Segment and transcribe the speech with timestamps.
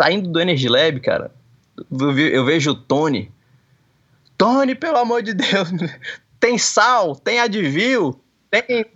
[0.00, 1.30] saindo do Energy Lab, cara,
[1.90, 3.30] eu vejo o Tony.
[4.36, 5.68] Tony, pelo amor de Deus,
[6.38, 8.18] tem sal, tem Advil,
[8.50, 8.86] tem.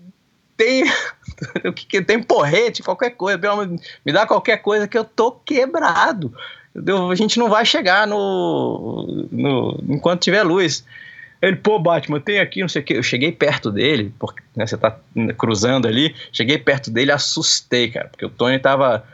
[0.56, 0.84] Tem.
[1.64, 3.40] o que, tem porrete, qualquer coisa.
[4.04, 6.32] Me dá qualquer coisa que eu tô quebrado.
[7.10, 10.84] a gente não vai chegar no, no enquanto tiver luz.
[11.40, 12.94] Ele, pô, Batman, tem aqui, não sei o que.
[12.94, 14.96] Eu cheguei perto dele, porque né, você tá
[15.36, 16.14] cruzando ali.
[16.30, 19.04] Cheguei perto dele, assustei, cara, porque o Tony tava.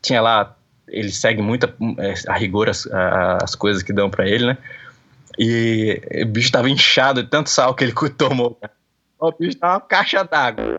[0.00, 0.54] Tinha lá.
[0.90, 4.46] Ele segue muito a, é, a rigor as, a, as coisas que dão para ele,
[4.46, 4.58] né?
[5.38, 8.58] E o bicho tava inchado de tanto sal que ele tomou.
[9.20, 10.78] O bicho tava uma caixa d'água.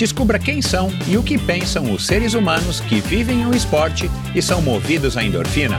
[0.00, 4.40] Descubra quem são e o que pensam os seres humanos que vivem o esporte e
[4.40, 5.78] são movidos à endorfina.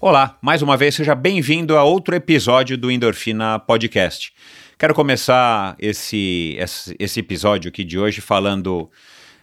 [0.00, 4.32] Olá, mais uma vez seja bem-vindo a outro episódio do Endorfina Podcast.
[4.78, 6.56] Quero começar esse,
[7.00, 8.88] esse, episódio aqui de hoje falando,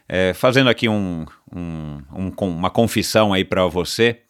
[0.07, 4.21] é, fazendo aqui um, um, um, uma confissão aí para você.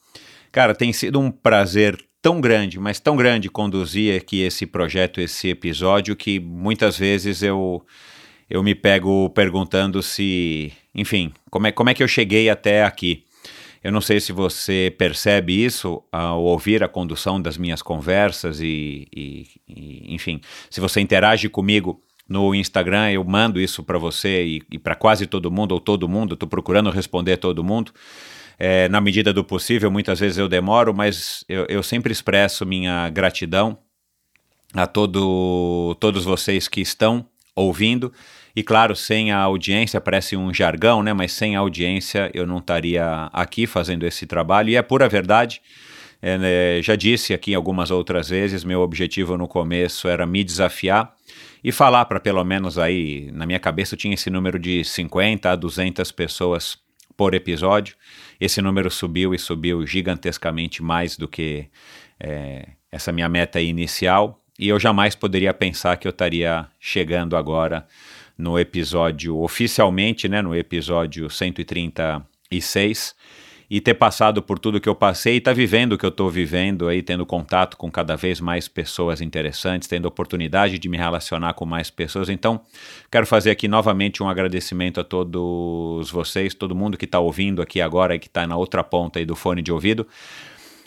[0.51, 5.49] Cara, tem sido um prazer tão grande, mas tão grande conduzir aqui esse projeto, esse
[5.49, 7.85] episódio, que muitas vezes eu,
[8.49, 13.25] eu me pego perguntando se, enfim, como é, como é que eu cheguei até aqui.
[13.83, 19.07] Eu não sei se você percebe isso ao ouvir a condução das minhas conversas e,
[19.15, 24.61] e, e enfim, se você interage comigo no Instagram, eu mando isso para você e,
[24.71, 27.91] e para quase todo mundo, ou todo mundo, estou procurando responder todo mundo.
[28.57, 33.09] É, na medida do possível, muitas vezes eu demoro, mas eu, eu sempre expresso minha
[33.09, 33.77] gratidão
[34.73, 38.11] a todo, todos vocês que estão ouvindo
[38.55, 41.11] e claro, sem a audiência, parece um jargão, né?
[41.11, 44.69] Mas sem a audiência eu não estaria aqui fazendo esse trabalho.
[44.69, 45.61] E é pura verdade.
[46.21, 51.13] É, né, já disse aqui algumas outras vezes, meu objetivo no começo era me desafiar
[51.61, 55.55] e falar para pelo menos aí, na minha cabeça tinha esse número de 50 a
[55.55, 56.77] 200 pessoas
[57.17, 57.95] por episódio.
[58.39, 61.67] Esse número subiu e subiu gigantescamente mais do que
[62.19, 64.41] é, essa minha meta inicial.
[64.57, 67.85] E eu jamais poderia pensar que eu estaria chegando agora
[68.37, 73.15] no episódio, oficialmente, né, no episódio 136,
[73.69, 76.09] e ter passado por tudo que eu passei e estar tá vivendo o que eu
[76.09, 80.97] estou vivendo aí, tendo contato com cada vez mais pessoas interessantes, tendo oportunidade de me
[80.97, 82.29] relacionar com mais pessoas.
[82.29, 82.61] Então,
[83.11, 87.81] quero fazer aqui novamente um agradecimento a todos vocês, todo mundo que está ouvindo aqui
[87.81, 90.07] agora e que está na outra ponta aí do fone de ouvido.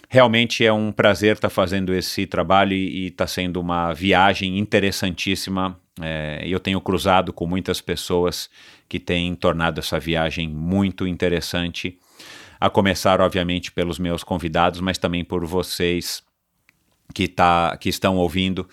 [0.09, 5.77] Realmente é um prazer estar tá fazendo esse trabalho e está sendo uma viagem interessantíssima
[6.01, 8.49] é, eu tenho cruzado com muitas pessoas
[8.89, 11.99] que têm tornado essa viagem muito interessante,
[12.61, 16.23] a começar, obviamente, pelos meus convidados, mas também por vocês
[17.15, 18.69] que, tá, que estão ouvindo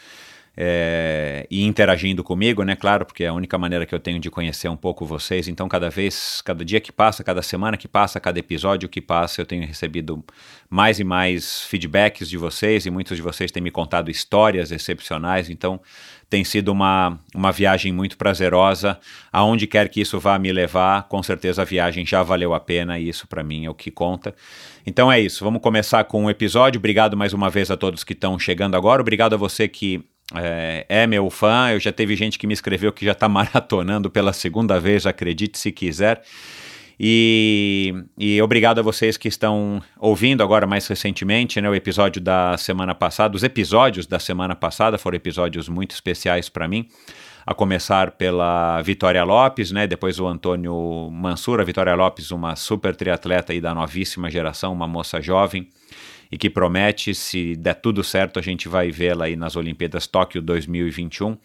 [0.57, 2.75] é, e interagindo comigo, né?
[2.75, 5.47] Claro, porque é a única maneira que eu tenho de conhecer um pouco vocês.
[5.47, 9.41] Então, cada vez, cada dia que passa, cada semana que passa, cada episódio que passa,
[9.41, 10.23] eu tenho recebido
[10.69, 15.49] mais e mais feedbacks de vocês e muitos de vocês têm me contado histórias excepcionais.
[15.49, 15.81] Então,
[16.29, 18.99] tem sido uma, uma viagem muito prazerosa.
[19.31, 22.99] Aonde quer que isso vá me levar, com certeza a viagem já valeu a pena
[22.99, 24.35] e isso para mim é o que conta.
[24.85, 26.79] Então é isso, vamos começar com o episódio.
[26.79, 29.01] Obrigado mais uma vez a todos que estão chegando agora.
[29.01, 30.03] Obrigado a você que
[30.33, 31.69] é, é, meu fã.
[31.71, 35.57] Eu já teve gente que me escreveu que já está maratonando pela segunda vez, acredite
[35.57, 36.21] se quiser.
[36.99, 42.57] E, e, obrigado a vocês que estão ouvindo agora mais recentemente, né, o episódio da
[42.57, 43.35] semana passada.
[43.35, 46.87] Os episódios da semana passada foram episódios muito especiais para mim,
[47.45, 51.59] a começar pela Vitória Lopes, né, depois o Antônio Mansur.
[51.59, 55.67] A Vitória Lopes, uma super triatleta aí da novíssima geração, uma moça jovem
[56.31, 60.41] e que promete, se der tudo certo, a gente vai vê-la aí nas Olimpíadas Tóquio
[60.41, 61.37] 2021.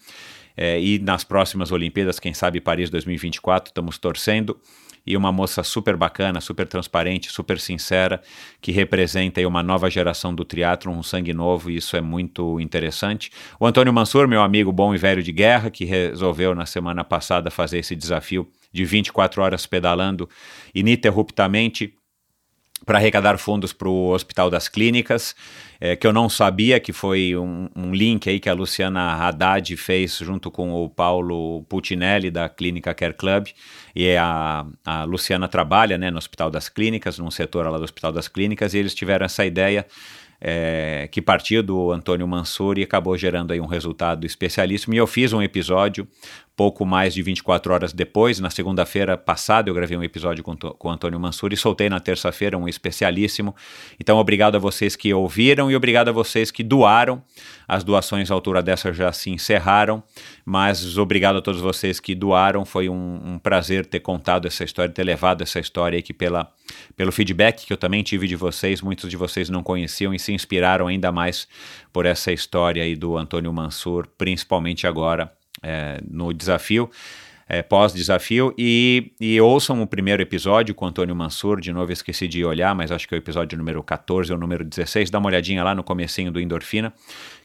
[0.57, 4.59] É, e nas próximas Olimpíadas, quem sabe Paris 2024, estamos torcendo
[5.05, 8.21] e uma moça super bacana, super transparente, super sincera,
[8.59, 13.31] que representa uma nova geração do teatro, um sangue novo, e isso é muito interessante.
[13.59, 17.49] O Antônio Mansur, meu amigo bom e velho de guerra, que resolveu na semana passada
[17.49, 20.29] fazer esse desafio de 24 horas pedalando
[20.73, 21.93] ininterruptamente
[22.85, 25.35] para arrecadar fundos para o Hospital das Clínicas,
[25.79, 29.75] é, que eu não sabia, que foi um, um, link aí que a Luciana Haddad
[29.77, 33.47] fez junto com o Paulo Putinelli da Clínica Care Club,
[33.95, 38.11] e a, a Luciana trabalha né, no Hospital das Clínicas, num setor lá do Hospital
[38.11, 39.85] das Clínicas, e eles tiveram essa ideia
[40.43, 44.95] é, que partiu do Antônio Mansur e acabou gerando aí um resultado especialíssimo.
[44.95, 46.07] E eu fiz um episódio
[46.55, 50.87] pouco mais de 24 horas depois, na segunda-feira passada, eu gravei um episódio com, com
[50.87, 53.55] o Antônio Mansur e soltei na terça-feira um especialíssimo.
[53.99, 57.23] Então, obrigado a vocês que ouviram e obrigado a vocês que doaram.
[57.67, 60.03] As doações à altura dessa já se encerraram,
[60.45, 62.65] mas obrigado a todos vocês que doaram.
[62.65, 66.51] Foi um, um prazer ter contado essa história, ter levado essa história aqui pela,
[66.95, 68.81] pelo feedback que eu também tive de vocês.
[68.81, 71.47] Muitos de vocês não conheciam e se inspiraram ainda mais
[71.93, 75.31] por essa história aí do Antônio Mansur, principalmente agora
[75.61, 76.89] é, no desafio,
[77.53, 82.45] é, pós-desafio, e, e, ouçam o primeiro episódio com Antônio Mansur, de novo esqueci de
[82.45, 85.61] olhar, mas acho que é o episódio número 14 ou número 16, dá uma olhadinha
[85.61, 86.93] lá no comecinho do Endorfina,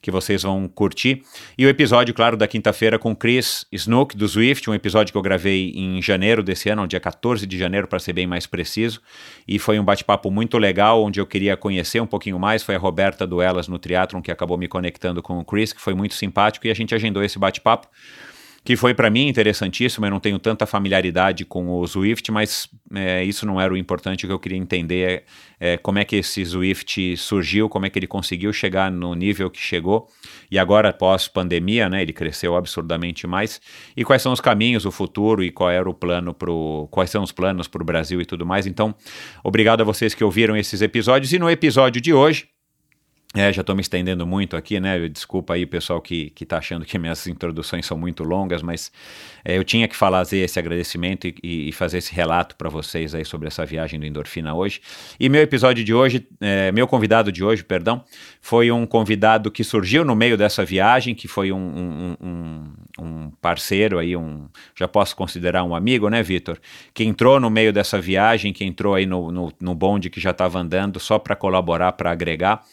[0.01, 1.25] que vocês vão curtir.
[1.59, 5.23] E o episódio, claro, da quinta-feira com Chris Snook, do Swift, um episódio que eu
[5.23, 9.03] gravei em janeiro desse ano, dia 14 de janeiro, para ser bem mais preciso,
[9.49, 12.79] e foi um bate-papo muito legal, onde eu queria conhecer um pouquinho mais, foi a
[12.79, 16.15] Roberta do Elas no Triathlon que acabou me conectando com o Chris, que foi muito
[16.15, 17.89] simpático, e a gente agendou esse bate-papo
[18.67, 20.05] que foi para mim interessantíssimo.
[20.05, 24.25] Eu não tenho tanta familiaridade com o Swift, mas é, isso não era o importante.
[24.25, 25.25] O que eu queria entender
[25.61, 29.15] é, é, como é que esse Swift surgiu, como é que ele conseguiu chegar no
[29.15, 30.09] nível que chegou.
[30.51, 33.61] E agora, pós-pandemia, né, ele cresceu absurdamente mais.
[33.97, 37.23] E quais são os caminhos, o futuro e qual era o plano pro, quais são
[37.23, 38.67] os planos para o Brasil e tudo mais.
[38.67, 38.93] Então,
[39.45, 41.33] obrigado a vocês que ouviram esses episódios.
[41.33, 42.49] E no episódio de hoje,
[43.37, 45.09] é, já estou me estendendo muito aqui, né?
[45.09, 48.91] Desculpa aí pessoal que, que tá achando que minhas introduções são muito longas, mas
[49.45, 53.27] é, eu tinha que fazer esse agradecimento e, e fazer esse relato para vocês aí
[53.27, 54.81] sobre essa viagem do Endorfina hoje.
[55.21, 58.03] E meu episódio de hoje, é, meu convidado de hoje, perdão,
[58.41, 63.31] foi um convidado que surgiu no meio dessa viagem, que foi um, um, um, um
[63.43, 66.59] parceiro aí, um, já posso considerar um amigo, né, Vitor?
[66.95, 70.31] Que entrou no meio dessa viagem, que entrou aí no, no, no bonde que já
[70.31, 72.65] estava andando só para colaborar, para agregar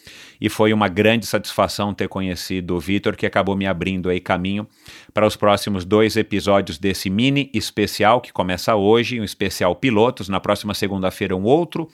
[0.44, 4.68] e foi uma grande satisfação ter conhecido o Vitor, que acabou me abrindo aí caminho
[5.14, 10.38] para os próximos dois episódios desse mini especial que começa hoje, um especial pilotos, na
[10.38, 11.88] próxima segunda-feira um outro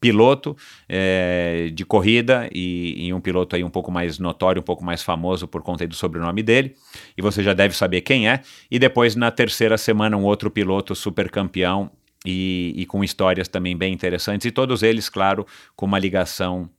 [0.00, 0.56] piloto
[0.88, 5.02] é, de corrida e, e, um piloto aí um pouco mais notório, um pouco mais
[5.02, 6.74] famoso por conta do sobrenome dele,
[7.18, 10.94] e você já deve saber quem é, e depois na terceira semana um outro piloto
[10.94, 11.90] super campeão
[12.24, 16.70] e, e com histórias também bem interessantes, e todos eles, claro, com uma ligação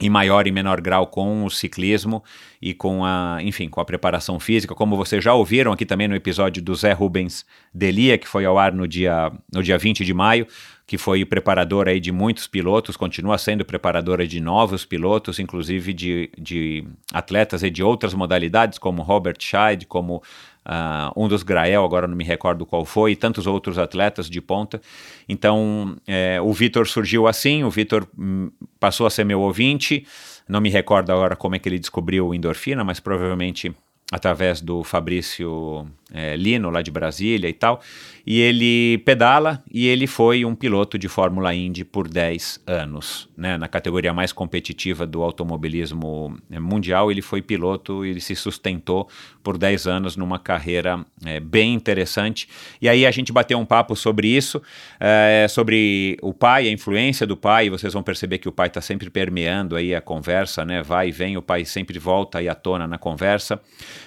[0.00, 2.22] em maior e menor grau com o ciclismo
[2.60, 6.16] e com a, enfim, com a preparação física, como vocês já ouviram aqui também no
[6.16, 10.12] episódio do Zé Rubens Delia, que foi ao ar no dia, no dia 20 de
[10.12, 10.46] maio,
[10.86, 16.30] que foi preparador aí de muitos pilotos, continua sendo preparadora de novos pilotos, inclusive de,
[16.36, 20.22] de atletas de outras modalidades, como Robert Scheid, como
[20.66, 24.40] uh, um dos Grael, agora não me recordo qual foi, e tantos outros atletas de
[24.40, 24.80] ponta.
[25.28, 28.50] Então, é, o Vitor surgiu assim, o Vitor hum,
[28.80, 30.06] passou a ser meu ouvinte,
[30.48, 33.74] não me recordo agora como é que ele descobriu endorfina, mas provavelmente
[34.12, 37.80] através do Fabrício é, Lino, lá de Brasília e tal,
[38.26, 43.58] e ele pedala e ele foi um piloto de Fórmula Indy por 10 anos, né,
[43.58, 49.08] na categoria mais competitiva do automobilismo é, mundial, ele foi piloto, ele se sustentou
[49.42, 52.48] por 10 anos numa carreira é, bem interessante,
[52.80, 54.62] e aí a gente bateu um papo sobre isso,
[55.00, 58.68] é, sobre o pai, a influência do pai, e vocês vão perceber que o pai
[58.68, 62.48] está sempre permeando aí a conversa, né, vai e vem, o pai sempre volta aí
[62.48, 63.60] à tona na conversa,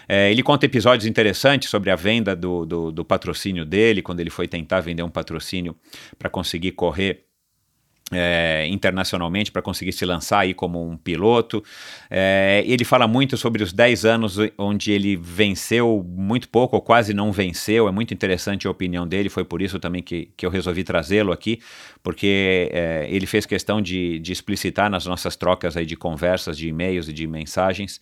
[0.07, 4.29] é, ele conta episódios interessantes sobre a venda do, do, do patrocínio dele, quando ele
[4.29, 5.75] foi tentar vender um patrocínio
[6.17, 7.27] para conseguir correr
[8.11, 11.63] é, internacionalmente para conseguir se lançar aí como um piloto.
[12.09, 17.13] É, ele fala muito sobre os 10 anos onde ele venceu muito pouco ou quase
[17.13, 17.87] não venceu.
[17.87, 21.31] É muito interessante a opinião dele, foi por isso também que, que eu resolvi trazê-lo
[21.31, 21.59] aqui,
[22.01, 26.67] porque é, ele fez questão de, de explicitar nas nossas trocas aí de conversas, de
[26.67, 27.99] e-mails e de mensagens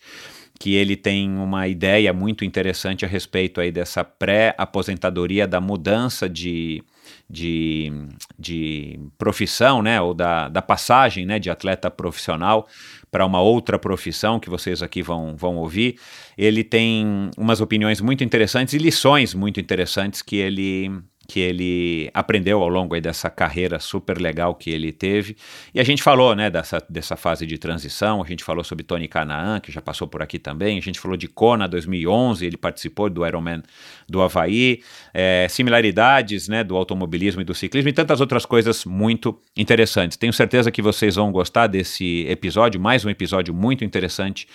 [0.58, 6.82] que ele tem uma ideia muito interessante a respeito aí dessa pré-aposentadoria, da mudança de,
[7.28, 7.92] de,
[8.38, 12.66] de profissão, né, ou da, da passagem né, de atleta profissional
[13.10, 15.98] para uma outra profissão que vocês aqui vão, vão ouvir.
[16.36, 20.90] Ele tem umas opiniões muito interessantes e lições muito interessantes que ele,
[21.26, 25.36] que ele aprendeu ao longo dessa carreira super legal que ele teve.
[25.74, 29.08] E a gente falou né, dessa, dessa fase de transição, a gente falou sobre Tony
[29.08, 33.10] Canaan, que já passou por aqui também, a gente falou de Kona 2011, ele participou
[33.10, 33.62] do Ironman
[34.08, 39.38] do Havaí, é, similaridades né, do automobilismo e do ciclismo e tantas outras coisas muito
[39.56, 40.16] interessantes.
[40.16, 44.46] Tenho certeza que vocês vão gostar desse episódio, mais um episódio muito interessante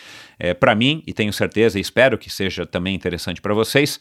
[0.44, 4.00] é, para mim e tenho certeza e espero que seja também interessante para vocês.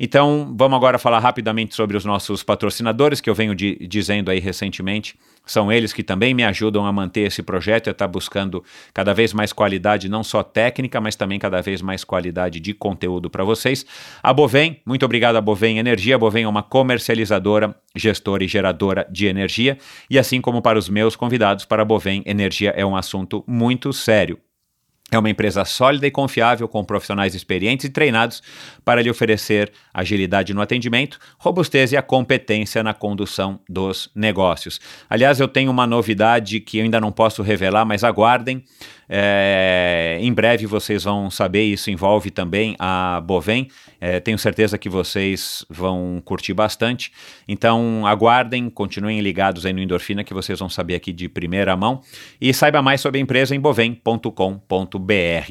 [0.00, 4.40] Então, vamos agora falar rapidamente sobre os nossos patrocinadores, que eu venho de, dizendo aí
[4.40, 5.14] recentemente.
[5.44, 8.64] São eles que também me ajudam a manter esse projeto e a estar tá buscando
[8.94, 13.28] cada vez mais qualidade, não só técnica, mas também cada vez mais qualidade de conteúdo
[13.28, 13.84] para vocês.
[14.22, 16.14] A Bovem, muito obrigado a Bovem Energia.
[16.14, 19.76] A Bovem é uma comercializadora, gestora e geradora de energia.
[20.08, 23.92] E assim como para os meus convidados, para a Bovem, energia é um assunto muito
[23.92, 24.38] sério.
[25.12, 28.42] É uma empresa sólida e confiável, com profissionais experientes e treinados
[28.82, 34.80] para lhe oferecer agilidade no atendimento, robustez e a competência na condução dos negócios.
[35.10, 38.64] Aliás, eu tenho uma novidade que eu ainda não posso revelar, mas aguardem.
[39.14, 43.68] É, em breve vocês vão saber, isso envolve também a Bovem.
[44.00, 47.12] É, tenho certeza que vocês vão curtir bastante.
[47.46, 52.00] Então aguardem, continuem ligados aí no Endorfina que vocês vão saber aqui de primeira mão.
[52.40, 54.32] E saiba mais sobre a empresa em bovem.com.br.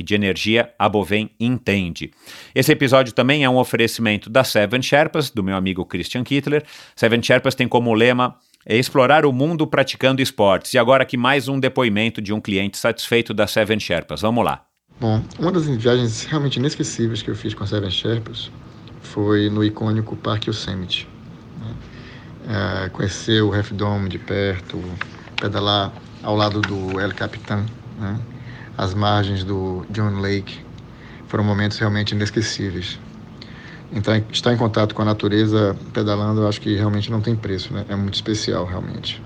[0.04, 2.10] De energia, a Bovem entende.
[2.56, 6.64] Esse episódio também é um oferecimento da Seven Sherpas, do meu amigo Christian Kittler.
[6.96, 10.74] Seven Sherpas tem como lema é explorar o mundo praticando esportes.
[10.74, 14.22] E agora aqui mais um depoimento de um cliente satisfeito da Seven Sherpas.
[14.22, 14.66] Vamos lá.
[15.00, 18.52] Bom, uma das viagens realmente inesquecíveis que eu fiz com a Seven Sherpas
[19.02, 21.08] foi no icônico Parque Yosemite.
[21.60, 22.86] Né?
[22.86, 24.82] É, conhecer o Half Dome de perto,
[25.40, 25.92] pedalar
[26.22, 27.66] ao lado do El Capitan,
[28.00, 28.20] né?
[28.78, 30.60] as margens do John Lake,
[31.28, 33.00] foram momentos realmente inesquecíveis.
[33.94, 37.74] Então, estar em contato com a natureza pedalando, eu acho que realmente não tem preço,
[37.74, 37.86] né?
[37.90, 39.22] É muito especial, realmente.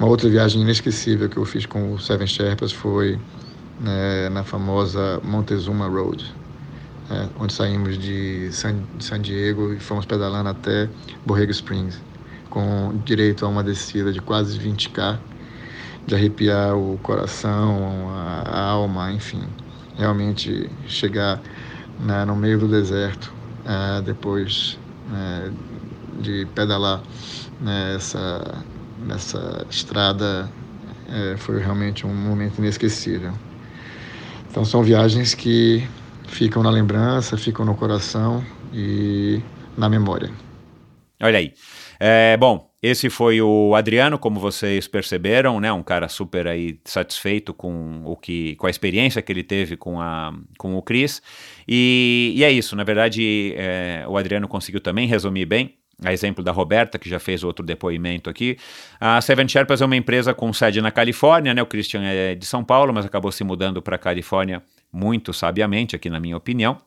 [0.00, 3.20] Uma outra viagem inesquecível que eu fiz com o Seven Sherpas foi
[3.80, 6.34] né, na famosa Montezuma Road,
[7.08, 10.88] né, onde saímos de San, de San Diego e fomos pedalando até
[11.24, 12.00] Borrego Springs,
[12.50, 15.20] com direito a uma descida de quase 20k,
[16.04, 19.44] de arrepiar o coração, a, a alma, enfim.
[19.96, 21.40] Realmente chegar
[22.00, 24.78] né, no meio do deserto é, depois
[25.08, 25.52] né,
[26.20, 27.02] de pedalar
[27.60, 28.64] nessa,
[29.06, 30.48] nessa estrada
[31.08, 33.32] é, foi realmente um momento inesquecível.
[34.50, 35.86] Então são viagens que
[36.28, 39.40] ficam na lembrança, ficam no coração e
[39.76, 40.30] na memória.
[41.22, 41.54] Olha aí.
[42.00, 45.72] É, bom, esse foi o Adriano, como vocês perceberam, né?
[45.72, 50.00] Um cara super aí satisfeito com o que, com a experiência que ele teve com,
[50.00, 51.22] a, com o Cris.
[51.68, 55.76] E, e é isso, na verdade, é, o Adriano conseguiu também resumir bem.
[56.04, 58.56] A exemplo da Roberta, que já fez outro depoimento aqui.
[58.98, 61.62] A Seven Sherpas é uma empresa com sede na Califórnia, né?
[61.62, 64.60] O Christian é de São Paulo, mas acabou se mudando para a Califórnia
[64.92, 66.78] muito sabiamente, aqui na minha opinião.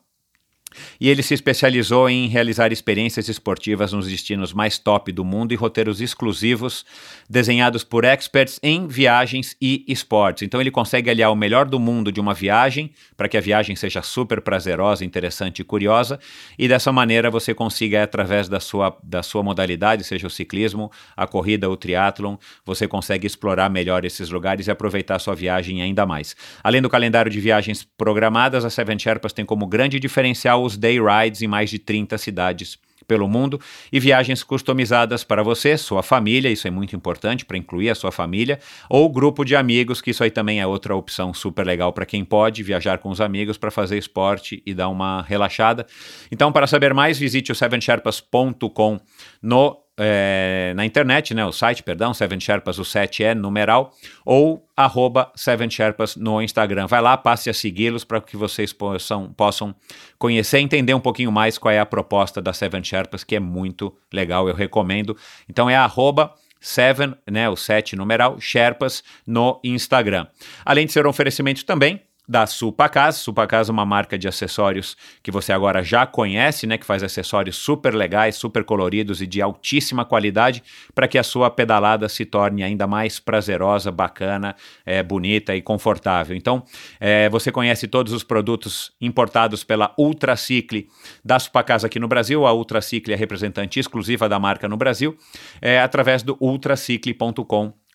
[1.00, 5.56] E ele se especializou em realizar experiências esportivas nos destinos mais top do mundo e
[5.56, 6.84] roteiros exclusivos
[7.28, 10.42] desenhados por experts em viagens e esportes.
[10.42, 13.74] Então ele consegue aliar o melhor do mundo de uma viagem para que a viagem
[13.76, 16.18] seja super prazerosa, interessante e curiosa,
[16.58, 21.26] e dessa maneira você consiga através da sua, da sua modalidade, seja o ciclismo, a
[21.26, 26.06] corrida, o triatlon, você consegue explorar melhor esses lugares e aproveitar a sua viagem ainda
[26.06, 26.36] mais.
[26.62, 30.98] Além do calendário de viagens programadas, a Seven Sherpas tem como grande diferencial os day
[31.00, 33.60] rides em mais de 30 cidades pelo mundo
[33.92, 38.12] e viagens customizadas para você, sua família, isso é muito importante para incluir a sua
[38.12, 38.58] família,
[38.90, 42.24] ou grupo de amigos, que isso aí também é outra opção super legal para quem
[42.24, 45.86] pode viajar com os amigos para fazer esporte e dar uma relaxada.
[46.30, 49.00] Então, para saber mais, visite o sevensherpas.com
[49.40, 54.66] no é, na internet, né, o site, perdão, Seven Sherpas, o 7 é numeral, ou
[54.76, 55.32] arroba
[55.70, 56.86] Sherpas no Instagram.
[56.86, 59.74] Vai lá, passe a segui-los para que vocês possam, possam
[60.18, 63.96] conhecer entender um pouquinho mais qual é a proposta da Seven Sherpas, que é muito
[64.12, 65.16] legal, eu recomendo.
[65.48, 70.26] Então é arroba Seven, né, o 7 numeral, Sherpas no Instagram.
[70.64, 73.16] Além de ser um oferecimento também da Supacas.
[73.16, 77.56] Supacas é uma marca de acessórios que você agora já conhece, né, que faz acessórios
[77.56, 80.62] super legais, super coloridos e de altíssima qualidade
[80.94, 84.54] para que a sua pedalada se torne ainda mais prazerosa, bacana,
[84.84, 86.36] é, bonita e confortável.
[86.36, 86.62] Então,
[86.98, 90.88] é, você conhece todos os produtos importados pela Ultracicle
[91.24, 92.46] da Supacas aqui no Brasil.
[92.46, 95.16] A Ultracicle é representante exclusiva da marca no Brasil,
[95.60, 97.85] é, através do ultracicle.com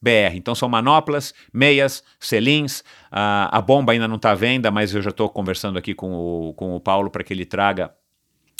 [0.00, 0.34] br.
[0.34, 5.02] Então são manoplas, meias, selins, a, a bomba ainda não está à venda, mas eu
[5.02, 7.92] já estou conversando aqui com o, com o Paulo para que ele traga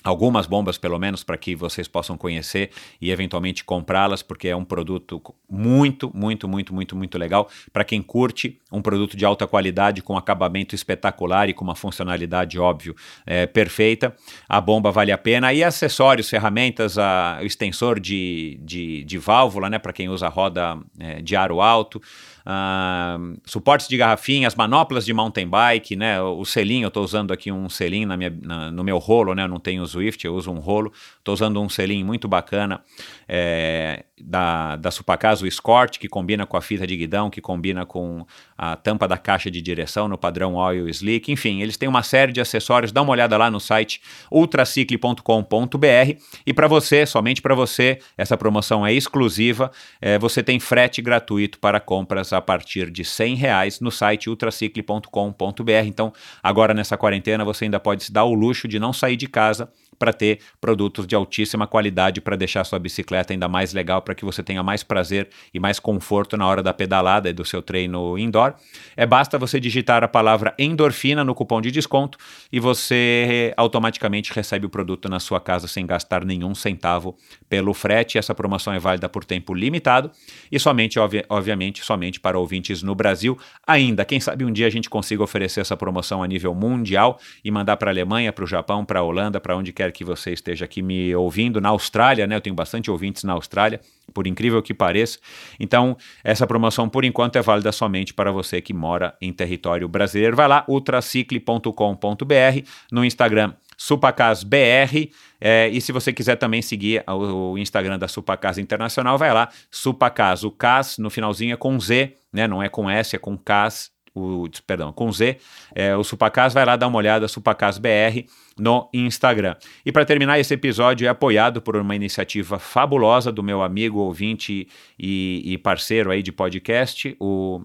[0.03, 4.65] algumas bombas pelo menos para que vocês possam conhecer e eventualmente comprá-las, porque é um
[4.65, 10.03] produto muito, muito, muito, muito, muito legal para quem curte um produto de alta qualidade
[10.03, 12.95] com acabamento espetacular e com uma funcionalidade óbvio
[13.27, 14.15] é, perfeita.
[14.49, 19.69] A bomba vale a pena e acessórios, ferramentas, a, o extensor de, de, de válvula,
[19.69, 22.01] né, para quem usa roda é, de aro alto.
[22.47, 26.21] Uh, suportes de garrafinhas, manoplas de mountain bike, né?
[26.21, 29.45] O selinho, eu estou usando aqui um selinho na minha, na, no meu rolo, né?
[29.45, 30.93] Eu não tenho Swift, eu uso um rolo.
[31.19, 32.81] Estou usando um selinho muito bacana
[33.29, 37.87] é, da, da Supacasa, o Escort, que combina com a fita de guidão, que combina
[37.87, 38.27] com
[38.59, 41.31] a tampa da caixa de direção no padrão Oil Slick.
[41.31, 42.93] Enfim, eles têm uma série de acessórios.
[42.93, 46.19] Dá uma olhada lá no site ultracicle.com.br.
[46.47, 49.71] E para você, somente para você, essa promoção é exclusiva.
[50.01, 55.87] É, você tem frete gratuito para compras a partir de 100 reais no site ultracicle.com.br.
[55.87, 56.13] Então,
[56.43, 59.71] agora nessa quarentena, você ainda pode se dar o luxo de não sair de casa
[60.03, 64.25] para ter produtos de altíssima qualidade para deixar sua bicicleta ainda mais legal, para que
[64.25, 68.19] você tenha mais prazer e mais conforto na hora da pedalada e do seu treino
[68.19, 68.55] indoor.
[68.97, 72.19] É basta você digitar a palavra endorfina no cupom de desconto
[72.51, 77.17] e você automaticamente recebe o produto na sua casa sem gastar nenhum centavo
[77.49, 78.19] pelo frete.
[78.19, 80.11] Essa promoção é válida por tempo limitado
[80.51, 83.37] e somente, obvi obviamente, somente para ouvintes no Brasil.
[83.67, 87.51] Ainda, quem sabe um dia a gente consiga oferecer essa promoção a nível mundial e
[87.51, 90.33] mandar para a Alemanha, para o Japão, para a Holanda, para onde quer que você
[90.33, 92.37] esteja aqui me ouvindo, na Austrália, né?
[92.37, 93.81] Eu tenho bastante ouvintes na Austrália,
[94.15, 95.19] por incrível que pareça.
[95.59, 100.37] Então, essa promoção, por enquanto, é válida somente para você que mora em território brasileiro.
[100.37, 105.11] Vai lá, ultracicle.com.br, no Instagram SupacasBR.
[105.41, 109.49] É, e se você quiser também seguir o, o, Instagram da Supacas Internacional, vai lá,
[109.71, 112.47] Supacas, o Cas no finalzinho é com Z, né?
[112.47, 115.39] Não é com S, é com Cas o, perdão, com Z,
[115.75, 118.27] é, o Supacas, vai lá dar uma olhada, Supacas BR,
[118.59, 119.57] no Instagram.
[119.85, 124.69] E para terminar, esse episódio é apoiado por uma iniciativa fabulosa do meu amigo, ouvinte
[124.99, 127.63] e, e parceiro aí de podcast, o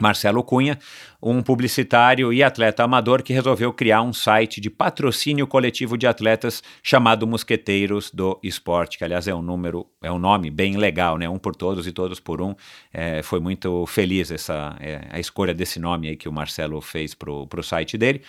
[0.00, 0.78] Marcelo Cunha,
[1.24, 6.62] um publicitário e atleta amador que resolveu criar um site de patrocínio coletivo de atletas
[6.82, 11.26] chamado Mosqueteiros do Esporte, que aliás é um número, é um nome bem legal, né?
[11.26, 12.54] Um por todos e todos por um.
[12.92, 17.14] É, foi muito feliz essa é, a escolha desse nome aí que o Marcelo fez
[17.14, 18.20] para o site dele.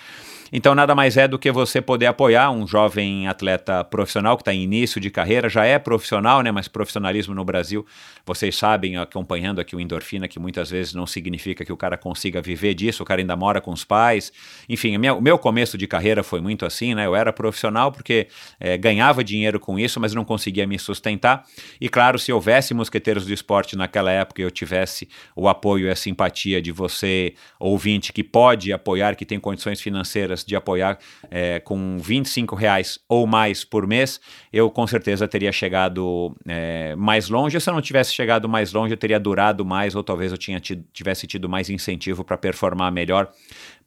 [0.53, 4.53] Então nada mais é do que você poder apoiar um jovem atleta profissional que está
[4.53, 6.51] em início de carreira, já é profissional, né?
[6.51, 7.85] Mas profissionalismo no Brasil,
[8.25, 12.41] vocês sabem, acompanhando aqui o Endorfina, que muitas vezes não significa que o cara consiga
[12.41, 14.31] viver disso, o cara ainda mora com os pais.
[14.67, 17.05] Enfim, o meu começo de carreira foi muito assim, né?
[17.05, 18.27] Eu era profissional porque
[18.59, 21.43] é, ganhava dinheiro com isso, mas não conseguia me sustentar.
[21.79, 25.89] E claro, se houvesse mosqueteiros do esporte naquela época e eu tivesse o apoio e
[25.89, 30.97] a simpatia de você, ouvinte, que pode apoiar, que tem condições financeiras de apoiar
[31.29, 34.19] é, com 25 reais ou mais por mês,
[34.51, 37.59] eu com certeza teria chegado é, mais longe.
[37.59, 40.59] Se eu não tivesse chegado mais longe, eu teria durado mais, ou talvez eu tinha
[40.59, 43.31] tido, tivesse tido mais incentivo para performar melhor,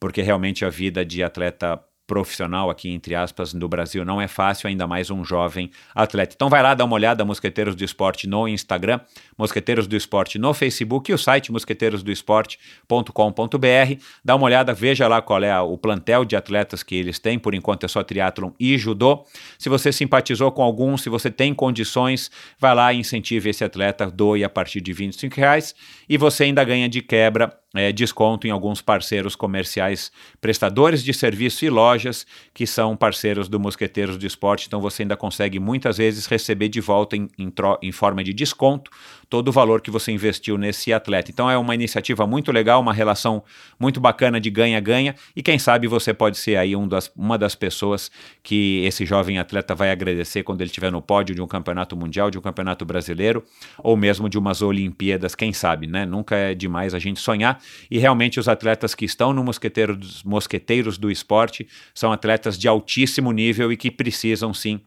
[0.01, 4.66] porque realmente a vida de atleta profissional aqui, entre aspas, no Brasil não é fácil,
[4.66, 6.35] ainda mais um jovem atleta.
[6.35, 8.98] Então vai lá dar uma olhada, Mosqueteiros do Esporte no Instagram,
[9.37, 14.03] Mosqueteiros do Esporte no Facebook e o site mosqueteirosdoesporte.com.br.
[14.24, 17.55] Dá uma olhada, veja lá qual é o plantel de atletas que eles têm, por
[17.55, 19.27] enquanto é só triatlon e judô.
[19.59, 24.11] Se você simpatizou com algum, se você tem condições, vai lá e incentive esse atleta,
[24.11, 25.74] doe a partir de 25 reais
[26.09, 31.64] e você ainda ganha de quebra é, desconto em alguns parceiros comerciais, prestadores de serviço
[31.64, 34.66] e lojas que são parceiros do Mosqueteiros do Esporte.
[34.66, 37.52] Então você ainda consegue muitas vezes receber de volta em, em,
[37.83, 38.90] em forma de desconto
[39.28, 41.31] todo o valor que você investiu nesse atleta.
[41.31, 43.44] Então é uma iniciativa muito legal, uma relação
[43.78, 47.54] muito bacana de ganha-ganha e quem sabe você pode ser aí um das, uma das
[47.54, 48.11] pessoas
[48.42, 52.31] que esse jovem atleta vai agradecer quando ele estiver no pódio de um campeonato mundial,
[52.31, 53.44] de um campeonato brasileiro
[53.78, 56.07] ou mesmo de umas Olimpíadas, quem sabe, né?
[56.07, 57.57] Nunca é demais a gente sonhar
[57.90, 62.68] e realmente os atletas que estão no mosqueteiro dos mosqueteiros do esporte são atletas de
[62.68, 64.80] altíssimo nível e que precisam sim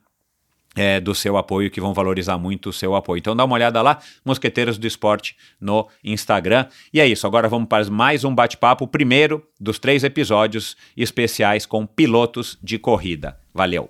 [0.76, 3.20] é, do seu apoio, que vão valorizar muito o seu apoio.
[3.20, 6.66] Então dá uma olhada lá, Mosqueteiros do Esporte no Instagram.
[6.94, 11.86] E é isso, agora vamos para mais um bate-papo, primeiro dos três episódios especiais com
[11.86, 13.38] pilotos de corrida.
[13.54, 13.90] Valeu!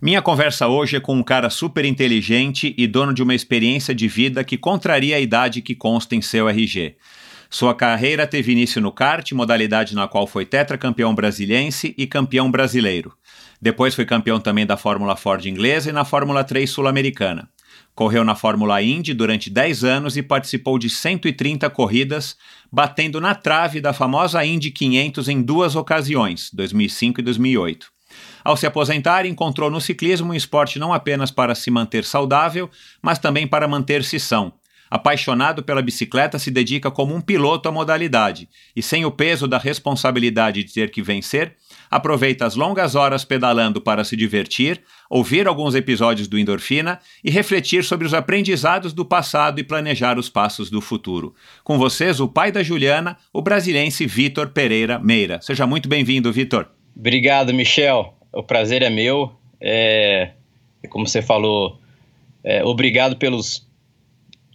[0.00, 4.06] Minha conversa hoje é com um cara super inteligente e dono de uma experiência de
[4.06, 6.96] vida que contraria a idade que consta em seu RG.
[7.48, 13.12] Sua carreira teve início no kart, modalidade na qual foi tetracampeão brasiliense e campeão brasileiro.
[13.60, 17.48] Depois foi campeão também da Fórmula Ford inglesa e na Fórmula 3 sul-americana.
[17.94, 22.36] Correu na Fórmula Indy durante 10 anos e participou de 130 corridas,
[22.70, 27.86] batendo na trave da famosa Indy 500 em duas ocasiões, 2005 e 2008.
[28.44, 32.70] Ao se aposentar, encontrou no ciclismo um esporte não apenas para se manter saudável,
[33.02, 34.52] mas também para manter-se são.
[34.90, 39.58] Apaixonado pela bicicleta, se dedica como um piloto à modalidade e, sem o peso da
[39.58, 41.56] responsabilidade de ter que vencer,
[41.90, 47.84] aproveita as longas horas pedalando para se divertir, ouvir alguns episódios do Endorfina e refletir
[47.84, 51.34] sobre os aprendizados do passado e planejar os passos do futuro.
[51.64, 55.40] Com vocês, o pai da Juliana, o brasilense Vitor Pereira Meira.
[55.40, 56.68] Seja muito bem-vindo, Vitor.
[56.94, 58.14] Obrigado, Michel.
[58.32, 59.32] O prazer é meu.
[59.60, 60.32] É,
[60.88, 61.80] como você falou,
[62.44, 63.65] é, obrigado pelos,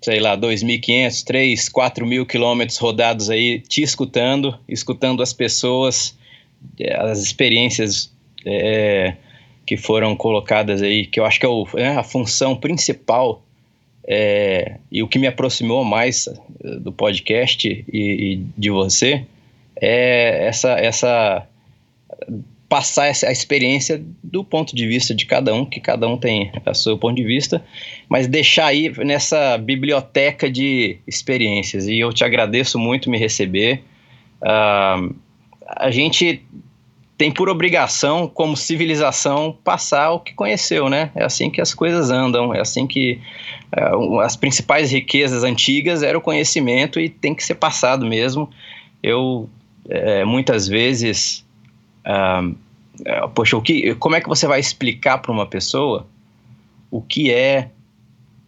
[0.02, 6.18] sei lá, 2.500, 3, 4 mil quilômetros rodados aí, te escutando, escutando as pessoas,
[6.80, 8.12] é, as experiências
[8.46, 9.16] é,
[9.66, 13.44] que foram colocadas aí, que eu acho que é, o, é a função principal
[14.08, 16.28] é, e o que me aproximou mais
[16.60, 19.24] do podcast e, e de você
[19.80, 21.48] é essa, essa
[22.72, 26.54] passar essa, a experiência do ponto de vista de cada um, que cada um tem
[26.66, 27.62] o seu ponto de vista,
[28.08, 31.86] mas deixar aí nessa biblioteca de experiências.
[31.86, 33.84] E eu te agradeço muito me receber.
[34.42, 35.14] Uh,
[35.68, 36.42] a gente
[37.18, 41.12] tem por obrigação, como civilização, passar o que conheceu, né?
[41.14, 43.20] É assim que as coisas andam, é assim que
[43.78, 48.50] uh, as principais riquezas antigas era o conhecimento e tem que ser passado mesmo.
[49.04, 49.50] Eu,
[49.90, 51.44] é, muitas vezes,
[52.06, 52.56] Uh,
[53.34, 56.08] poxa, o que, como é que você vai explicar para uma pessoa
[56.90, 57.70] o que é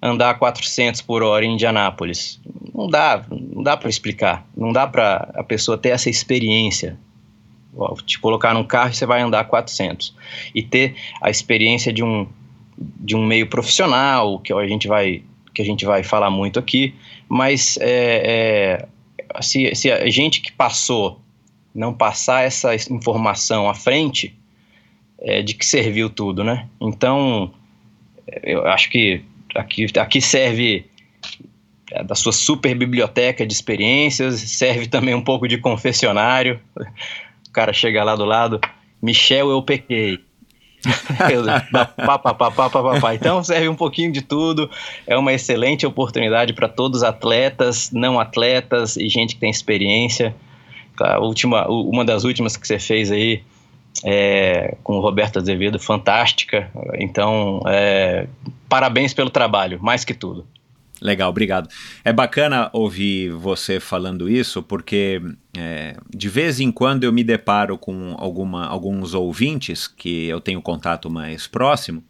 [0.01, 2.39] andar a 400 por hora em Indianápolis?
[2.73, 4.45] Não dá, não dá para explicar.
[4.55, 6.97] Não dá para a pessoa ter essa experiência.
[8.05, 10.15] Te colocar num carro e você vai andar a 400
[10.53, 12.27] e ter a experiência de um
[12.77, 16.95] de um meio profissional que a gente vai que a gente vai falar muito aqui,
[17.29, 18.87] mas é,
[19.35, 21.19] é, se, se a gente que passou
[21.73, 24.37] não passar essa informação à frente,
[25.19, 26.67] é, de que serviu tudo, né?
[26.79, 27.51] Então,
[28.43, 29.23] eu acho que
[29.55, 30.85] aqui, aqui serve
[31.91, 36.59] é, da sua super biblioteca de experiências, serve também um pouco de confessionário.
[37.47, 38.59] O cara chega lá do lado,
[39.01, 40.19] Michel, eu pequei.
[43.15, 44.69] então serve um pouquinho de tudo.
[45.07, 50.35] É uma excelente oportunidade para todos os atletas, não atletas e gente que tem experiência.
[50.99, 53.43] A última, uma das últimas que você fez aí
[54.03, 56.69] é, com o Roberto Azevedo, fantástica.
[56.95, 58.27] Então, é,
[58.67, 60.45] parabéns pelo trabalho, mais que tudo.
[61.01, 61.67] Legal, obrigado.
[62.03, 65.21] É bacana ouvir você falando isso, porque
[65.57, 70.61] é, de vez em quando eu me deparo com alguma, alguns ouvintes que eu tenho
[70.61, 72.01] contato mais próximo,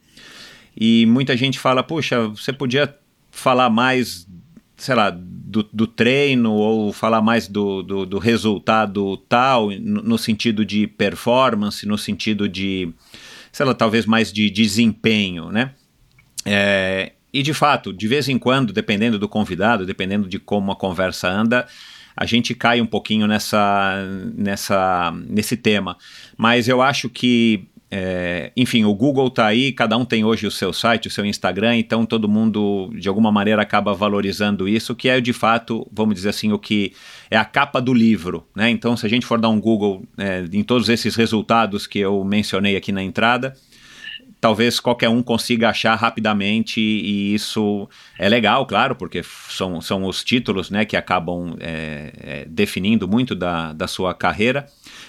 [0.77, 2.95] e muita gente fala: Puxa, você podia
[3.31, 4.27] falar mais,
[4.83, 10.17] sei lá, do, do treino ou falar mais do, do, do resultado tal, no, no,
[10.17, 12.91] sentido de performance, no sentido de,
[13.49, 15.71] sei lá, talvez mais de desempenho, né?
[16.45, 20.75] É, e de fato, de vez em quando, dependendo do convidado, dependendo de como a
[20.75, 21.65] conversa anda,
[22.13, 25.97] a gente cai um pouquinho nessa, nessa, nesse tema.
[26.37, 30.51] Mas eu acho que é, enfim, o Google está aí, cada um tem hoje o
[30.51, 35.08] seu site, o seu Instagram, então todo mundo de alguma maneira acaba valorizando isso, que
[35.08, 36.93] é de fato, vamos dizer assim, o que
[37.29, 38.47] é a capa do livro.
[38.56, 38.71] Né?
[38.71, 42.23] Então, se a gente for dar um Google é, em todos esses resultados que eu
[42.23, 43.53] mencionei aqui na entrada,
[44.43, 47.88] talvez qualquer um consiga achar rapidamente e isso
[48.19, 53.36] é legal, claro, porque são, são os títulos né, que acabam é, é, definindo muito
[53.36, 54.65] da, da sua carreira.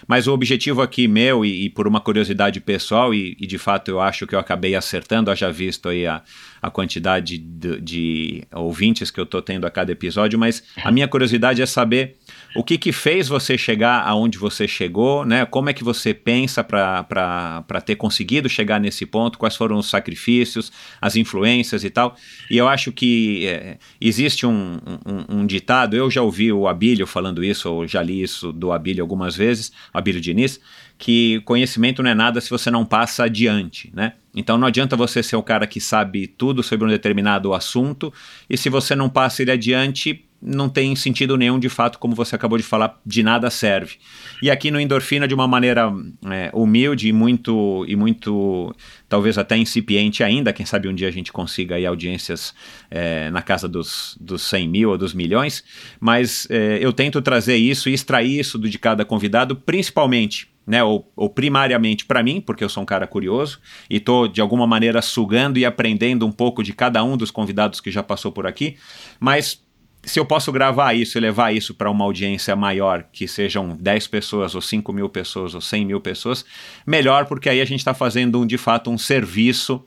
[0.06, 3.90] Mas o objetivo aqui meu, e, e por uma curiosidade pessoal, e, e, de fato
[3.90, 6.22] eu acho que eu acabei acertando, haja visto aí a,
[6.62, 11.08] a quantidade de, de ouvintes que eu estou tendo a cada episódio, mas a minha
[11.08, 12.18] curiosidade é saber
[12.54, 15.44] o que, que fez você chegar aonde você chegou, né?
[15.44, 19.38] Como é que você pensa para ter conseguido chegar nesse ponto?
[19.38, 22.16] Quais foram os sacrifícios, as influências e tal?
[22.48, 27.06] E eu acho que é, existe um, um, um, ditado, eu já ouvi o Abílio
[27.06, 30.60] falando isso, ou já li isso do Abílio algumas vezes, Abílio Diniz,
[30.96, 34.12] que conhecimento não é nada se você não passa adiante, né?
[34.34, 38.12] Então não adianta você ser o cara que sabe tudo sobre um determinado assunto
[38.48, 42.36] e se você não passa ele adiante, não tem sentido nenhum, de fato, como você
[42.36, 43.96] acabou de falar, de nada serve.
[44.42, 45.90] E aqui no Endorfina, de uma maneira
[46.30, 48.74] é, humilde e muito, e muito,
[49.08, 52.54] talvez até incipiente ainda, quem sabe um dia a gente consiga aí audiências
[52.90, 55.64] é, na casa dos, dos 100 mil ou dos milhões,
[55.98, 61.10] mas é, eu tento trazer isso e extrair isso de cada convidado, principalmente né, ou,
[61.14, 65.02] ou primariamente para mim, porque eu sou um cara curioso e estou de alguma maneira
[65.02, 68.76] sugando e aprendendo um pouco de cada um dos convidados que já passou por aqui,
[69.20, 69.63] mas
[70.06, 74.06] se eu posso gravar isso e levar isso para uma audiência maior, que sejam 10
[74.08, 76.44] pessoas, ou 5 mil pessoas, ou 100 mil pessoas,
[76.86, 79.84] melhor, porque aí a gente está fazendo um, de fato um serviço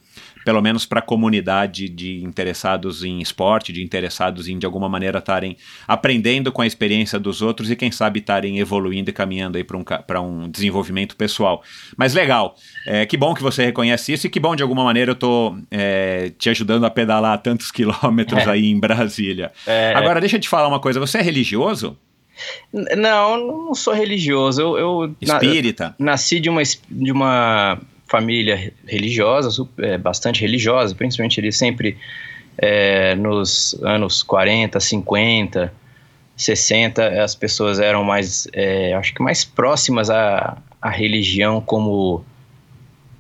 [0.48, 5.20] pelo menos para a comunidade de interessados em esporte, de interessados em de alguma maneira
[5.20, 9.66] estarem aprendendo com a experiência dos outros e quem sabe estarem evoluindo e caminhando aí
[9.66, 11.62] para um, um desenvolvimento pessoal.
[11.98, 12.56] Mas legal,
[12.86, 15.58] é, que bom que você reconhece isso e que bom de alguma maneira eu estou
[15.70, 18.50] é, te ajudando a pedalar tantos quilômetros é.
[18.50, 19.52] aí em Brasília.
[19.66, 19.96] É.
[19.98, 21.98] Agora deixa eu te falar uma coisa, você é religioso?
[22.72, 24.62] Não, não sou religioso.
[24.62, 25.94] Eu, eu Espírita?
[26.00, 31.98] Na, nasci de uma, de uma família religiosa, é, bastante religiosa, principalmente ele sempre
[32.58, 35.74] é, nos anos 40, 50,
[36.36, 42.24] 60, as pessoas eram mais, é, acho que mais próximas à, à religião como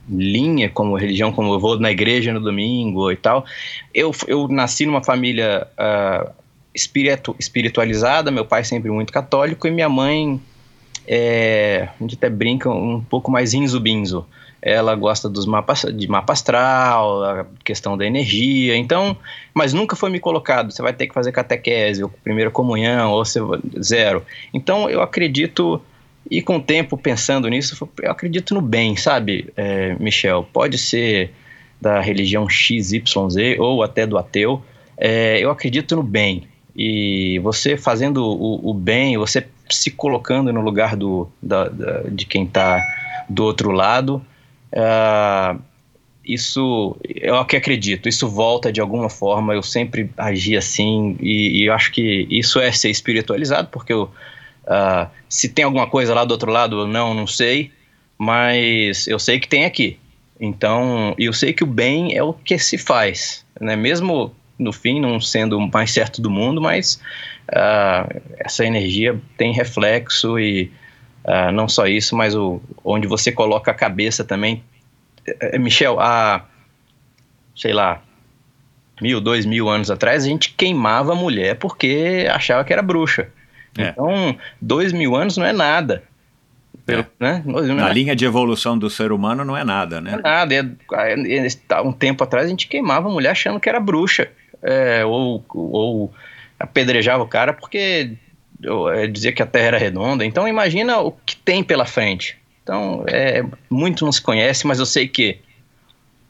[0.09, 3.45] linha, como religião, como eu vou na igreja no domingo e tal.
[3.93, 6.31] Eu, eu nasci numa família uh,
[6.73, 10.39] espiritu, espiritualizada, meu pai sempre muito católico e minha mãe,
[11.05, 14.25] é, a gente até brinca, um pouco mais inzubinzo
[14.67, 19.15] ela gosta dos mapas de mapa astral, a questão da energia, então,
[19.53, 23.23] mas nunca foi me colocado, você vai ter que fazer catequese, ou primeira comunhão, ou
[23.23, 23.39] você,
[23.81, 24.25] zero.
[24.53, 25.81] Então eu acredito,
[26.29, 30.45] e com o tempo pensando nisso, eu acredito no bem, sabe, é, Michel?
[30.51, 31.31] Pode ser
[31.79, 33.03] da religião XYZ
[33.59, 34.61] ou até do ateu,
[34.97, 36.43] é, eu acredito no bem.
[36.75, 42.25] E você fazendo o, o bem, você se colocando no lugar do, da, da, de
[42.25, 42.81] quem está
[43.29, 44.21] do outro lado,
[44.73, 45.61] Uh,
[46.27, 51.63] isso é o que acredito, isso volta de alguma forma, eu sempre agi assim e,
[51.63, 54.11] e acho que isso é ser espiritualizado, porque eu,
[54.65, 57.71] uh, se tem alguma coisa lá do outro lado, não, não sei,
[58.17, 59.97] mas eu sei que tem aqui.
[60.39, 63.75] Então, eu sei que o bem é o que se faz, né?
[63.75, 66.99] mesmo no fim não sendo o mais certo do mundo, mas
[67.49, 70.71] uh, essa energia tem reflexo e
[71.27, 74.63] Uh, não só isso, mas o, onde você coloca a cabeça também.
[75.27, 76.45] Uh, Michel, há,
[77.53, 78.01] sei lá,
[79.01, 83.27] mil, dois mil anos atrás, a gente queimava a mulher porque achava que era bruxa.
[83.77, 83.89] É.
[83.89, 86.03] Então, dois mil anos não é nada.
[86.85, 87.05] Pelo, é.
[87.19, 87.43] né?
[87.75, 90.11] Na linha de evolução do ser humano não é nada, né?
[90.11, 90.55] Não é nada.
[90.55, 90.65] É,
[91.35, 94.29] é, um tempo atrás a gente queimava a mulher achando que era bruxa.
[94.63, 96.13] É, ou, ou
[96.57, 98.09] apedrejava o cara porque é,
[99.11, 100.25] dizia que a Terra era redonda.
[100.25, 102.37] Então imagina o que tem pela frente.
[102.63, 105.39] Então é muito não se conhece, mas eu sei que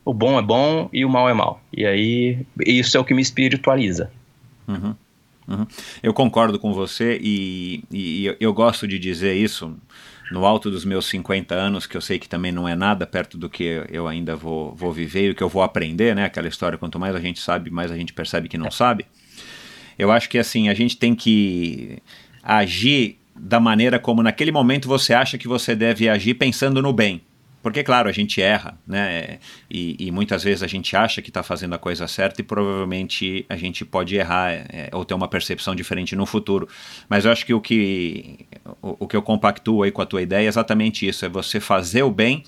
[0.06, 1.62] o bom é bom e o mal é mal.
[1.74, 4.12] E aí isso é o que me espiritualiza.
[4.68, 4.96] Uhum.
[5.48, 5.66] Uhum.
[6.04, 9.78] Eu concordo com você e, e, eu gosto de dizer isso
[10.30, 13.38] no alto dos meus 50 anos, que eu sei que também não é nada perto
[13.38, 16.26] do que eu ainda vou, vou viver e o que eu vou aprender, né?
[16.26, 19.06] Aquela história, quanto mais a gente sabe, mais a gente percebe que não sabe.
[19.98, 21.98] Eu acho que assim, a gente tem que
[22.44, 27.22] agir da maneira como naquele momento você acha que você deve agir pensando no bem.
[27.62, 29.40] Porque, claro, a gente erra, né?
[29.70, 33.46] E, e muitas vezes a gente acha que está fazendo a coisa certa e provavelmente
[33.50, 36.70] a gente pode errar é, ou ter uma percepção diferente no futuro.
[37.10, 38.46] Mas eu acho que o que,
[38.82, 41.60] o, o que eu compactuo aí com a tua ideia é exatamente isso: é você
[41.60, 42.44] fazer o bem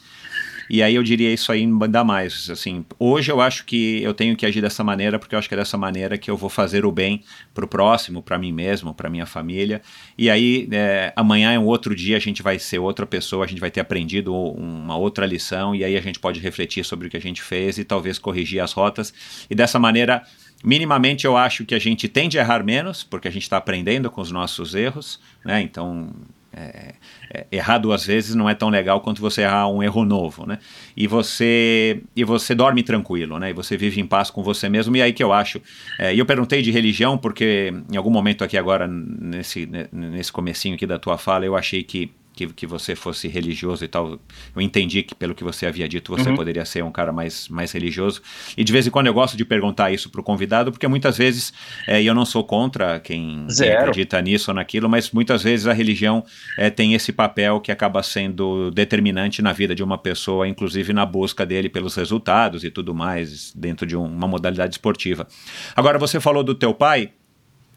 [0.70, 2.50] e aí eu diria isso aí ainda mais.
[2.50, 5.56] Assim, hoje eu acho que eu tenho que agir dessa maneira, porque eu acho que
[5.56, 8.94] é dessa maneira que eu vou fazer o bem para o próximo, para mim mesmo,
[8.94, 9.82] para minha família.
[10.18, 13.48] E aí é, amanhã é um outro dia, a gente vai ser outra pessoa, a
[13.48, 17.10] gente vai ter aprendido uma outra lição, e aí a gente pode refletir sobre o
[17.10, 19.14] que a gente fez e talvez corrigir as rotas.
[19.50, 20.24] E dessa maneira
[20.64, 24.12] minimamente eu acho que a gente tende a errar menos, porque a gente está aprendendo
[24.12, 25.62] com os nossos erros, né?
[25.62, 26.14] Então
[26.52, 26.94] é,
[27.32, 30.58] é, errar duas vezes não é tão legal quanto você errar um erro novo, né?
[30.98, 33.52] E você e você dorme tranquilo, né?
[33.52, 34.96] E você vive em paz com você mesmo.
[34.96, 35.62] E aí que eu acho.
[36.00, 40.76] É, e eu perguntei de religião porque em algum momento aqui agora nesse nesse comecinho
[40.76, 44.18] aqui da tua fala eu achei que que, que você fosse religioso e tal.
[44.56, 46.36] Eu entendi que, pelo que você havia dito, você uhum.
[46.36, 48.22] poderia ser um cara mais, mais religioso.
[48.58, 51.18] E de vez em quando eu gosto de perguntar isso para o convidado, porque muitas
[51.18, 51.52] vezes,
[51.86, 55.68] é, e eu não sou contra quem, quem, acredita nisso ou naquilo, mas muitas vezes
[55.68, 56.24] a religião
[56.58, 61.06] é, tem esse papel que acaba sendo determinante na vida de uma pessoa, inclusive na
[61.06, 65.28] busca dele pelos resultados e tudo mais, dentro de um, uma modalidade esportiva.
[65.76, 67.12] Agora, você falou do teu pai.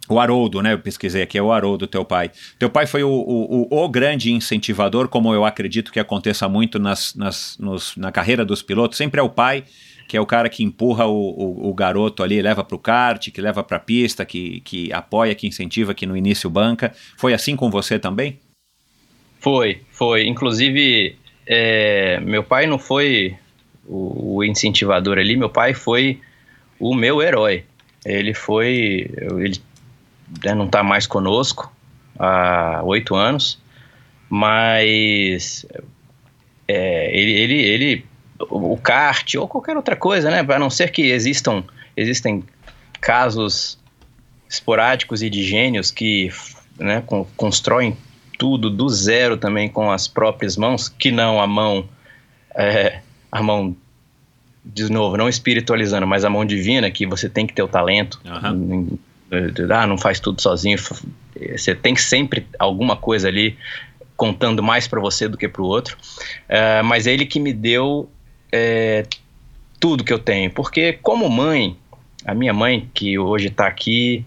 [0.09, 0.73] O Haroldo, né?
[0.73, 2.31] Eu pesquisei aqui, é o Haroldo, teu pai.
[2.59, 7.15] Teu pai foi o, o, o, grande incentivador, como eu acredito que aconteça muito nas,
[7.15, 8.99] nas, nos, na carreira dos pilotos.
[8.99, 9.65] Sempre é o pai
[10.13, 13.31] que é o cara que empurra o, o, o garoto ali, leva para o kart,
[13.31, 16.93] que leva para a pista, que, que apoia, que incentiva, que no início banca.
[17.17, 18.39] Foi assim com você também?
[19.41, 20.27] Foi, foi.
[20.27, 23.37] Inclusive, é, meu pai não foi
[23.87, 26.21] o, o incentivador ali, meu pai foi
[26.79, 27.65] o meu herói.
[28.05, 29.11] Ele foi.
[29.17, 29.63] Ele
[30.45, 31.73] né, não está mais conosco
[32.19, 33.59] há oito anos,
[34.29, 35.67] mas
[36.67, 38.07] é, ele, ele, ele,
[38.51, 40.41] o kart ou qualquer outra coisa, né?
[40.49, 41.65] A não ser que existam,
[41.97, 42.43] existem
[43.01, 43.79] casos
[44.49, 46.31] esporádicos e de gênios que
[46.79, 47.03] né,
[47.37, 47.97] constroem
[48.39, 51.89] tudo do zero também com as próprias mãos, que não a mão,
[52.55, 53.77] é, a mão
[54.65, 58.21] de novo, não espiritualizando, mas a mão divina, que você tem que ter o talento.
[58.25, 58.99] Uhum.
[59.75, 60.79] Ah, não faz tudo sozinho.
[61.57, 63.57] Você tem sempre alguma coisa ali
[64.17, 65.97] contando mais para você do que para o outro.
[66.49, 68.09] Uh, mas é ele que me deu
[68.53, 69.05] é,
[69.81, 70.51] tudo que eu tenho.
[70.51, 71.77] Porque, como mãe,
[72.25, 74.25] a minha mãe, que hoje está aqui,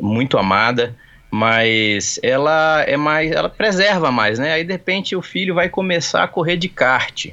[0.00, 0.96] muito amada,
[1.30, 4.52] mas ela é mais, ela preserva mais, né?
[4.52, 7.28] Aí de repente o filho vai começar a correr de kart,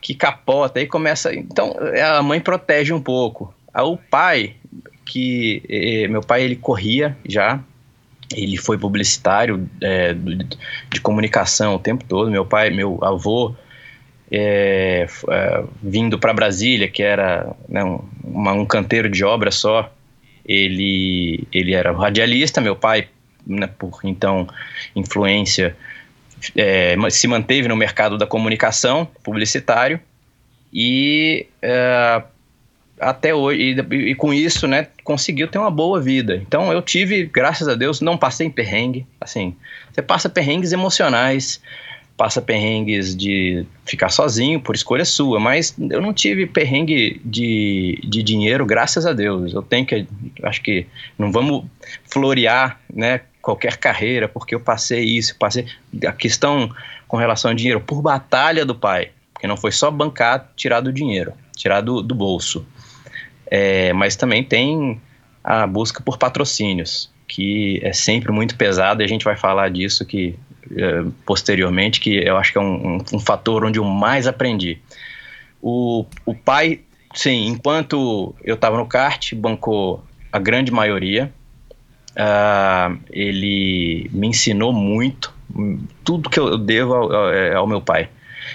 [0.00, 1.32] que capota, aí começa.
[1.32, 1.76] Então
[2.18, 3.54] a mãe protege um pouco.
[3.72, 4.56] Aí, o pai,
[5.04, 7.60] que eh, meu pai ele corria já,
[8.36, 12.30] ele foi publicitário é, de, comunicação o tempo todo.
[12.30, 13.54] Meu pai, meu avô,
[14.30, 19.92] é, é, vindo para Brasília, que era né, um, uma, um canteiro de obra só,
[20.46, 22.60] ele, ele era radialista.
[22.60, 23.08] Meu pai,
[23.46, 24.46] né, por então
[24.94, 25.76] influência,
[27.10, 30.00] se manteve no mercado da comunicação, publicitário,
[30.72, 31.46] e
[33.02, 36.36] até hoje, e, e, com isso, né, conseguiu ter uma boa vida.
[36.36, 39.06] Então eu tive, graças a Deus, não passei em perrengue.
[39.20, 39.54] Assim,
[39.92, 41.60] você passa perrengues emocionais,
[42.16, 48.22] passa perrengues de ficar sozinho por escolha sua, mas eu não tive perrengue de, de
[48.22, 49.52] dinheiro, graças a Deus.
[49.52, 50.06] Eu tenho que,
[50.42, 50.86] acho que
[51.18, 51.64] não vamos
[52.04, 55.66] florear, né, qualquer carreira, porque eu passei isso, passei
[56.06, 56.70] a questão
[57.08, 60.92] com relação ao dinheiro por batalha do pai, porque não foi só bancar, tirar do
[60.92, 62.64] dinheiro, tirar do, do bolso.
[63.54, 64.98] É, mas também tem
[65.44, 70.06] a busca por patrocínios, que é sempre muito pesado e a gente vai falar disso
[70.06, 70.34] que
[70.74, 74.78] é, posteriormente, que eu acho que é um, um, um, fator onde eu mais aprendi.
[75.60, 76.80] O, o pai,
[77.14, 81.30] sim, enquanto eu estava no kart, bancou a grande maioria.
[82.12, 85.30] Uh, ele me ensinou muito,
[86.02, 88.08] tudo que eu devo ao, ao, ao meu pai.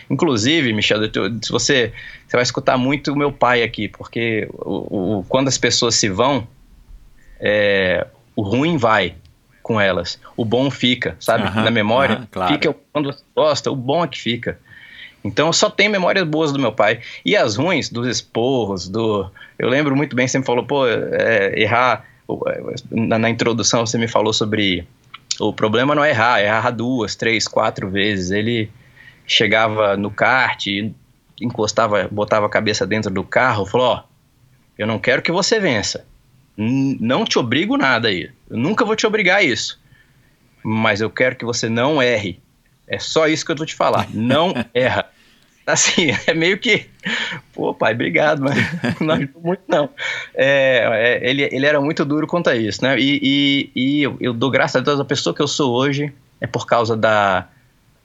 [0.09, 0.99] Inclusive, Michel,
[1.41, 1.93] se você,
[2.27, 6.09] você vai escutar muito o meu pai aqui, porque o, o quando as pessoas se
[6.09, 6.47] vão,
[7.39, 9.15] é, o ruim vai
[9.61, 11.43] com elas, o bom fica, sabe?
[11.55, 12.53] Na memória, claro.
[12.53, 14.57] fica quando você gosta, o bom é que fica.
[15.27, 17.01] Então eu só tenho memórias boas do meu pai.
[17.25, 19.29] E as ruins, dos esporros, do.
[19.59, 22.05] Eu lembro muito bem, você me falou, pô, é, errar.
[22.91, 24.87] Na, na, introdução você me falou sobre.
[25.39, 28.31] O problema não é errar, é errar duas, três, quatro vezes.
[28.31, 28.69] Ele
[29.27, 30.65] chegava no kart,
[31.39, 34.03] encostava, botava a cabeça dentro do carro, falou: Ó,
[34.77, 36.05] eu não quero que você vença.
[36.57, 38.31] Não te obrigo nada aí.
[38.49, 39.79] Eu nunca vou te obrigar a isso.
[40.63, 42.39] Mas eu quero que você não erre.
[42.87, 44.07] É só isso que eu tô te falar.
[44.11, 45.05] Não erra.
[45.67, 46.89] Assim, é meio que.
[47.53, 48.55] Pô, pai, obrigado, mas
[49.01, 49.89] não ajudou muito, não.
[50.33, 52.97] É, é, ele, ele era muito duro quanto a isso, né?
[52.97, 56.11] E, e, e eu, eu dou graças a Deus, a pessoa que eu sou hoje
[56.39, 57.49] é por causa da,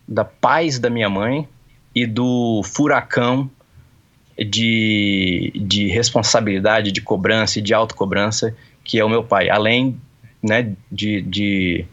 [0.07, 1.49] da paz da minha mãe
[1.95, 3.51] e do furacão
[4.39, 9.49] de, de responsabilidade, de cobrança e de autocobrança que é o meu pai.
[9.49, 10.01] Além
[10.43, 11.85] né, de, de,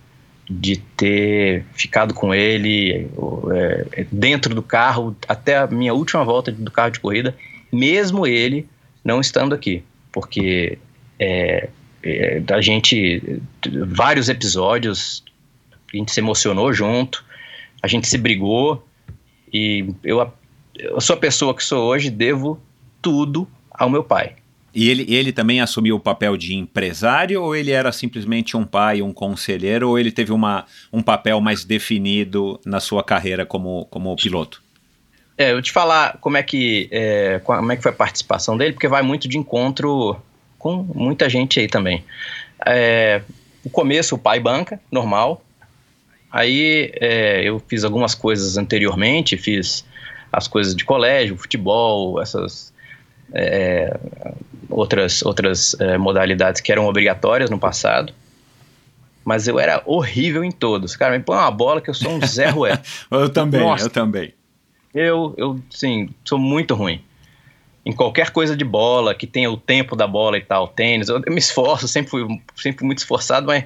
[0.49, 3.07] de ter ficado com ele
[3.53, 7.35] é, dentro do carro até a minha última volta do carro de corrida,
[7.71, 8.67] mesmo ele
[9.03, 9.83] não estando aqui.
[10.11, 10.77] Porque
[11.19, 11.69] é,
[12.03, 13.41] é, a gente,
[13.87, 15.23] vários episódios,
[15.93, 17.23] a gente se emocionou junto,
[17.81, 18.85] a gente se brigou
[19.51, 20.31] e eu,
[20.75, 22.59] eu sou a pessoa que sou hoje, devo
[23.01, 24.35] tudo ao meu pai.
[24.73, 29.01] E ele, ele também assumiu o papel de empresário ou ele era simplesmente um pai,
[29.01, 34.15] um conselheiro, ou ele teve uma, um papel mais definido na sua carreira como, como
[34.15, 34.61] piloto?
[35.37, 38.73] É, eu te falar como é que é, como é que foi a participação dele,
[38.73, 40.17] porque vai muito de encontro
[40.57, 42.03] com muita gente aí também.
[42.65, 43.21] É,
[43.63, 45.41] o começo, o pai banca, normal,
[46.31, 49.85] Aí é, eu fiz algumas coisas anteriormente, fiz
[50.31, 52.71] as coisas de colégio, futebol, essas
[53.33, 53.97] é,
[54.69, 58.13] outras, outras é, modalidades que eram obrigatórias no passado.
[59.25, 60.95] Mas eu era horrível em todos.
[60.95, 62.79] Cara, me põe uma bola que eu sou um Zé Rué.
[63.11, 64.33] eu também, Nossa, eu também.
[64.93, 67.01] Eu, eu, sim, sou muito ruim.
[67.85, 71.21] Em qualquer coisa de bola, que tenha o tempo da bola e tal, tênis, eu,
[71.25, 73.65] eu me esforço, sempre fui, sempre fui muito esforçado, mas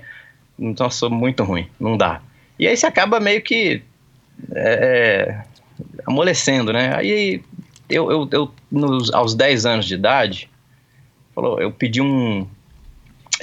[0.57, 2.21] então sou muito ruim, não dá.
[2.57, 3.81] E aí você acaba meio que
[4.53, 5.43] é, é
[6.05, 6.95] amolecendo, né?
[6.95, 7.41] Aí
[7.89, 10.49] eu, eu, eu nos, aos 10 anos de idade,
[11.33, 12.47] falou, eu pedi um,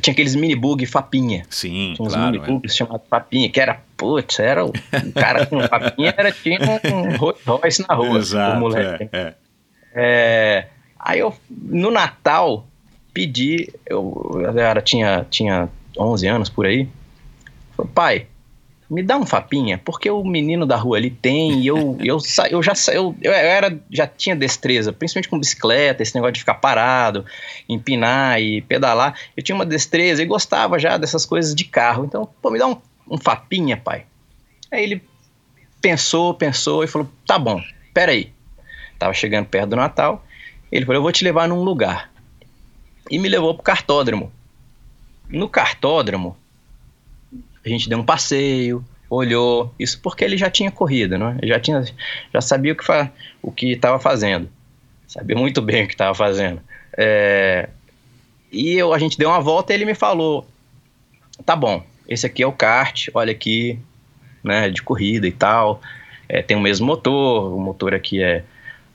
[0.00, 1.44] tinha aqueles mini bug Fapinha.
[1.50, 2.40] Sim, Tinha uns claro.
[2.40, 2.68] mini é.
[2.68, 7.42] chamados Fapinha, que era, putz, era o o cara com Fapinha, era, tinha um Rolls
[7.44, 9.08] Royce na rua, o Exato, moleque.
[9.12, 9.34] é, é.
[9.92, 10.66] É,
[10.98, 12.66] aí eu, no Natal,
[13.12, 16.88] pedi, eu, eu era, tinha, tinha 11 anos por aí,
[17.76, 18.26] falei, pai,
[18.90, 22.48] me dá um fapinha, porque o menino da rua ali tem, e eu, eu, sa-
[22.48, 26.54] eu já eu, eu era, já tinha destreza, principalmente com bicicleta, esse negócio de ficar
[26.54, 27.24] parado,
[27.68, 32.28] empinar e pedalar, eu tinha uma destreza e gostava já dessas coisas de carro, então,
[32.42, 32.76] pô, me dá um,
[33.08, 34.06] um fapinha, pai.
[34.72, 35.02] Aí ele
[35.80, 37.62] pensou, pensou e falou, tá bom,
[37.94, 38.32] peraí,
[38.98, 40.24] tava chegando perto do Natal,
[40.72, 42.10] ele falou, eu vou te levar num lugar.
[43.08, 44.32] E me levou pro cartódromo.
[45.28, 46.36] No cartódromo,
[47.64, 51.38] a gente deu um passeio, olhou, isso porque ele já tinha corrido, né?
[51.42, 51.84] Já tinha,
[52.32, 53.10] já sabia o que fa
[53.42, 54.48] o que estava fazendo,
[55.06, 56.60] sabia muito bem o que estava fazendo.
[56.96, 57.68] É,
[58.52, 60.46] e eu, a gente deu uma volta e ele me falou,
[61.44, 63.78] tá bom, esse aqui é o kart, olha aqui,
[64.42, 65.80] né, de corrida e tal,
[66.28, 68.44] é, tem o mesmo motor, o motor aqui é,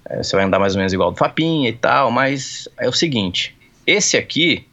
[0.05, 2.93] é, você vai andar mais ou menos igual do Fapinha e tal, mas é o
[2.93, 3.55] seguinte,
[3.85, 4.65] esse aqui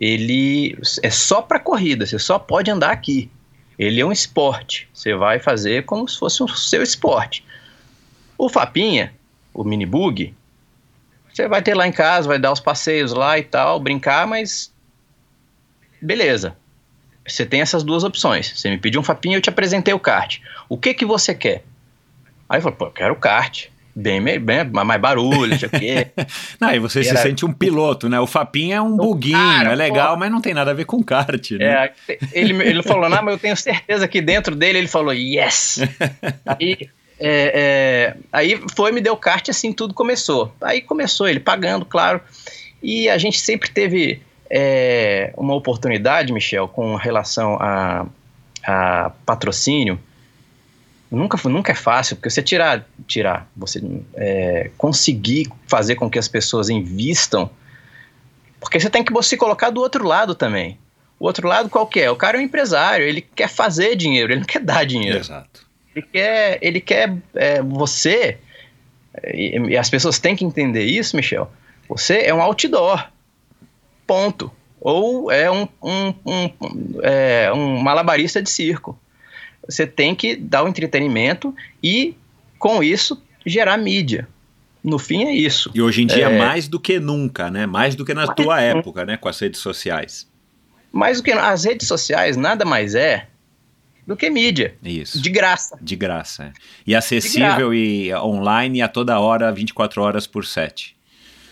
[0.00, 3.30] ele é só para corrida, você só pode andar aqui.
[3.78, 7.44] Ele é um esporte, você vai fazer como se fosse o seu esporte.
[8.36, 9.12] O Fapinha,
[9.52, 10.34] o mini bug,
[11.32, 14.72] você vai ter lá em casa, vai dar os passeios lá e tal, brincar, mas
[16.00, 16.56] beleza.
[17.26, 18.58] Você tem essas duas opções.
[18.58, 20.40] Você me pediu um Fapinha, eu te apresentei o kart.
[20.68, 21.64] O que que você quer?
[22.48, 23.69] Aí eu falei, pô, eu quero o kart.
[23.94, 26.06] Bem, me- bem mais barulho, não sei o quê.
[26.60, 28.20] Não, e você se sente um piloto, né?
[28.20, 30.20] O Fapinha é um buguinho, cara, é legal, pô.
[30.20, 31.90] mas não tem nada a ver com kart, né?
[32.08, 35.80] É, ele, ele falou, não, mas eu tenho certeza que dentro dele ele falou, yes!
[36.46, 36.88] aí,
[37.18, 40.54] é, é, aí foi, me deu kart e assim tudo começou.
[40.60, 42.20] Aí começou ele pagando, claro.
[42.82, 48.06] E a gente sempre teve é, uma oportunidade, Michel, com relação a,
[48.64, 49.98] a patrocínio.
[51.10, 53.82] Nunca, nunca é fácil, porque você tirar, tirar você
[54.14, 57.50] é, conseguir fazer com que as pessoas invistam,
[58.60, 60.78] porque você tem que se colocar do outro lado também.
[61.18, 62.10] O outro lado qual que é?
[62.10, 65.18] O cara é um empresário, ele quer fazer dinheiro, ele não quer dar dinheiro.
[65.18, 65.66] Exato.
[65.94, 68.38] Ele quer, ele quer é, você,
[69.34, 71.50] e, e as pessoas têm que entender isso, Michel.
[71.88, 73.08] Você é um outdoor,
[74.06, 74.50] ponto.
[74.80, 76.50] Ou é um, um, um,
[77.02, 78.98] é, um malabarista de circo.
[79.68, 82.14] Você tem que dar o entretenimento e,
[82.58, 84.26] com isso, gerar mídia.
[84.82, 85.70] No fim é isso.
[85.74, 86.38] E hoje em dia É.
[86.38, 87.66] mais do que nunca, né?
[87.66, 89.16] Mais do que na tua que época, né?
[89.16, 90.26] Com as redes sociais.
[90.90, 93.26] Mais do que as redes sociais nada mais é
[94.06, 95.20] do que mídia, Isso.
[95.20, 95.78] de graça.
[95.80, 96.44] De graça.
[96.44, 96.52] é.
[96.86, 100.96] E acessível e online a toda hora, 24 horas por 7.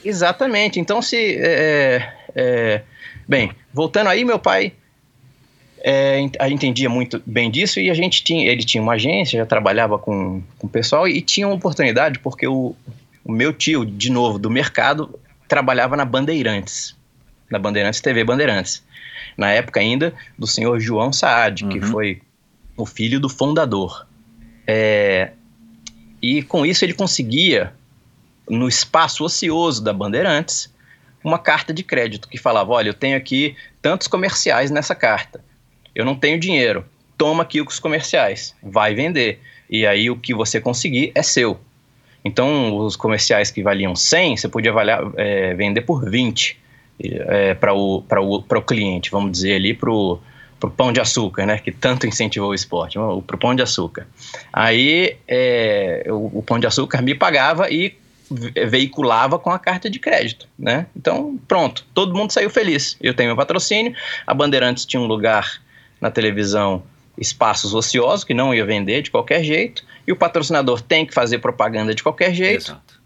[0.05, 0.81] Exatamente.
[0.81, 1.17] Então, se.
[1.39, 2.83] é, é,
[3.29, 4.73] bem, voltando aí, meu pai
[5.83, 8.47] é, a- entendia muito bem disso e a gente tinha.
[8.51, 12.47] Ele tinha uma agência, já trabalhava com, com o pessoal e tinha uma oportunidade, porque
[12.47, 12.75] o,
[13.25, 16.97] o meu tio, de novo, do mercado, trabalhava na Bandeirantes.
[17.51, 18.83] Na Bandeirantes TV Bandeirantes.
[19.37, 21.87] Na época ainda do senhor João Saad, que Uhum.
[21.91, 22.21] foi
[22.77, 24.07] o filho do fundador.
[24.67, 25.33] É,
[26.21, 27.73] e com isso ele conseguia
[28.49, 30.73] no espaço ocioso da Bandeirantes
[31.25, 35.43] uma carta de crédito que falava: olha, eu tenho aqui tantos comerciais nessa carta,
[35.99, 36.85] eu não tenho dinheiro,
[37.19, 39.41] toma aqui os comerciais, vai vender.
[39.69, 41.59] E aí o que você conseguir é seu.
[42.25, 46.57] Então, os comerciais que valiam 100, você podia avaliar, é, vender por 20
[47.01, 50.21] é, para o, o, o cliente, vamos dizer ali, para o
[50.77, 51.59] pão de açúcar, né?
[51.59, 52.97] Que tanto incentivou o esporte,
[53.27, 54.07] para o pão de açúcar.
[54.53, 57.95] Aí é, o, o pão de açúcar me pagava e
[58.31, 60.87] ve- veiculava com a carta de crédito, né?
[60.97, 62.97] Então, pronto, todo mundo saiu feliz.
[63.01, 63.95] Eu tenho meu patrocínio,
[64.27, 65.61] a Bandeirantes tinha um lugar
[66.01, 66.83] na televisão,
[67.17, 71.39] espaços ociosos, que não ia vender de qualquer jeito, e o patrocinador tem que fazer
[71.39, 73.01] propaganda de qualquer jeito, Exato.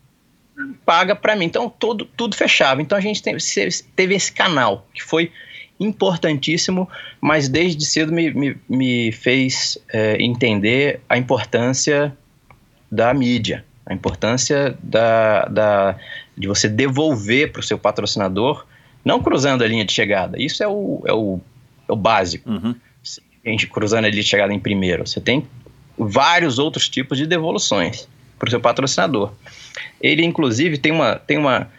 [0.85, 1.47] paga para mim.
[1.47, 2.83] Então, tudo, tudo fechava.
[2.83, 5.33] Então, a gente se- teve esse canal, que foi
[5.81, 6.89] importantíssimo,
[7.21, 12.17] mas desde cedo me, me, me fez é, entender a importância
[12.91, 15.97] da mídia, a importância da, da,
[16.37, 18.65] de você devolver para o seu patrocinador,
[19.05, 20.41] não cruzando a linha de chegada.
[20.41, 21.41] Isso é o, é o,
[21.93, 22.49] é o básico.
[22.49, 22.75] Uhum.
[23.45, 25.07] A gente cruzando a linha de chegada em primeiro.
[25.07, 25.47] Você tem
[25.99, 29.33] vários outros tipos de devoluções para o seu patrocinador.
[30.01, 31.71] Ele, inclusive, tem uma, tem uma.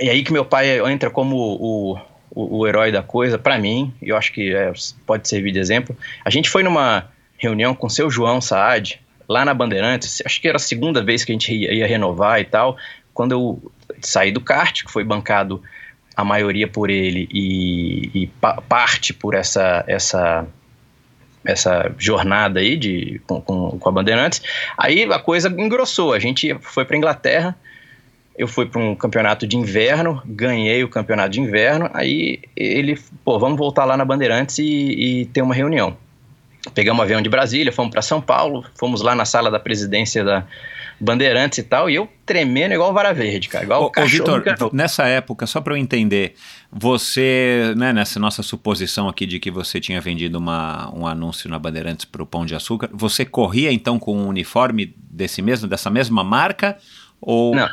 [0.00, 1.98] E aí que meu pai entra como o,
[2.30, 4.72] o, o herói da coisa, para mim, e eu acho que é,
[5.06, 5.96] pode servir de exemplo.
[6.24, 10.48] A gente foi numa reunião com o seu João Saad, lá na Bandeirantes, acho que
[10.48, 12.76] era a segunda vez que a gente ia, ia renovar e tal,
[13.12, 15.62] quando eu saí do kart, que foi bancado
[16.18, 20.44] a maioria por ele e, e pa parte por essa, essa,
[21.44, 24.42] essa jornada aí de, com, com, com a Bandeirantes,
[24.76, 26.12] aí a coisa engrossou.
[26.12, 27.56] A gente foi para Inglaterra,
[28.36, 33.38] eu fui para um campeonato de inverno, ganhei o campeonato de inverno, aí ele, pô,
[33.38, 35.96] vamos voltar lá na Bandeirantes e, e ter uma reunião.
[36.74, 40.24] Pegamos um avião de Brasília, fomos para São Paulo, fomos lá na sala da presidência
[40.24, 40.44] da
[41.00, 44.40] Bandeirantes e tal, e eu tremendo igual vara verde, cara, igual Ô, o ô, cachorro.
[44.40, 46.34] Vitor, nessa época, só para eu entender,
[46.70, 51.58] você, né, nessa nossa suposição aqui de que você tinha vendido uma, um anúncio na
[51.58, 55.90] Bandeirantes para o Pão de Açúcar, você corria então com um uniforme desse mesmo, dessa
[55.90, 56.76] mesma marca?
[57.20, 57.54] Ou...
[57.54, 57.68] Não.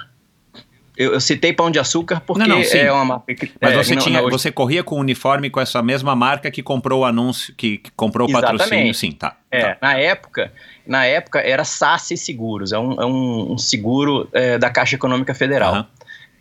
[0.98, 3.52] Eu, eu citei Pão de Açúcar porque Não, não, é uma marca que...
[3.60, 6.64] Mas é, você, não- tinha, você corria com o uniforme com essa mesma marca que
[6.64, 8.60] comprou o anúncio, que, que comprou o Exatamente.
[8.60, 9.36] patrocínio, sim, tá.
[9.52, 9.78] É, tá.
[9.82, 10.52] na época,
[10.88, 15.34] na época era SACE Seguros, é um, é um, um seguro é, da Caixa Econômica
[15.34, 15.86] Federal.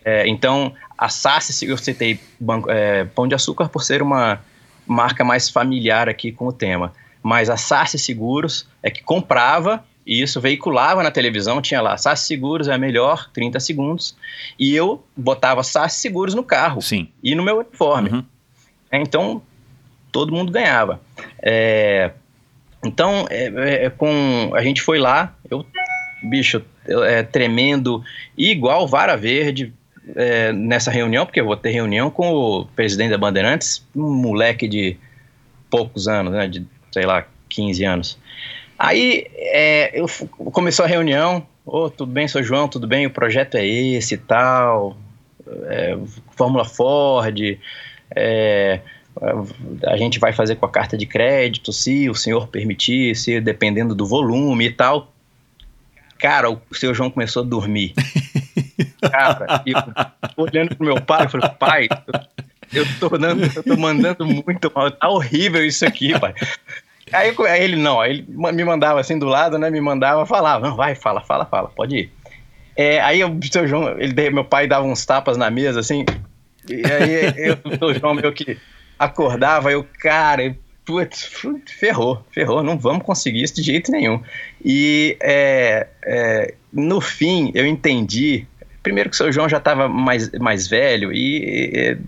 [0.05, 4.41] É, então, a SACE, eu citei Banco- é, Pão de Açúcar por ser uma
[4.87, 6.93] marca mais familiar aqui com o tema.
[7.23, 12.27] Mas a SACE Seguros é que comprava e isso veiculava na televisão, tinha lá SACE
[12.27, 14.17] Seguros é a melhor, 30 segundos,
[14.59, 17.09] e eu botava SACE Seguros no carro Sim.
[17.23, 18.11] e no meu uniforme.
[18.11, 18.25] Uhum.
[18.91, 19.43] É, então,
[20.13, 21.01] todo mundo ganhava.
[21.43, 22.13] É,
[22.85, 25.65] então, é, é, é, com, a gente foi lá, eu,
[26.23, 28.05] bicho, é, tremendo,
[28.37, 29.73] igual vara verde
[30.15, 34.69] é, nessa reunião, porque eu vou ter reunião com o presidente da Bandeirantes, um moleque
[34.69, 34.97] de
[35.71, 38.19] poucos anos, né, de, sei lá, 15 anos.
[38.79, 40.07] Aí, é, eu,
[40.53, 44.19] começou a reunião, ô, tudo bem, sou João, tudo bem, o projeto é esse e
[44.19, 44.97] tal,
[45.67, 45.97] é,
[46.37, 47.59] Fórmula Ford,
[48.15, 48.81] é,
[49.87, 53.95] a gente vai fazer com a carta de crédito, se o senhor permitir, se dependendo
[53.95, 55.13] do volume e tal.
[56.19, 57.95] Cara, o seu João começou a dormir.
[59.01, 59.77] Cara, eu
[60.37, 61.89] olhando pro meu pai, eu falei, pai,
[62.73, 66.35] eu tô, dando, eu tô mandando muito mal, tá horrível isso aqui, pai.
[67.15, 69.71] Aí, aí ele não, ele me mandava assim do lado, né?
[69.71, 72.13] Me mandava, falava, não, vai, fala, fala, fala, pode ir.
[72.77, 76.05] É, aí o seu João, ele, meu pai dava uns tapas na mesa, assim,
[76.69, 78.59] e aí eu, o seu João meio que
[78.99, 81.31] acordava, eu, cara, putz,
[81.79, 84.21] ferrou, ferrou, não vamos conseguir isso de jeito nenhum.
[84.65, 88.47] E é, é, no fim eu entendi,
[88.83, 91.99] primeiro que o seu João já estava mais, mais velho e, e,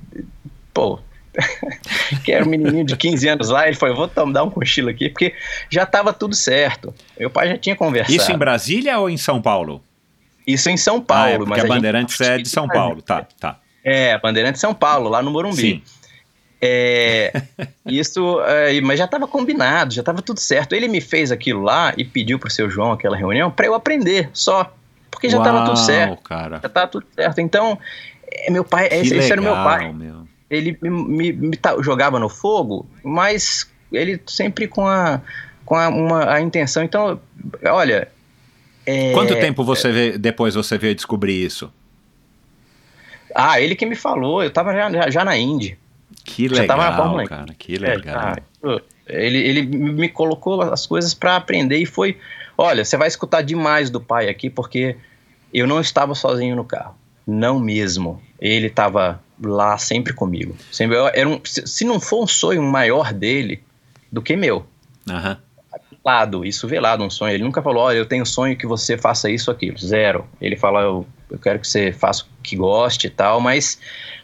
[0.75, 0.99] pô,
[2.25, 5.09] que era um menininho de 15 anos lá, ele falou, vou dar um cochilo aqui,
[5.09, 5.35] porque
[5.71, 6.95] já estava tudo certo.
[7.19, 8.15] Meu pai já tinha conversado.
[8.17, 9.83] Isso em Brasília ou em São Paulo?
[10.47, 11.29] Isso em São Ah, Paulo.
[11.33, 13.59] é, porque mas a gente- Bandeirantes é de São Paulo, tá, tá.
[13.85, 15.57] É, Bandeirantes de São Paulo, lá no Morumbi.
[15.57, 15.83] Sim.
[16.61, 17.33] É,
[17.85, 20.75] isso, é, mas já estava combinado, já estava tudo certo.
[20.75, 24.31] Ele me fez aquilo lá e pediu pro seu João aquela reunião para eu aprender
[24.33, 24.73] só,
[25.11, 26.59] porque já estava tudo certo, cara.
[26.63, 27.41] já estava tudo certo.
[27.41, 27.79] Então,
[28.31, 29.93] é, meu pai, Que esse, esse era o meu legal, pai.
[29.93, 30.26] meu.
[30.49, 35.21] Ele me, me- me jogava no fogo, mas ele sempre com a
[35.65, 36.83] com a, uma, a intenção.
[36.85, 37.21] Então,
[37.65, 38.09] olha.
[38.87, 41.73] é, Quanto tempo você vê, depois você veio descobrir isso?
[43.35, 44.43] Ah, ele que me falou.
[44.43, 45.77] Eu tava já, já, na Indy.
[46.25, 48.17] Que Já tava na legal, Fórmula cara, que É, legal.
[48.17, 52.17] ah, eu- ele, ele me colocou as coisas para aprender e foi.
[52.57, 54.97] Olha, você vai escutar demais do pai aqui, porque
[55.53, 56.95] eu não estava sozinho no carro.
[57.27, 58.23] Não mesmo.
[58.41, 60.57] Ele estava lá sempre comigo.
[60.71, 63.63] Sempre, era um, se, não for um sonho maior dele
[64.11, 64.67] do que meu.
[65.09, 65.39] Aham.
[65.91, 67.35] Velado, isso velado, um sonho.
[67.35, 69.77] Ele nunca falou, olha, eu tenho um sonho que você faça isso ou aquilo.
[69.79, 70.25] Zero.
[70.41, 73.79] Ele fala, eu, eu quero que você faça o que goste e tal, mas,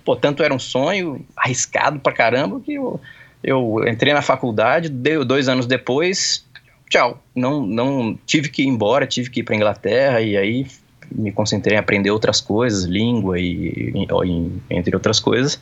[0.04, 3.00] pô, tanto era um sonho arriscado pra caramba que eu,
[3.42, 6.46] eu entrei na faculdade, dei, dois anos depois,
[6.88, 7.20] tchau.
[7.34, 10.66] Não, não tive que ir embora, tive que ir pra Inglaterra e aí
[11.14, 15.60] me concentrei em aprender outras coisas, língua e, e- entre outras coisas.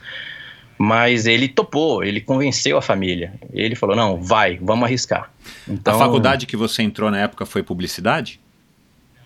[0.79, 3.35] Mas ele topou, ele convenceu a família.
[3.53, 5.31] Ele falou: não, vai, vamos arriscar.
[5.69, 8.41] Então, A faculdade que você entrou na época foi publicidade?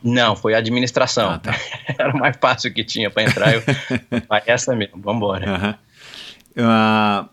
[0.03, 1.31] Não, foi administração.
[1.31, 1.57] Ah, tá.
[1.99, 3.55] Era o mais fácil que tinha para entrar.
[3.55, 3.63] Eu,
[4.47, 5.49] essa mesmo, vambora.
[5.49, 5.75] Aham.
[6.59, 7.29] Ah,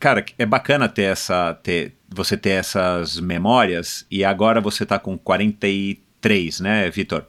[0.00, 5.16] cara, é bacana ter essa, ter, você ter essas memórias e agora você tá com
[5.18, 7.24] 43, né, Vitor?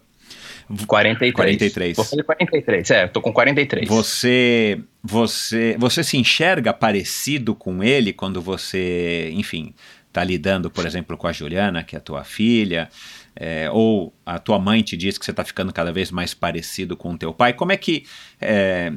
[0.88, 1.34] 43.
[1.34, 1.96] 43.
[1.96, 3.88] Vou fazer 43, é, tô com 43.
[3.88, 9.74] Você, você, você se enxerga parecido com ele quando você, enfim,
[10.12, 12.90] tá lidando, por exemplo, com a Juliana, que é a tua filha,
[13.36, 16.96] é, ou a tua mãe te diz que você tá ficando cada vez mais parecido
[16.98, 17.54] com o teu pai.
[17.54, 18.06] Como é que
[18.40, 18.92] é,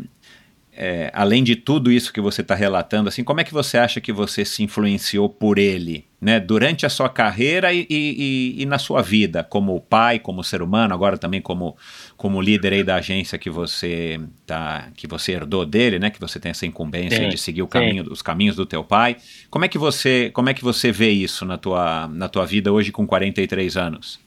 [0.74, 4.00] é, além de tudo isso que você está relatando, assim, como é que você acha
[4.00, 8.78] que você se influenciou por ele, né, durante a sua carreira e, e, e, na
[8.78, 11.76] sua vida, como pai, como ser humano, agora também como,
[12.16, 16.40] como líder aí da agência que você tá, que você herdou dele, né, que você
[16.40, 19.16] tem essa incumbência sim, de seguir o caminho, os caminhos do teu pai.
[19.50, 22.72] Como é que você, como é que você vê isso na tua, na tua vida
[22.72, 24.18] hoje com 43 anos?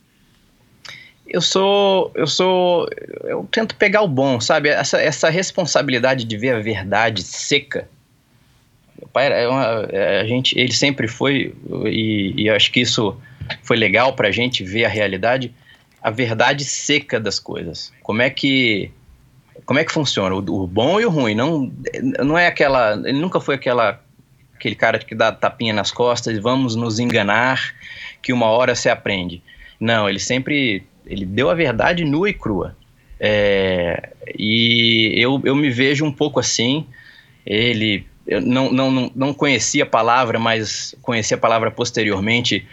[1.27, 2.87] Eu sou, eu sou,
[3.23, 4.69] eu tento pegar o bom, sabe?
[4.69, 7.89] Essa, essa responsabilidade de ver a verdade seca.
[8.97, 11.53] Meu pai era uma, é, a gente, ele sempre foi
[11.85, 13.17] e, e acho que isso
[13.63, 15.53] foi legal para a gente ver a realidade,
[16.01, 17.91] a verdade seca das coisas.
[18.03, 18.91] Como é que,
[19.65, 21.33] como é que funciona o, o bom e o ruim?
[21.33, 21.71] Não,
[22.23, 23.99] não é aquela, ele nunca foi aquela
[24.55, 27.75] aquele cara que dá tapinha nas costas, vamos nos enganar
[28.21, 29.43] que uma hora se aprende.
[29.79, 32.75] Não, ele sempre ele deu a verdade nua e crua.
[33.19, 36.85] É, e eu, eu me vejo um pouco assim.
[37.45, 42.65] Ele eu não, não, não conhecia a palavra, mas conhecia a palavra posteriormente.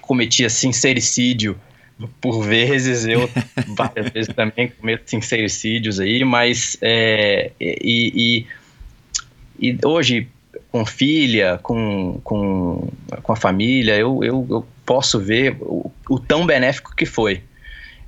[0.00, 1.58] Cometia sincericídio
[2.20, 3.04] por vezes.
[3.04, 3.28] Eu
[3.76, 8.46] várias vezes também cometo sincericídios aí, mas é, e,
[9.60, 10.28] e, e, hoje
[10.72, 12.88] com filha, com, com,
[13.22, 17.42] com a família, eu, eu, eu posso ver o, o tão benéfico que foi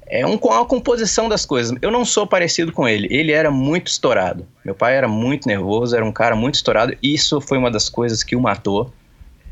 [0.08, 1.76] é um, uma composição das coisas.
[1.82, 3.08] Eu não sou parecido com ele.
[3.10, 4.46] Ele era muito estourado.
[4.64, 6.96] Meu pai era muito nervoso, era um cara muito estourado.
[7.02, 8.92] Isso foi uma das coisas que o matou.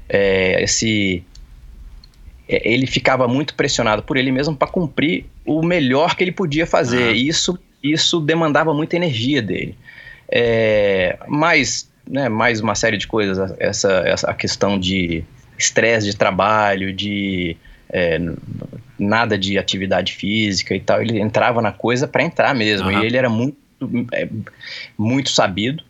[0.08, 1.24] É, esse
[2.48, 6.66] é, ele ficava muito pressionado por ele mesmo para cumprir o melhor que ele podia
[6.66, 7.14] fazer.
[7.14, 9.76] E isso, isso demandava muita energia dele.
[10.28, 13.54] É, mais, né, mais uma série de coisas.
[13.58, 15.24] Essa, essa a questão de
[15.58, 17.56] estresse de trabalho, de
[17.88, 18.20] é,
[18.98, 21.02] nada de atividade física e tal.
[21.02, 22.88] Ele entrava na coisa para entrar mesmo.
[22.88, 23.02] Uhum.
[23.02, 23.56] E ele era muito,
[24.12, 24.28] é,
[24.96, 25.82] muito sabido,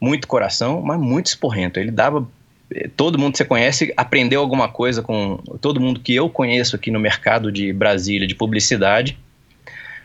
[0.00, 1.78] muito coração, mas muito esporrento.
[1.78, 2.26] Ele dava.
[2.74, 5.38] É, todo mundo que você conhece aprendeu alguma coisa com.
[5.60, 9.18] Todo mundo que eu conheço aqui no mercado de Brasília de publicidade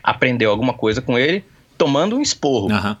[0.02, 1.44] aprendeu alguma coisa com ele
[1.76, 2.68] tomando um esporro.
[2.68, 2.96] Uhum.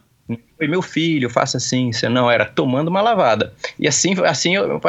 [0.56, 3.52] Foi meu filho, faça assim, você não, era tomando uma lavada.
[3.78, 4.80] E assim, assim eu,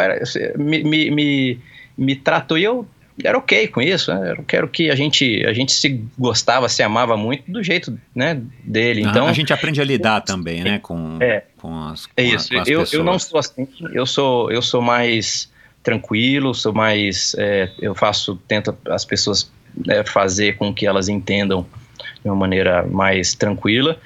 [0.58, 1.60] me, me, me,
[1.98, 2.86] me tratou e eu
[3.24, 4.34] era ok com isso, né?
[4.38, 8.42] Eu quero que a gente, a gente se gostava, se amava muito do jeito né,
[8.64, 9.02] dele.
[9.02, 10.80] Então, a gente aprende a lidar também, né?
[10.80, 12.56] Com, é, com as, com é isso.
[12.56, 15.52] A, com eu, eu não sou assim, eu sou, eu sou mais
[15.84, 17.36] tranquilo, sou mais.
[17.38, 19.52] É, eu faço, tento as pessoas
[19.88, 21.66] é, fazer com que elas entendam
[22.24, 23.98] de uma maneira mais tranquila.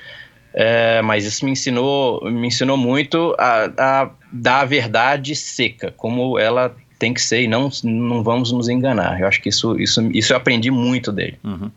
[0.56, 6.38] É, mas isso me ensinou, me ensinou muito a, a dar a verdade seca, como
[6.38, 9.20] ela tem que ser e não, não vamos nos enganar.
[9.20, 11.38] Eu acho que isso, isso, isso eu aprendi muito dele.
[11.44, 11.70] Uhum.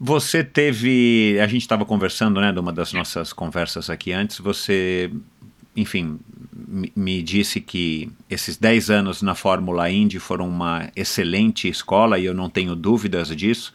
[0.00, 1.38] Você teve.
[1.42, 4.38] A gente estava conversando, né, de uma das nossas conversas aqui antes.
[4.38, 5.10] Você,
[5.76, 6.18] enfim,
[6.96, 12.32] me disse que esses 10 anos na Fórmula Indy foram uma excelente escola e eu
[12.32, 13.74] não tenho dúvidas disso.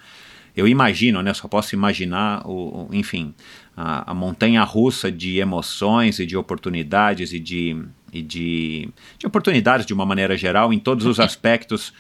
[0.58, 3.36] Eu imagino, né, só posso imaginar, o, enfim,
[3.78, 7.78] a, a montanha russa de emoções e de oportunidades e de
[8.12, 11.94] e de, de oportunidades de uma maneira geral, em todos os aspectos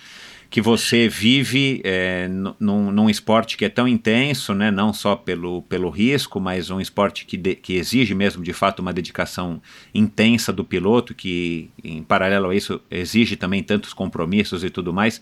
[0.51, 2.27] que você vive é,
[2.59, 6.81] num, num, esporte que é tão intenso, né, não só pelo, pelo risco, mas um
[6.81, 9.61] esporte que, de, que exige mesmo de fato uma dedicação
[9.95, 15.21] intensa do piloto, que em paralelo a isso exige também tantos compromissos e tudo mais.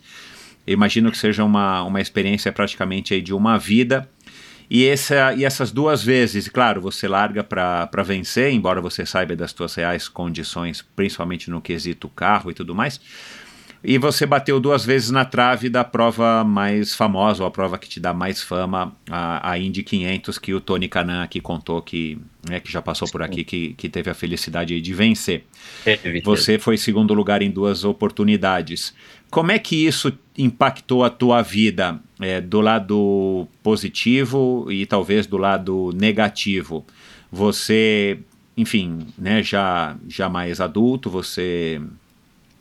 [0.65, 4.09] Eu imagino que seja uma, uma experiência praticamente aí de uma vida
[4.70, 9.51] e, essa, e essas duas vezes, claro, você larga para vencer, embora você saiba das
[9.51, 12.99] suas reais condições, principalmente no quesito carro e tudo mais.
[13.82, 17.88] E você bateu duas vezes na trave da prova mais famosa, ou a prova que
[17.88, 22.20] te dá mais fama, a, a Indy 500, que o Tony Canan aqui contou, que,
[22.47, 25.45] né, que já passou por aqui, que, que teve a felicidade de vencer.
[26.26, 28.93] Você foi segundo lugar em duas oportunidades.
[29.30, 35.38] Como é que isso impactou a tua vida é, do lado positivo e talvez do
[35.38, 36.86] lado negativo?
[37.32, 38.19] Você,
[38.57, 41.80] enfim, né, já, já mais adulto, você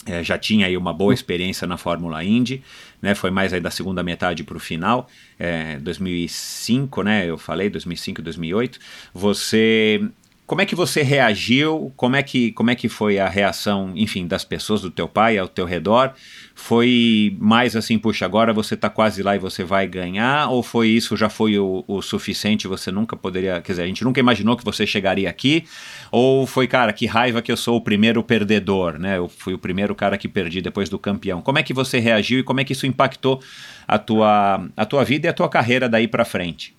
[0.05, 2.63] é, já tinha aí uma boa experiência na Fórmula Indy,
[3.01, 5.09] né, foi mais aí da segunda metade para o final,
[5.39, 8.79] é, 2005, né, eu falei, 2005 e 2008,
[9.15, 10.03] você
[10.49, 11.93] como é que você reagiu?
[11.95, 15.37] Como é que, como é que foi a reação, enfim, das pessoas do teu pai
[15.37, 16.15] ao teu redor?
[16.61, 20.51] Foi mais assim, puxa, agora você está quase lá e você vai ganhar?
[20.51, 24.03] Ou foi isso, já foi o, o, suficiente, você nunca poderia, quer dizer, a gente
[24.03, 25.65] nunca imaginou que você chegaria aqui?
[26.11, 29.19] Ou foi, cara, que raiva que eu sou o primeiro perdedor, né?
[29.19, 31.41] Eu fui o primeiro cara que perdi depois do campeão.
[31.41, 33.41] Como é que você reagiu e como é que isso impactou
[33.87, 36.75] a tua, a tua vida e a tua carreira daí para frente?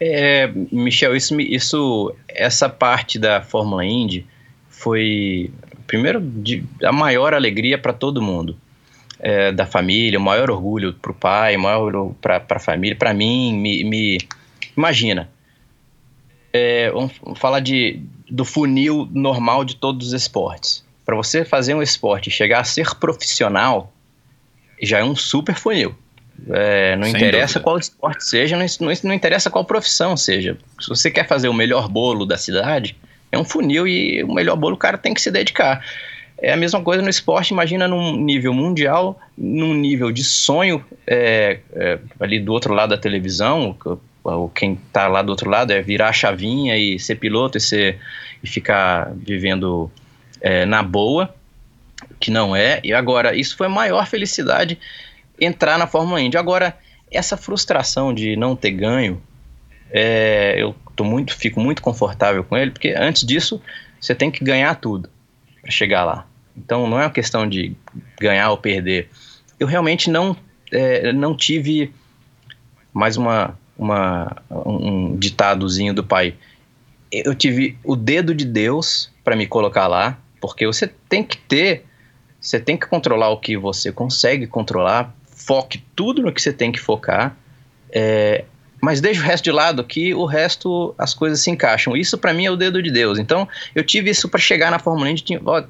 [0.00, 4.26] É, Michel, isso, isso, essa parte da Fórmula Indy
[4.70, 5.50] foi,
[5.86, 8.56] primeiro, de, a maior alegria para todo mundo.
[9.18, 12.94] É, da família, o maior orgulho para o pai, o maior para a família.
[12.94, 14.18] Para mim, me, me,
[14.76, 15.30] imagina.
[16.52, 20.84] É, vamos falar de, do funil normal de todos os esportes.
[21.04, 23.92] Para você fazer um esporte e chegar a ser profissional,
[24.82, 25.94] já é um super funil.
[26.50, 27.64] É, não Sem interessa dúvida.
[27.64, 30.58] qual esporte seja, não, não, não interessa qual profissão seja.
[30.78, 32.96] Se você quer fazer o melhor bolo da cidade,
[33.36, 35.84] é um funil e o melhor bolo o cara tem que se dedicar.
[36.38, 41.60] É a mesma coisa no esporte, imagina num nível mundial, num nível de sonho, é,
[41.72, 43.76] é, ali do outro lado da televisão,
[44.22, 47.60] ou quem está lá do outro lado é virar a chavinha e ser piloto e,
[47.60, 47.98] ser,
[48.42, 49.90] e ficar vivendo
[50.40, 51.34] é, na boa,
[52.20, 52.80] que não é.
[52.84, 54.78] E agora, isso foi a maior felicidade
[55.40, 56.36] entrar na Fórmula Indy.
[56.36, 56.76] Agora,
[57.10, 59.22] essa frustração de não ter ganho,
[59.90, 63.60] é, eu tô muito, fico muito confortável com ele, porque antes disso
[64.00, 65.08] você tem que ganhar tudo
[65.60, 66.26] para chegar lá.
[66.56, 67.76] Então não é uma questão de
[68.18, 69.10] ganhar ou perder.
[69.60, 70.34] Eu realmente não,
[70.72, 71.92] é, não tive
[72.92, 76.34] mais uma, uma, um ditadozinho do pai.
[77.12, 81.84] Eu tive o dedo de Deus para me colocar lá, porque você tem que ter,
[82.40, 86.72] você tem que controlar o que você consegue controlar, foque tudo no que você tem
[86.72, 87.36] que focar,
[87.90, 88.44] é,
[88.80, 91.96] mas deixa o resto de lado que o resto as coisas se encaixam.
[91.96, 93.18] Isso para mim é o dedo de Deus.
[93.18, 95.14] Então eu tive isso para chegar na Fórmula 1.
[95.16, 95.62] Tinha, ó,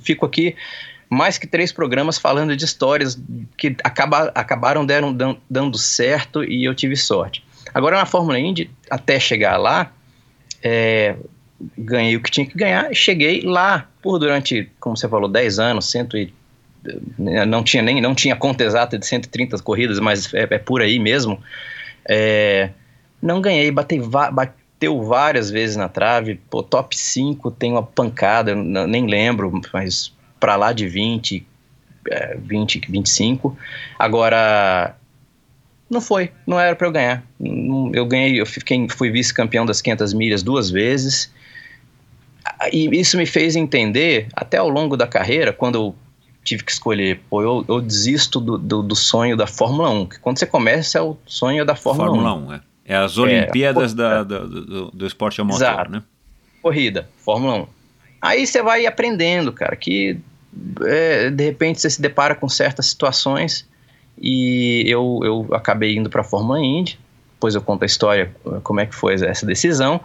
[0.00, 0.54] fico aqui
[1.08, 3.20] mais que três programas falando de histórias
[3.56, 5.12] que acaba, acabaram deram,
[5.48, 7.44] dando, certo e eu tive sorte.
[7.72, 9.92] Agora na Fórmula Indy, até chegar lá,
[10.62, 11.16] é,
[11.76, 15.90] ganhei o que tinha que ganhar, cheguei lá por durante, como você falou, 10 anos,
[15.90, 16.32] cento e
[17.46, 20.98] não tinha nem não tinha conta exata de 130 corridas, mas é, é por aí
[20.98, 21.40] mesmo.
[22.08, 22.70] É,
[23.20, 29.06] não ganhei, batei, bateu várias vezes na trave, pô, top 5 tem uma pancada, nem
[29.06, 31.46] lembro, mas para lá de 20,
[32.10, 33.56] é, 20, 25.
[33.98, 34.96] Agora,
[35.88, 37.24] não foi, não era para eu ganhar.
[37.92, 41.32] Eu ganhei, eu fiquei, fui vice-campeão das 500 milhas duas vezes.
[42.72, 45.94] E isso me fez entender, até ao longo da carreira, quando
[46.44, 50.18] tive que escolher, pô, eu, eu desisto do, do, do, sonho da Fórmula 1, que
[50.20, 52.46] quando você começa é o sonho da Fórmula, Fórmula 1.
[52.48, 52.60] 1 é.
[52.84, 55.90] é as Olimpíadas é, da, do, do, do, esporte a motor, exato.
[55.90, 56.02] né?
[56.62, 57.66] Corrida, Fórmula 1.
[58.20, 60.18] Aí você vai aprendendo, cara, que
[60.82, 63.66] é, de repente você se depara com certas situações
[64.20, 66.98] e eu, eu acabei indo para a Fórmula Indy,
[67.32, 70.00] depois eu conto a história, como é que foi essa decisão,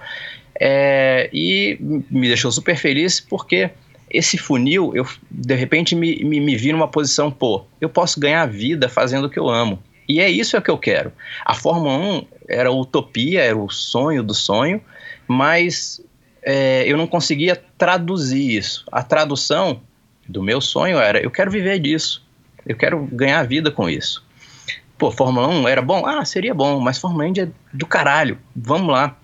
[0.60, 1.78] é, e
[2.10, 3.70] me deixou super feliz porque
[4.10, 8.46] esse funil, eu de repente me, me, me vi numa posição, pô, eu posso ganhar
[8.48, 9.82] vida fazendo o que eu amo.
[10.08, 11.14] E é isso é que eu quero.
[11.46, 14.82] A Fórmula 1 era utopia, era o sonho do sonho,
[15.28, 16.02] mas
[16.42, 18.84] é, eu não conseguia traduzir isso.
[18.92, 19.82] A tradução
[20.28, 22.26] do meu sonho era: eu quero viver disso,
[22.66, 24.28] eu quero ganhar vida com isso.
[24.98, 26.06] Pô, Fórmula 1 era bom?
[26.06, 29.16] Ah, seria bom, mas Fórmula 1 é do caralho, vamos lá.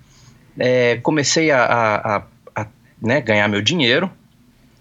[0.58, 2.24] É, comecei a, a, a,
[2.56, 2.68] a
[3.02, 4.10] né, ganhar meu dinheiro,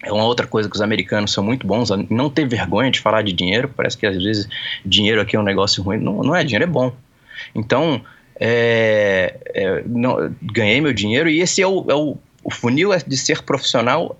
[0.05, 3.23] é uma outra coisa que os americanos são muito bons, não ter vergonha de falar
[3.23, 3.69] de dinheiro.
[3.75, 4.49] Parece que às vezes
[4.85, 5.99] dinheiro aqui é um negócio ruim.
[5.99, 6.93] Não, não é, dinheiro é bom.
[7.55, 8.03] Então,
[8.37, 13.17] é, é, não, ganhei meu dinheiro e esse é o, é o, o funil de
[13.17, 14.19] ser profissional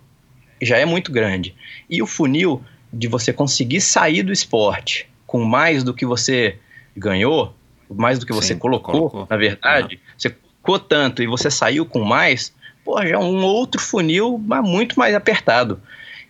[0.61, 1.55] já é muito grande.
[1.89, 2.63] E o funil
[2.93, 6.57] de você conseguir sair do esporte com mais do que você
[6.97, 7.55] ganhou,
[7.91, 10.01] mais do que você Sim, colocou, colocou, na verdade, uhum.
[10.17, 10.31] você
[10.63, 12.55] colocou tanto e você saiu com mais,
[12.85, 15.81] pô, já é um outro funil, mas muito mais apertado.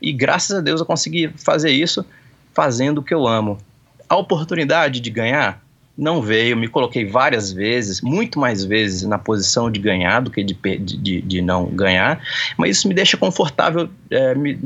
[0.00, 2.04] E graças a Deus eu consegui fazer isso
[2.52, 3.58] fazendo o que eu amo.
[4.08, 5.64] A oportunidade de ganhar
[5.96, 10.42] não veio, me coloquei várias vezes, muito mais vezes na posição de ganhar do que
[10.42, 12.20] de, de, de não ganhar,
[12.56, 14.58] mas isso me deixa confortável, é, me,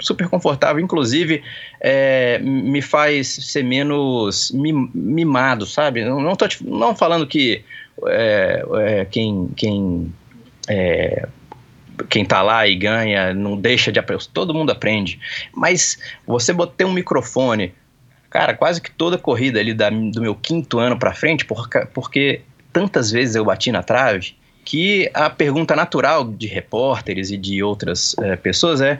[0.00, 1.42] super confortável, inclusive
[1.80, 6.04] é, me faz ser menos mimado, sabe?
[6.04, 7.64] Não, não, não falando que
[8.06, 10.12] é, é quem, quem
[10.68, 11.26] é,
[12.08, 15.18] quem tá lá e ganha não deixa de aprender, todo mundo aprende,
[15.52, 17.74] mas você ter um microfone,
[18.30, 22.40] cara, quase que toda corrida ali da, do meu quinto ano para frente, porque, porque
[22.72, 28.16] tantas vezes eu bati na trave, que a pergunta natural de repórteres e de outras
[28.18, 28.98] é, pessoas é,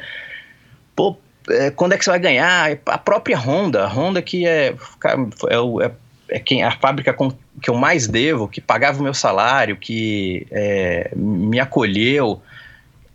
[0.94, 1.16] pô,
[1.50, 2.78] é, quando é que você vai ganhar?
[2.86, 5.90] A própria Honda, a Honda que é, é, é
[6.28, 10.46] é quem a fábrica com, que eu mais devo, que pagava o meu salário, que
[10.50, 12.40] é, me acolheu.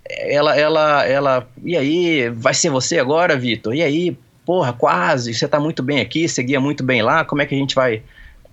[0.09, 3.73] Ela, ela, ela, e aí, vai ser você agora, Vitor?
[3.73, 7.45] E aí, porra, quase, você tá muito bem aqui, seguia muito bem lá, como é
[7.45, 8.01] que a gente vai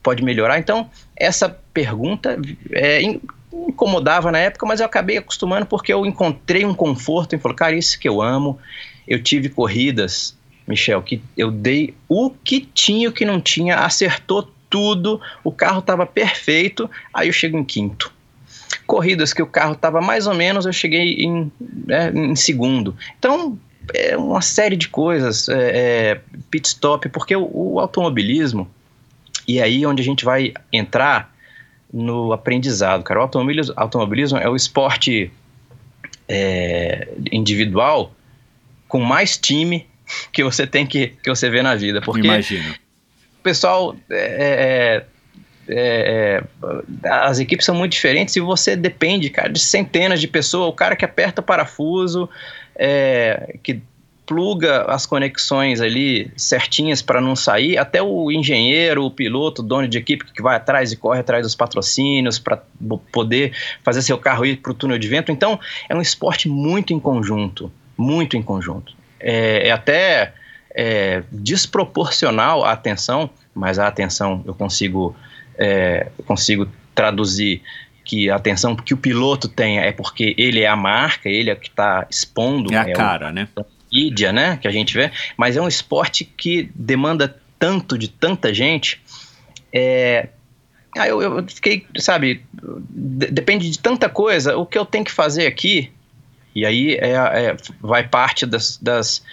[0.03, 0.59] pode melhorar?
[0.59, 2.39] Então, essa pergunta
[2.73, 3.03] é,
[3.53, 7.77] incomodava na época, mas eu acabei acostumando porque eu encontrei um conforto em falar, cara,
[7.77, 8.59] isso que eu amo.
[9.07, 10.37] Eu tive corridas,
[10.67, 15.81] Michel, que eu dei o que tinha o que não tinha, acertou tudo, o carro
[15.81, 18.13] estava perfeito, aí eu chego em quinto.
[18.87, 21.53] Corridas que o carro estava mais ou menos, eu cheguei em,
[21.87, 22.97] né, em segundo.
[23.19, 23.59] Então,
[23.95, 28.69] é uma série de coisas, é, é, pit stop, porque o, o automobilismo,
[29.47, 31.35] e aí onde a gente vai entrar
[31.93, 33.21] no aprendizado, cara.
[33.21, 35.31] O automobilismo, automobilismo é o esporte
[36.29, 38.13] é, individual
[38.87, 39.87] com mais time
[40.33, 42.01] que você tem que, que você vê na vida.
[42.01, 42.75] Porque Imagino.
[43.49, 43.97] Pessoal.
[44.11, 45.05] É,
[45.71, 46.43] é, é,
[47.03, 50.69] é, as equipes são muito diferentes e você depende, cara, de centenas de pessoas.
[50.69, 52.29] O cara que aperta parafuso,
[52.77, 53.81] é, que
[54.27, 59.89] pluga as conexões ali certinhas para não sair, até o engenheiro, o piloto, o dono
[59.89, 62.63] de equipe que vai atrás e corre atrás dos patrocínios para
[63.11, 65.33] poder fazer seu carro ir para o túnel de vento.
[65.33, 68.93] Então, é um esporte muito em conjunto, muito em conjunto.
[69.19, 70.35] É, é até
[70.79, 75.17] é, desproporcional a atenção, mas a atenção eu consigo,
[75.59, 77.63] é, eu consigo traduzir
[78.05, 81.57] que a atenção que o piloto tem é porque ele é a marca, ele é
[81.57, 82.73] que está expondo.
[82.73, 83.49] É a é cara, o, né?
[83.93, 88.55] mídia, né, que a gente vê, mas é um esporte que demanda tanto de tanta
[88.55, 89.03] gente.
[89.73, 90.29] É,
[90.97, 95.47] aí eu, eu fiquei, sabe, depende de tanta coisa, o que eu tenho que fazer
[95.47, 95.91] aqui,
[96.55, 99.25] e aí é, é vai parte das, das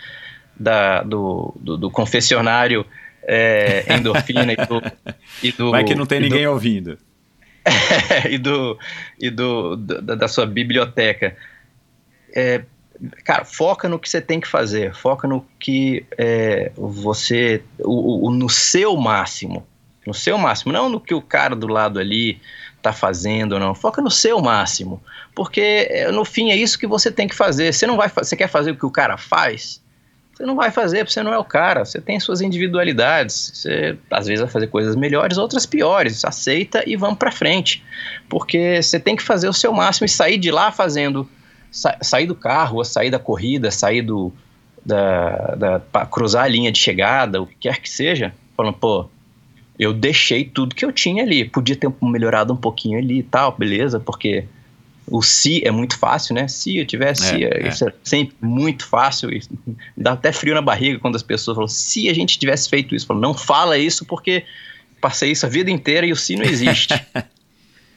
[0.57, 2.85] da, do, do, do confessionário
[3.27, 4.81] é, endorfina e do,
[5.43, 5.71] e do.
[5.71, 6.97] Vai que não tem ninguém do, ouvindo.
[8.29, 8.77] e do,
[9.19, 11.35] e do, da, da sua biblioteca.
[12.33, 12.63] É,
[13.23, 18.31] cara, foca no que você tem que fazer, foca no que é, você, o, o,
[18.31, 19.65] no seu máximo,
[20.05, 22.39] no seu máximo, não no que o cara do lado ali
[22.81, 25.01] tá fazendo, não, foca no seu máximo,
[25.33, 27.73] porque é, no fim é isso que você tem que fazer.
[27.73, 29.83] Você não vai, você quer fazer o que o cara faz?
[30.35, 31.85] Você não vai fazer, porque você não é o cara.
[31.85, 33.51] Você tem suas individualidades.
[33.53, 36.25] Você às vezes vai fazer coisas melhores, outras piores.
[36.25, 37.81] Aceita e vamos para frente,
[38.27, 41.27] porque você tem que fazer o seu máximo e sair de lá fazendo
[41.71, 44.31] sa sair do carro, sair da corrida, sair do,
[44.85, 49.09] da, da cruzar a linha de chegada, o que quer que seja, falando, pô,
[49.77, 53.53] eu deixei tudo que eu tinha ali, podia ter melhorado um pouquinho ali e tal,
[53.57, 54.45] beleza, porque
[55.07, 56.47] o se é muito fácil, né?
[56.47, 57.67] Se eu tivesse, é, é.
[57.67, 59.29] isso é sempre muito fácil,
[59.95, 63.11] dá até frio na barriga quando as pessoas falam, se a gente tivesse feito isso,
[63.13, 64.43] não fala isso porque
[64.99, 66.93] passei isso a vida inteira e o se não existe.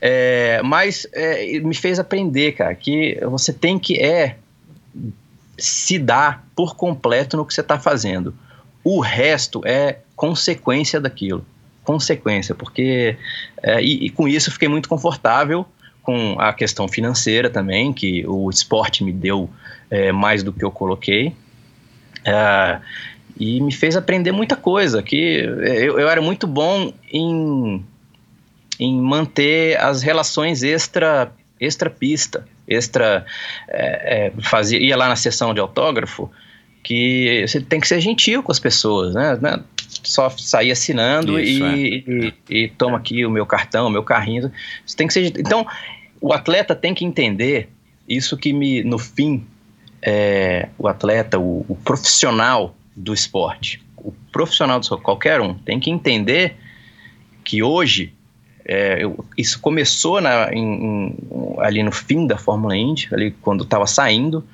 [0.00, 4.36] É, mas é, me fez aprender, cara, que você tem que é
[5.58, 8.32] se dar por completo no que você está fazendo.
[8.84, 11.44] O resto é consequência daquilo.
[11.82, 13.16] Consequência, porque.
[13.60, 15.66] É, e, e, com isso eu fiquei muito confortável
[16.08, 19.50] com a questão financeira também, que o esporte me deu
[19.90, 21.34] é, mais do que eu coloquei.
[22.24, 22.80] É,
[23.38, 27.84] e me fez aprender muita coisa, que eu, eu era muito bom em
[28.80, 31.30] em manter as relações extra
[31.60, 33.26] extra pista, extra
[33.68, 36.30] é, é, fazia ia lá na sessão de autógrafo
[36.82, 39.38] que você tem que ser gentil com as pessoas, né?
[39.42, 39.60] É
[40.02, 42.54] só sair assinando Isso, e, é.
[42.54, 44.50] e, e, toma aqui o meu cartão, o meu carrinho.
[44.86, 45.66] Você tem que ser então
[46.20, 47.68] o atleta tem que entender
[48.08, 49.46] isso que me no fim
[50.02, 55.78] é, o atleta, o, o profissional do esporte, o profissional do esporte, qualquer um tem
[55.78, 56.56] que entender
[57.44, 58.12] que hoje
[58.64, 61.16] é, eu, isso começou na, em, em,
[61.58, 64.44] ali no fim da Fórmula Indy, ali quando estava saindo,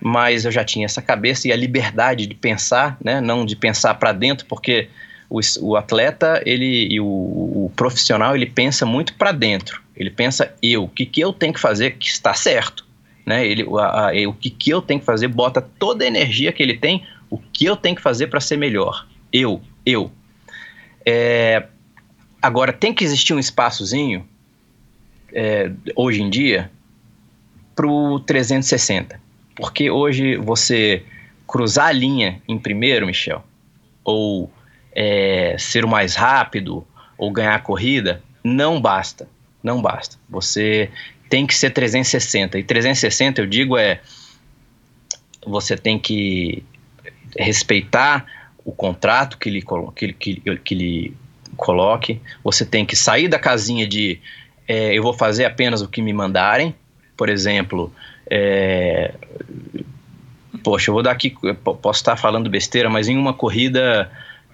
[0.00, 3.94] mas eu já tinha essa cabeça e a liberdade de pensar, né, não de pensar
[3.94, 4.88] para dentro, porque
[5.28, 9.82] o, o, atleta ele e o, o, profissional ele pensa muito para dentro.
[9.98, 12.86] Ele pensa eu, o que, que eu tenho que fazer que está certo,
[13.26, 13.46] né?
[13.46, 16.62] Ele, a, a, o que, que eu tenho que fazer bota toda a energia que
[16.62, 19.06] ele tem, o que eu tenho que fazer para ser melhor.
[19.32, 20.10] Eu, eu.
[21.04, 21.64] É,
[22.40, 24.26] Agora, tem que existir um espaçozinho,
[25.32, 26.70] é, hoje em dia,
[27.74, 29.20] para o 360.
[29.56, 31.02] Porque hoje você
[31.46, 33.42] cruzar a linha em primeiro, Michel,
[34.04, 34.50] ou
[34.92, 36.86] é, ser o mais rápido,
[37.16, 39.28] ou ganhar a corrida, não basta.
[39.62, 40.16] Não basta.
[40.28, 40.90] Você
[41.28, 42.58] tem que ser 360.
[42.58, 44.00] E 360, eu digo, é.
[45.46, 46.62] Você tem que
[47.36, 48.26] respeitar
[48.64, 51.16] o contrato que lhe, que, que, que lhe
[51.56, 52.20] coloque.
[52.44, 54.20] Você tem que sair da casinha de
[54.66, 56.74] é, eu vou fazer apenas o que me mandarem.
[57.16, 57.92] Por exemplo,
[58.30, 59.14] é,
[60.62, 61.34] poxa, eu vou dar aqui,
[61.64, 64.10] posso estar falando besteira, mas em uma corrida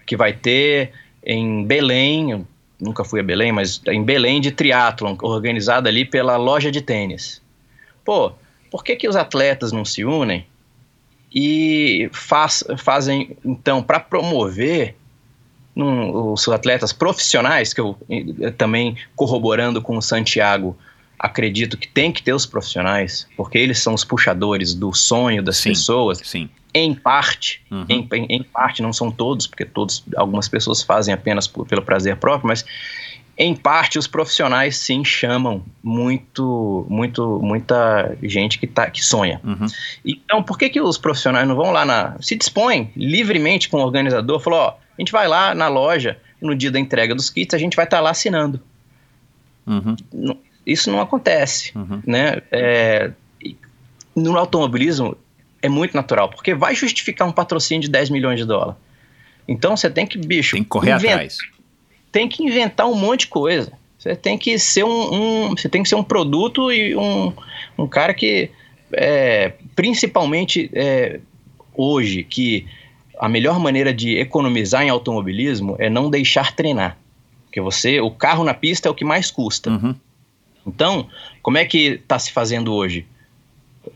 [0.07, 0.93] que vai ter
[1.25, 2.47] em Belém,
[2.85, 7.41] nunca fui a Belém, mas em Belém de triatlon, organizada ali pela loja de tênis.
[8.05, 8.33] Pô,
[8.71, 10.47] por que, que os atletas não se unem
[11.35, 14.95] e faz, fazem, então, para promover
[15.75, 17.97] num, os atletas profissionais, que eu,
[18.39, 20.77] eu também corroborando com o Santiago,
[21.19, 25.57] acredito que tem que ter os profissionais, porque eles são os puxadores do sonho das
[25.57, 26.49] Sim, pessoas, Sim.
[26.75, 27.87] Em parte, Uhum.
[27.89, 31.83] em, em- em parte, não são todos, porque todos, algumas pessoas fazem apenas por- pelo
[31.83, 32.65] prazer próprio, mas
[33.39, 39.41] em parte os profissionais sim chamam muito, muito, muita gente que, tá, que sonha.
[39.45, 39.67] Uhum.
[40.05, 42.17] Então, por que, que os profissionais não vão lá na.
[42.21, 44.41] se dispõem livremente com o organizador?
[44.41, 47.59] Falou: ó, a gente vai lá na loja, no dia da entrega dos kits, a
[47.59, 48.61] gente vai estar lá assinando.
[49.67, 49.97] Uhum.
[50.67, 51.73] Isso não acontece.
[51.77, 52.03] Uhum.
[52.07, 52.41] Né?
[52.53, 53.11] É,
[54.15, 55.17] no automobilismo
[55.65, 58.77] é muito natural, porque vai justificar um patrocínio de 10 milhões de dólares.
[59.49, 61.39] Então você tem que, bicho, Tem que correr inventa- atrás.
[62.13, 63.73] tem que inventar um monte de coisa.
[63.99, 67.33] Você tem que ser um, um- você tem que ser um produto e um,
[67.79, 68.51] um cara que,
[68.93, 71.21] é, principalmente é,
[71.75, 72.67] hoje, que
[73.19, 76.99] a melhor maneira de economizar em automobilismo é não deixar treinar,
[77.47, 79.71] porque você, o carro na pista é o que mais custa.
[79.71, 79.95] Uhum.
[80.67, 81.09] Então,
[81.43, 83.07] como é que está se fazendo hoje?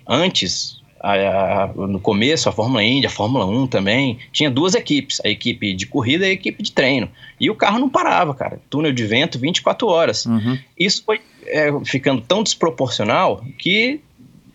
[0.07, 5.21] Antes, a- a- no começo, a Fórmula Indy, a Fórmula 1 também, tinha duas equipes,
[5.25, 7.09] a equipe de corrida e a equipe de treino.
[7.41, 8.61] E o carro não parava, cara.
[8.69, 10.27] Túnel de vento 24 horas.
[10.27, 10.59] Uhum.
[10.79, 14.01] Isso foi é, ficando tão desproporcional que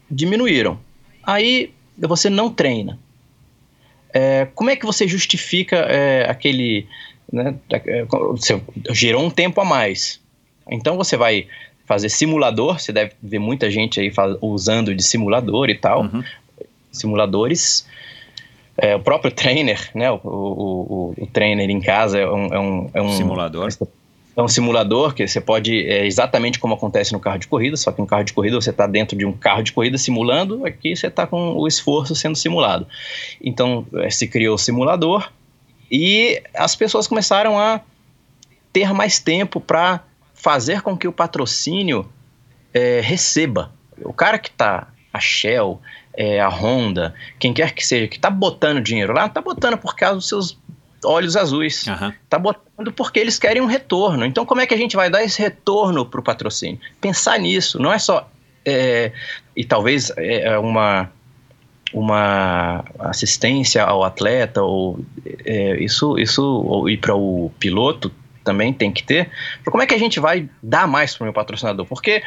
[0.10, 0.80] diminuíram.
[1.24, 3.00] Aí você não treina.
[4.14, 6.86] É, como é que você justifica é, aquele.
[7.32, 10.22] Né, é, você gerou um tempo a mais.
[10.70, 11.48] Então você vai
[11.86, 14.12] fazer simulador, você deve ver muita gente aí
[14.42, 16.04] usando de simulador e tal.
[16.04, 16.24] Uhum.
[16.92, 17.86] Simuladores.
[18.78, 20.10] É, o próprio trainer, né?
[20.12, 23.70] O, o, o- o trainer em casa é um, é um, é um Simulador.
[24.36, 27.92] é um simulador que você pode, é exatamente como acontece no carro de corrida, só
[27.92, 30.96] que no carro de corrida você está dentro de um carro de corrida simulando, aqui
[30.96, 32.88] você está com o esforço sendo simulado.
[33.40, 35.32] Então eh, se criou o simulador
[35.92, 37.80] e as pessoas começaram a
[38.72, 40.04] ter mais tempo para
[40.44, 42.06] fazer com que o patrocínio
[42.74, 43.72] eh, receba.
[44.02, 45.82] O cara que está, a Shell,
[46.18, 49.78] eh, a Honda, quem quer que seja, que está botando dinheiro lá, não está botando
[49.78, 50.60] por causa dos seus
[51.06, 52.14] olhos azuis Aham.
[52.30, 54.26] tá botando porque eles querem um retorno.
[54.26, 56.80] Então, como é que a gente vai dar esse retorno para o patrocínio?
[57.00, 58.30] Pensar nisso, não é só.
[58.66, 59.14] é,
[59.56, 61.10] e talvez é, uma,
[61.94, 65.00] uma assistência ao atleta, ou
[65.46, 68.12] é, isso, isso ou, e para o piloto
[68.44, 69.30] também tem que ter.
[69.66, 71.86] Como é que a gente vai dar mais para o meu patrocinador?
[71.86, 72.22] Porque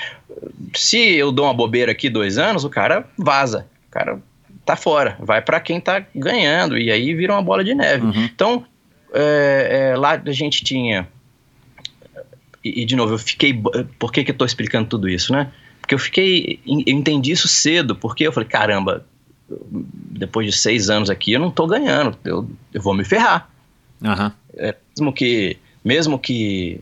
[0.75, 3.67] se eu dou uma bobeira aqui dois anos, o cara vaza.
[3.89, 4.21] O cara
[4.64, 8.05] tá fora, vai para quem tá ganhando, e aí vira uma bola de neve.
[8.05, 8.25] Uhum.
[8.25, 8.64] Então,
[9.12, 11.09] é, é, lá a gente tinha.
[12.64, 13.55] E, e, de novo, eu fiquei.
[13.99, 15.53] Por que, que eu tô explicando tudo isso, né?
[15.81, 16.61] Porque eu fiquei.
[16.67, 19.07] Eu entendi isso cedo, porque eu falei, caramba,
[19.49, 23.49] depois de seis anos aqui, eu não tô ganhando, eu, eu vou me ferrar.
[24.05, 24.33] Aham.
[24.57, 25.57] É, mesmo que,
[25.87, 26.80] mesmo que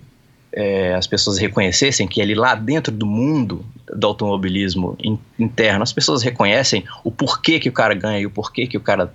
[0.51, 3.63] é, as pessoas reconhecessem que ali lá dentro do mundo
[3.95, 8.31] do automobilismo in, interno, as pessoas reconhecem o porquê que o cara ganha e o
[8.31, 9.13] porquê que o cara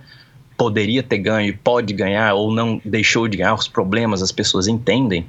[0.56, 4.68] poderia ter ganho e pode ganhar ou não deixou de ganhar, os problemas as pessoas
[4.68, 5.26] entendem,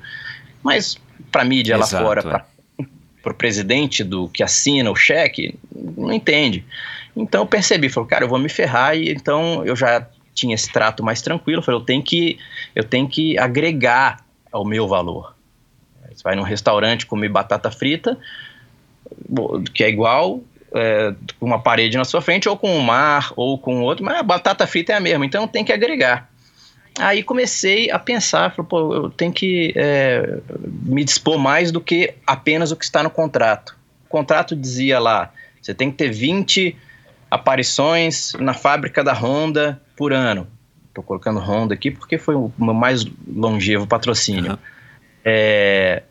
[0.61, 0.95] mas
[1.31, 2.43] para mídia lá Exato, fora,
[2.77, 2.85] é.
[3.23, 5.55] para o presidente do que assina o cheque,
[5.97, 6.63] não entende.
[7.15, 10.71] Então eu percebi, falei, cara, eu vou me ferrar e então eu já tinha esse
[10.71, 12.37] trato mais tranquilo, falei, eu tenho que
[12.75, 15.35] eu tenho que agregar ao meu valor.
[16.11, 18.17] Você vai num restaurante comer batata frita,
[19.73, 20.41] que é igual
[20.73, 24.17] é, com uma parede na sua frente, ou com um mar, ou com outro, mas
[24.17, 26.29] a batata frita é a mesma, então tem que agregar.
[26.99, 30.39] Aí comecei a pensar, falei, pô, eu tenho que é,
[30.83, 33.77] me dispor mais do que apenas o que está no contrato.
[34.05, 35.31] O contrato dizia lá,
[35.61, 36.75] você tem que ter 20
[37.29, 40.47] aparições na fábrica da Honda por ano.
[40.91, 44.51] Estou colocando Honda aqui porque foi o mais longevo patrocínio.
[44.51, 44.57] Uhum.
[45.23, 46.03] É,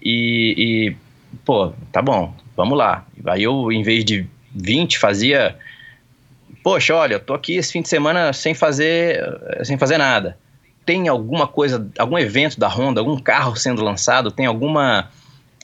[0.00, 0.96] e, e,
[1.44, 3.06] pô, tá bom, vamos lá.
[3.26, 5.54] Aí eu, em vez de 20, fazia.
[6.62, 9.22] Poxa, olha, eu tô aqui esse fim de semana sem fazer,
[9.64, 10.38] sem fazer nada.
[10.86, 15.10] Tem alguma coisa, algum evento da Honda, algum carro sendo lançado, tem alguma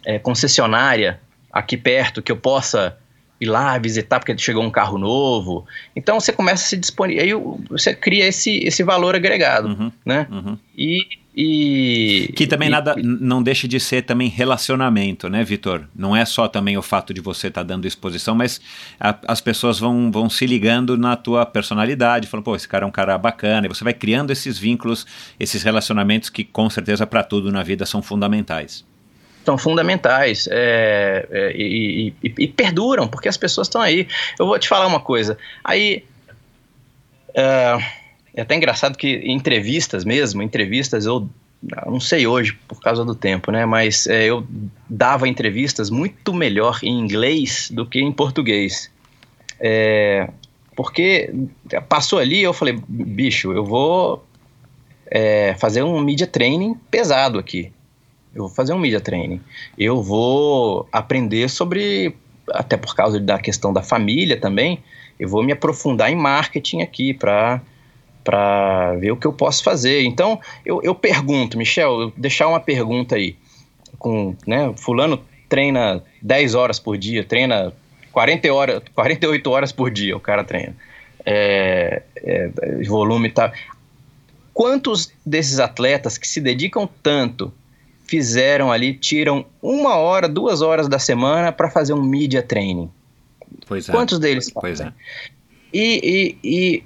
[0.05, 2.99] é, concessionária aqui perto que eu possa
[3.41, 5.65] ir lá visitar porque chegou um carro novo.
[5.95, 10.27] Então você começa a se disponibilizar, aí você cria esse, esse valor agregado, Uhum, né?
[10.31, 10.59] uhum.
[10.77, 15.85] E, e Que também e- nada não deixa de ser também relacionamento, né, Vitor?
[15.95, 18.61] Não é só também o fato de você estar dando exposição, mas
[18.99, 22.89] a- as pessoas vão, vão se ligando na tua personalidade, falando, pô, esse cara é
[22.89, 25.07] um cara bacana, e você vai criando esses vínculos,
[25.39, 28.85] esses relacionamentos que com certeza para tudo na vida são fundamentais.
[29.49, 34.07] São fundamentais é, é, e, e- e- perduram, porque as pessoas estão aí.
[34.39, 35.39] Eu vou te falar uma coisa.
[35.65, 36.05] Aí.
[37.35, 37.79] É,
[38.35, 41.27] é até engraçado que em entrevistas mesmo, entrevistas eu
[41.87, 43.65] não sei hoje por causa do tempo, né?
[43.65, 44.47] Mas é, eu
[44.89, 48.91] dava entrevistas muito melhor em inglês do que em português.
[49.59, 50.29] É,
[50.77, 51.33] porque
[51.89, 54.25] passou ali, eu falei, bicho, eu vou
[55.11, 57.73] é, fazer um media training pesado aqui.
[58.35, 59.41] Eu vou fazer um media training.
[59.77, 62.15] Eu vou aprender sobre,
[62.51, 64.83] até por causa da questão da família também,
[65.19, 67.61] eu vou me aprofundar em marketing aqui para
[68.29, 70.03] para ver o que eu posso fazer.
[70.03, 73.35] Então, eu, eu pergunto, Michel, eu deixar uma pergunta aí.
[73.99, 77.73] Com, né, fulano treina 10 horas por dia, treina
[78.13, 80.77] 40 horas, 48 horas por dia, o cara treina.
[81.25, 82.51] É, é,
[82.87, 83.51] volume tá.
[84.53, 87.51] Quantos desses atletas que se dedicam tanto
[88.09, 92.91] fizeram ali, tiram uma hora, duas horas da semana para fazer um media training?
[93.67, 93.93] Pois é.
[93.93, 94.93] Quantos deles Pois fazem?
[94.93, 95.29] é.
[95.73, 96.85] E, e, e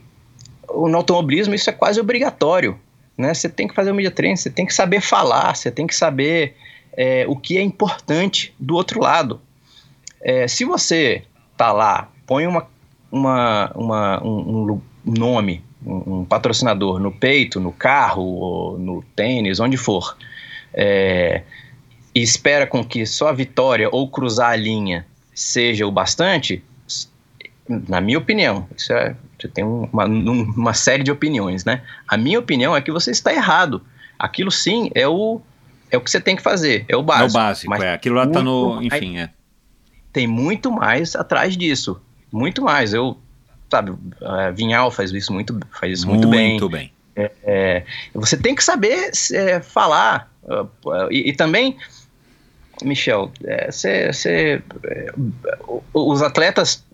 [0.88, 2.78] no automobilismo isso é quase obrigatório.
[3.16, 3.32] Né?
[3.32, 5.94] Você tem que fazer o media training, você tem que saber falar, você tem que
[5.94, 6.56] saber
[6.96, 9.40] é, o que é importante do outro lado.
[10.20, 11.22] É, se você
[11.56, 12.66] tá lá, põe uma,
[13.10, 19.76] uma, uma- um, um nome, um, um patrocinador no peito, no carro, no tênis, onde
[19.76, 20.16] for,
[20.74, 21.42] é,
[22.14, 26.62] e espera com que só a vitória ou cruzar a linha seja o bastante,
[27.68, 31.82] na minha opinião, isso é, você tem um- uma, um- uma série de opiniões, né?
[32.06, 33.82] A minha opinião é que você está errado.
[34.18, 35.40] Aquilo sim é o,
[35.90, 37.30] é o que você tem que fazer, é o É básico.
[37.30, 37.94] o básico, mas é.
[37.94, 38.74] Aquilo lá tá no.
[38.76, 39.30] muito mais- Enfim, é.
[40.12, 42.00] tem muito mais atrás disso.
[42.30, 42.92] Muito mais.
[42.92, 43.16] Eu,
[43.70, 43.92] sabe,
[44.22, 46.50] a Vinhal faz isso muito, faz isso muito, bem.
[46.50, 46.91] Muito bem.
[47.14, 47.82] É,
[48.14, 50.32] você tem que saber é, falar.
[50.44, 50.68] uh,
[51.10, 51.76] E, e também,
[52.82, 55.12] Michel, é, cê- cê, é,
[55.92, 56.84] os atletas,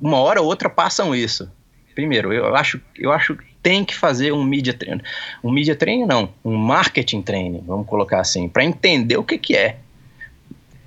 [0.00, 1.50] uma hora ou outra, passam isso.
[1.94, 5.02] Primeiro, eu acho, eu acho que tem que fazer um media training.
[5.42, 6.28] Um media training, não.
[6.44, 9.76] Um marketing training, vamos colocar assim, para entender o que, que é.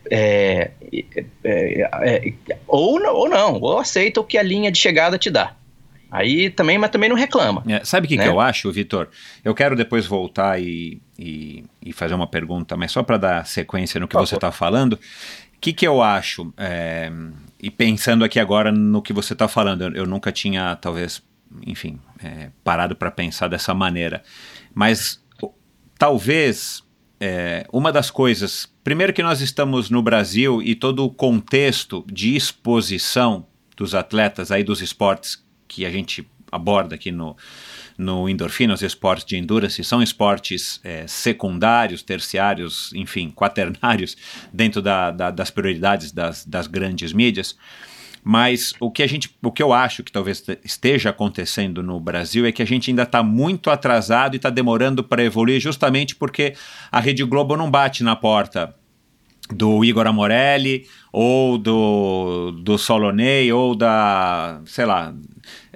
[0.09, 4.77] É, é, é, é, ou, não- ou não, ou aceita o que a linha de
[4.79, 5.53] chegada te dá.
[6.09, 7.63] Aí também, mas também não reclama.
[7.67, 8.23] É, sabe o que, né?
[8.23, 9.09] que eu acho, Vitor?
[9.43, 13.99] Eu quero depois voltar e, e, e fazer uma pergunta, mas só para dar sequência
[13.99, 14.93] no que você está falando.
[14.93, 16.53] O que, que eu acho?
[16.57, 17.11] é,
[17.61, 21.23] e pensando aqui agora no que você está falando, eu, eu nunca tinha, talvez,
[21.65, 24.21] enfim, é, parado para pensar dessa maneira.
[24.73, 25.21] Mas
[25.97, 26.83] talvez
[27.19, 28.67] é, uma das coisas.
[28.83, 33.45] Primeiro, que nós estamos no Brasil e todo o contexto de exposição
[33.75, 37.35] dos atletas aí dos esportes que a gente aborda aqui no,
[37.97, 44.15] no Endorfina, os esportes de endurance, são esportes é, secundários, terciários, enfim, quaternários,
[44.53, 47.57] dentro da, da- das prioridades das, das grandes mídias.
[48.23, 51.99] Mas o que a gente, o que eu acho que talvez te- esteja acontecendo no
[51.99, 56.15] Brasil é que a gente ainda está muito atrasado e está demorando para evoluir, justamente
[56.15, 56.53] porque
[56.91, 58.73] a Rede Globo não bate na porta
[59.49, 65.13] do Igor Amorelli ou do, do Solonei ou da, sei lá,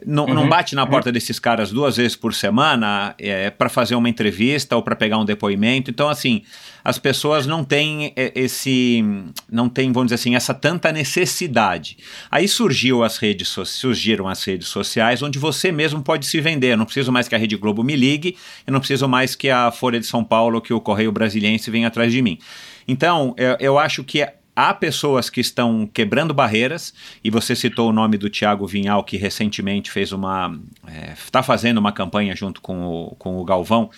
[0.05, 4.09] não, não bate na porta desses caras duas vezes por semana é, para fazer uma
[4.09, 5.91] entrevista ou para pegar um depoimento.
[5.91, 6.41] Então, assim,
[6.83, 9.03] as pessoas não têm é, esse,
[9.51, 11.97] não têm, vamos dizer assim, essa tanta necessidade.
[12.29, 16.73] Aí surgiu as redes, so- surgiram as redes sociais onde você mesmo pode se vender.
[16.73, 18.35] Eu não preciso mais que a Rede Globo me ligue,
[18.65, 21.87] eu não preciso mais que a Folha de São Paulo, que o Correio Brasiliense venha
[21.87, 22.37] atrás de mim.
[22.87, 26.93] Então, eu, eu acho que há pessoas que estão quebrando barreiras,
[27.23, 30.59] e você citou o nome do Tiago Vinhal, que recentemente fez uma.
[31.13, 33.89] está fazendo uma campanha junto com o, com o Galvão.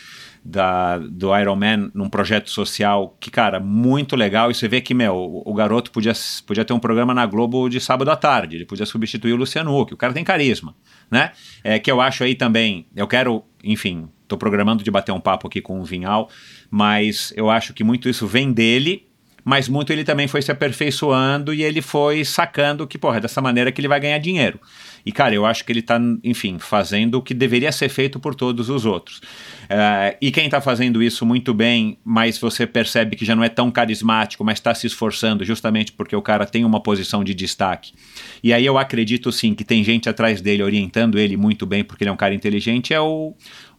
[0.45, 4.51] Da, do Iron Man num projeto social que, cara, muito legal.
[4.51, 6.11] E você vê que, meu, o, o garoto podia,
[6.45, 9.73] podia ter um programa na Globo de sábado à tarde, ele podia substituir o Luciano
[9.73, 9.93] Huck.
[9.93, 10.75] O cara tem carisma,
[11.09, 11.31] né?
[11.63, 12.85] É, que eu acho aí também.
[12.93, 16.29] Eu quero, enfim, tô programando de bater um papo aqui com o Vinhal,
[16.69, 19.07] mas eu acho que muito isso vem dele
[19.43, 23.41] mas muito ele também foi se aperfeiçoando e ele foi sacando que, porra, é dessa
[23.41, 24.59] maneira que ele vai ganhar dinheiro.
[25.05, 28.33] E, cara, eu acho que ele está, enfim, fazendo o que deveria ser feito por
[28.33, 29.17] todos os outros.
[29.63, 33.49] Uh, e quem está fazendo isso muito bem, mas você percebe que já não é
[33.49, 37.93] tão carismático, mas está se esforçando justamente porque o cara tem uma posição de destaque.
[38.41, 42.03] E aí eu acredito sim que tem gente atrás dele orientando ele muito bem, porque
[42.03, 43.35] ele é um cara inteligente, é o,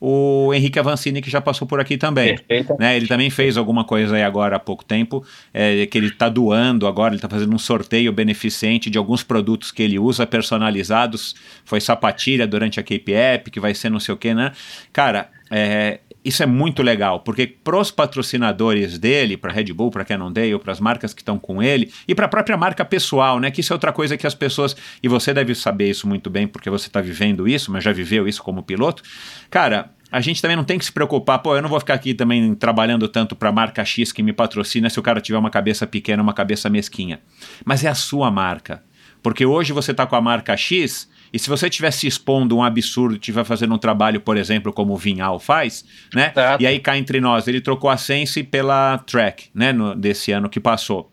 [0.07, 2.39] o Henrique Avancini, que já passou por aqui também.
[2.79, 2.95] Né?
[2.95, 6.87] Ele também fez alguma coisa aí agora há pouco tempo, é, que ele está doando
[6.87, 11.35] agora, ele está fazendo um sorteio beneficente de alguns produtos que ele usa personalizados.
[11.65, 14.53] Foi sapatilha durante a Cape App, que vai ser não sei o que, né?
[14.93, 20.05] Cara, é, isso é muito legal, porque para os patrocinadores dele, para Red Bull, para
[20.05, 23.51] Cannondale, para as marcas que estão com ele e para a própria marca pessoal, né?
[23.51, 26.47] Que isso é outra coisa que as pessoas e você deve saber isso muito bem,
[26.47, 29.03] porque você está vivendo isso, mas já viveu isso como piloto.
[29.51, 32.15] Cara, a gente também não tem que se preocupar, pô, eu não vou ficar aqui
[32.15, 35.51] também trabalhando tanto para a marca X que me patrocina se o cara tiver uma
[35.51, 37.21] cabeça pequena, uma cabeça mesquinha.
[37.65, 38.83] Mas é a sua marca.
[39.23, 42.63] Porque hoje você está com a marca X, e se você estiver se expondo um
[42.63, 45.85] absurdo, estiver fazendo um trabalho, por exemplo, como o Vinhal faz,
[46.15, 46.31] né?
[46.31, 46.63] Exato.
[46.63, 49.73] E aí cá entre nós, ele trocou a Sense pela Track, né?
[49.73, 51.11] No, desse ano que passou.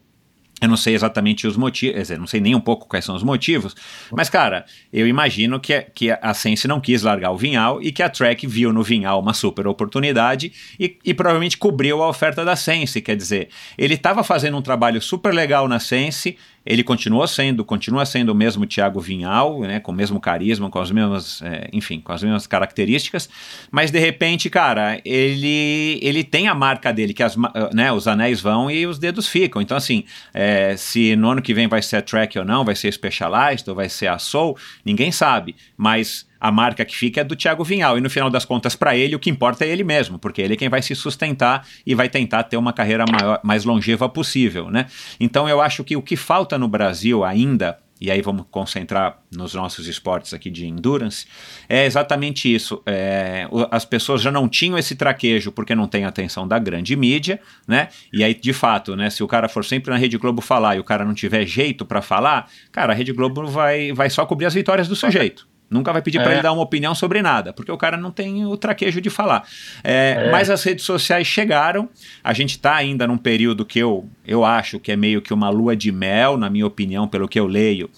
[0.62, 3.16] Eu não sei exatamente os motivos, quer dizer, não sei nem um pouco quais são
[3.16, 3.76] os motivos,
[4.12, 8.04] mas, cara, eu imagino que, que a Sense não quis largar o Vinhal e que
[8.04, 12.56] a Trek viu no Vinhal uma super oportunidade e, e provavelmente cobriu a oferta da
[12.56, 13.02] Sense.
[13.02, 18.06] Quer dizer, ele estava fazendo um trabalho super legal na Sense, ele continuou sendo, continua
[18.06, 22.00] sendo o mesmo Thiago Vinhal, né, com o mesmo carisma, com as mesmas, é, enfim,
[22.00, 23.30] com as mesmas características,
[23.72, 27.36] mas de repente, cara, ele, ele tem a marca dele, que as,
[27.74, 29.62] né, os anéis vão e os dedos ficam.
[29.62, 32.76] Então, assim, é, se no ano que vem vai ser a Track ou não, vai
[32.76, 37.24] ser Specialized ou vai ser a Soul, ninguém sabe, mas a marca que fica é
[37.24, 38.00] do Thiago Vinhal.
[38.00, 40.56] E no final das contas, para ele, o que importa é ele mesmo, porque ele
[40.56, 44.72] é quem vai se sustentar e vai tentar ter uma carreira maior, mais longeva possível.
[44.72, 44.88] Né?
[45.20, 49.54] Então eu acho que o que falta no Brasil ainda e aí vamos concentrar nos
[49.54, 51.28] nossos esportes aqui de endurance,
[51.70, 52.82] é exatamente isso.
[52.84, 57.40] É, as pessoas já não tinham esse traquejo porque não tem atenção da grande mídia,
[57.68, 57.90] né?
[58.12, 60.80] E aí, de fato, né, se o cara for sempre na Rede Globo falar e
[60.80, 64.48] o cara não tiver jeito para falar, cara, a Rede Globo vai, vai só cobrir
[64.48, 65.51] as vitórias do sujeito.
[65.72, 66.24] Nunca vai pedir é.
[66.24, 69.10] para ele dar uma opinião sobre nada, porque o cara não tem o traquejo de
[69.10, 69.48] falar.
[69.82, 70.32] É, é.
[70.32, 71.88] Mas as redes sociais chegaram,
[72.22, 75.50] a gente está ainda num período que eu, eu acho que é meio que uma
[75.50, 77.90] lua de mel, na minha opinião, pelo que eu leio,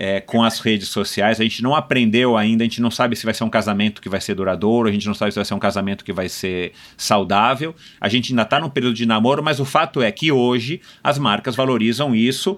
[0.00, 1.40] é, com as redes sociais.
[1.40, 4.08] A gente não aprendeu ainda, a gente não sabe se vai ser um casamento que
[4.08, 6.72] vai ser duradouro, a gente não sabe se vai ser um casamento que vai ser
[6.96, 7.74] saudável.
[8.00, 11.18] A gente ainda está num período de namoro, mas o fato é que hoje as
[11.18, 12.56] marcas valorizam isso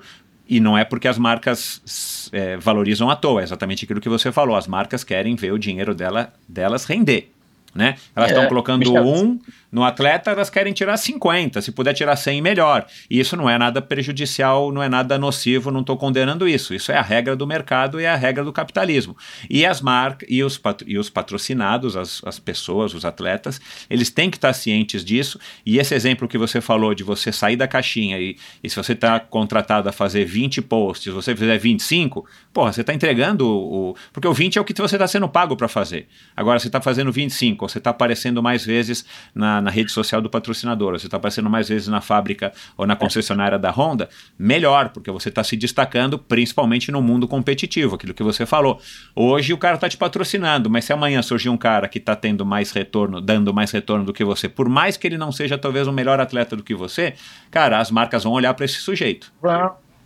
[0.51, 4.33] e não é porque as marcas é, valorizam à toa, é exatamente aquilo que você
[4.33, 4.57] falou.
[4.57, 7.33] As marcas querem ver o dinheiro dela, delas render.
[7.75, 7.97] Né?
[8.15, 9.39] Elas estão é, colocando um
[9.71, 11.63] no atleta, elas querem tirar 50.
[11.63, 12.87] Se puder tirar 100, melhor.
[13.09, 16.75] E isso não é nada prejudicial, não é nada nocivo, não estou condenando isso.
[16.75, 19.17] Isso é a regra do mercado e é a regra do capitalismo.
[19.49, 24.29] E as marcas e os, e os patrocinados, as, as pessoas, os atletas, eles têm
[24.29, 25.39] que estar cientes disso.
[25.65, 28.93] E esse exemplo que você falou de você sair da caixinha e, e se você
[28.93, 33.97] está contratado a fazer 20 posts, você fizer 25, porra, você está entregando o, o.
[34.13, 36.09] Porque o 20 é o que você está sendo pago para fazer.
[36.37, 39.05] Agora, você está fazendo 25, você está aparecendo mais vezes
[39.35, 42.97] na na, rede social do patrocinador, você está aparecendo mais vezes na fábrica ou na
[42.97, 44.09] concessionária da Honda,
[44.39, 48.81] melhor, porque você está se destacando principalmente no mundo competitivo, aquilo que você falou.
[49.15, 52.45] Hoje o cara está te patrocinando, mas se amanhã surgir um cara que está tendo
[52.45, 55.87] mais retorno, dando mais retorno do que você, por mais que ele não seja talvez
[55.89, 57.15] um melhor atleta do que você,
[57.51, 59.33] cara, as marcas vão olhar para esse sujeito.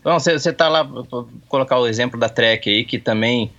[0.03, 3.51] Bom, você está lá, vou colocar o exemplo da Trek aí, que também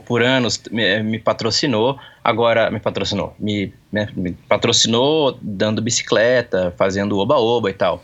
[0.00, 7.18] por anos me, me, patrocinou, agora me patrocinou, me, me, me, patrocinou dando bicicleta, fazendo
[7.18, 8.02] oba-oba e tal.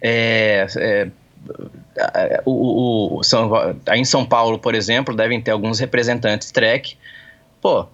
[0.00, 3.50] É, é, o, o, São,
[3.86, 6.96] aí em São Paulo, por exemplo, devem ter alguns representantes Trek.
[7.60, 7.86] Pô,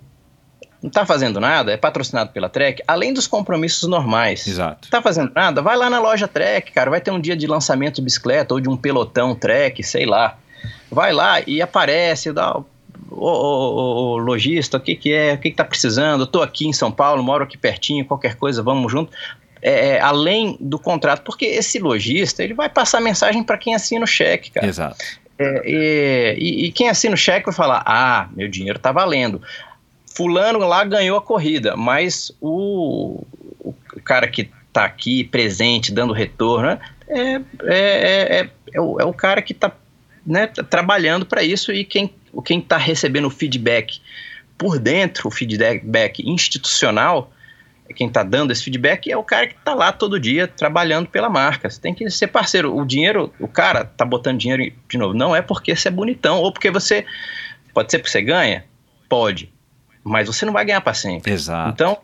[0.82, 4.46] não tá fazendo nada, é patrocinado pela Trek, além dos compromissos normais.
[4.46, 4.80] Exato.
[4.84, 7.46] Não tá fazendo nada, vai lá na loja Trek, cara, vai ter um dia de
[7.46, 10.38] lançamento de bicicleta ou de um pelotão Trek, sei lá.
[10.90, 12.60] Vai lá e aparece, dá
[13.10, 16.22] ô, ô, lojista, o que, que é, o que, que tá precisando?
[16.22, 19.12] Eu tô aqui em São Paulo, moro aqui pertinho, qualquer coisa, vamos junto.
[19.60, 24.04] É, é além do contrato, porque esse lojista ele vai passar mensagem para quem assina
[24.04, 24.66] o cheque, cara.
[24.66, 25.04] Exato.
[25.38, 29.40] É, e, e, quem assina o cheque vai falar: ah, meu dinheiro tá valendo.
[30.14, 33.24] Fulano lá ganhou a corrida, mas o,
[33.60, 33.74] o
[34.04, 39.12] cara que tá aqui presente, dando retorno, né, é, é, é, é, o, é o
[39.12, 39.72] cara que tá
[40.28, 42.12] né, trabalhando para isso e quem
[42.44, 44.00] quem está recebendo o feedback
[44.56, 47.32] por dentro, o feedback institucional,
[47.94, 51.30] quem está dando esse feedback é o cara que está lá todo dia trabalhando pela
[51.30, 51.70] marca.
[51.70, 52.76] Você tem que ser parceiro.
[52.76, 55.14] O dinheiro, o cara está botando dinheiro de novo.
[55.14, 57.06] Não é porque você é bonitão ou porque você
[57.78, 58.64] Pode ser porque você ganha?
[59.08, 59.52] Pode.
[60.02, 61.30] Mas você não vai ganhar para sempre.
[61.30, 61.70] Exato.
[61.70, 61.98] Então,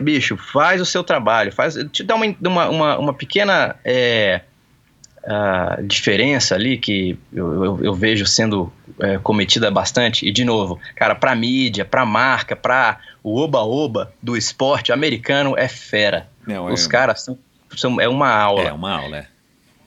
[0.00, 4.42] bicho, faz o seu trabalho, faz, te dá uma, uma, uma, uma pequena é,
[5.24, 10.26] uh, diferença ali que eu, eu, eu vejo sendo é, cometida bastante.
[10.26, 15.68] E, de novo, cara, pra mídia, pra marca, pra o oba-oba do esporte americano é
[15.68, 16.28] fera.
[16.46, 17.38] Não, Os é, caras são,
[17.76, 18.00] são.
[18.00, 18.62] É uma aula.
[18.62, 19.16] é uma aula.
[19.18, 19.26] é.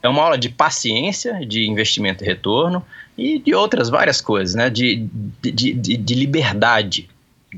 [0.03, 2.85] É uma aula de paciência, de investimento e retorno
[3.17, 4.69] e de outras várias coisas, né?
[4.69, 5.07] De,
[5.41, 7.09] de, de, de liberdade,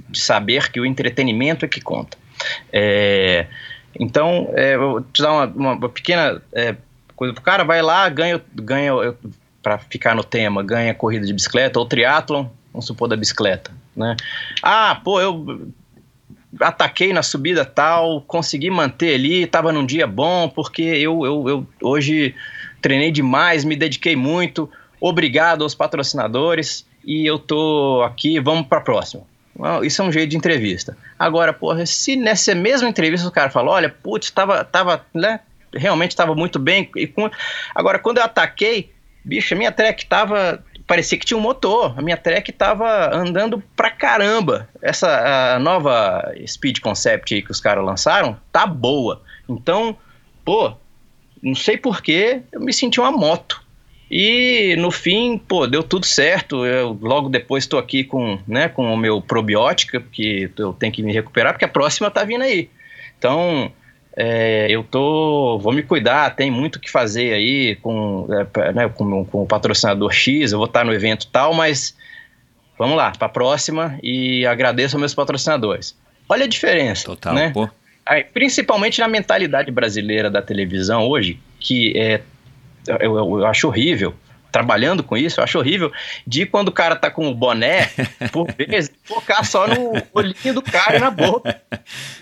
[0.10, 2.15] de saber que o entretenimento é que conta.
[2.72, 3.47] É,
[3.99, 6.76] então, é, vou te dar uma, uma- uma pequena é,
[7.15, 7.33] coisa.
[7.33, 8.93] O cara vai lá, ganha, ganha
[9.61, 14.15] para ficar no tema, ganha corrida de bicicleta ou triatlon, vamos supor da bicicleta, né?
[14.61, 15.71] Ah, pô, eu
[16.61, 21.67] ataquei na subida tal, consegui manter ali, estava num dia bom, porque eu, eu, eu
[21.81, 22.35] hoje
[22.81, 24.69] treinei demais, me dediquei muito,
[25.01, 29.23] obrigado aos patrocinadores e eu tô aqui, vamos para próxima.
[29.83, 30.97] Isso é um jeito de entrevista.
[31.17, 35.39] Agora, porra, se nessa mesma entrevista o cara fala, olha, putz, tava, tava, né,
[35.76, 36.89] realmente estava muito bem.
[36.95, 37.30] E com...
[37.73, 38.91] Agora, quando eu ataquei,
[39.23, 40.64] bicho, a minha track tava.
[40.88, 41.97] Parecia que tinha um motor.
[41.97, 44.69] A minha track tava andando pra caramba.
[44.81, 49.22] Essa nova Speed Concept que os caras lançaram tá boa.
[49.49, 49.97] Então,
[50.43, 50.73] pô,
[51.41, 53.64] não sei porquê, eu me senti uma moto.
[54.10, 56.65] E no fim, pô, deu tudo certo.
[56.65, 61.02] Eu logo depois estou aqui com, né, com o meu probiótica, que eu tenho que
[61.02, 62.69] me recuperar, porque a próxima tá vindo aí.
[63.18, 63.72] Então,
[64.15, 68.27] é, eu tô, vou me cuidar, tem muito o que fazer aí com,
[68.57, 71.95] é, né, com, com o patrocinador X, eu vou estar no evento tal, mas
[72.77, 75.95] vamos lá, para a próxima e agradeço aos meus patrocinadores.
[76.29, 77.51] Olha a diferença, Total, né?
[77.53, 77.69] pô.
[78.33, 82.21] Principalmente na mentalidade brasileira da televisão hoje, que é,
[82.87, 84.13] eu, eu- eu acho horrível.
[84.56, 85.91] Trabalhando com isso, eu acho horrível
[86.26, 87.90] de quando o cara tá com o boné,
[88.32, 91.61] por vezes, focar só no olhinho do cara e na boca.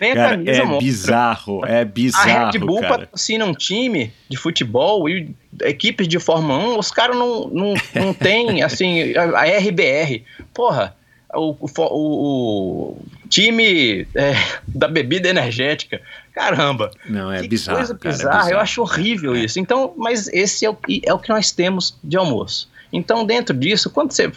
[0.02, 0.80] Nem a Cara, camisa é mostra.
[0.80, 2.98] bizarro, é A bizarro, Red Bull cara.
[2.98, 5.30] patrocina um time de futebol e
[5.62, 10.24] equipes de Fórmula 1, os caras não, não, não tem, assim, a, a RBR.
[10.56, 10.96] Porra,
[11.36, 12.98] o, o, o-
[13.30, 14.34] time é,
[14.68, 16.02] da bebida energética.
[16.34, 18.38] Caramba, Não, é que bizarro, coisa cara, é bizarra.
[18.38, 18.62] Eu bizarro.
[18.62, 19.40] acho horrível É.
[19.40, 19.60] isso.
[19.60, 22.70] Então, mas esse é o, que- é o que nós temos de almoço.
[22.92, 24.32] Então, dentro disso, quando você.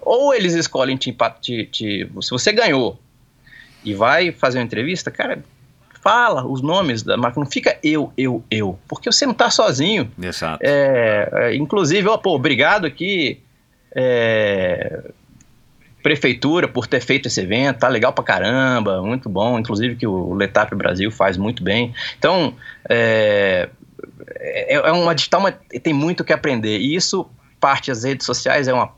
[0.00, 2.98] Ou eles escolhem te, te, te- Se você ganhou
[3.84, 5.38] e vai fazer uma entrevista, cara,
[6.02, 7.38] fala os nomes da marca.
[7.38, 8.76] Não fica eu, eu, eu.
[8.88, 10.10] Porque você não tá sozinho.
[10.20, 10.58] Exato.
[10.64, 13.40] É, é, inclusive, ó, pô, obrigado aqui,
[13.94, 15.00] é,
[16.02, 20.34] prefeitura, por ter feito esse evento, tá legal pra caramba, muito bom, inclusive que o
[20.34, 21.94] Letap Brasil faz muito bem.
[22.18, 22.54] Então,
[22.88, 23.68] é,
[24.36, 25.42] é, é uma digital,
[25.82, 27.26] tem muito que aprender, e isso,
[27.60, 28.92] parte das redes sociais, é uma,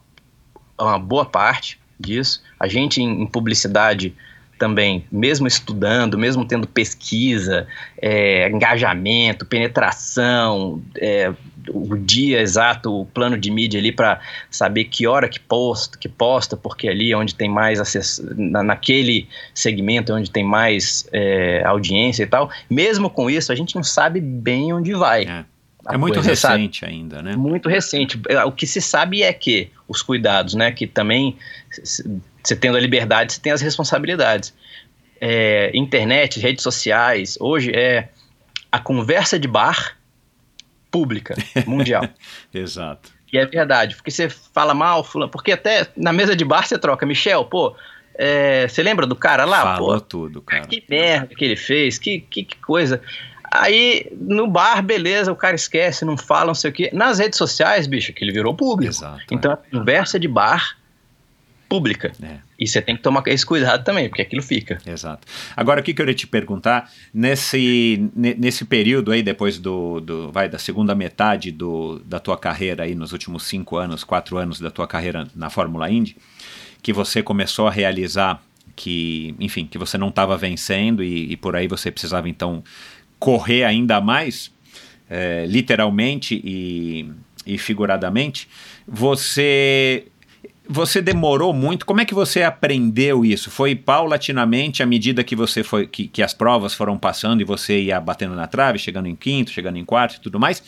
[0.79, 2.43] é uma boa parte disso.
[2.59, 4.15] A gente, em, em publicidade,
[4.59, 7.67] também, mesmo estudando, mesmo tendo pesquisa,
[8.01, 11.33] é, engajamento, penetração, é,
[11.71, 14.21] o dia exato, o plano de mídia ali para
[14.51, 18.63] saber que hora que posta, que posta, porque ali é onde tem mais acesso, na,
[18.63, 22.51] naquele segmento é onde tem mais é, audiência e tal.
[22.69, 25.25] Mesmo com isso, a gente não sabe bem onde vai.
[25.25, 25.45] É.
[25.93, 26.63] É muito coisa, sabe?
[26.63, 27.37] recente ainda, né?
[27.37, 28.19] Muito recente.
[28.29, 30.73] É, O que se sabe é que os cuidados, né?
[30.73, 31.37] Que também,
[31.71, 34.55] você tendo a liberdade, você tem as responsabilidades.
[35.21, 38.09] É, internet, redes sociais, hoje é
[38.73, 39.97] a conversa de bar
[40.95, 41.35] pública,
[41.67, 42.09] mundial.
[42.55, 43.11] Exato.
[43.33, 46.79] E é verdade, porque você fala mal, fulano, porque até na mesa de bar você
[46.79, 47.75] troca, Michel, pô,
[48.15, 49.75] é, você lembra do cara lá?
[49.75, 50.65] Falou pô, tudo, cara.
[50.67, 53.03] que merda que ele fez, que, que, que coisa.
[53.51, 56.91] Aí, no bar, beleza, o cara esquece, não fala, não sei o quê.
[56.93, 58.93] Nas redes sociais, bicho, que ele virou público.
[58.93, 59.23] Exato.
[59.33, 60.77] Então, é conversa de bar
[61.69, 62.13] pública.
[62.23, 62.39] É.
[62.59, 64.79] E você tem que tomar esse cuidado também, porque aquilo fica.
[64.87, 65.27] Exato.
[65.57, 70.31] Agora, o que, eu ia te perguntar, nesse, ne- nesse período aí, depois do, do
[70.31, 74.61] vai, da segunda metade do, da tua carreira aí, nos últimos cinco anos, quatro anos
[74.61, 76.17] da tua carreira na Fórmula Indy,
[76.83, 78.43] que você começou a realizar
[78.77, 82.63] que, enfim, que você não estava vencendo e, e por aí você precisava, então,
[83.19, 84.53] correr ainda mais,
[85.09, 87.11] é, literalmente e,
[87.47, 88.49] e figuradamente,
[88.87, 90.07] você
[90.69, 91.85] você demorou muito.
[91.85, 93.51] Como é que você aprendeu isso?
[93.51, 97.83] Foi paulatinamente à medida que você foi que, que as provas foram passando e você
[97.83, 100.63] ia batendo na trave, chegando em quinto, chegando em quarto e tudo mais.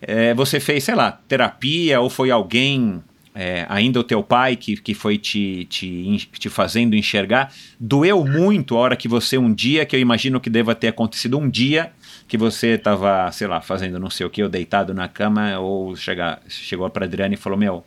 [0.00, 3.02] É, você fez, sei lá, terapia ou foi alguém
[3.34, 7.52] é, ainda o teu pai que, que foi te, te, te fazendo enxergar?
[7.78, 11.38] Doeu muito a hora que você um dia, que eu imagino que deva ter acontecido
[11.38, 11.92] um dia
[12.26, 15.96] que você estava, sei lá, fazendo não sei o que, ou deitado na cama, ou
[15.96, 17.84] chega, chegou para Adriana e falou: Meu,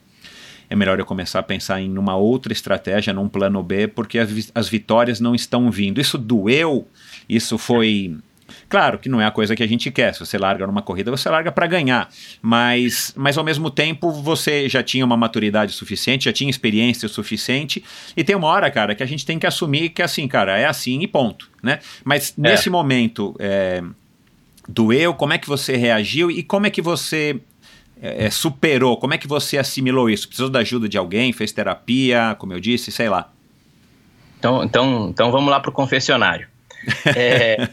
[0.73, 4.31] é melhor eu começar a pensar em uma outra estratégia, num plano B, porque as,
[4.31, 6.01] vi- as vitórias não estão vindo.
[6.01, 6.87] Isso doeu,
[7.29, 8.17] isso foi.
[8.67, 10.15] Claro que não é a coisa que a gente quer.
[10.15, 12.09] Se você larga numa corrida, você larga para ganhar.
[12.41, 17.83] Mas, mas ao mesmo tempo, você já tinha uma maturidade suficiente, já tinha experiência suficiente.
[18.17, 20.65] E tem uma hora, cara, que a gente tem que assumir que assim, cara, é
[20.65, 21.51] assim e ponto.
[21.61, 21.77] Né?
[22.03, 23.83] Mas nesse momento, é,
[24.67, 27.39] doeu, como é que você reagiu e como é que você
[28.03, 30.27] é, é, superou, como é que você assimilou isso?
[30.27, 33.31] Precisou da ajuda de alguém, fez terapia, como eu disse, sei lá.
[34.37, 36.47] Então, então, então vamos lá pro confessionário.
[37.15, 37.69] É,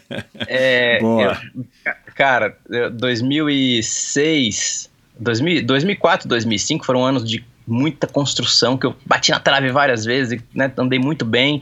[0.47, 1.36] é, Boa.
[1.85, 4.89] eu- cara, eu- 2006,
[5.19, 10.40] 2000, 2004, 2005 foram anos de muita construção, que eu bati na trave várias vezes,
[10.55, 11.61] né, andei muito bem.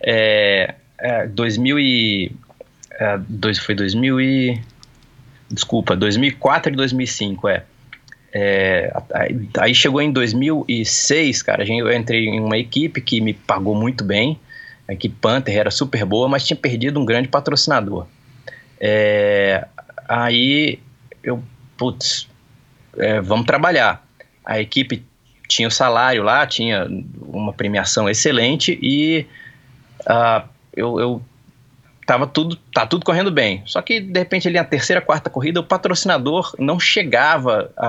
[0.00, 2.32] É, é, 2000 e,
[2.92, 4.58] é, dois, foi 2000 e...
[5.50, 7.64] Desculpa, 2004 e 2005, é.
[8.32, 8.92] É,
[9.58, 14.38] aí, chegou em 2006, cara, eu entrei em uma equipe que me pagou muito bem,
[14.88, 18.06] a equipe Panther era super boa, mas tinha perdido um grande patrocinador.
[18.80, 19.66] É,
[20.08, 20.80] aí
[21.22, 21.42] eu,
[21.76, 22.28] putz,
[22.96, 24.04] é, vamos trabalhar.
[24.44, 25.04] A equipe
[25.46, 26.88] tinha o salário lá, tinha
[27.20, 29.26] uma premiação excelente e
[30.06, 30.44] ah,
[30.74, 31.22] eu, eu
[32.10, 33.62] tava tudo, tá tudo correndo bem.
[33.66, 37.86] Só que de repente ali na terceira, quarta corrida o patrocinador não chegava a,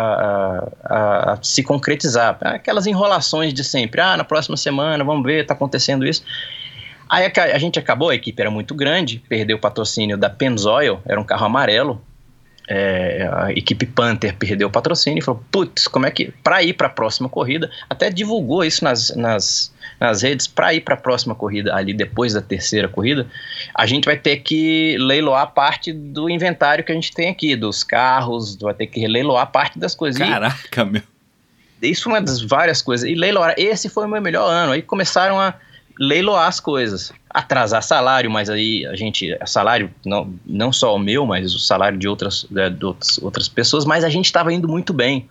[0.84, 2.38] a- a- se concretizar.
[2.42, 4.00] Aquelas enrolações de sempre.
[4.00, 6.24] Ah, na próxima semana, vamos ver, tá acontecendo isso.
[7.10, 11.00] Aí a, a gente acabou, a equipe era muito grande, perdeu o patrocínio da Pennzoil,
[11.06, 12.00] era um carro amarelo.
[12.74, 16.34] É, a equipe Panther perdeu o patrocínio e falou: putz, como é que.
[16.42, 20.80] Para ir para a próxima corrida, até divulgou isso nas, nas, nas redes, para ir
[20.80, 23.28] para a próxima corrida, ali depois da terceira corrida,
[23.76, 27.84] a gente vai ter que leiloar parte do inventário que a gente tem aqui, dos
[27.84, 30.26] carros, vai ter que leiloar parte das coisas.
[30.26, 31.02] Caraca, meu.
[31.82, 33.10] isso foi uma das várias coisas.
[33.10, 34.72] E leiloar, esse foi o meu melhor ano.
[34.72, 35.56] Aí começaram a
[36.02, 37.14] leiloar as coisas.
[37.30, 39.38] Atrasar salário, mas aí a gente.
[39.46, 43.48] Salário, não, não só o meu, mas o salário de outras, né, de outras, outras
[43.48, 45.30] pessoas, mas a gente estava indo muito bem.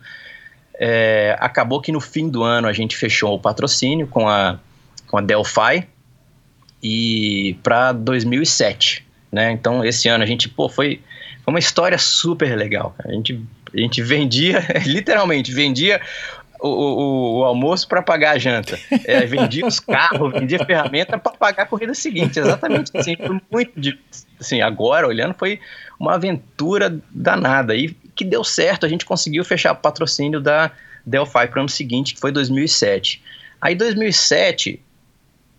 [0.79, 4.57] É, acabou que no fim do ano a gente fechou o patrocínio com a,
[5.07, 5.87] com a Delphi
[6.81, 9.51] e para 2007, né?
[9.51, 11.01] Então esse ano a gente, pô, foi,
[11.43, 12.95] foi uma história super legal.
[13.05, 13.39] A gente,
[13.71, 16.01] a gente vendia, literalmente, vendia
[16.61, 18.79] o, o, o almoço para pagar a janta.
[19.05, 22.39] É, vendia os carros, vendia ferramenta para pagar a corrida seguinte.
[22.39, 23.15] Exatamente assim.
[23.15, 23.99] Foi muito de,
[24.39, 25.59] assim, agora olhando foi
[25.99, 28.85] uma aventura danada e que deu certo.
[28.85, 30.71] A gente conseguiu fechar o patrocínio da
[31.05, 33.21] Delphi para o ano seguinte, que foi 2007.
[33.59, 34.79] Aí 2007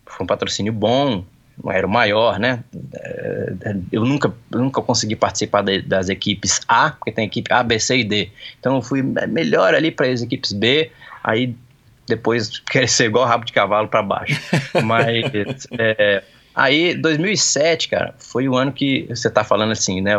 [0.05, 1.25] foi um patrocínio bom,
[1.71, 2.63] era o maior, né?
[2.93, 3.53] É,
[3.91, 7.97] Eu nunca, nunca consegui participar de- das equipes A, porque tem equipe A, B, C
[7.99, 8.29] e D.
[8.59, 10.91] Então eu fui melhor ali para as equipes B,
[11.23, 11.55] aí
[12.07, 14.39] depois crescer igual rabo de cavalo para baixo.
[14.83, 16.23] Mas é,
[16.53, 20.13] aí 2007, cara, foi o ano que você tá falando assim, né?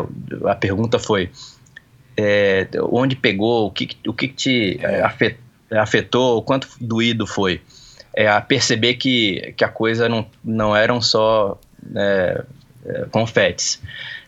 [0.47, 1.31] A pergunta foi
[2.17, 5.39] é, onde pegou, o que, o que te é, afet-
[5.71, 7.61] afetou, o quanto doído foi
[8.15, 11.59] é, a perceber que, que a coisa não, não eram só
[11.95, 12.45] é,
[12.87, 13.81] é, confetes.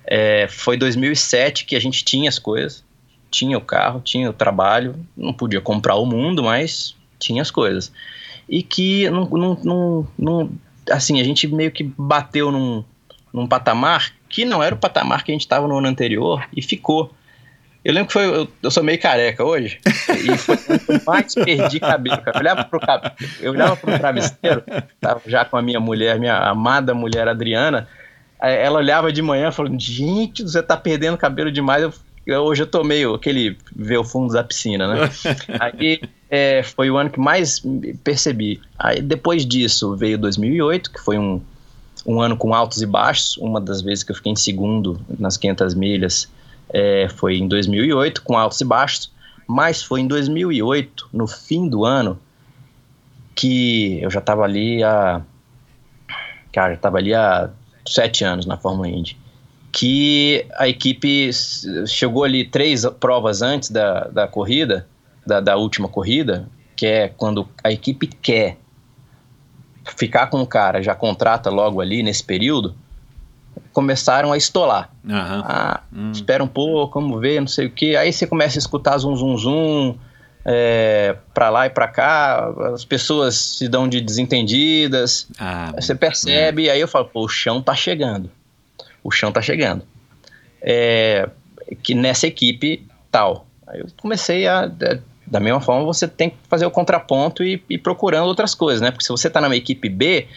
[0.05, 2.85] É, foi 2007 que a gente tinha as coisas,
[3.31, 7.93] tinha o carro, tinha o trabalho, não podia comprar o mundo, mas tinha as coisas.
[8.49, 10.51] E que, não, não, não, não-
[10.91, 12.85] assim, a gente meio que bateu num,
[13.33, 16.63] num patamar que não era o patamar que a gente estava no ano anterior e
[16.63, 17.13] ficou.
[17.87, 18.25] Eu lembro que foi.
[18.27, 19.79] Eu, eu sou meio careca hoje.
[19.87, 22.21] E foi eu mais perdi cabelo.
[22.21, 22.37] Cara.
[22.37, 22.81] Eu olhava pro,
[23.41, 24.65] eu olhava pro travesseiro,
[25.01, 27.87] tava já com a minha mulher, minha amada mulher Adriana.
[28.41, 31.85] Ela olhava de manhã falando: Gente, você tá perdendo cabelo demais.
[32.27, 35.09] Eu- hoje eu tô meio aquele ver o fundo da piscina, né?
[35.61, 37.63] Aí é, foi o ano que mais
[38.03, 38.61] percebi.
[38.77, 41.41] Aí depois disso veio 2008, que foi um,
[42.05, 43.37] um ano com altos e baixos.
[43.37, 46.29] Uma das vezes que eu fiquei em segundo nas 500 milhas
[46.71, 49.13] é, foi em 2008, com altos e baixos,
[49.47, 52.19] mas foi em 2008, no fim do ano,
[53.35, 55.23] que eu já estava ali há.
[56.53, 57.51] Cara, eu estava ali há
[57.87, 59.17] sete anos na Fórmula Indy.
[59.71, 61.31] Que a equipe
[61.87, 64.89] chegou ali três provas antes da, da corrida,
[65.27, 68.57] da, da última corrida, que é quando a equipe quer
[69.97, 72.75] ficar com o cara, já contrata logo ali nesse período,
[73.73, 74.91] começaram a estolar.
[75.09, 75.43] Aham.
[75.47, 76.13] Ah, Hum.
[76.13, 77.97] espera um pouco, vamos ver, não sei o que.
[77.97, 79.95] Aí você começa a escutar zum zum zum,
[80.45, 86.71] é, pra lá e pra cá, as pessoas se dão de desentendidas, Ah, você percebe,
[86.71, 88.31] aí eu falo, pô, o chão tá chegando.
[89.03, 89.83] O chão tá chegando.
[90.63, 91.29] É,
[91.83, 93.47] que nessa equipe tal.
[93.67, 94.69] Aí eu comecei a, a
[95.27, 98.91] Da mesma forma, você tem que fazer o contraponto e ir procurando outras coisas, né?
[98.93, 100.29] Porque se você está numa equipe B,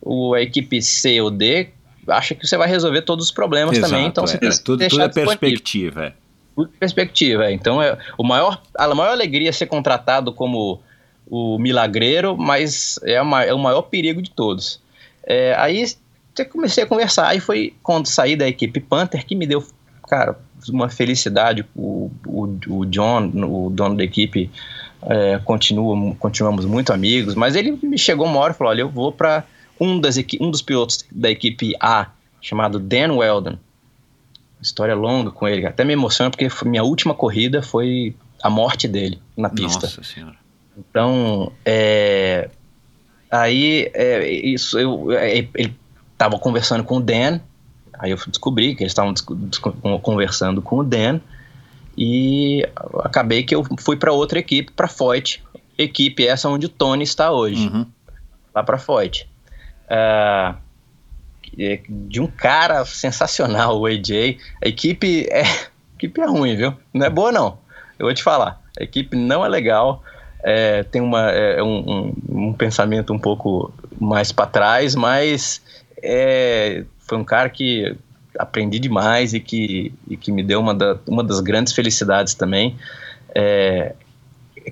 [0.00, 1.68] o, a equipe C ou D
[2.08, 4.06] acha que você vai resolver todos os problemas Exato, também.
[4.06, 6.04] Então, é, você é, tem que tudo, deixar tudo é perspectiva.
[6.06, 6.12] É.
[6.54, 7.46] Tudo perspectiva.
[7.46, 7.52] é.
[7.52, 10.80] Então, é, o maior, a maior alegria é ser contratado como
[11.30, 14.80] o milagreiro, mas é, a ma- é o maior perigo de todos.
[15.24, 15.84] É, aí
[16.50, 19.64] comecei a conversar, aí foi quando saí da equipe Panther que me deu,
[20.08, 20.38] cara,
[20.70, 21.64] uma felicidade.
[21.76, 24.50] O, o, o John, o dono da equipe,
[25.02, 28.88] é, continua, continuamos muito amigos, mas ele me chegou uma hora e falou: olha, eu
[28.88, 29.44] vou para
[29.80, 32.08] um, das um dos pilotos da equipe A,
[32.40, 33.58] chamado Dan Weldon.
[34.60, 39.20] História longa com ele, até me emociona porque minha última corrida foi a morte dele
[39.36, 39.86] na pista.
[39.86, 40.36] Nossa senhora.
[40.76, 42.50] Então, é,
[43.30, 45.76] aí é, isso eu, é, ele
[46.12, 47.40] estava conversando com o Dan,
[47.98, 49.14] aí eu descobri que eles estavam
[50.02, 51.20] conversando com o Dan
[51.96, 52.64] e
[53.00, 55.42] acabei que eu fui para outra equipe, para Foyt,
[55.76, 57.86] equipe essa onde o Tony está hoje, Uhum.
[58.54, 59.28] lá para Foyt.
[59.90, 60.54] É
[61.88, 64.36] de um cara sensacional, o AJ.
[64.64, 66.74] A equipe é, a equipe é ruim, viu?
[66.94, 67.58] Não é boa não.
[67.98, 68.60] Eu vou te falar.
[68.78, 70.02] A equipe não é legal.
[70.44, 75.60] é, tem uma, é, um, um- um pensamento um pouco mais para trás, mas
[76.00, 77.96] é, foi um cara que
[78.38, 82.76] aprendi demais e que, e que me deu uma, da- uma das grandes felicidades também.
[83.34, 83.94] É,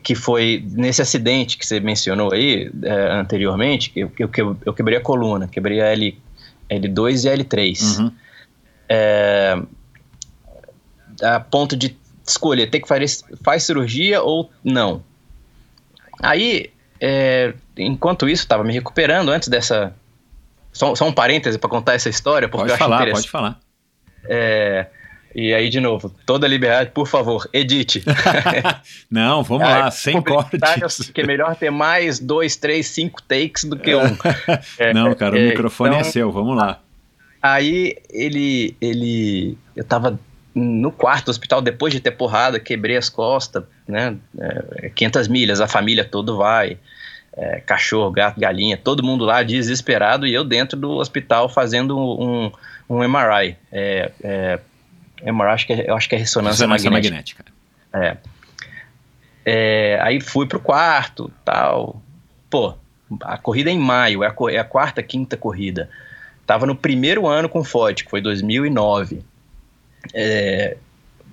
[0.03, 4.75] que foi nesse acidente que você mencionou aí é, anteriormente, que eu, eu, que eu,
[4.75, 6.19] quebrei a coluna, quebrei a L,
[6.71, 7.99] L2 e a L3.
[7.99, 8.13] Uhum.
[8.89, 9.63] É,
[11.23, 11.97] a ponto de
[12.27, 13.07] escolher, ter que fazer
[13.43, 15.03] faz cirurgia ou não.
[16.23, 16.71] Aí,
[17.01, 19.95] é, enquanto isso, estava me recuperando antes dessa.
[20.73, 23.23] Só, só um parêntese para contar essa história, porque Pode eu acho falar, interessante.
[23.23, 23.61] pode falar.
[24.29, 24.87] É,
[25.39, 28.03] e aí, de novo, toda liberdade, por favor, edite.
[29.11, 31.11] Não, vamos Ah, lá, sem cortes.
[31.13, 34.17] Que é melhor ter mais dois, três, cinco takes do que um.
[34.79, 36.81] É, Não, cara, o é, microfone é então- seu, vamos lá.
[37.43, 40.19] Aí ele, ele, eu tava
[40.55, 44.17] no quarto do hospital depois de ter porrada, quebrei as costas, né?
[44.39, 46.79] É, 500 milhas, a família toda vai,
[47.37, 52.51] é, cachorro, gato, galinha, todo mundo lá desesperado e eu dentro do hospital fazendo um,
[52.89, 53.55] um MRI.
[53.71, 54.59] É, é,
[55.23, 57.45] MRI, acho que é, eu acho que é ressonância, Ressonância magnética.
[57.93, 58.31] magnética.
[59.45, 62.03] É, aí fui pro quarto, tal.
[62.51, 62.75] Pô,
[63.23, 65.89] a corrida é em maio, é a, é a quarta, quinta corrida.
[66.47, 69.23] Tava no primeiro ano com Ford, que foi 2009.
[70.13, 70.77] É,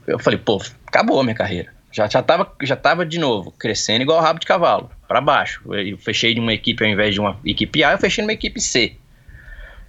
[0.08, 1.74] eu falei, pô, acabou a minha carreira.
[1.92, 5.62] Já, já, tava, já tava de novo crescendo igual rabo de cavalo, para baixo.
[5.74, 8.60] Eu fechei de uma equipe ao invés de uma equipe A, eu fechei numa equipe
[8.60, 8.96] C.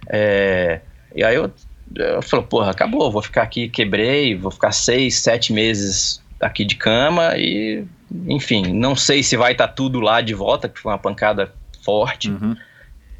[0.07, 0.81] É,
[1.15, 1.51] e aí eu,
[1.93, 6.75] eu falei, porra, acabou, vou ficar aqui, quebrei, vou ficar seis, sete meses aqui de
[6.75, 7.85] cama e,
[8.27, 11.53] enfim, não sei se vai estar tudo lá de volta, que foi uma pancada
[11.83, 12.55] forte Uhum.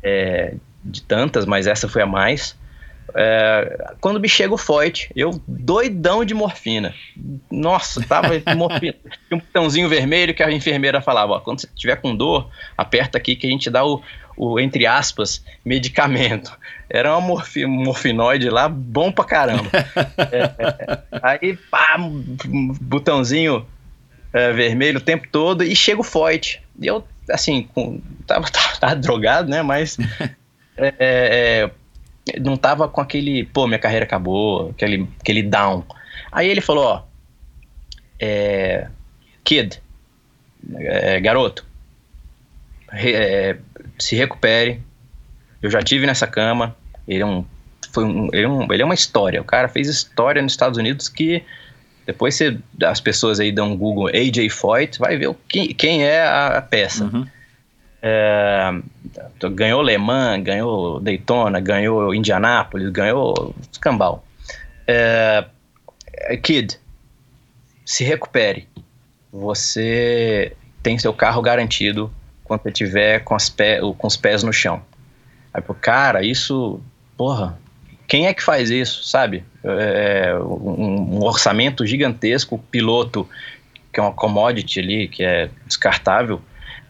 [0.04, 2.56] é, de tantas, mas essa foi a mais.
[3.14, 6.94] É, quando me chega o Foyt, eu doidão de morfina.
[7.52, 8.96] Nossa, tava morfina.
[9.28, 13.18] Tinha um botãozinho vermelho que a enfermeira falava: ó, quando você estiver com dor, aperta
[13.18, 14.02] aqui que a gente dá o,
[14.36, 16.52] o, entre aspas, medicamento.
[16.90, 19.70] Era uma morfi, um morfinoide lá, bom pra caramba.
[20.18, 21.98] É, aí, pá,
[22.82, 23.66] botãozinho
[24.34, 26.62] é, vermelho o tempo todo e chega o Foyt.
[26.80, 29.62] E eu, assim, com, tava, tava, tava drogado, né?
[29.62, 29.98] Mas
[30.78, 31.72] é, é,
[32.40, 35.86] não tava com aquele, pô, minha carreira acabou, aquele, aquele down.
[36.32, 37.04] Aí ele falou, ó,
[38.20, 38.90] é,
[39.44, 39.82] kid,
[40.76, 41.66] é, garoto,
[42.90, 43.58] re, é,
[43.98, 44.82] se recupere.
[45.66, 46.76] Eu já tive nessa cama.
[47.08, 47.44] Ele é um,
[47.92, 49.42] foi um, ele é um, ele é uma história.
[49.42, 51.44] O cara fez história nos Estados Unidos que
[52.06, 56.06] depois você, as pessoas aí dão um Google AJ Foyt, vai ver o, quem, quem
[56.06, 57.06] é a, a peça.
[57.06, 57.26] Uhum.
[58.00, 58.80] É,
[59.54, 64.24] ganhou Le Mans, ganhou Daytona, ganhou Indianápolis, ganhou Cambal.
[64.86, 65.46] É,
[66.44, 66.80] kid,
[67.84, 68.68] se recupere.
[69.34, 72.14] Você tem seu carro garantido
[72.44, 73.36] quando você tiver com,
[73.98, 74.84] com os pés no chão.
[75.56, 76.82] Aí, pô, cara, isso,
[77.16, 77.58] porra,
[78.10, 79.46] quem é que faz isso, sabe?
[79.64, 83.26] É, um, um orçamento gigantesco, piloto,
[83.94, 86.42] que é uma commodity ali, que é descartável,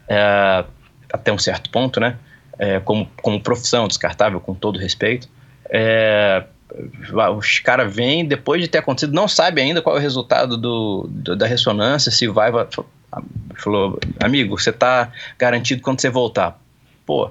[0.09, 0.65] é,
[1.13, 2.17] até um certo ponto, né?
[2.57, 5.29] É, como, como profissão descartável, com todo respeito.
[5.69, 6.43] É,
[7.37, 11.07] os caras vêm, depois de ter acontecido, não sabe ainda qual é o resultado do,
[11.07, 12.51] do da ressonância, se vai.
[12.51, 12.67] vai
[13.57, 16.59] falou, amigo, você tá garantido quando você voltar.
[17.05, 17.29] Pô,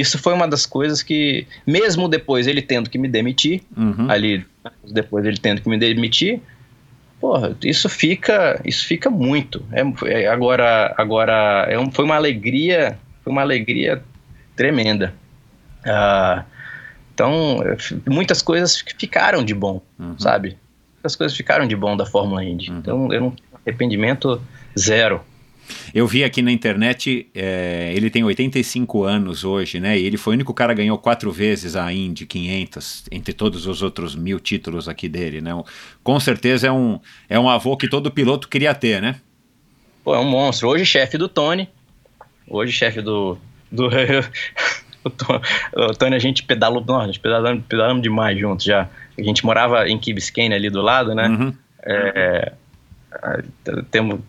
[0.00, 4.10] isso foi uma das coisas que, mesmo depois ele tendo que me demitir, Uhum.
[4.10, 4.44] ali,
[4.90, 6.40] depois ele tendo que me demitir,
[7.20, 9.64] porra, isso fica, isso fica muito.
[9.72, 9.82] É,
[10.22, 14.02] é, agora, agora é um, foi uma alegria, foi uma alegria
[14.56, 15.14] tremenda.
[15.86, 16.44] Ah,
[17.14, 17.60] então,
[18.06, 20.18] muitas coisas ficaram de bom, Uhum.
[20.18, 20.56] sabe?
[20.96, 22.70] Muitas coisas ficaram de bom da Fórmula Indy.
[22.70, 22.78] Uhum.
[22.78, 24.42] Então, eu não tenho arrependimento
[24.78, 25.20] zero.
[25.94, 29.98] Eu vi aqui na internet, é, ele tem 85 anos hoje, né?
[29.98, 33.66] E ele foi o único cara que ganhou quatro vezes a Indy 500, entre todos
[33.66, 35.50] os outros mil títulos aqui dele, né?
[36.02, 39.16] Com certeza é um, é um avô que todo piloto queria ter, né?
[40.04, 40.68] Pô, é um monstro.
[40.68, 41.68] Hoje chefe do Tony.
[42.46, 43.38] Hoje chefe do.
[43.72, 43.88] do
[45.02, 45.40] o, Tony,
[45.74, 46.84] o Tony a gente pedalou.
[46.86, 48.88] Não, a gente pedalamos, pedalamos demais juntos já.
[49.18, 51.28] A gente morava em Key Biscayne ali do lado, né?
[51.28, 51.54] Uhum.
[51.86, 52.52] É,
[53.90, 54.20] temos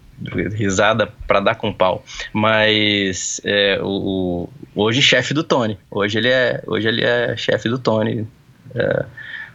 [0.55, 2.03] risada pra dar com pau.
[2.33, 5.77] Mas é, o, o- hoje chefe do Tony.
[5.91, 8.27] Hoje ele é, hoje ele é chefe do Tony.
[8.73, 9.05] é,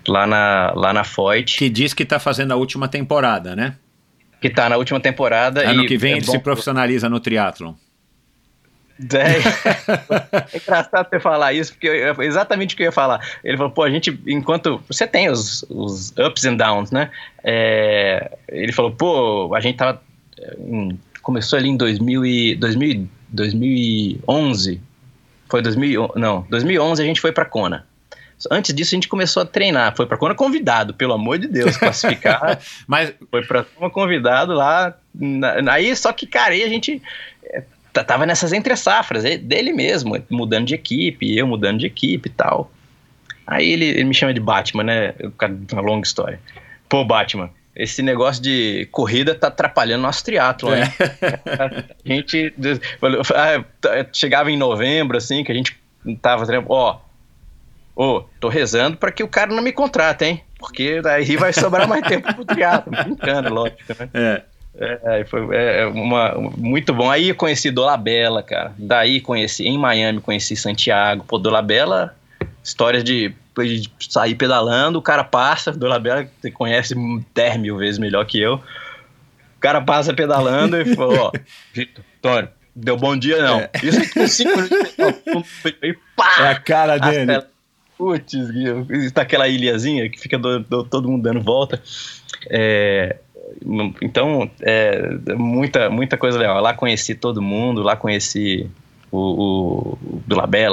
[0.08, 3.74] lá na, lá na Foyt, Que diz que tá fazendo a última temporada, né?
[4.40, 5.68] que tá na última temporada.
[5.68, 7.74] Ano e que vem é ele bom se pro- profissionaliza no triatlon.
[9.12, 9.36] É,
[10.54, 13.20] é engraçado você falar isso, porque eu- é exatamente o que eu ia falar.
[13.44, 14.82] Ele falou, pô, a gente, enquanto.
[14.88, 17.10] Você tem os, os ups and downs, né?
[17.44, 20.02] É, ele falou, pô, a gente tava.
[20.58, 24.80] Em- começou ali em 2000 e, 2000, 2011.
[25.48, 26.12] Foi 2000.
[26.16, 27.86] Não, 2011 a gente foi pra Kona.
[28.50, 29.94] Antes disso a gente começou a treinar.
[29.94, 32.58] Foi pra Kona convidado, pelo amor de Deus, classificar.
[32.86, 34.96] Mas foi pra Kona convidado lá.
[35.14, 37.02] na- aí, só que, cara, aí a gente
[37.92, 42.28] t- tava nessas entre safras é, dele mesmo, mudando de equipe, eu mudando de equipe
[42.28, 42.70] e tal.
[43.46, 45.14] Aí ele, ele me chama de Batman, né?
[45.72, 46.40] Uma longa história.
[46.88, 50.92] Pô, Batman, esse negócio de corrida tá atrapalhando nosso triatlo, né?
[52.04, 52.52] A gente
[53.34, 55.78] ah, t- chegava em novembro, assim, que a gente
[56.20, 56.98] tava treinando, ó,
[57.94, 60.42] ô, tô rezando pra que o cara não me contrate, hein?
[60.58, 62.92] Porque daí vai sobrar mais tempo pro triatlo.
[62.92, 63.80] Brincando, lógico,
[64.12, 64.42] né?
[64.78, 67.10] é, É, foi é, uma, muito bom.
[67.10, 68.72] Aí eu conheci Dolabella, cara.
[68.78, 71.24] Daí conheci, em Miami, conheci Santiago.
[71.26, 72.14] Pô, Dolabella,
[72.62, 73.34] histórias de,
[73.68, 76.94] de sair pedalando, o cara passa, Dolabella, você conhece
[77.34, 78.54] 10 mil vezes melhor que eu.
[78.54, 81.32] O cara passa pedalando e falou, ó,
[81.74, 83.68] Vitor, deu bom dia não.
[83.82, 85.50] Isso aqui com 5 minutos.
[85.82, 86.36] E pá!
[86.40, 87.26] é a cara As dele.
[87.26, 87.46] telas-
[87.98, 88.32] Putz,
[89.04, 91.82] está aquela ilhazinha que fica do- do- todo mundo dando volta.
[92.48, 93.16] É,
[94.00, 95.02] então, é,
[95.36, 96.60] muita, muita coisa legal.
[96.62, 98.66] Lá conheci todo mundo, lá conheci
[99.12, 100.22] o, o, o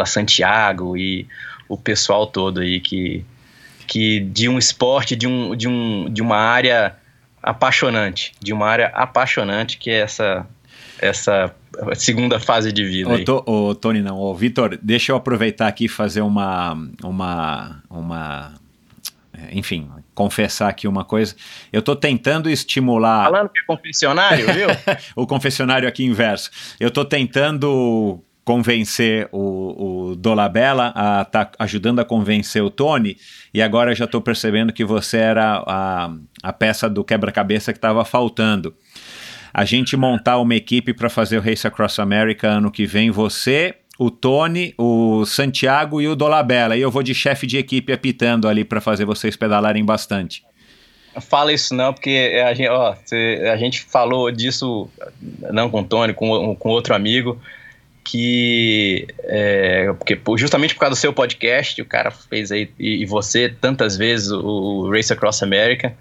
[0.06, 1.28] Santiago e
[1.68, 3.24] o pessoal todo aí que,
[3.86, 6.96] que de um esporte, de, um, de, um, de uma área
[7.42, 10.46] apaixonante, de uma área apaixonante que é essa,
[11.00, 11.54] essa
[11.96, 13.10] segunda fase de vida.
[13.10, 13.24] Ô.
[13.24, 14.18] To- ô, Tony, não.
[14.18, 16.74] Ô, Vitor, deixa eu aproveitar aqui e fazer uma,
[17.04, 18.54] uma, uma,
[19.34, 21.36] é, enfim, confessar aqui uma coisa.
[21.72, 24.68] Eu tô tentando estimular Falando que é confessionário, viu?
[25.16, 26.50] o confessionário aqui inverso.
[26.80, 33.18] Eu tô tentando convencer o, o Dolabella a tá ajudando a convencer o Tony
[33.54, 36.10] e agora já tô percebendo que você era a,
[36.42, 38.74] a peça do quebra-cabeça que estava faltando.
[39.54, 43.76] A gente montar uma equipe para fazer o Race Across America ano que vem, você,
[44.00, 46.78] o Tony, o Santiago e o Dolabella.
[46.78, 50.42] E eu vou de chefe de equipe apitando ali para fazer vocês pedalarem bastante.
[51.20, 52.96] Fala isso não, porque a gente, ó,
[53.52, 54.88] a gente falou disso,
[55.52, 57.38] não com o Tony, com, com outro amigo,
[58.10, 63.06] que é, porque justamente por causa do seu podcast, o cara fez aí, e, e
[63.06, 65.94] você tantas vezes o, o Race Across America,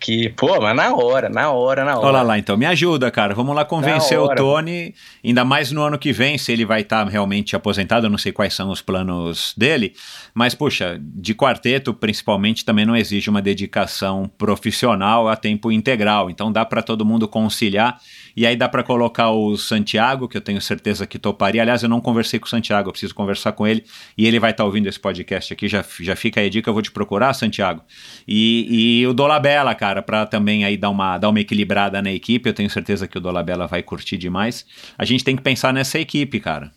[0.00, 2.06] que, pô, mas na hora, na hora, na hora.
[2.06, 3.34] Olha lá, então, me ajuda, cara.
[3.34, 4.34] Vamos lá convencer o.
[4.34, 4.94] Tony,
[5.24, 8.06] ainda mais no ano que vem, se ele vai estar realmente aposentado.
[8.06, 9.94] Eu não sei quais são os planos dele,
[10.34, 16.30] mas, puxa, de quarteto, principalmente, também não exige uma dedicação profissional a tempo integral.
[16.30, 17.98] Então, dá para todo mundo conciliar.
[18.36, 21.62] E aí dá para colocar o Santiago, que eu tenho certeza que toparia.
[21.62, 23.82] Aliás, eu não conversei com o Santiago, eu preciso conversar com ele.
[24.18, 25.66] E ele vai estar ouvindo esse podcast aqui.
[25.68, 27.80] Já, já fica aí a dica, eu vou te procurar, Santiago.
[28.28, 32.46] E, e o Dolabella, cara, para também aí dar uma, dar uma equilibrada na equipe.
[32.48, 34.66] Eu tenho certeza que o Dolabella vai curtir demais.
[34.98, 36.70] A gente tem que pensar nessa equipe, cara.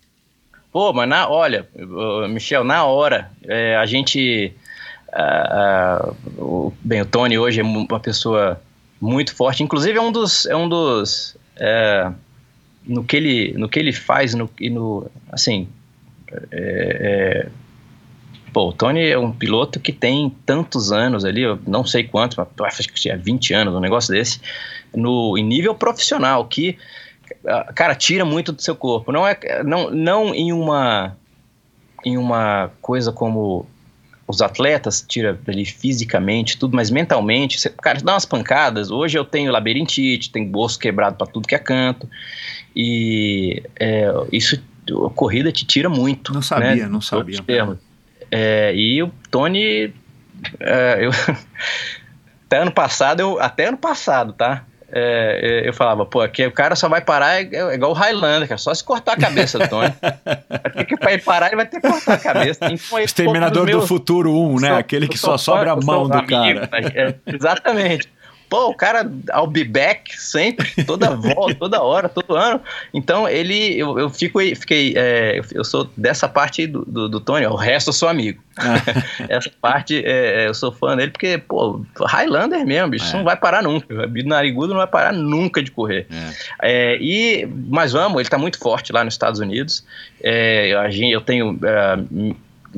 [0.71, 1.67] Pô, mas na, olha,
[2.29, 4.53] Michel, na hora, é, a gente.
[5.11, 8.61] ah, ah, o- bem, o Tony hoje é uma pessoa
[9.01, 10.45] muito forte, inclusive é um dos.
[10.45, 12.11] É um dos é,
[12.85, 15.09] no, que ele, no que ele faz, no, e no.
[15.31, 15.67] Assim.
[16.31, 17.49] é, é,
[18.53, 22.37] pô, o Tony é um piloto que tem tantos anos ali, eu não sei quantos,
[22.37, 22.47] mas
[22.79, 24.41] acho que tinha 20 anos, um negócio desse,
[24.95, 26.77] no, em nível profissional, que
[27.75, 29.11] cara, tira muito do seu corpo.
[29.11, 31.15] Não é não, não em uma
[32.05, 33.67] em uma coisa como
[34.29, 38.91] os atletas, tira ali fisicamente, tudo, mas mentalmente, você, cara, dá umas pancadas.
[38.91, 42.07] Hoje eu tenho labirintite, tenho osso quebrado para tudo que é canto.
[42.75, 46.31] E é, isso, a corrida te tira muito.
[46.31, 46.87] Não sabia, né?
[46.87, 47.39] não sabia.
[48.29, 49.91] É, e o Tony,
[50.59, 51.09] é, eu,
[52.45, 54.63] até ano passado, eu, até ano passado, tá?
[54.91, 58.47] É, eu falava, pô, aqui o cara só vai parar é, é igual o Highlander,
[58.47, 59.93] cara, só se cortar a cabeça do Tony.
[60.87, 62.59] que pra ele parar, ele vai ter que cortar a cabeça.
[62.65, 64.77] Então, Exterminador do Futuro 1, né?
[64.77, 66.69] Aquele que só sobra a mão do cara.
[66.93, 68.09] É, exatamente.
[68.49, 72.59] Pô, o cara, I'll be back sempre, toda volta, toda hora, todo ano.
[72.93, 77.45] Então, ele, eu, eu fico, fiquei, é, eu sou dessa parte do, do, do Tony,
[77.45, 78.41] o resto eu sou amigo.
[79.29, 83.17] Essa parte, é, eu sou fã dele porque, pô, Highlander mesmo, bicho, é.
[83.17, 83.93] não vai parar nunca.
[83.93, 86.07] O narigudo não vai parar nunca de correr.
[86.61, 86.97] É.
[86.99, 89.85] e, mas vamos, ele tá muito forte lá nos Estados Unidos.
[90.21, 91.57] eu tenho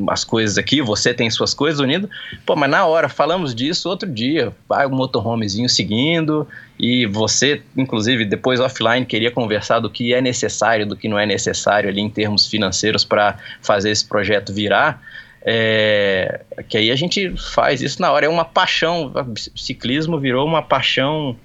[0.10, 2.10] as coisas aqui, você tem suas coisas unindo.
[2.46, 6.48] Pô, mas na hora, falamos disso outro dia, vai o motorhomezinho seguindo,
[6.80, 11.26] e você, inclusive, depois offline, queria conversar do que é necessário, do que não é
[11.26, 15.02] necessário ali em termos financeiros para fazer esse projeto virar.
[15.44, 19.12] É, que aí a gente faz isso na hora, é uma paixão,
[19.56, 21.36] ciclismo virou uma paixão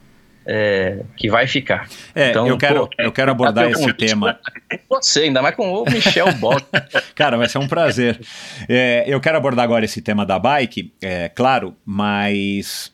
[0.47, 1.89] é, que vai ficar.
[2.15, 4.39] É, então, eu quero, pô, eu quero abordar esse tema.
[4.89, 6.65] Você, ainda mais com o Michel Bock.
[7.15, 8.21] Cara, vai ser um prazer.
[8.69, 12.93] É, eu quero abordar agora esse tema da bike, é claro, mas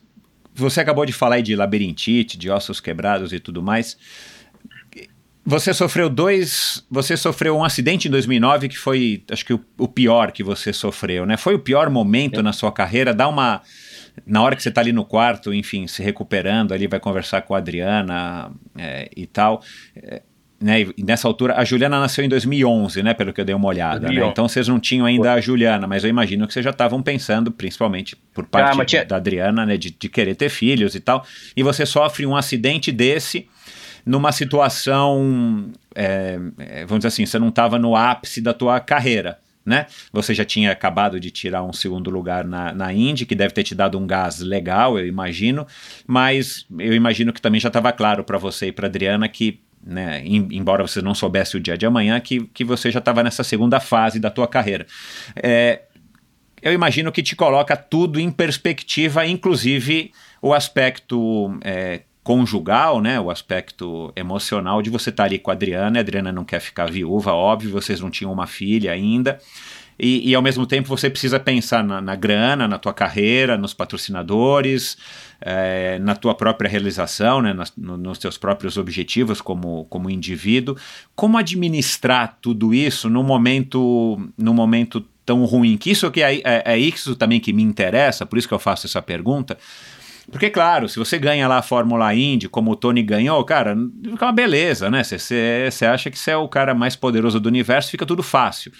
[0.55, 3.97] você acabou de falar aí de labirintite, de ossos quebrados e tudo mais.
[5.45, 6.85] Você sofreu dois.
[6.89, 10.71] Você sofreu um acidente em 2009 que foi, acho que, o, o pior que você
[10.71, 11.37] sofreu, né?
[11.37, 13.13] Foi o pior momento na sua carreira?
[13.13, 13.61] Dá uma
[14.25, 17.55] na hora que você está ali no quarto, enfim, se recuperando ali, vai conversar com
[17.55, 19.61] a Adriana é, e tal.
[19.95, 20.21] É,
[20.61, 23.67] né, e nessa altura, a Juliana nasceu em 2011, né, pelo que eu dei uma
[23.67, 24.25] olhada, né?
[24.25, 27.51] Então vocês não tinham ainda a Juliana, mas eu imagino que vocês já estavam pensando,
[27.51, 29.03] principalmente por parte ah, tinha...
[29.03, 31.25] da Adriana, né, de, de querer ter filhos e tal.
[31.57, 33.49] E você sofre um acidente desse
[34.05, 39.39] numa situação, é, é vamos dizer assim, você não estava no ápice da tua carreira
[39.65, 39.85] né?
[40.11, 43.63] Você já tinha acabado de tirar um segundo lugar na, na Indy, que deve ter
[43.63, 45.65] te dado um gás legal, eu imagino,
[46.05, 50.21] mas eu imagino que também já estava claro para você e para Adriana que, né,
[50.25, 53.79] embora você não soubesse o dia de amanhã, que, que você já estava nessa segunda
[53.79, 54.85] fase da tua carreira.
[55.35, 55.83] É,
[56.61, 60.11] eu imagino que te coloca tudo em perspectiva, inclusive
[60.41, 65.53] o aspecto é, conjugal, né, o aspecto emocional de você estar tá ali com a
[65.53, 69.39] Adriana, a Adriana não quer ficar viúva, óbvio, vocês não tinham uma filha ainda,
[69.99, 73.73] e, e ao mesmo tempo você precisa pensar na, na grana, na tua carreira, nos
[73.73, 74.97] patrocinadores,
[75.39, 80.75] é, na tua própria realização, né, nas, no, nos teus próprios objetivos como, como indivíduo.
[81.15, 85.77] Como administrar tudo isso no momento, no momento tão ruim?
[85.77, 88.59] Que isso que é, é, é isso também que me interessa, por isso que eu
[88.59, 89.57] faço essa pergunta,
[90.31, 94.25] porque, claro, se você ganha lá a Fórmula Indy, como o Tony ganhou, cara, fica
[94.25, 95.03] uma beleza, né?
[95.03, 98.71] Você acha que você é o cara mais poderoso do universo, fica tudo fácil.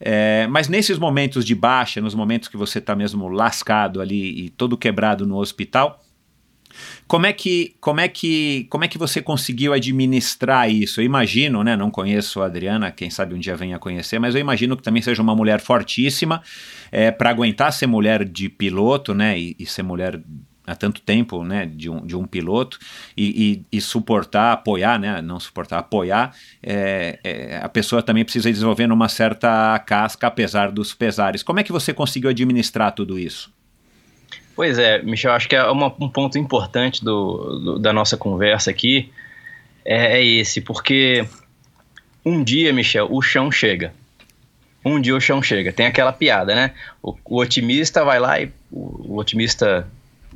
[0.00, 4.50] É, mas nesses momentos de baixa, nos momentos que você está mesmo lascado ali e
[4.50, 6.00] todo quebrado no hospital,
[7.06, 11.00] como é que como é que como é que você conseguiu administrar isso?
[11.00, 11.76] Eu imagino, né?
[11.76, 15.02] Não conheço a Adriana, quem sabe um dia venha conhecer, mas eu imagino que também
[15.02, 16.42] seja uma mulher fortíssima
[16.92, 19.38] é, para aguentar ser mulher de piloto, né?
[19.38, 20.20] E, e ser mulher
[20.68, 22.78] há tanto tempo, né, de um, de um piloto
[23.16, 28.50] e, e, e suportar, apoiar, né, não suportar, apoiar, é, é, a pessoa também precisa
[28.50, 31.42] desenvolver uma certa casca, apesar dos pesares.
[31.42, 33.52] Como é que você conseguiu administrar tudo isso?
[34.54, 38.70] Pois é, Michel, acho que é uma, um ponto importante do, do, da nossa conversa
[38.70, 39.10] aqui
[39.84, 41.26] é, é esse, porque
[42.24, 43.92] um dia, Michel, o chão chega
[44.84, 45.72] um dia o chão chega.
[45.72, 46.72] Tem aquela piada, né?
[47.02, 49.86] O, o otimista vai lá e o, o, otimista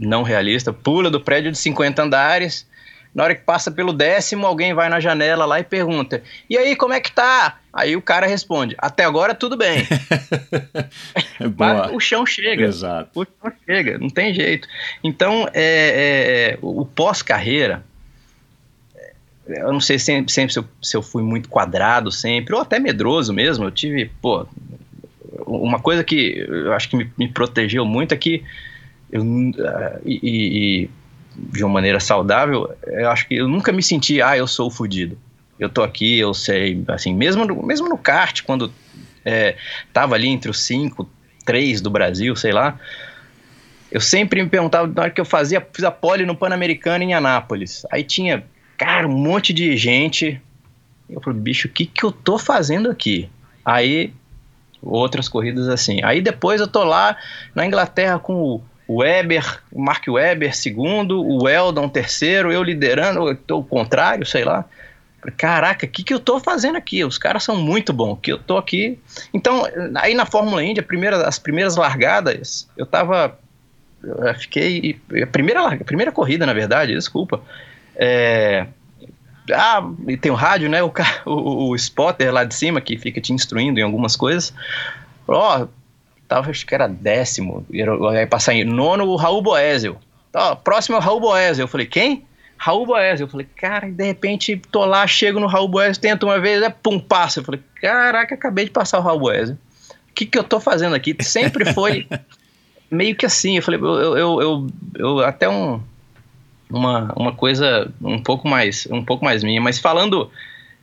[0.07, 2.67] não realista, pula do prédio de 50 andares.
[3.15, 6.75] Na hora que passa pelo décimo, alguém vai na janela lá e pergunta: E aí,
[6.75, 7.59] como é que tá?
[7.71, 9.87] Aí o cara responde: Até agora tudo bem.
[11.93, 12.65] o chão chega.
[12.65, 13.11] Exato.
[13.15, 14.67] O chão chega, não tem jeito.
[15.05, 17.85] Então, é, é, o pós-carreira,
[19.47, 22.79] eu não sei sempre, sempre se, eu, se eu fui muito quadrado sempre, ou até
[22.79, 23.67] medroso mesmo.
[23.67, 24.47] Eu tive, pô,
[25.47, 28.43] uma coisa que eu acho que me, me protegeu muito é que
[29.13, 30.91] eu, uh, e, e,
[31.37, 34.71] de uma maneira saudável, eu acho que eu nunca me senti, ah, eu sou o
[34.71, 35.19] fudido.
[35.59, 38.73] Eu tô aqui, eu sei, assim, mesmo no, mesmo no kart, quando
[39.25, 39.57] é,
[39.93, 41.09] tava ali entre os cinco,
[41.45, 42.79] três do Brasil, sei lá,
[43.91, 47.13] eu sempre me perguntava, na hora que eu fazia, fiz a pole no Pan-Americano em
[47.13, 48.45] Anápolis, aí tinha,
[48.79, 50.41] cara, um monte de gente,
[51.09, 53.29] eu falei, bicho, o que que eu tô fazendo aqui?
[53.65, 54.13] Aí
[54.83, 56.03] outras corridas assim.
[56.03, 57.17] Aí depois eu tô lá
[57.55, 58.63] na Inglaterra com o
[58.97, 64.65] Weber, Mark Weber segundo, o Eldon terceiro, eu liderando, eu tô o contrário, sei lá.
[65.37, 67.05] Caraca, o que, que eu tô fazendo aqui?
[67.05, 68.99] Os caras são muito bons, que eu tô aqui.
[69.33, 69.65] Então,
[69.95, 73.39] aí na Fórmula Indy, primeira, as primeiras largadas, eu tava.
[74.03, 75.01] Eu fiquei.
[75.23, 77.41] A primeira, larga, a primeira corrida, na verdade, desculpa.
[77.95, 78.67] É,
[79.51, 80.83] ah, e tem o rádio, né?
[80.83, 80.93] O,
[81.27, 84.55] o, o spotter lá de cima que fica te instruindo em algumas coisas.
[85.27, 85.69] Ó, oh,
[86.33, 87.67] tava, acho que era décimo.
[87.71, 89.99] Ia passar em nono o Raul Boesel.
[90.35, 91.65] Ó, próximo é o Raul Boesel.
[91.65, 92.25] Eu falei, quem?
[92.57, 93.27] Raul Boesel.
[93.27, 96.71] Eu falei, cara, de repente tô lá, chego no Raul Boesel, tento uma vez, é
[96.71, 97.41] pum, passa.
[97.41, 99.57] Eu falei, caraca, acabei de passar o Raul Boesel.
[100.09, 101.15] O que que eu tô fazendo aqui?
[101.21, 102.07] Sempre foi
[102.91, 103.57] meio que assim.
[103.57, 105.83] Eu falei, eu, eu, eu, eu até um
[106.71, 109.61] uma, uma coisa um pouco mais um pouco mais minha.
[109.61, 110.31] Mas falando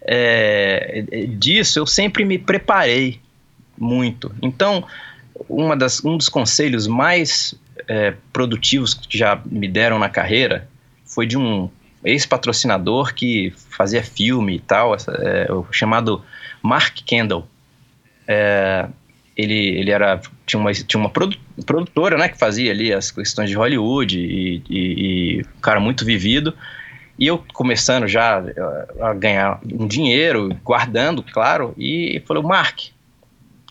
[0.01, 1.03] é,
[1.38, 3.19] disso, eu sempre me preparei
[3.80, 4.31] muito.
[4.41, 4.84] Então,
[5.49, 7.55] uma das, um dos conselhos mais
[7.88, 10.67] é, produtivos que já me deram na carreira
[11.05, 11.69] foi de um
[12.03, 16.23] ex-patrocinador que fazia filme e tal, é, chamado
[16.61, 17.47] Mark Kendall.
[18.27, 18.88] É,
[19.35, 21.09] ele, ele era tinha uma, tinha uma
[21.65, 26.05] produtora né, que fazia ali as questões de Hollywood e, e, e um cara muito
[26.05, 26.53] vivido.
[27.17, 28.41] E eu começando já
[29.01, 32.80] a ganhar um dinheiro, guardando, claro, e falou, Mark,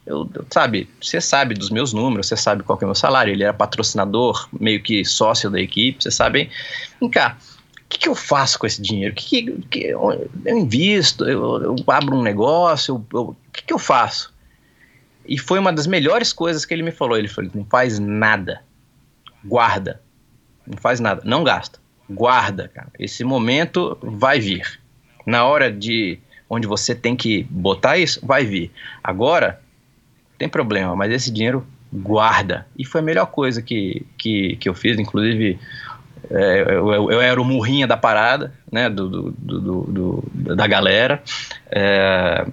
[0.08, 3.44] eu, sabe, você sabe dos meus números, você sabe qual é o meu salário, ele
[3.44, 6.50] era patrocinador, meio que sócio da equipe, você sabe,
[7.00, 7.36] vem cá,
[7.76, 9.14] o que, que, eu faço com esse dinheiro?
[9.14, 14.32] Que, que, que eu, invisto, eu, eu, abro um negócio, o que, que eu faço?
[15.28, 17.16] E foi uma das melhores coisas que ele me falou.
[17.18, 18.62] Ele falou: não faz nada.
[19.44, 20.00] Guarda.
[20.66, 21.20] Não faz nada.
[21.24, 21.78] Não gasta.
[22.08, 22.90] Guarda, cara.
[22.98, 24.80] Esse momento vai vir.
[25.26, 26.18] Na hora de
[26.48, 28.72] onde você tem que botar isso, vai vir.
[29.04, 29.60] Agora,
[30.38, 32.66] tem problema, mas esse dinheiro guarda.
[32.76, 35.58] E foi a melhor coisa que, que, que eu fiz, inclusive.
[36.30, 41.22] É, eu, eu, era o murrinha da parada, né, do, do, do, do da galera.
[41.70, 42.46] É,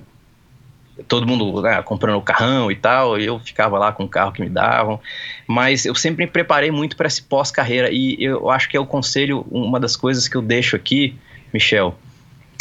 [1.07, 4.31] todo mundo né, comprando o carrão e tal, e eu ficava lá com o carro
[4.31, 4.99] que me davam,
[5.45, 8.85] mas eu sempre me preparei muito para esse pós-carreira, e eu acho que é o
[8.85, 11.15] conselho, uma das coisas que eu deixo aqui,
[11.53, 11.95] Michel,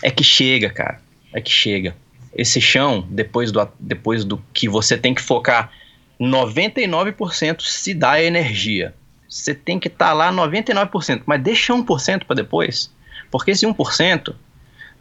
[0.03, 1.01] é que chega, cara,
[1.33, 1.95] é que chega.
[2.35, 5.71] Esse chão, depois do, depois do que você tem que focar
[6.21, 8.95] 99% se dá energia.
[9.29, 12.91] Você tem que estar tá lá 99%, mas deixa 1% para depois,
[13.31, 14.35] porque esse 1%,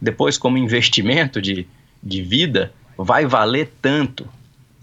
[0.00, 1.66] depois como investimento de,
[2.02, 4.28] de vida, vai valer tanto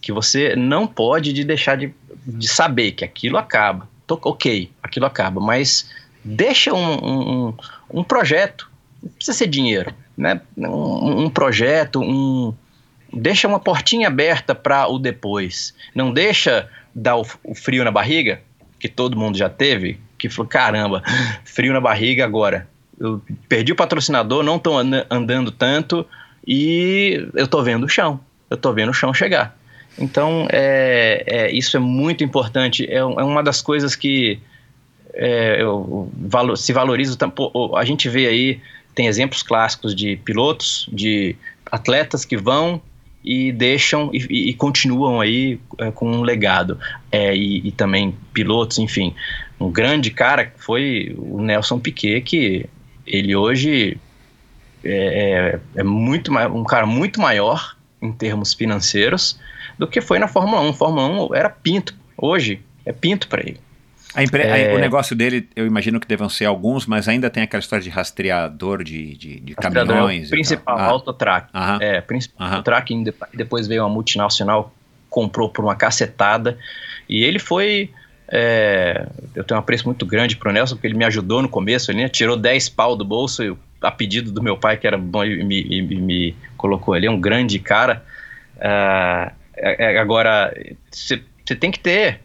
[0.01, 1.93] que você não pode de deixar de,
[2.25, 3.87] de saber que aquilo acaba.
[4.07, 5.89] Tô, ok, aquilo acaba, mas
[6.23, 6.93] deixa um,
[7.49, 7.53] um,
[7.89, 8.69] um projeto,
[9.01, 10.41] não precisa ser dinheiro, né?
[10.57, 12.53] um, um projeto, um,
[13.13, 15.73] deixa uma portinha aberta para o depois.
[15.93, 18.41] Não deixa dar o, o, frio na barriga,
[18.79, 21.03] que todo mundo já teve, que falou, caramba,
[21.45, 22.67] frio na barriga agora.
[22.99, 26.05] Eu perdi o patrocinador, não estou andando tanto,
[26.45, 28.19] e eu tô vendo o chão,
[28.49, 29.57] eu tô vendo o chão chegar.
[29.97, 34.39] Então, é, é isso é muito importante, é, é uma das coisas que
[35.13, 37.17] é, eu, valor, se valoriza.
[37.75, 38.61] A gente vê aí,
[38.93, 41.35] tem exemplos clássicos de pilotos, de
[41.71, 42.81] atletas que vão
[43.23, 46.79] e deixam e, e continuam aí é, com um legado.
[47.11, 49.13] É, e, e, também pilotos, enfim.
[49.59, 52.65] Um grande cara foi o Nelson Piquet, que
[53.05, 53.97] ele hoje
[54.83, 59.39] é, é, é muito um cara muito maior em termos financeiros
[59.77, 60.73] do que foi na Fórmula 1.
[60.73, 61.95] Fórmula 1 era pinto.
[62.17, 63.59] Hoje é pinto para ele.
[64.15, 64.75] É...
[64.75, 67.89] O negócio dele, eu imagino que devam ser alguns, mas ainda tem aquela história de
[67.89, 70.25] rastreador de, de, de caminhões.
[70.25, 70.85] É o principal, ah.
[70.85, 71.49] Autotrack.
[71.53, 71.77] Aham.
[71.81, 72.55] É, principal Aham.
[72.57, 74.73] Autotrack, depois veio uma multinacional,
[75.09, 76.57] comprou por uma cacetada,
[77.07, 77.89] e ele foi...
[78.33, 81.91] É, eu tenho um apreço muito grande pro Nelson, porque ele me ajudou no começo,
[81.91, 84.97] ele né, tirou 10 pau do bolso, eu a pedido do meu pai, que era
[84.97, 88.03] bom e me, me, me colocou ali, é um grande cara.
[88.57, 89.31] Uh,
[89.99, 90.53] agora,
[90.91, 92.21] você tem que ter.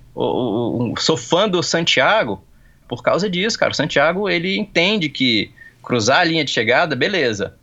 [0.98, 2.42] Sou fã do Santiago
[2.88, 3.72] por causa disso, cara.
[3.72, 5.50] O Santiago, ele entende que
[5.82, 7.54] cruzar a linha de chegada, beleza.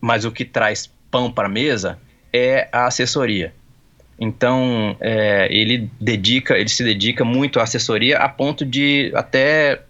[0.00, 1.98] Mas o que traz pão para a mesa
[2.32, 3.52] é a assessoria.
[4.18, 9.82] Então, é, ele dedica, ele se dedica muito à assessoria a ponto de até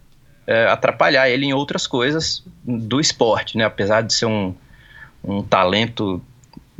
[0.46, 3.64] é, atrapalhar ele em outras coisas do esporte, né?
[3.64, 4.54] Apesar de ser um,
[5.22, 6.22] um talento,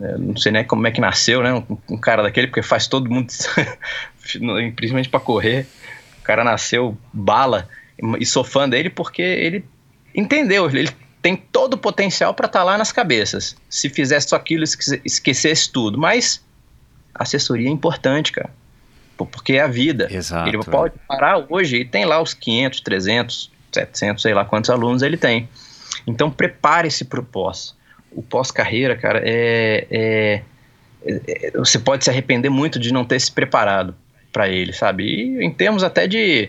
[0.01, 1.53] é, não sei nem como é que nasceu, né?
[1.53, 3.31] Um, um cara daquele, porque faz todo mundo,
[4.23, 5.67] principalmente para correr,
[6.21, 7.69] o cara nasceu bala
[8.19, 9.65] e sou fã dele porque ele
[10.15, 10.91] entendeu, ele
[11.21, 13.57] tem todo o potencial para estar tá lá nas cabeças.
[13.69, 14.65] Se fizesse só aquilo,
[15.05, 16.45] esquecesse tudo, mas
[17.15, 18.51] assessoria é importante, cara.
[19.17, 20.09] Porque é a vida.
[20.11, 20.49] Exato.
[20.49, 25.03] Ele pode parar hoje e tem lá os 500, 300, 700, sei lá quantos alunos
[25.03, 25.49] ele tem.
[26.07, 27.77] Então prepare-se para o pós.
[28.11, 30.43] O pós-carreira, cara, é, é,
[31.07, 33.95] é, Você pode se arrepender muito de não ter se preparado
[34.33, 35.05] para ele, sabe?
[35.05, 36.49] E em termos até de.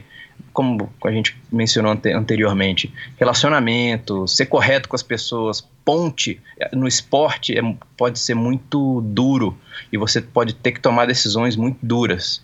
[0.52, 6.40] Como a gente mencionou ante anteriormente, relacionamento, ser correto com as pessoas, ponte
[6.72, 7.62] no esporte é,
[7.98, 9.58] pode ser muito duro
[9.92, 12.42] e você pode ter que tomar decisões muito duras.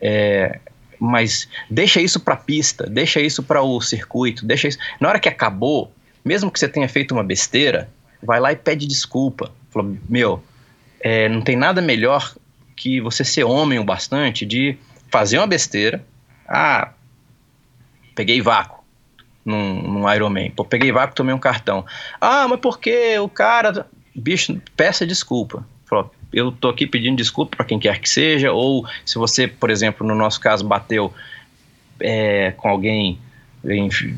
[0.00, 0.60] É,
[0.98, 4.78] mas deixa isso para pista, deixa isso para o circuito, deixa isso.
[5.00, 5.92] Na hora que acabou,
[6.24, 7.88] mesmo que você tenha feito uma besteira,
[8.22, 9.52] vai lá e pede desculpa.
[10.08, 10.42] Meu,
[11.00, 12.34] é, não tem nada melhor
[12.78, 14.78] que você ser homem o bastante de
[15.10, 16.04] fazer uma besteira.
[16.46, 16.92] Ah,
[18.14, 18.84] peguei vácuo
[19.44, 20.50] num, num Ironman.
[20.52, 21.84] Pô, peguei vácuo, tomei um cartão.
[22.20, 23.86] Ah, mas por que o cara.
[24.14, 25.66] Bicho, peça desculpa.
[25.86, 29.70] Falou, eu tô aqui pedindo desculpa para quem quer que seja, ou se você, por
[29.70, 31.12] exemplo, no nosso caso, bateu
[31.98, 33.18] é, com alguém,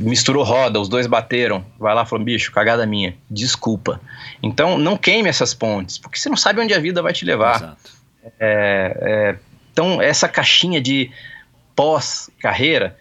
[0.00, 4.00] misturou roda, os dois bateram, vai lá e falou, bicho, cagada minha, desculpa.
[4.42, 7.76] Então, não queime essas pontes, porque você não sabe onde a vida vai te levar.
[8.38, 9.36] É, é,
[9.72, 11.10] então, essa caixinha de
[11.74, 12.96] pós-carreira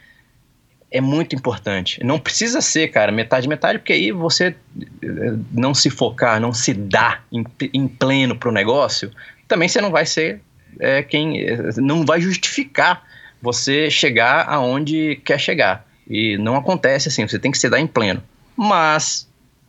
[0.91, 2.04] é muito importante.
[2.04, 4.56] Não precisa ser, cara, metade, metade, porque aí você
[5.04, 7.44] eh, não se focar, não se dá em,
[7.74, 9.12] em pleno pro negócio,
[9.48, 10.41] também você não vai ser
[10.80, 11.40] é, quem.
[11.41, 13.04] Eh, não vai justificar
[13.41, 15.86] você chegar aonde quer chegar.
[16.08, 18.24] E não acontece assim, você tem que se dar em pleno.
[18.56, 19.28] Mas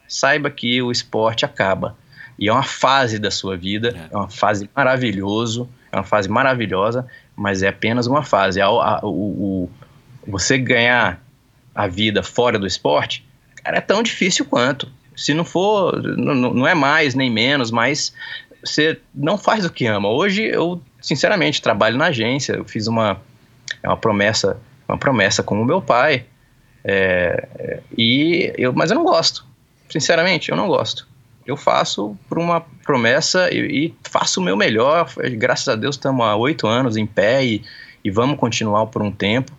[0.09, 1.97] saiba que o esporte acaba.
[2.41, 6.27] E é uma fase da sua vida, é, é uma fase maravilhoso, é uma fase
[6.27, 7.07] maravilhosa,
[7.37, 8.63] mas é apenas uma fase.
[8.63, 9.71] A, a, o, o
[10.27, 11.23] você ganhar
[11.75, 13.27] a vida fora do esporte,
[13.63, 14.91] cara, é tão difícil quanto.
[15.15, 18.15] Se não for, não, não é mais nem menos, mas
[18.65, 20.09] você não faz o que ama.
[20.09, 23.21] Hoje eu, sinceramente, trabalho na agência, eu fiz uma,
[23.83, 24.59] é uma promessa,
[24.89, 26.25] uma promessa com o meu pai,
[26.83, 29.45] é, é, e eu, mas eu não gosto.
[29.91, 31.10] Sinceramente, eu não gosto.
[31.51, 35.13] Eu faço por uma promessa e, e faço o meu melhor.
[35.33, 37.63] Graças a Deus estamos há oito anos em pé e,
[38.05, 39.53] e vamos continuar por um tempo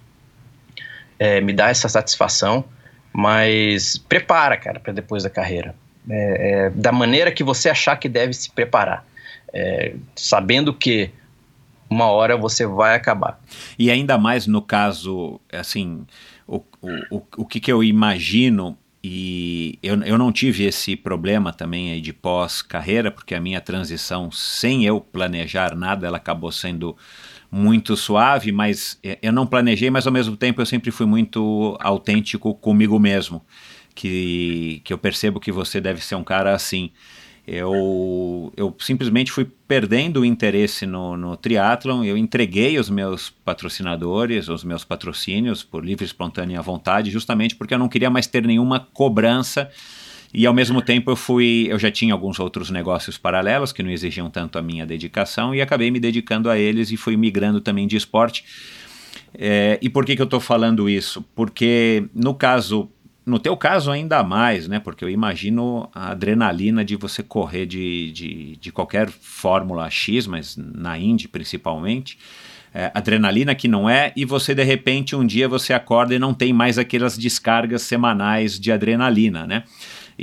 [1.21, 2.65] é, me dá essa satisfação,
[3.13, 5.75] mas prepara, cara, para depois da carreira.
[6.09, 9.05] É, é, da maneira que você achar que deve se preparar,
[9.53, 11.11] é, sabendo que
[11.87, 13.39] uma hora você vai acabar.
[13.77, 16.07] E ainda mais no caso, assim,
[16.47, 21.99] o, o, o que, que eu imagino e eu, eu não tive esse problema também
[21.99, 26.95] de pós-carreira, porque a minha transição, sem eu planejar nada, ela acabou sendo
[27.49, 31.77] muito suave, mas é, eu não planejei, mas ao mesmo tempo eu sempre fui muito
[31.81, 33.43] autêntico comigo mesmo.
[33.93, 36.91] Que, que eu percebo que você deve ser um cara assim.
[37.47, 44.47] Eu, eu simplesmente fui perdendo o interesse no, no triatlon, eu entreguei os meus patrocinadores,
[44.47, 48.79] os meus patrocínios por livre, espontânea vontade, justamente porque eu não queria mais ter nenhuma
[48.79, 49.69] cobrança
[50.33, 53.91] e ao mesmo tempo eu fui, eu já tinha alguns outros negócios paralelos que não
[53.91, 57.85] exigiam tanto a minha dedicação e acabei me dedicando a eles e fui migrando também
[57.85, 58.45] de esporte.
[59.33, 61.23] É, e por que, que eu estou falando isso?
[61.35, 62.89] Porque no caso,
[63.31, 64.79] no teu caso ainda mais, né?
[64.79, 70.57] Porque eu imagino a adrenalina de você correr de, de, de qualquer fórmula X, mas
[70.57, 72.19] na Indy principalmente.
[72.73, 76.33] É, adrenalina que não é, e você de repente um dia você acorda e não
[76.33, 79.63] tem mais aquelas descargas semanais de adrenalina, né?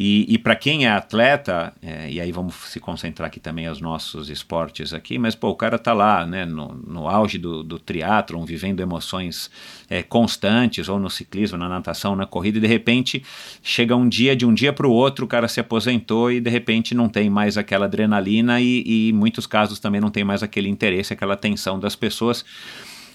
[0.00, 3.80] E, e para quem é atleta, é, e aí vamos se concentrar aqui também aos
[3.80, 7.80] nossos esportes aqui, mas pô, o cara tá lá, né, no, no auge do, do
[7.80, 9.50] triatlon, vivendo emoções
[9.90, 13.24] é, constantes, ou no ciclismo, na natação, na corrida, e de repente
[13.60, 16.48] chega um dia, de um dia para o outro, o cara se aposentou e de
[16.48, 20.44] repente não tem mais aquela adrenalina e, e em muitos casos também não tem mais
[20.44, 22.44] aquele interesse, aquela atenção das pessoas.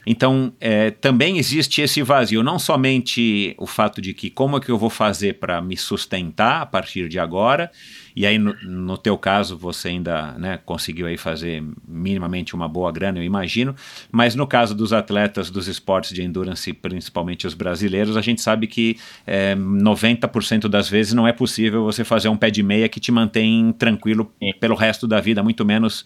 [0.05, 4.69] Então, é, também existe esse vazio, não somente o fato de que como é que
[4.69, 7.71] eu vou fazer para me sustentar a partir de agora,
[8.15, 12.91] e aí no, no teu caso você ainda né, conseguiu aí fazer minimamente uma boa
[12.91, 13.75] grana, eu imagino,
[14.11, 18.67] mas no caso dos atletas dos esportes de endurance, principalmente os brasileiros, a gente sabe
[18.67, 22.99] que é, 90% das vezes não é possível você fazer um pé de meia que
[22.99, 26.05] te mantém tranquilo pelo resto da vida, muito menos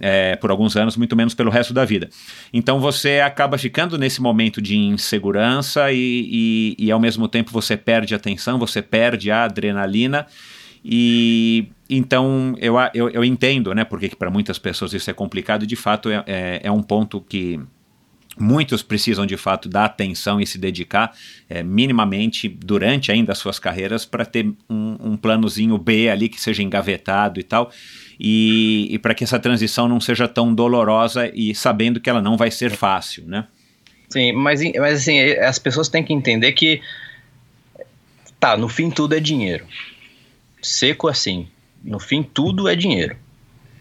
[0.00, 2.08] é, por alguns anos, muito menos pelo resto da vida.
[2.52, 7.76] Então você acaba ficando nesse momento de insegurança e, e, e ao mesmo tempo você
[7.76, 10.26] perde a atenção, você perde a adrenalina.
[10.82, 15.76] E então eu, eu, eu entendo, né, porque para muitas pessoas isso é complicado, de
[15.76, 17.60] fato é, é, é um ponto que
[18.38, 21.12] Muitos precisam de fato dar atenção e se dedicar
[21.46, 26.40] é, minimamente durante ainda as suas carreiras para ter um, um, planozinho B ali que
[26.40, 27.70] seja engavetado e tal,
[28.22, 32.36] e, e para que essa transição não seja tão dolorosa e sabendo que ela não
[32.36, 33.46] vai ser fácil, né?
[34.10, 36.82] Sim, mas, mas assim, as pessoas têm que entender que
[38.38, 39.64] tá, no fim tudo é dinheiro.
[40.60, 41.48] Seco assim.
[41.82, 43.16] No fim tudo é dinheiro.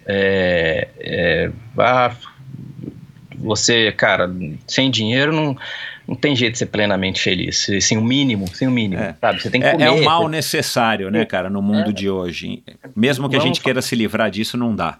[0.06, 2.16] É, é, ah,
[3.36, 4.32] você, cara,
[4.66, 5.58] sem dinheiro não,
[6.10, 7.68] não tem jeito de ser plenamente feliz.
[7.82, 9.16] Sem o mínimo, sem o mínimo, é.
[9.22, 9.40] sabe?
[9.42, 9.86] Você tem que é, comer.
[9.86, 11.94] É o mal necessário, né, cara, no mundo É.
[11.94, 12.64] de hoje.
[12.96, 14.98] Mesmo que a gente queira se livrar disso, não dá.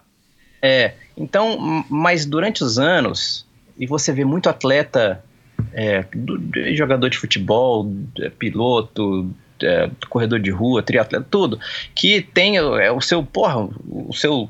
[0.62, 3.44] É, então, mas durante os anos,
[3.76, 5.24] e você vê muito atleta,
[5.72, 6.40] é, do-
[6.76, 9.28] jogador de futebol, é, piloto,
[9.62, 11.58] é, corredor de rua, triatleta, tudo,
[11.94, 14.48] que tem é, o seu, porra, o seu,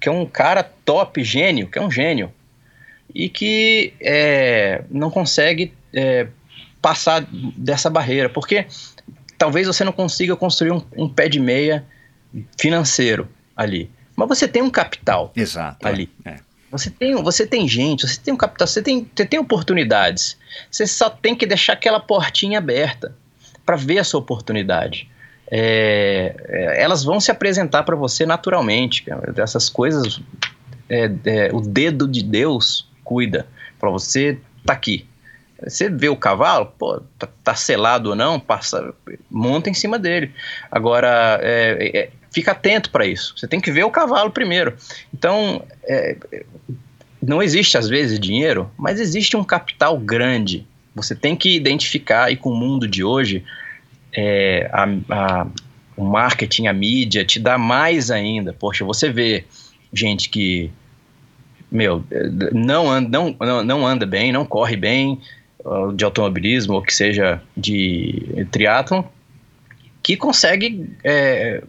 [0.00, 2.30] que é um cara top, gênio, que é um gênio,
[3.14, 6.28] e que é, não consegue é,
[6.80, 7.26] passar
[7.56, 8.66] dessa barreira, porque
[9.38, 11.84] talvez você não consiga construir um, um pé de meia
[12.58, 13.90] financeiro ali.
[14.16, 15.86] Mas você tem um capital Exato.
[15.86, 16.10] Ali.
[16.24, 16.36] É.
[16.70, 20.36] você tem, você tem gente, você tem um capital, você tem, você tem oportunidades.
[20.70, 23.14] Você só tem que deixar aquela portinha aberta
[23.64, 25.08] para ver a sua oportunidade.
[25.50, 29.04] É, é, elas vão se apresentar para você naturalmente.
[29.36, 30.20] Essas coisas,
[30.88, 33.46] é, é, o dedo de Deus cuida
[33.78, 35.06] para você tá aqui.
[35.62, 38.92] Você vê o cavalo, pô, tá, tá selado ou não, passa,
[39.30, 40.32] monta em cima dele.
[40.70, 43.34] Agora, é, é, fica atento para isso.
[43.36, 44.74] Você tem que ver o cavalo primeiro.
[45.14, 46.16] Então, é,
[47.22, 50.66] não existe às vezes dinheiro, mas existe um capital grande.
[50.96, 53.44] Você tem que identificar, e com o mundo de hoje,
[54.12, 55.46] é, a- a-
[55.96, 58.52] o marketing, a mídia te dá mais ainda.
[58.52, 59.44] Poxa, você vê
[59.92, 60.70] gente que,
[61.72, 62.04] meu,
[62.52, 65.20] não anda, não, não, anda bem, não corre bem,
[65.64, 69.02] uh, de automobilismo ou que seja de triatlon,
[70.02, 71.62] que consegue é,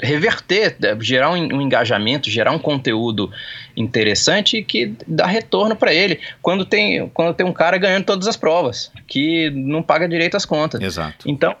[0.00, 3.30] reverter, é, gerar um, um engajamento, gerar um conteúdo
[3.76, 6.20] interessante que dá retorno para ele.
[6.40, 10.44] Quando tem, quando tem um cara ganhando todas as provas, que não paga direito as
[10.44, 10.80] contas.
[10.80, 11.28] Exato.
[11.28, 11.56] Então,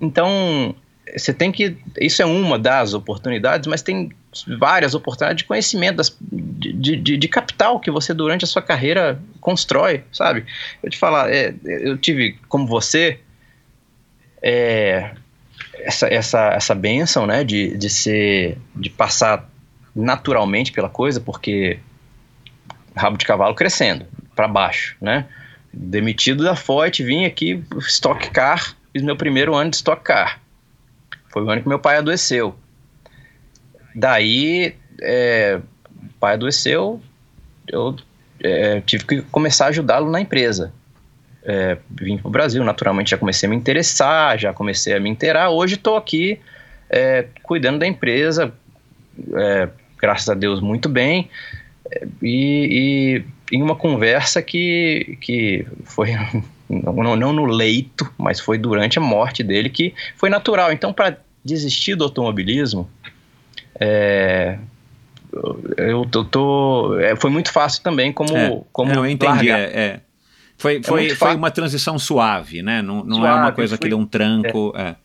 [0.00, 0.74] então
[1.16, 1.76] você tem que.
[2.00, 4.10] Isso é uma das oportunidades, mas tem
[4.58, 9.20] várias oportunidades de conhecimento, das, de, de, de capital que você durante a sua carreira
[9.40, 10.44] constrói, sabe?
[10.82, 13.20] Eu te falar, é, eu tive, como você,
[14.42, 15.12] é,
[15.74, 19.48] essa, essa, essa benção, né, de, de ser, de passar
[19.94, 21.78] naturalmente pela coisa, porque
[22.94, 25.26] rabo de cavalo crescendo para baixo, né?
[25.72, 30.40] Demitido da Ford, vim aqui Stock Car, fiz meu primeiro ano de Stock Car.
[31.28, 32.54] Foi o ano que meu pai adoeceu.
[33.94, 35.60] Daí, é,
[35.96, 37.00] o pai adoeceu,
[37.66, 37.96] eu
[38.40, 40.72] é, tive que começar a ajudá-lo na empresa.
[41.44, 45.08] É, vim para o Brasil, naturalmente já comecei a me interessar, já comecei a me
[45.08, 45.50] inteirar.
[45.50, 46.40] Hoje estou aqui
[46.90, 48.52] é, cuidando da empresa,
[49.34, 49.68] é,
[49.98, 51.30] graças a Deus, muito bem.
[51.90, 56.10] É, E, e em uma conversa que, que foi
[56.68, 60.72] não, não no leito, mas foi durante a morte dele que foi natural.
[60.72, 62.88] Então, para desistir do automobilismo,
[63.80, 64.58] é,
[65.76, 69.48] eu tô, tô- é, foi muito fácil também como, É, como eu entendi.
[69.48, 69.58] largar.
[69.58, 70.00] é, é.
[70.60, 71.38] Foi, foi, muito foi fácil.
[71.38, 72.82] uma transição suave, né?
[72.82, 74.72] Não, não é Suave, uma coisa que foi- deu um tranco.
[74.76, 74.96] é.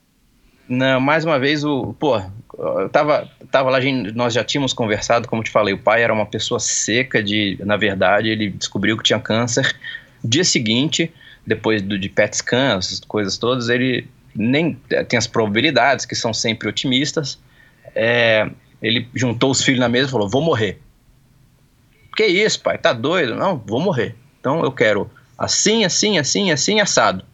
[0.68, 2.22] Não, mais uma vez, o, pô,
[2.58, 3.80] eu tava, tava lá,
[4.14, 7.76] nós já tínhamos conversado, como te falei, o pai era uma pessoa seca de, na
[7.76, 9.76] verdade, ele descobriu que tinha câncer.
[10.24, 11.12] Dia seguinte,
[11.46, 16.16] depois do, de PET scan, essas coisas todas, ele nem eh, tem as probabilidades, que
[16.16, 17.40] são sempre otimistas,
[17.94, 18.50] é,
[18.82, 20.80] ele juntou os filhos na mesa e falou, vou morrer.
[22.16, 23.36] Que isso, pai, tá doido?
[23.36, 24.16] Não, vou morrer.
[24.40, 27.26] Então eu quero assim, assim, assim, assim, assado.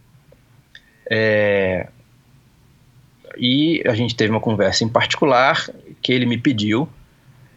[1.09, 1.87] É,
[3.37, 5.69] e a gente teve uma conversa em particular
[6.01, 6.87] que ele me pediu,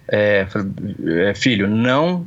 [0.09, 0.47] é,
[1.29, 2.27] é, filho, não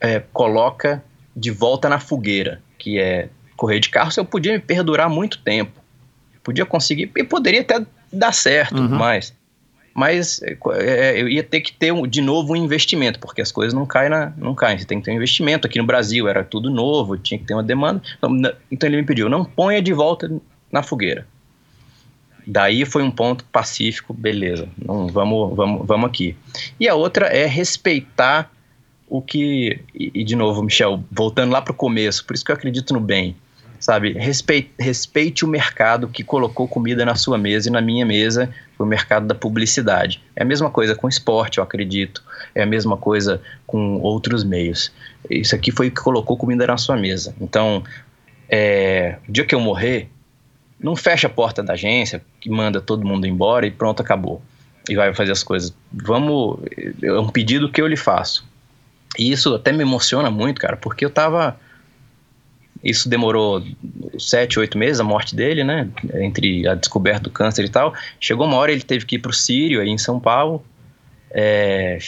[0.00, 1.02] é, coloca
[1.34, 5.38] de volta na fogueira, que é correr de carro, se eu podia me perdurar muito
[5.38, 5.80] tempo,
[6.42, 8.88] podia conseguir, e poderia até dar certo, Uhum.
[8.96, 9.34] mas,
[9.94, 13.50] mas é, é, eu ia ter que ter um- de novo um investimento, porque as
[13.50, 16.28] coisas não caem, na, não caem, você tem que ter um investimento, aqui no Brasil
[16.28, 18.30] era tudo novo, tinha que ter uma demanda, então,
[18.70, 20.30] então ele me pediu, não ponha de volta
[20.70, 21.26] na fogueira,
[22.46, 26.36] Daí foi um ponto pacífico, beleza, não, vamos, vamos, vamos aqui.
[26.78, 28.50] E a outra é respeitar
[29.08, 32.50] o que, e, e de novo, Michel, voltando lá para o começo, por isso que
[32.50, 33.36] eu acredito no bem.
[33.80, 34.12] sabe?
[34.12, 38.84] Respeite, respeite o mercado que colocou comida na sua mesa e na minha mesa, o
[38.84, 40.22] mercado da publicidade.
[40.34, 42.22] É a mesma coisa com esporte, eu acredito.
[42.54, 44.92] É a mesma coisa com outros meios.
[45.30, 47.34] Isso aqui foi o que colocou comida na sua mesa.
[47.40, 47.82] Então,
[48.48, 50.08] é, o dia que eu morrer,
[50.86, 54.40] não fecha a porta da agência, que manda todo mundo embora e pronto, acabou.
[54.88, 55.74] E vai fazer as coisas.
[55.92, 56.60] Vamos.
[57.02, 58.46] É um pedido que eu lhe faço.
[59.18, 61.58] E isso até me emociona muito, cara, porque eu tava.
[62.84, 63.64] Isso demorou
[64.16, 65.88] sete, oito meses, a morte dele, né?
[66.14, 67.92] Entre a descoberta do câncer e tal.
[68.20, 70.64] Chegou uma hora ele teve que ir pro Sírio, aí em São Paulo.
[71.32, 71.98] É,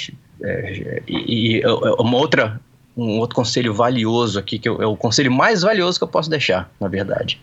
[0.40, 2.60] é, e, e uma outra,
[2.96, 6.30] um outro conselho valioso aqui, que eu, é o conselho mais valioso que eu posso
[6.30, 7.40] deixar, na verdade,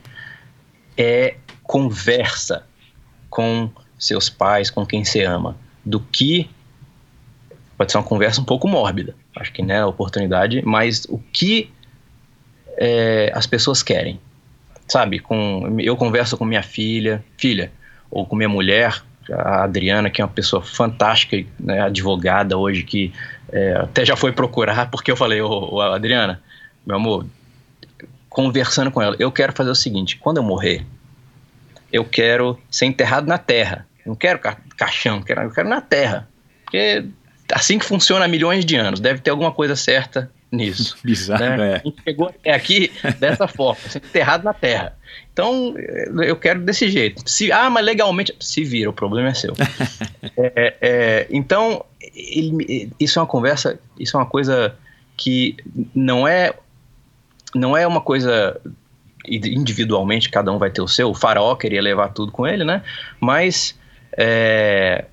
[0.97, 2.63] é conversa
[3.29, 6.49] com seus pais, com quem você ama, do que
[7.77, 11.69] pode ser uma conversa um pouco mórbida, acho que né, a oportunidade, mas o que
[12.77, 14.19] é, as pessoas querem,
[14.87, 15.19] sabe?
[15.19, 17.71] Com, eu converso com minha filha, filha,
[18.09, 23.11] ou com minha mulher, a Adriana, que é uma pessoa fantástica, né, advogada hoje, que
[23.51, 26.41] é, até já foi procurar, porque eu falei, ô, ô, Adriana,
[26.85, 27.25] meu amor,
[28.35, 30.85] conversando com ela, eu quero fazer o seguinte, quando eu morrer,
[31.89, 36.27] eu quero ser enterrado na terra, não quero ca caixão, quero, eu quero na terra,
[36.65, 37.05] porque
[37.53, 40.97] assim que funciona há milhões de anos, deve ter alguma coisa certa nisso.
[41.01, 41.71] Bizarro, né?
[41.71, 41.75] é.
[41.75, 42.91] A gente chegou até aqui
[43.21, 44.97] dessa forma, sendo enterrado na terra.
[45.31, 45.73] Então,
[46.25, 47.23] eu quero desse jeito.
[47.25, 48.35] Se, ah, mas legalmente.
[48.37, 49.53] Se vira, o problema é seu.
[50.37, 54.75] é, é, então, ele, isso é uma conversa, isso é uma coisa
[55.15, 55.55] que
[55.93, 56.53] não é.
[57.55, 58.59] Não é uma coisa
[59.27, 61.09] individualmente, cada um vai ter o seu.
[61.09, 62.83] O faraó queria levar tudo com ele, né?
[63.19, 63.77] Mas.
[64.17, 65.05] É,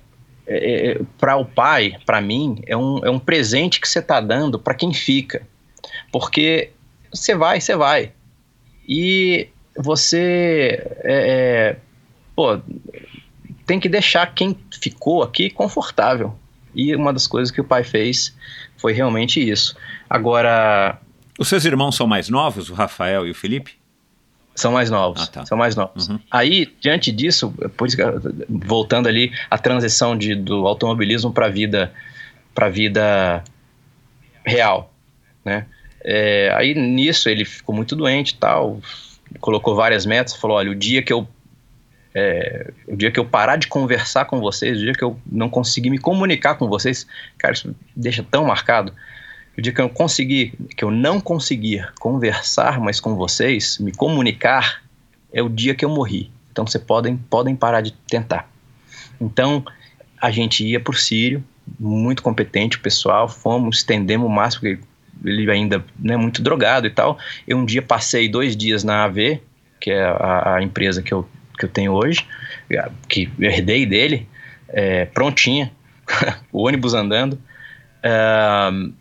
[0.45, 4.59] é, para o pai, para mim, é um, é um presente que você está dando
[4.59, 5.41] para quem fica.
[6.11, 6.71] Porque
[7.11, 8.11] você vai, você vai.
[8.87, 9.47] E
[9.77, 11.77] você é, é,
[12.35, 12.59] pô,
[13.65, 16.35] tem que deixar quem ficou aqui confortável.
[16.75, 18.35] E uma das coisas que o pai fez
[18.77, 19.75] foi realmente isso.
[20.09, 20.99] Agora.
[21.43, 23.73] Os seus irmãos são mais novos, o Rafael e o Felipe?
[24.55, 25.23] São mais novos.
[25.23, 25.45] Ah, tá.
[25.45, 26.07] São mais novos.
[26.07, 26.17] Uhum.
[26.31, 27.97] Aí, diante disso, que,
[28.47, 31.91] voltando ali, a transição de, do automobilismo para a vida,
[32.55, 33.43] pra vida
[34.45, 34.93] real.
[35.43, 35.65] Né?
[36.01, 38.79] É, aí nisso ele ficou muito doente tal,
[39.41, 41.27] colocou várias metas, falou: olha, o dia que eu.
[42.15, 45.49] É, o dia que eu parar de conversar com vocês, o dia que eu não
[45.49, 47.05] conseguir me comunicar com vocês,
[47.37, 48.93] cara, isso deixa tão marcado.
[49.57, 54.81] O dia que eu conseguir, que eu não conseguir conversar mais com vocês, me comunicar,
[55.31, 56.31] é o dia que eu morri.
[56.51, 58.49] Então vocês podem, podem parar de tentar.
[59.19, 59.63] Então
[60.19, 61.43] a gente ia por Sírio,
[61.79, 64.79] muito competente o pessoal, fomos, estendemos o máximo, porque
[65.23, 67.17] ele ainda é né, muito drogado e tal.
[67.47, 69.39] Eu um dia passei dois dias na AV,
[69.79, 71.27] que é a, a empresa que eu,
[71.57, 72.25] que eu tenho hoje,
[73.07, 74.27] que herdei dele,
[74.69, 75.71] é, prontinha,
[76.51, 77.33] o ônibus andando.
[78.03, 78.93] Uh,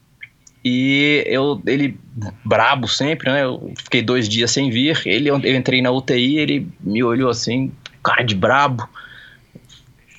[0.65, 1.99] e eu, ele,
[2.45, 3.45] brabo sempre, né?
[3.45, 5.01] Eu fiquei dois dias sem vir.
[5.05, 7.73] Ele, eu entrei na UTI, ele me olhou assim,
[8.03, 8.89] cara de brabo,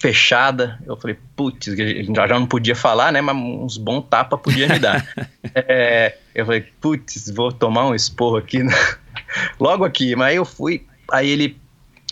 [0.02, 0.78] fechada.
[0.86, 1.68] Eu falei, putz,
[2.14, 3.22] já, já não podia falar, né?
[3.22, 5.08] Mas uns bons tapas podia me dar.
[5.56, 8.74] é, eu falei, putz, vou tomar um esporro aqui, né?
[9.58, 10.14] logo aqui.
[10.14, 11.58] Mas aí eu fui, aí ele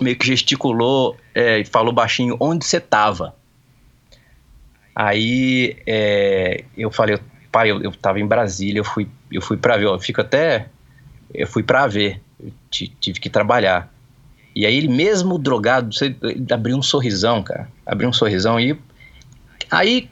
[0.01, 3.35] meio que gesticulou é, e falou baixinho, onde você tava?
[4.95, 7.19] Aí é, eu falei,
[7.51, 10.67] pai, eu, eu tava em Brasília, eu fui, eu fui para ver, eu fico até,
[11.33, 12.21] eu fui para ver,
[12.69, 13.91] tive que trabalhar.
[14.55, 16.15] E aí ele mesmo drogado, você,
[16.51, 18.77] abriu um sorrisão, cara, abriu um sorrisão e
[19.69, 20.09] aí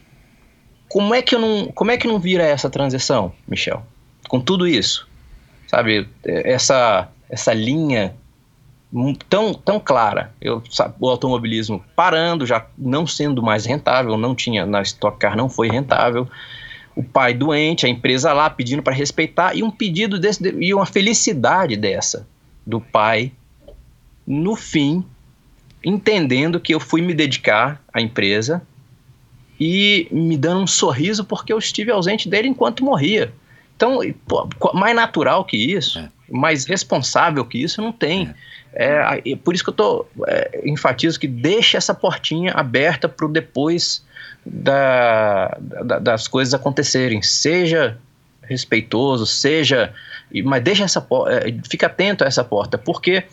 [0.87, 3.85] como é que eu não, como é que não vira essa transição, Michel?
[4.27, 5.07] Com tudo isso,
[5.67, 8.15] sabe, essa essa linha
[9.29, 10.33] tão, tão clara.
[10.41, 15.37] Eu, sabe, o automobilismo parando, já não sendo mais rentável, não tinha na Stock Car
[15.37, 16.27] não foi rentável
[16.99, 20.85] o pai doente, a empresa lá pedindo para respeitar e um pedido desse e uma
[20.85, 22.27] felicidade dessa
[22.67, 23.31] do pai
[24.27, 25.05] no fim
[25.81, 28.61] entendendo que eu fui me dedicar à empresa
[29.57, 33.31] e me dando um sorriso porque eu estive ausente dele enquanto morria.
[33.77, 36.09] Então, pô, mais natural que isso, é.
[36.29, 38.29] mais responsável que isso, não tem.
[38.73, 39.21] É.
[39.23, 43.29] É, por isso que eu tô, é, enfatizo que deixa essa portinha aberta para o
[43.29, 44.03] depois
[44.45, 47.21] da, da, das coisas acontecerem.
[47.21, 47.97] Seja
[48.49, 49.93] respeitoso, seja.
[50.43, 51.47] Mas deixa essa porta.
[51.47, 53.23] É, fica atento a essa porta, porque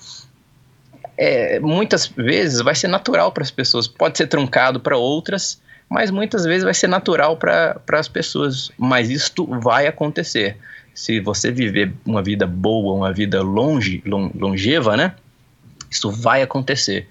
[1.17, 3.89] é, muitas vezes vai ser natural para as pessoas.
[3.89, 8.71] Pode ser truncado para outras, mas muitas vezes vai ser natural para as pessoas.
[8.77, 10.57] Mas isto vai acontecer.
[10.95, 15.15] se você viver uma vida boa, uma vida longe, lon, longeva, né?
[15.91, 17.07] Isso vai acontecer.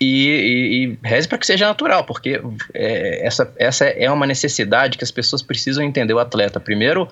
[0.00, 2.40] E, e, e reze para que seja natural, porque
[2.72, 6.60] é, essa, essa é uma necessidade que as pessoas precisam entender o atleta.
[6.60, 7.08] Primeiro,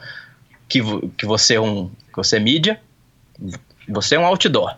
[0.68, 0.80] que,
[1.16, 2.80] que você é um que você é mídia,
[3.88, 4.76] você é um outdoor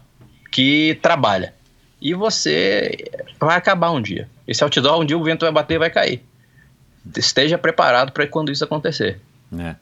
[0.51, 1.55] que trabalha.
[2.01, 2.97] E você
[3.39, 4.29] vai acabar um dia.
[4.47, 6.23] Esse outdoor, um dia o vento vai bater e vai cair.
[7.17, 9.21] Esteja preparado para quando isso acontecer.
[9.59, 9.75] É.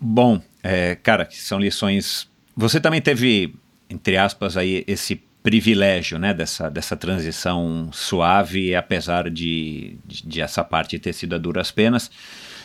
[0.00, 2.28] Bom, é, cara, são lições.
[2.56, 3.54] Você também teve,
[3.88, 10.62] entre aspas, aí esse privilégio, né, dessa, dessa transição suave, apesar de, de, de essa
[10.62, 12.10] parte ter sido a duras penas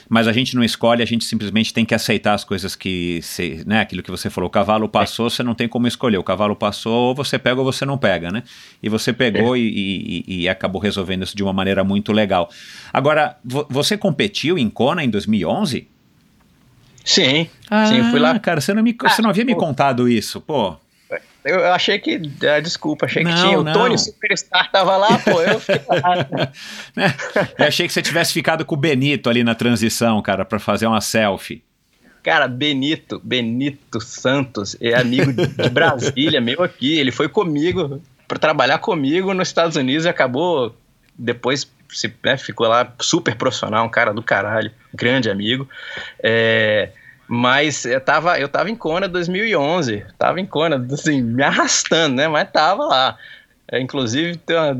[0.10, 3.64] mas a gente não escolhe, a gente simplesmente tem que aceitar as coisas que, se,
[3.66, 6.56] né, aquilo que você falou, o cavalo passou, você não tem como escolher, o cavalo
[6.56, 8.44] passou, ou você pega ou você não pega, né?
[8.82, 9.60] E você pegou é.
[9.60, 12.50] e, e, e, acabou resolvendo isso de uma maneira muito legal.
[12.94, 15.88] Agora, você competiu em Kona em 2011?
[17.04, 18.38] Sim, ah, sim, fui lá.
[18.40, 19.52] Cara, você não, me, ah, você não havia pô.
[19.52, 20.78] me contado isso, pô.
[21.48, 22.20] Eu achei que.
[22.46, 23.64] Ah, desculpa, achei não, que tinha.
[23.64, 23.72] Não.
[23.72, 25.42] O Tony Superstar tava lá, pô.
[25.42, 26.28] Eu fiquei lá.
[26.96, 27.16] né?
[27.58, 30.88] Eu achei que você tivesse ficado com o Benito ali na transição, cara, para fazer
[30.88, 31.64] uma selfie.
[32.22, 37.00] Cara, Benito, Benito Santos, é amigo de Brasília, meu aqui.
[37.00, 40.76] Ele foi comigo para trabalhar comigo nos Estados Unidos e acabou
[41.18, 45.70] depois se, né, ficou lá super profissional, um cara do caralho, grande amigo.
[46.22, 46.90] É,
[47.28, 52.28] mas eu tava, eu tava em Kona 2011, tava em Kona, assim, me arrastando, né?
[52.28, 53.18] Mas tava lá.
[53.70, 54.78] É, inclusive, tem uma,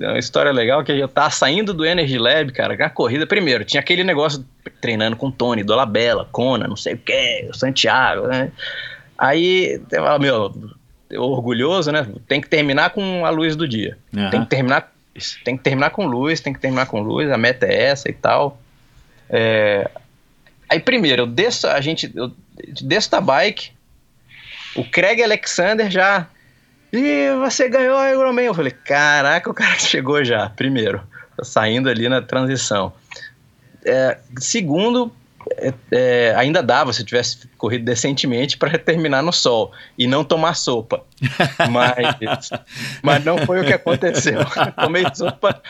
[0.00, 3.26] uma, história legal que eu tava saindo do Energy Lab, cara, na corrida.
[3.26, 4.44] Primeiro, tinha aquele negócio
[4.80, 8.50] treinando com Tony, Dolabella, Kona, não sei o que, Santiago, né?
[9.16, 9.80] Aí,
[10.20, 10.52] meu,
[11.16, 12.04] orgulhoso, né?
[12.26, 13.96] Tem que terminar com a luz do dia.
[14.12, 14.30] Uhum.
[14.30, 14.94] Tem que terminar
[15.44, 18.12] tem que terminar com luz, tem que terminar com luz, a meta é essa e
[18.12, 18.58] tal.
[19.30, 19.88] É,
[20.68, 22.32] Aí primeiro, eu desço, a gente, eu
[22.82, 23.70] desço da bike,
[24.74, 26.26] o Craig Alexander já.
[26.92, 28.46] E você ganhou o Ironman.
[28.46, 31.02] Eu falei, caraca, o cara chegou já, primeiro.
[31.42, 32.92] Saindo ali na transição.
[33.84, 35.12] É, segundo,
[35.58, 40.24] é, é, ainda dava se eu tivesse corrido decentemente para terminar no sol e não
[40.24, 41.02] tomar sopa.
[41.70, 42.50] Mas,
[43.02, 44.40] mas não foi o que aconteceu.
[44.80, 45.60] Tomei sopa,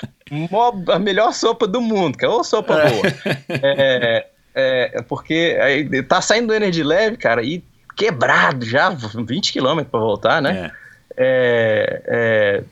[0.92, 3.02] a melhor sopa do mundo, que é uma sopa boa.
[3.48, 7.62] É, é, porque aí tá saindo do Energy Leve, cara, e
[7.96, 10.70] quebrado já, 20 km para voltar, né?
[10.70, 10.84] É.
[11.16, 12.62] É, é.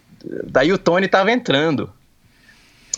[0.44, 1.92] daí o Tony tava entrando.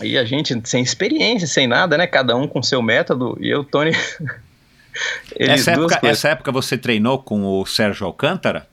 [0.03, 2.07] E a gente sem experiência, sem nada, né?
[2.07, 3.37] Cada um com seu método.
[3.41, 3.93] E eu, Tony.
[5.39, 8.67] essa, época, essa época você treinou com o Sérgio Alcântara?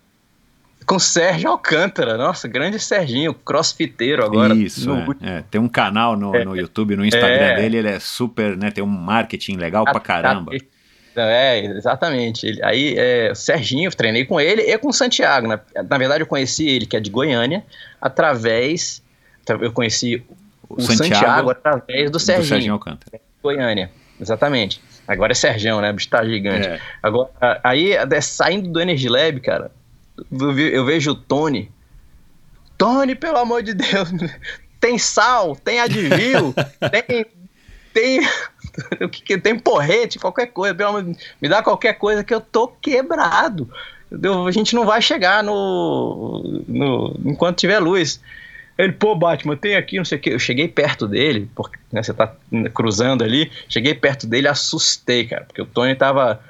[0.92, 4.54] Com Sérgio Alcântara, nossa, grande Serginho, crossfiteiro agora.
[4.54, 5.16] Isso, no...
[5.22, 5.44] é, é.
[5.50, 7.56] tem um canal no, é, no YouTube, no Instagram é.
[7.56, 10.52] dele, ele é super, né, tem um marketing legal a, pra caramba.
[10.52, 12.62] A, é, exatamente.
[12.62, 15.48] Aí, é, Serginho, treinei com ele e com o Santiago.
[15.48, 17.64] Na, na verdade, eu conheci ele, que é de Goiânia,
[18.02, 19.02] através.
[19.48, 20.22] Eu conheci
[20.68, 22.44] o, o Santiago, Santiago, através do Serginho.
[22.44, 23.22] Do Serginho Alcântara.
[23.42, 23.90] Goiânia,
[24.20, 24.82] exatamente.
[25.08, 25.90] Agora é Sergião, né?
[25.90, 26.68] O bicho tá gigante.
[26.68, 26.82] É.
[27.02, 27.30] Agora,
[27.64, 29.72] aí, saindo do Energy Lab, cara,
[30.30, 31.72] eu vejo o Tony.
[32.78, 34.10] Tony, pelo amor de Deus,
[34.80, 36.54] tem sal, tem advil,
[37.08, 37.26] tem.
[37.94, 38.22] Tem.
[39.02, 42.40] O que, que tem porrete, qualquer coisa, pelo amor, me dá qualquer coisa que eu
[42.40, 43.70] tô quebrado.
[44.48, 48.22] A gente não vai chegar no, no enquanto tiver luz.
[48.78, 50.30] Ele, pô, Batman, tem aqui, não sei o que.
[50.30, 52.34] Eu cheguei perto dele, porque né, você tá
[52.74, 53.52] cruzando ali.
[53.68, 56.42] Cheguei perto dele, assustei, cara, porque o Tony tava.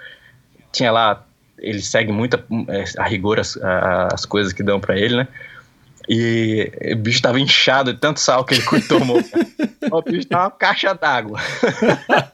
[0.71, 1.25] Tinha lá
[1.61, 5.27] ele segue muito a, a rigor as, a, as coisas que dão para ele, né?
[6.09, 9.21] E o bicho tava inchado de tanto sal que ele tomou.
[9.91, 11.39] o bicho tava uma caixa d'água.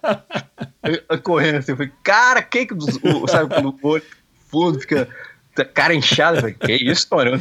[1.22, 2.74] Correndo assim, eu falei, cara, que que.
[2.74, 4.04] O, sabe o olho
[4.50, 5.08] fundo fica
[5.66, 6.38] cara inchado.
[6.38, 7.32] Eu falei, que isso, mano?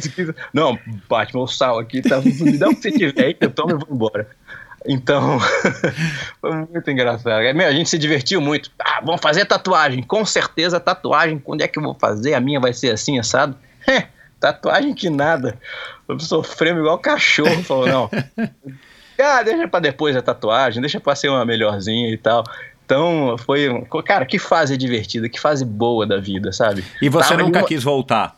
[0.53, 0.77] Não,
[1.07, 3.73] Batman, o sal aqui, tá, me dá o que você tiver que eu tomo e
[3.75, 4.27] vou embora.
[4.85, 5.39] Então,
[6.39, 7.41] foi muito engraçado.
[7.55, 8.71] Meu, a gente se divertiu muito.
[8.79, 10.03] Ah, vamos fazer tatuagem.
[10.03, 11.39] Com certeza, tatuagem.
[11.39, 12.33] Quando é que eu vou fazer?
[12.33, 13.55] A minha vai ser assim, assado?
[14.39, 15.57] tatuagem que nada.
[16.19, 17.63] Sofremos igual cachorro.
[17.63, 18.09] Falou, não.
[19.19, 22.43] Ah, deixa pra depois a tatuagem, deixa pra ser uma melhorzinha e tal.
[22.85, 23.67] Então, foi.
[24.05, 26.85] Cara, que fase divertida, que fase boa da vida, sabe?
[27.01, 28.35] E você Tava nunca quis voltar?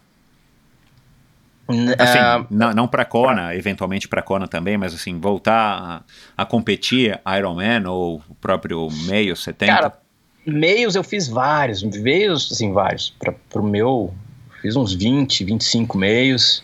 [1.98, 6.04] Assim, uh, não, não para Kona, eventualmente para Kona também, mas assim, voltar
[6.38, 9.72] a, a competir Ironman ou o próprio meio 70?
[9.72, 9.94] Cara,
[10.46, 13.16] meios eu fiz vários, meios, assim, vários.
[13.20, 14.14] Para o meu,
[14.62, 16.64] fiz uns 20, 25 meios.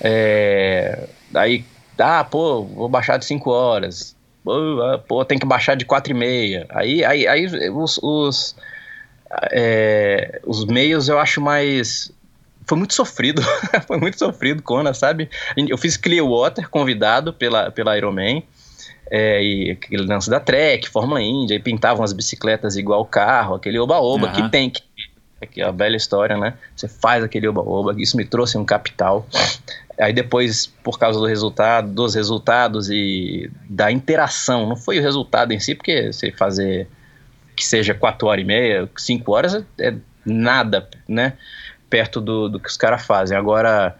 [0.00, 1.64] É, daí,
[1.98, 4.16] ah, pô, vou baixar de 5 horas.
[4.42, 6.66] Pô, ah, pô, tem que baixar de 4 e meia.
[6.70, 8.56] Aí, aí, aí os, os
[9.52, 12.10] é, os meios eu acho mais.
[12.68, 13.42] Foi muito sofrido.
[13.88, 15.30] foi muito sofrido, Kona, sabe?
[15.56, 18.44] Eu fiz Clearwater, convidado pela, pela Ironman.
[19.10, 23.78] É, e aquele lance da Trek, Fórmula Indy, aí pintavam as bicicletas igual carro, aquele
[23.78, 24.34] oba-oba Aham.
[24.34, 24.82] que tem que.
[25.56, 26.54] É a velha história, né?
[26.76, 29.26] Você faz aquele oba-oba, isso me trouxe um capital.
[29.98, 35.52] Aí depois, por causa do resultado, dos resultados e da interação, não foi o resultado
[35.52, 36.88] em si, porque você fazer
[37.56, 41.34] que seja 4 horas e meia, 5 horas é nada, né?
[41.88, 43.36] Perto do, do que os caras fazem.
[43.36, 43.96] Agora,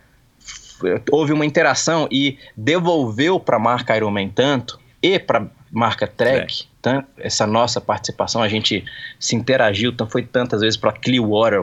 [1.11, 7.09] houve uma interação e devolveu para a marca Ironman tanto e para marca Trek, tanto,
[7.19, 8.85] essa nossa participação, a gente
[9.19, 11.61] se interagiu, então foi tantas vezes para Clearwater,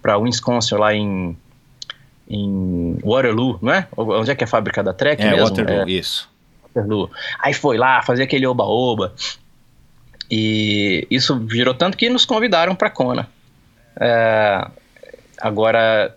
[0.00, 1.36] para Wisconsin lá em,
[2.28, 3.86] em Waterloo, não é?
[3.96, 5.48] Onde é que é a fábrica da Trek É, mesmo?
[5.48, 6.30] Waterloo, É, isso.
[6.74, 7.10] Waterloo.
[7.40, 9.12] Aí foi lá fazer aquele oba-oba.
[10.30, 13.28] E isso virou tanto que nos convidaram para Kona.
[14.00, 14.66] É,
[15.44, 16.16] agora,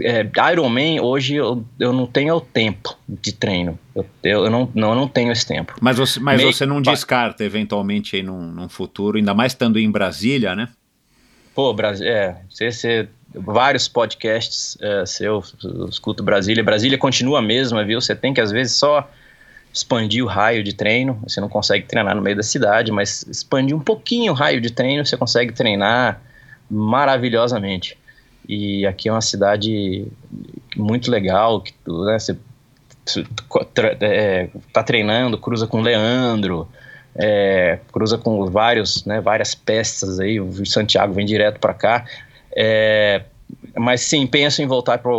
[0.00, 3.78] é, Ironman, hoje eu, eu não tenho o tempo de treino.
[3.94, 5.74] Eu, eu, eu não, não, eu não tenho esse tempo.
[5.80, 9.78] Mas você, mas Meio- você não descarta, eventualmente, aí num, num futuro, ainda mais estando
[9.78, 10.68] em Brasília, né?
[11.54, 16.64] Pô, Brasil, é, você, você- vários podcasts é, seu, eu escuto Brasília.
[16.64, 18.00] Brasília continua a mesma, viu?
[18.00, 19.08] Você tem que, às vezes, só
[19.72, 21.20] expandir o raio de treino.
[21.22, 24.70] Você não consegue treinar no meio da cidade, mas expandir um pouquinho o raio de
[24.72, 26.20] treino, você consegue treinar
[26.70, 27.98] maravilhosamente.
[28.48, 30.06] E aqui é uma cidade
[30.76, 32.36] muito legal, que né, você
[34.00, 36.68] é, tá treinando, cruza com Leandro,
[37.14, 42.04] é, cruza com vários, né, várias peças aí, o Santiago vem direto para cá.
[42.56, 43.22] É,
[43.76, 45.10] mas sim, penso em voltar para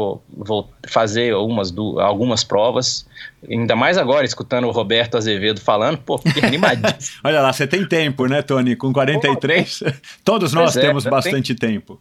[0.87, 3.05] fazer algumas, algumas provas,
[3.49, 7.21] ainda mais agora, escutando o Roberto Azevedo falando, pô, fiquei animadíssimo.
[7.23, 8.75] Olha lá, você tem tempo, né, Tony?
[8.75, 9.83] Com 43,
[10.23, 11.99] todos nós é, temos já bastante tempo.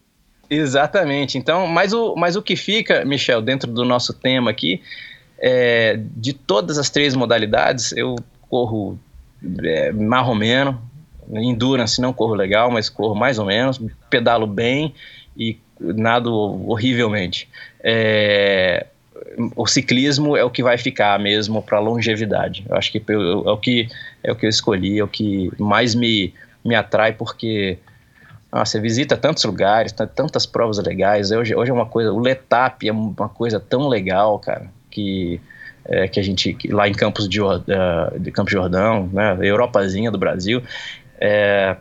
[0.48, 1.38] Exatamente.
[1.38, 4.82] Então, mas o, mas o que fica, Michel, dentro do nosso tema aqui,
[5.38, 8.16] é, de todas as três modalidades, eu
[8.48, 8.98] corro
[9.62, 10.82] é, marromeno,
[11.32, 13.80] endurance não corro legal, mas corro mais ou menos,
[14.10, 14.92] pedalo bem
[15.36, 16.32] e nado
[16.68, 17.48] horrivelmente.
[17.82, 18.86] É,
[19.56, 22.64] o ciclismo é o que vai ficar mesmo para longevidade.
[22.68, 23.88] Eu acho que é o que
[24.22, 26.34] é o que eu escolhi, é o que mais me,
[26.64, 27.78] me atrai porque
[28.52, 31.30] ah, você visita tantos lugares, tantas provas legais.
[31.30, 35.40] Hoje, hoje é uma coisa, o Letap é uma coisa tão legal, cara, que
[35.84, 40.10] é, que a gente que lá em Campos de, da- de Campos Jordão, né, Europazinha
[40.10, 40.62] do Brasil,
[41.18, 41.76] é,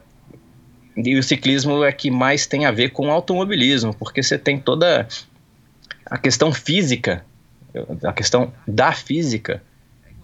[1.05, 4.59] e o ciclismo é que mais tem a ver com o automobilismo, porque você tem
[4.59, 5.07] toda
[6.05, 7.23] a questão física,
[8.03, 9.61] a questão da física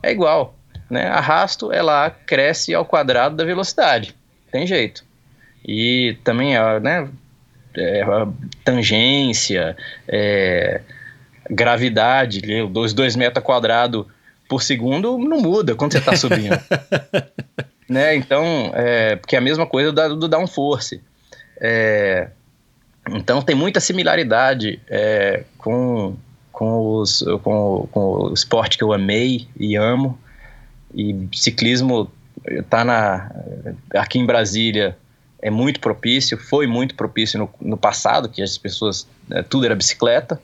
[0.03, 0.55] é igual,
[0.89, 1.07] né?
[1.07, 4.15] Arrasto, ela cresce ao quadrado da velocidade,
[4.51, 5.03] tem jeito.
[5.63, 7.07] E também a, né,
[7.75, 8.27] é, a
[8.63, 9.75] tangência,
[10.07, 10.81] é,
[11.49, 14.05] gravidade, né, os 2 metros quadrados
[14.47, 16.59] por segundo não muda quando você está subindo.
[17.87, 18.15] né?
[18.15, 21.01] Então, é, porque é a mesma coisa do, do downforce.
[21.59, 22.29] É,
[23.09, 26.15] então tem muita similaridade é, com,
[26.51, 30.19] com, os, com, com o esporte que eu amei e amo.
[30.93, 32.11] E ciclismo
[32.69, 33.31] tá na,
[33.93, 34.97] aqui em Brasília
[35.41, 39.75] é muito propício, foi muito propício no, no passado, que as pessoas, é, tudo era
[39.75, 40.41] bicicleta,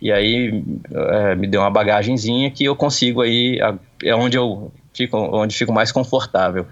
[0.00, 3.60] e aí é, me deu uma bagagenzinha que eu consigo aí,
[4.02, 6.66] é onde eu fico, onde fico mais confortável.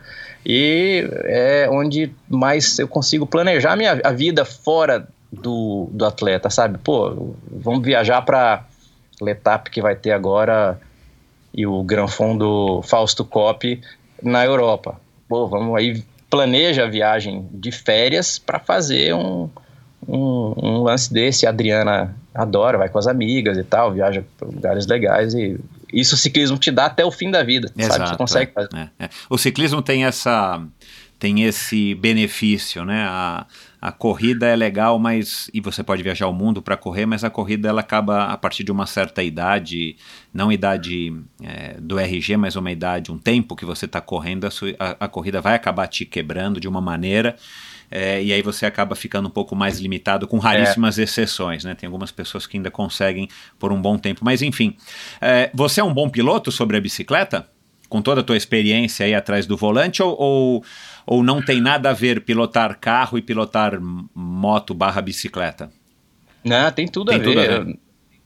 [0.44, 6.78] E é onde mais eu consigo planejar minha, a vida fora do, do atleta, sabe?
[6.78, 8.64] Pô, vamos viajar para
[9.20, 10.80] Letap que vai ter agora
[11.52, 13.80] e o Gran Fundo Fausto Coppi
[14.22, 15.00] na Europa.
[15.28, 19.50] Pô, vamos aí planeja a viagem de férias para fazer um,
[20.06, 21.46] um, um lance desse.
[21.46, 25.58] A Adriana adora, vai com as amigas e tal, viaja para lugares legais e
[25.92, 28.08] isso o ciclismo te dá até o fim da vida, sabe?
[28.08, 28.68] Você consegue fazer.
[28.74, 29.08] é, é.
[29.28, 30.64] O ciclismo tem essa
[31.20, 33.04] tem esse benefício, né?
[33.06, 33.46] A,
[33.80, 37.28] a corrida é legal, mas e você pode viajar o mundo para correr, mas a
[37.28, 39.96] corrida ela acaba a partir de uma certa idade,
[40.32, 44.50] não idade é, do RG, mas uma idade, um tempo que você está correndo, a,
[44.50, 47.36] sua, a, a corrida vai acabar te quebrando de uma maneira.
[47.90, 51.02] É, e aí você acaba ficando um pouco mais limitado, com raríssimas é.
[51.02, 51.74] exceções, né?
[51.74, 54.20] Tem algumas pessoas que ainda conseguem por um bom tempo.
[54.24, 54.76] Mas enfim,
[55.20, 57.48] é, você é um bom piloto sobre a bicicleta?
[57.88, 60.64] Com toda a tua experiência aí atrás do volante, ou, ou,
[61.04, 63.80] ou não tem nada a ver pilotar carro e pilotar
[64.14, 65.72] moto barra bicicleta?
[66.44, 67.50] Não, tem tudo, tem a, tudo ver.
[67.50, 67.78] a ver.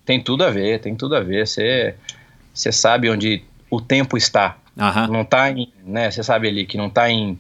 [0.05, 1.47] Tem tudo a ver, tem tudo a ver.
[1.47, 1.97] Você,
[2.55, 4.59] sabe onde o tempo está.
[4.79, 5.09] Aham.
[5.09, 5.73] Não tá em.
[5.83, 7.39] Né, você sabe ali que não está em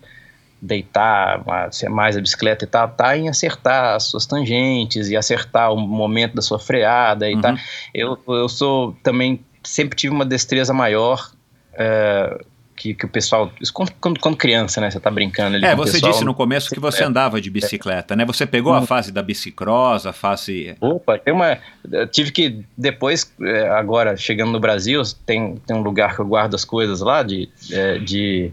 [0.64, 5.72] deitar ser mais a bicicleta e tal, tá em acertar as suas tangentes e acertar
[5.72, 7.40] o momento da sua freada e Uhum.
[7.40, 7.54] tal.
[7.92, 11.30] Eu, eu sou também, sempre tive uma destreza maior
[11.74, 12.40] é,
[12.76, 13.52] que, que o pessoal.
[13.60, 14.90] Isso quando, quando, criança, né?
[14.90, 16.12] Você tá brincando ali É, você pessoal.
[16.12, 18.24] disse no começo que você andava de bicicleta, né?
[18.24, 18.86] Você pegou a Hum.
[18.86, 20.74] fase da bicicross, a fase.
[20.80, 21.58] Opa, tem uma.
[21.90, 26.26] Eu tive que, depois, é, agora chegando no Brasil, tem, tem um lugar que eu
[26.26, 28.50] guardo as coisas lá de, é, de,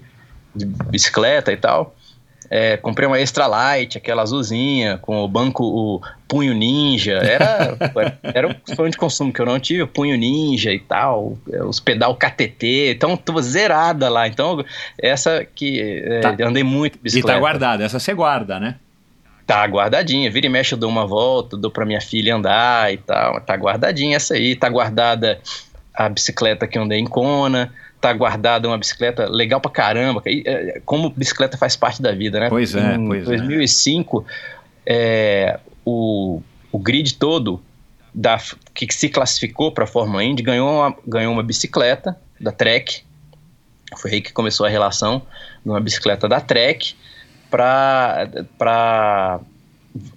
[0.55, 1.95] de bicicleta e tal.
[2.53, 7.13] É, comprei uma Extra Light, aquela azulzinha, com o banco, o punho ninja.
[7.13, 7.77] Era,
[8.21, 11.63] era um sonho de consumo que eu não tive, o punho ninja e tal, é,
[11.63, 12.91] os pedal KTT.
[12.97, 14.27] Então, tô zerada lá.
[14.27, 14.65] Então,
[15.01, 16.35] essa que é, Tá.
[16.45, 17.35] andei muito de E bicicleta.
[17.35, 18.75] tá guardada, essa você guarda, né?
[19.47, 22.97] Tá guardadinha, vira e mexe eu dou uma volta, dou pra minha filha andar e
[22.97, 25.39] tal, tá guardadinha essa aí, tá guardada
[25.93, 30.81] a bicicleta que eu andei em Kona, tá guardada uma bicicleta legal pra caramba, é,
[30.83, 32.49] como bicicleta faz parte da vida, né?
[32.49, 33.37] Pois é, em pois é.
[33.37, 34.25] 2005,
[34.85, 36.41] é, o,
[36.71, 37.61] o grid todo
[38.13, 38.41] da,
[38.73, 43.03] que se classificou pra Fórmula Indy ganhou uma, ganhou uma bicicleta da Trek,
[43.97, 45.21] foi aí que começou a relação
[45.63, 46.95] de uma bicicleta da Trek
[47.51, 49.39] para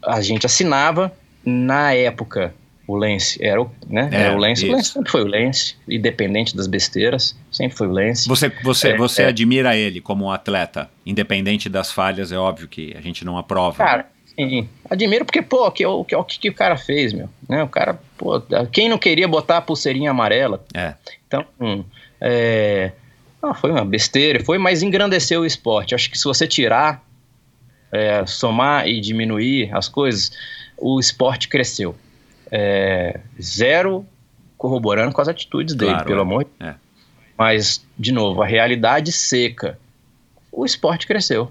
[0.03, 1.13] a gente assinava
[1.45, 2.55] na época
[2.87, 4.73] o Lance era o, né, É, era o Lance, isso.
[4.73, 8.29] o Lance sempre foi o Lance, independente das besteiras, sempre Lance.
[8.29, 9.27] Você, você, É, você é.
[9.29, 13.77] admira ele como um atleta, independente das falhas, é óbvio que a gente não aprova.
[13.77, 17.29] Cara, sim, admiro porque, pô, que, o que, o que, que o cara fez, meu,
[17.49, 20.95] né, o cara, pô, quem não queria botar a pulseirinha amarela, É.
[21.27, 21.85] Então, hum,
[22.21, 22.93] é,
[23.43, 25.95] ah, foi uma besteira, foi, mas engrandeceu o esporte.
[25.95, 27.05] Acho que se você tirar,
[27.93, 30.33] é, somar e diminuir as coisas,
[30.77, 31.95] o esporte cresceu.
[32.51, 34.07] É, zero
[34.57, 36.75] corroborando com as atitudes dele, Claro, pelo é, amor de é.
[37.37, 39.79] Mas, de novo, a realidade seca.
[40.53, 41.51] O esporte cresceu.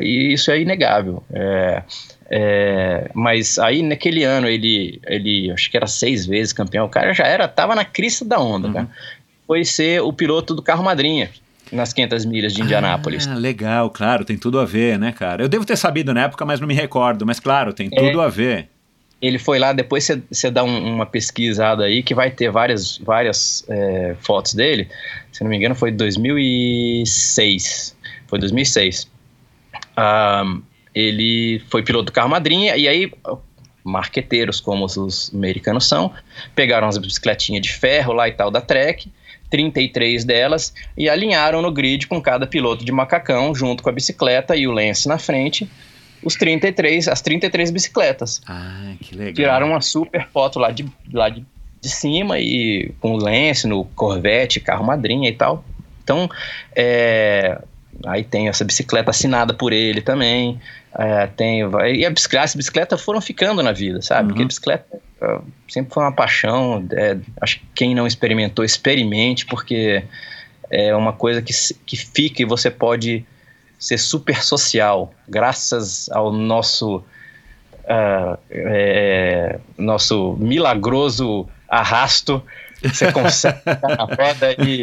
[0.00, 1.22] E isso é inegável.
[1.32, 1.82] É,
[2.30, 6.86] é, mas aí naquele ano ele, ele acho que era seis vezes campeão.
[6.86, 8.74] O cara já era, tava na crista da onda, Uhum.
[8.74, 8.88] cara.
[9.46, 11.30] Foi ser o piloto do carro madrinha
[11.70, 13.26] nas 500 milhas de Indianápolis.
[13.26, 15.42] Ah, legal, claro, tem tudo a ver, né, cara?
[15.42, 17.26] Eu devo ter sabido na época, mas não me recordo.
[17.26, 18.68] Mas claro, tem tudo a ver.
[19.22, 23.64] Ele foi lá, depois você- dá um- uma pesquisada aí que vai ter várias, várias
[23.68, 24.88] é, fotos dele.
[25.30, 27.96] Se não me engano, foi 2006.
[28.26, 29.08] Foi 2006.
[29.96, 30.44] Ah,
[30.94, 33.10] ele foi piloto do carro madrinha e aí
[33.84, 36.12] marqueteiros como os americanos são,
[36.54, 39.10] pegaram as bicicletinhas de ferro lá e tal da Trek,
[39.50, 44.56] 33 delas e alinharam no grid com cada piloto de macacão junto com a bicicleta
[44.56, 45.68] e o Lance na frente,
[46.22, 48.40] os 33, as 33 bicicletas.
[48.46, 49.34] Ah, que legal.
[49.34, 51.44] Tiraram uma super foto lá de, lá de,
[51.80, 55.64] de cima e com o Lance no Corvette, carro madrinha e tal.
[56.02, 56.28] Então,
[56.74, 57.60] é,
[58.06, 60.60] aí tem essa bicicleta assinada por ele também.
[60.98, 61.60] é, tem,
[61.94, 64.22] e a bicicleta, as bicicletas foram ficando na vida, sabe?
[64.22, 64.28] Uhum.
[64.28, 65.38] Porque a bicicleta é,
[65.68, 66.86] sempre foi uma paixão.
[66.92, 70.04] é, acho que quem não experimentou, experimente, porque
[70.70, 71.52] é uma coisa que,
[71.84, 73.24] que fica e você pode
[73.82, 77.02] ser super social, graças ao nosso
[77.88, 82.40] ah, é, nosso milagroso arrasto,
[82.82, 84.82] você consegue ficar na roda e,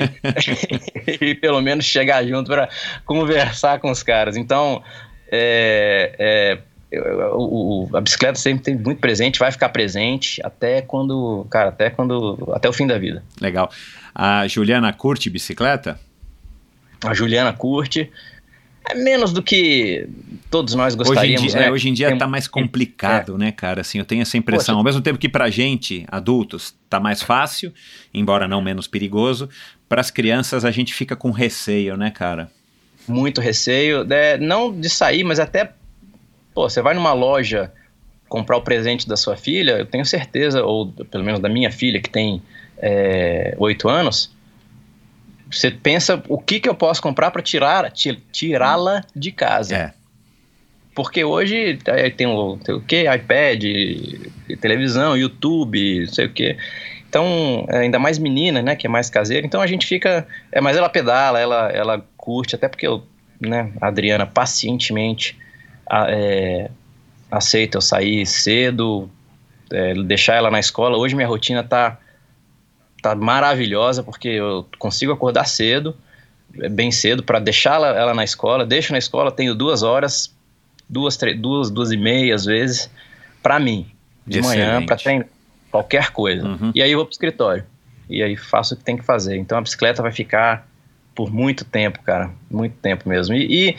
[1.26, 2.67] e pelo menos chegar junto para
[3.05, 4.35] conversar com os caras.
[4.35, 4.84] Então,
[5.31, 6.59] é,
[6.91, 6.97] é,
[7.34, 12.51] o- a bicicleta sempre tem muito presente, vai ficar presente até quando, cara, até quando,
[12.53, 13.23] até o fim da vida.
[13.39, 13.71] Legal.
[14.13, 15.97] A Juliana curte bicicleta?
[17.05, 18.11] A Juliana curte.
[18.90, 20.07] É menos do que
[20.49, 21.68] todos nós Hoje em gostaríamos, dia, né?
[21.68, 23.82] é, hoje em dia Tem- tá mais complicado, né, cara?
[23.82, 24.78] Assim, eu tenho essa impressão.
[24.78, 27.72] Ao mesmo tempo que pra gente, adultos, tá mais fácil,
[28.14, 29.48] embora não menos perigoso,
[29.88, 32.49] pras crianças a gente fica com receio, né, cara?
[33.07, 35.72] muito receio, né, não de sair, mas até,
[36.53, 37.72] pô, você vai numa loja
[38.28, 41.99] comprar o presente da sua filha, eu tenho certeza, ou pelo menos da minha filha,
[41.99, 42.40] que tem
[42.78, 44.32] é, oito anos,
[45.49, 49.76] você pensa o que, que eu posso comprar para tirar, ti- tirá-la de casa.
[49.76, 49.93] É.
[50.95, 51.80] Porque hoje
[52.17, 53.05] tem o, tem o quê?
[53.13, 53.63] iPad,
[54.59, 56.57] televisão, YouTube, não sei o quê.
[57.07, 59.45] Então, ainda mais menina, né, que é mais caseira.
[59.45, 60.27] Então a gente fica.
[60.51, 63.03] É, mas ela pedala, ela, ela curte, até porque eu,
[63.39, 65.38] né, a Adriana pacientemente
[65.89, 66.69] a- é,
[67.31, 69.09] aceita eu sair cedo,
[69.71, 70.97] é, deixar ela na escola.
[70.97, 71.97] Hoje minha rotina tá,
[73.01, 75.95] tá maravilhosa, porque eu consigo acordar cedo,
[76.59, 78.65] é, bem cedo, para deixar ela, na escola.
[78.65, 80.34] Deixo na escola, tenho duas horas,
[80.88, 82.89] duas, duas, duas e meia às vezes,
[83.41, 83.88] para mim,
[84.26, 84.88] de manhã, Excelente.
[84.88, 85.27] para treinar
[85.71, 86.47] qualquer coisa.
[86.47, 86.71] Uhum.
[86.73, 87.63] E aí eu vou pro escritório.
[88.09, 89.38] E aí faço o que tem que fazer.
[89.38, 90.67] Então a bicicleta vai ficar
[91.13, 92.31] por muito tempo, cara.
[92.49, 93.35] Muito tempo mesmo.
[93.35, 93.77] E, e,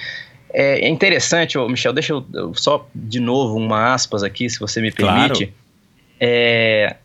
[0.52, 4.58] É, é interessante, ô, Michel, deixa eu, eu só de novo uma aspas aqui, se
[4.58, 5.46] você me permite.
[5.46, 5.60] Claro.
[6.18, 6.96] É,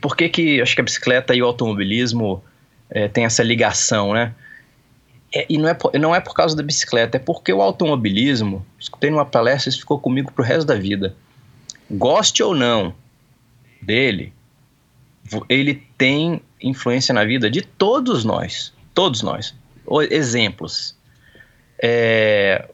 [0.00, 2.42] por que, que acho que a bicicleta e o automobilismo
[2.90, 4.34] é, tem essa ligação, né?
[5.34, 8.64] É, e não é, por- não é por causa da bicicleta, é porque o automobilismo,
[8.78, 11.16] escutei numa palestra, isso ficou comigo pro resto da vida.
[11.90, 12.94] Goste ou não
[13.80, 14.32] dele,
[15.48, 18.72] ele tem influência na vida de todos nós.
[18.94, 19.54] Todos nós.
[20.10, 20.94] Exemplos.
[21.82, 22.68] É,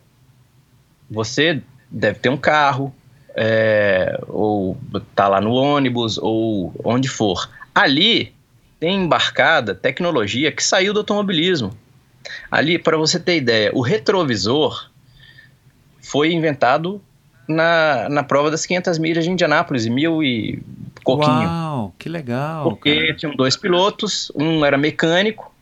[1.11, 2.95] você deve ter um carro,
[3.41, 4.77] é, ou
[5.15, 7.49] tá lá no ônibus, ou onde for.
[7.73, 8.35] Ali
[8.81, 11.73] tem embarcada tecnologia que saiu do automobilismo.
[12.51, 14.91] Ali, para você ter ideia, o retrovisor
[16.03, 17.01] foi inventado
[17.49, 20.61] na, na prova das 500 milhas de Indianápolis, em mil e
[21.05, 21.49] pouquinho.
[21.49, 22.65] Uau, que legal.
[22.65, 23.15] Porque cara.
[23.15, 25.55] tinham dois pilotos, um era mecânico,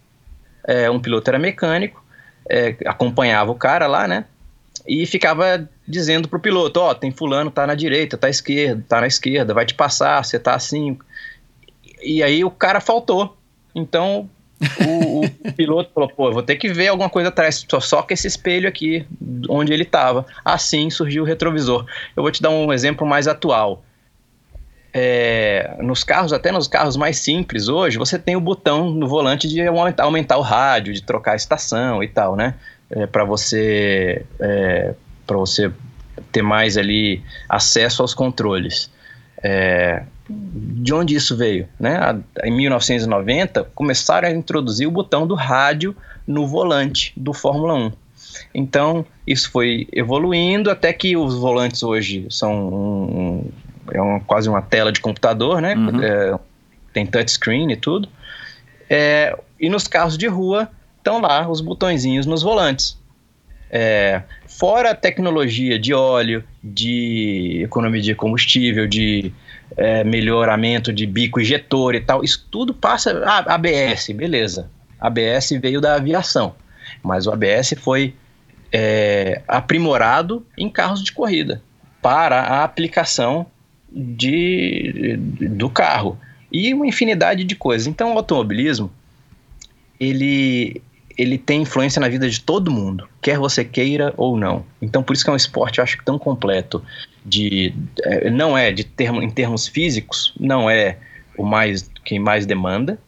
[0.65, 2.03] é, um piloto era mecânico,
[2.48, 4.24] é, acompanhava o cara lá, né?
[4.87, 9.01] E ficava dizendo pro piloto, ó, tem fulano, tá na direita, tá à esquerda, tá
[9.01, 10.99] na esquerda, vai te passar, você tá assim.
[12.03, 13.37] E aí o cara faltou.
[13.75, 14.29] Então
[14.61, 18.27] o, o piloto falou, pô, vou ter que ver alguma coisa atrás, só, que esse
[18.27, 19.07] espelho aqui,
[19.49, 20.27] onde ele tava.
[20.45, 21.85] Assim surgiu o retrovisor.
[22.17, 23.83] Eu vou te dar um exemplo mais atual.
[24.99, 29.47] É, nos carros, até nos carros mais simples hoje, você tem o botão no volante
[29.47, 32.55] de aumentar, aumentar o rádio, de trocar a estação e tal, né?
[32.91, 34.95] É, para você é,
[35.27, 35.71] para você
[36.31, 38.91] ter mais ali acesso aos controles.
[39.43, 41.69] É, de onde isso veio?
[41.79, 41.99] Né?
[42.45, 45.97] Em 1990, começaram a introduzir o botão do rádio
[46.27, 47.93] no volante do Fórmula 1.
[48.55, 53.51] Então, isso foi evoluindo até que os volantes hoje são um-
[53.93, 55.75] é uma- quase uma tela de computador, né?
[55.75, 56.03] Uhum.
[56.03, 56.39] É,
[56.93, 58.09] tem touchscreen e tudo.
[58.91, 60.69] É, e nos carros de rua
[61.07, 62.99] estão lá os botõezinhos nos volantes.
[63.70, 69.33] É, fora a tecnologia de óleo, de economia de combustível, de
[69.77, 73.23] é, melhoramento de bico injetor e tal, isso tudo passa.
[73.24, 74.69] Ah, ABS, beleza.
[75.01, 76.55] ABS veio da aviação,
[77.03, 78.15] mas o ABS foi
[78.73, 81.62] é, aprimorado em carros de corrida
[82.03, 83.47] para a aplicação
[83.89, 86.19] de, do carro
[86.51, 87.87] e uma infinidade de coisas.
[87.87, 88.91] Então, o automobilismo
[89.99, 90.83] ele
[91.17, 94.65] ele tem influência na vida de todo mundo, quer você queira ou não.
[94.83, 96.83] Então, por isso que é um esporte, eu acho, tão completo.
[97.25, 97.73] De,
[98.05, 100.99] é, não é de termo, em termos físicos, não é
[101.37, 102.99] o mais quem mais demanda,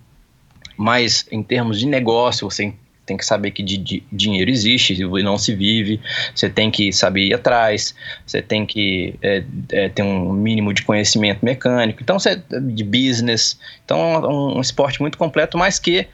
[0.76, 2.72] mas em termos de negócio, você
[3.06, 6.00] tem que saber que de, de- dinheiro existe e não se vive,
[6.34, 7.94] você tem que saber ir atrás,
[8.26, 13.58] você tem que é, é, ter um mínimo de conhecimento mecânico, então você, de business.
[13.84, 16.06] Então é um, um esporte muito completo, mas que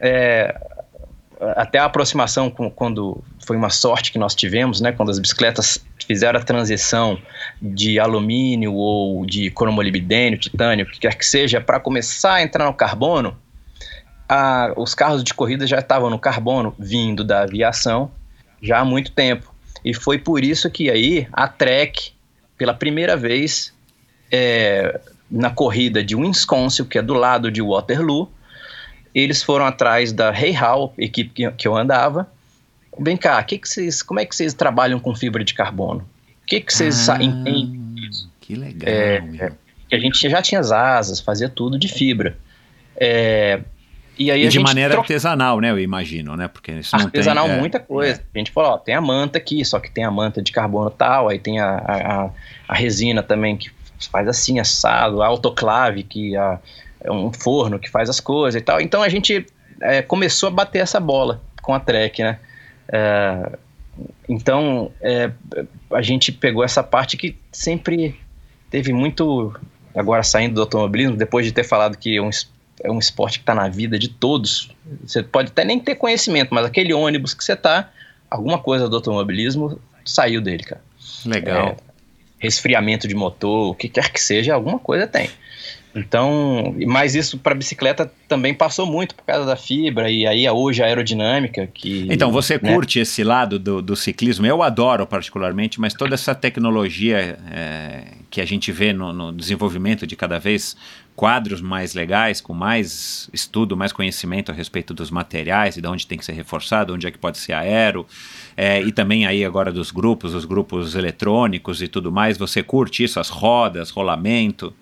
[0.00, 0.54] é,
[1.56, 5.84] até a aproximação com, quando foi uma sorte que nós tivemos, né, quando as bicicletas
[6.06, 7.18] fizeram a transição
[7.60, 12.64] de alumínio ou de cromolibdênio, titânio, o que quer que seja, para começar a entrar
[12.64, 13.36] no carbono,
[14.28, 18.10] a- os carros de corrida já estavam no carbono vindo da aviação
[18.60, 19.52] já há muito tempo.
[19.84, 22.10] E foi por isso que aí a Trek,
[22.56, 23.72] pela primeira vez,
[24.30, 25.00] é,
[25.30, 28.28] na corrida de Wisconsin, que é do lado de Waterloo,
[29.14, 30.54] eles foram atrás da Hey
[30.98, 32.28] equipe que, que eu andava.
[33.00, 36.00] Vem cá, que que vocês, como é que vocês trabalham com fibra de carbono?
[36.00, 37.80] O que, vocês Ah, entendem?
[38.40, 38.88] Que legal.
[38.88, 39.52] É.
[39.88, 42.36] Que a gente já tinha as asas, fazia tudo de fibra.
[42.96, 43.60] É,
[44.18, 45.70] e aí E de maneira trocou artesanal, né?
[45.70, 46.48] Eu imagino, né?
[46.48, 48.20] Porque isso artesanal tem, é, muita coisa.
[48.34, 50.90] A gente falou, ó, tem a manta aqui, só que tem a manta de carbono
[50.90, 52.30] tal, aí tem a, a, a-
[52.68, 53.70] a resina também que
[54.10, 56.58] faz assim, assado, a autoclave, que a-
[57.00, 58.80] é um forno que faz as coisas e tal.
[58.80, 59.46] Então a gente
[59.80, 62.38] é, começou a bater essa bola com a Trek, né?
[62.88, 63.58] É,
[64.28, 65.30] então é,
[65.92, 68.18] a gente pegou essa parte que sempre
[68.70, 69.54] teve muito.
[69.94, 72.30] Agora saindo do automobilismo, depois de ter falado que é um,
[72.84, 74.70] é um esporte que está na vida de todos,
[75.02, 77.90] você pode até nem ter conhecimento, mas aquele ônibus que você tá,
[78.30, 80.80] alguma coisa do automobilismo saiu dele, cara.
[81.24, 81.68] Legal.
[81.68, 81.76] É,
[82.38, 85.28] resfriamento de motor, o que quer que seja, alguma coisa tem.
[85.94, 90.82] Então, mas isso para bicicleta também passou muito por causa da fibra e aí hoje
[90.82, 92.72] a aerodinâmica que Então, você né?
[92.72, 94.46] curte esse lado do, do ciclismo?
[94.46, 100.06] Eu adoro particularmente, mas toda essa tecnologia é, que a gente vê no, no desenvolvimento
[100.06, 100.76] de cada vez
[101.16, 106.06] quadros mais legais, com mais estudo, mais conhecimento a respeito dos materiais e de onde
[106.06, 108.06] tem que ser reforçado, onde é que pode ser aero,
[108.56, 112.38] é, e também aí agora dos grupos, os grupos eletrônicos e tudo mais.
[112.38, 114.72] Você curte isso, as rodas, rolamento?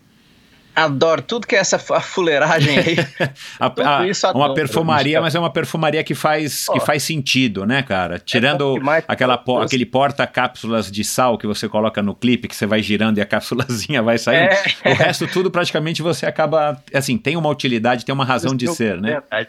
[0.76, 2.96] Adoro tudo que é essa fu- fuleiragem aí.
[3.58, 5.22] A- a- isso uma adoro, perfumaria, bicho.
[5.22, 6.80] mas é uma perfumaria que faz, que Ó.
[6.80, 8.18] faz sentido, né, cara?
[8.18, 9.02] Tirando bom demais.
[9.08, 13.16] aquela po- aquele porta-cápsulas de sal que você coloca no clipe, que você vai girando
[13.18, 14.52] e a cápsulazinha vai saindo.
[14.84, 14.90] É.
[14.92, 19.00] O resto tudo praticamente você acaba, assim, tem uma utilidade, tem uma razão de ser,
[19.00, 19.12] né?
[19.12, 19.48] Verdade.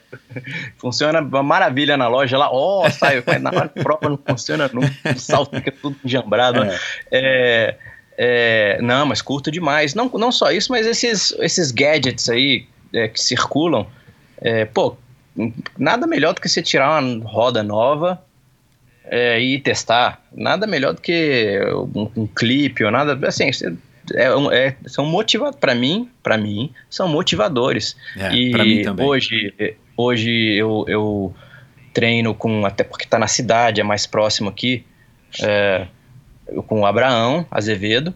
[0.78, 2.50] Funciona uma maravilha na loja lá.
[2.52, 4.82] Ó, saiu, mas na hora de prova não funciona, não.
[5.14, 6.64] O sal fica tudo enjambrado.
[6.64, 6.78] É.
[7.12, 7.76] É,
[8.18, 9.94] é, não, mas curto demais.
[9.94, 13.86] Não, não só isso, mas esses, esses gadgets aí é, que circulam.
[14.42, 14.98] é, pô,
[15.78, 18.22] nada melhor do que você tirar uma roda nova
[19.06, 20.22] é, e testar.
[20.34, 21.60] Nada melhor do que
[21.96, 23.28] um, um clipe ou nada.
[23.28, 23.50] Assim,
[24.16, 25.60] é, é, são motivadores.
[25.60, 27.96] Para mim, para mim, são motivadores.
[28.34, 29.06] E pra mim também.
[29.06, 29.54] hoje,
[29.96, 31.36] hoje eu, eu
[31.94, 34.84] treino com, até porque tá na cidade, é mais próximo aqui,
[35.42, 35.88] é,
[36.68, 38.14] com o Abraão Azevedo,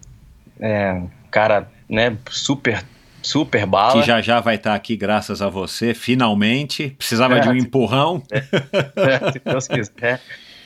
[0.60, 2.84] é, cara, né, super,
[3.22, 4.02] super bala.
[4.02, 6.90] Que já já vai estar aqui graças a você, finalmente.
[6.98, 7.40] Precisava É.
[7.40, 8.22] de um empurrão.
[8.32, 10.22] É, se Deus quiser.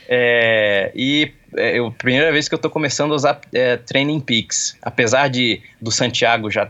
[0.07, 4.77] É, e é, eu, primeira vez que eu tô começando a usar é, Training Peaks.
[4.81, 6.69] Apesar de do Santiago já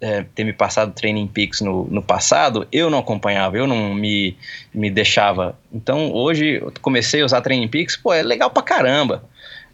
[0.00, 4.36] é, ter me passado Training Peaks no, no passado, eu não acompanhava, eu não me,
[4.72, 5.58] me deixava.
[5.72, 9.24] Então hoje eu comecei a usar Training Peaks, pô, é legal pra caramba.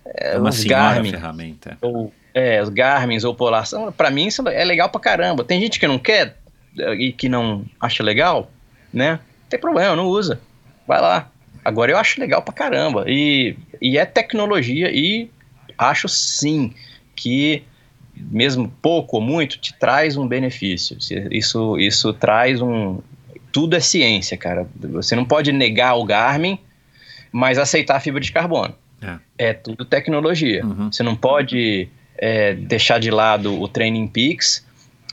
[0.04, 1.78] É, É uma os Garmin, ferramenta.
[1.80, 3.64] ou é, os Garmins ou Polar,
[3.96, 5.44] pra mim isso é legal pra caramba.
[5.44, 6.36] Tem gente que não quer
[6.78, 8.50] eh, e que não acha legal,
[8.92, 9.12] né?
[9.12, 10.40] Não tem problema, não usa.
[10.86, 11.30] Vai lá.
[11.64, 13.04] Agora eu acho legal pra caramba.
[13.06, 15.30] E, e é tecnologia e
[15.78, 16.72] acho sim
[17.14, 17.62] que
[18.16, 20.96] mesmo pouco ou muito te traz um benefício.
[21.30, 23.00] Isso, isso traz um.
[23.52, 24.66] Tudo é ciência, cara.
[24.76, 26.58] Você não pode negar o Garmin,
[27.30, 28.74] mas aceitar a fibra de carbono.
[29.36, 30.64] É tudo tecnologia.
[30.64, 30.90] Uhum.
[30.90, 34.64] Você não pode é, deixar de lado o Training Peaks,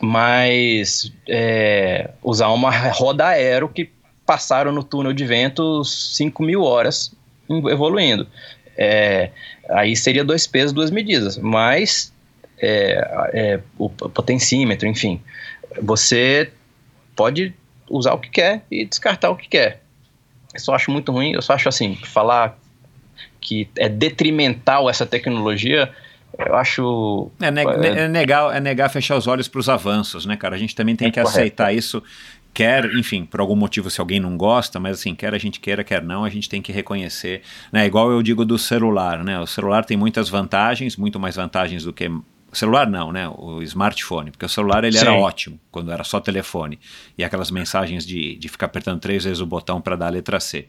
[0.01, 3.89] mas é, usar uma roda aero que
[4.25, 7.11] passaram no túnel de vento 5 mil horas
[7.49, 8.27] evoluindo.
[8.77, 9.31] É,
[9.69, 12.13] aí seria dois pesos, duas medidas, mas
[12.61, 15.19] é, é, o potencímetro, enfim,
[15.81, 16.51] você
[17.15, 17.53] pode
[17.89, 19.81] usar o que quer e descartar o que quer.
[20.53, 22.58] Eu só acho muito ruim, eu só acho assim, falar
[23.41, 25.89] que é detrimental essa tecnologia,
[26.37, 27.31] eu acho.
[27.41, 27.99] É, ne- É.
[28.03, 30.55] é negar, é negar fechar os olhos para os avanços, né, cara?
[30.55, 31.37] A gente também tem É que correto.
[31.39, 32.01] aceitar isso.
[32.53, 35.83] Quer, enfim, por algum motivo, se alguém não gosta, mas assim, quer a gente queira,
[35.83, 37.41] quer não, a gente tem que reconhecer.
[37.71, 37.85] Né?
[37.85, 39.39] Igual eu digo do celular, né?
[39.39, 42.09] O celular tem muitas vantagens, muito mais vantagens do que.
[42.51, 43.29] O celular não, né?
[43.37, 45.17] O smartphone, porque o celular ele era Sim.
[45.17, 46.79] ótimo quando era só telefone.
[47.17, 50.39] E aquelas mensagens de, de ficar apertando três vezes o botão para dar a letra
[50.39, 50.67] C.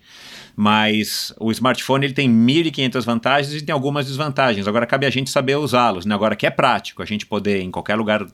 [0.54, 4.68] Mas o smartphone ele tem 1.500 vantagens e tem algumas desvantagens.
[4.68, 6.04] Agora cabe a gente saber usá-los.
[6.04, 6.14] Né?
[6.14, 8.26] Agora que é prático a gente poder, em qualquer lugar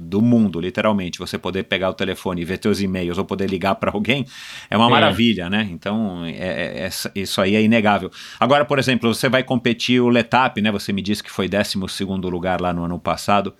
[0.00, 3.74] do mundo, literalmente, você poder pegar o telefone e ver teus e-mails ou poder ligar
[3.74, 4.24] para alguém,
[4.70, 4.90] é uma É.
[4.90, 5.66] maravilha, né?
[5.70, 8.08] Então, é- é- é- isso aí é inegável.
[8.38, 10.70] Agora, por exemplo, você vai competir o Letap, né?
[10.70, 11.76] Você me disse que foi 12
[12.30, 13.54] lugar lá no ano passado,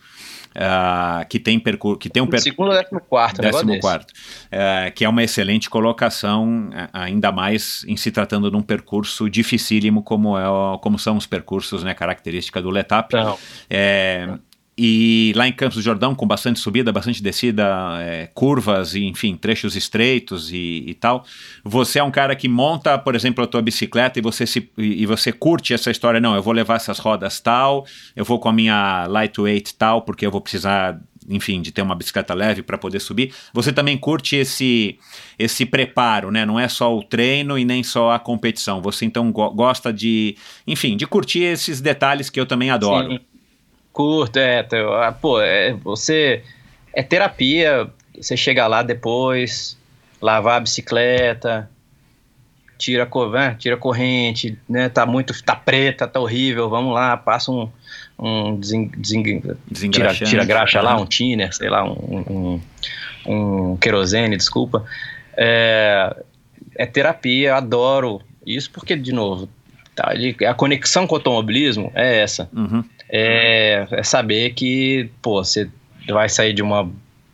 [0.54, 3.80] ah, que tem percurso, que tem um percurso Segundo ou décimo quarto, Décimo desse.
[3.80, 4.12] quarto.
[4.50, 10.02] É, que é uma excelente colocação, ainda mais em se tratando de um percurso dificílimo
[10.02, 13.12] como, é, o- como são os percursos, né, característica do Letap.
[13.14, 13.36] Não.
[13.68, 14.38] É,
[14.80, 17.66] e lá em Campos do Jordão, com bastante subida, bastante descida,
[18.00, 21.24] é, curvas e, enfim, trechos estreitos e, e tal,
[21.64, 25.04] você é um cara que monta, por exemplo, a tua bicicleta e você, se, e
[25.04, 27.84] você curte essa história, não, eu vou levar essas rodas tal,
[28.14, 31.00] eu vou com a minha lightweight tal, porque eu vou precisar
[31.30, 33.34] enfim, de ter uma bicicleta leve para poder subir.
[33.52, 34.98] Você também curte esse
[35.38, 36.46] esse preparo, né?
[36.46, 38.80] Não é só o treino e nem só a competição.
[38.80, 43.10] Você então go- gosta de, enfim, de curtir esses detalhes que eu também adoro.
[43.10, 43.20] Sim.
[43.98, 44.64] Curto, é.
[45.02, 46.44] ah, Pô, é, você.
[46.94, 47.88] É terapia.
[48.16, 49.76] Você chega lá depois,
[50.22, 51.68] lavar a bicicleta,
[52.78, 54.88] tira a, né, tira a corrente, né?
[54.88, 55.42] Tá muito.
[55.42, 56.70] Tá preta, tá horrível.
[56.70, 57.68] Vamos lá, passa um.
[58.16, 59.42] um desen, desen-
[59.90, 62.60] tira, tira graxa lá, um thinner, sei lá, um,
[63.26, 63.32] um,
[63.72, 64.84] um querosene, desculpa.
[65.36, 66.16] É,
[66.76, 69.48] é terapia, eu adoro isso porque, de novo,
[69.96, 70.12] tá,
[70.48, 72.84] a conexão com o automobilismo é essa Uhum.
[73.08, 75.68] É, é saber que, pô, você
[76.08, 76.90] vai sair de uma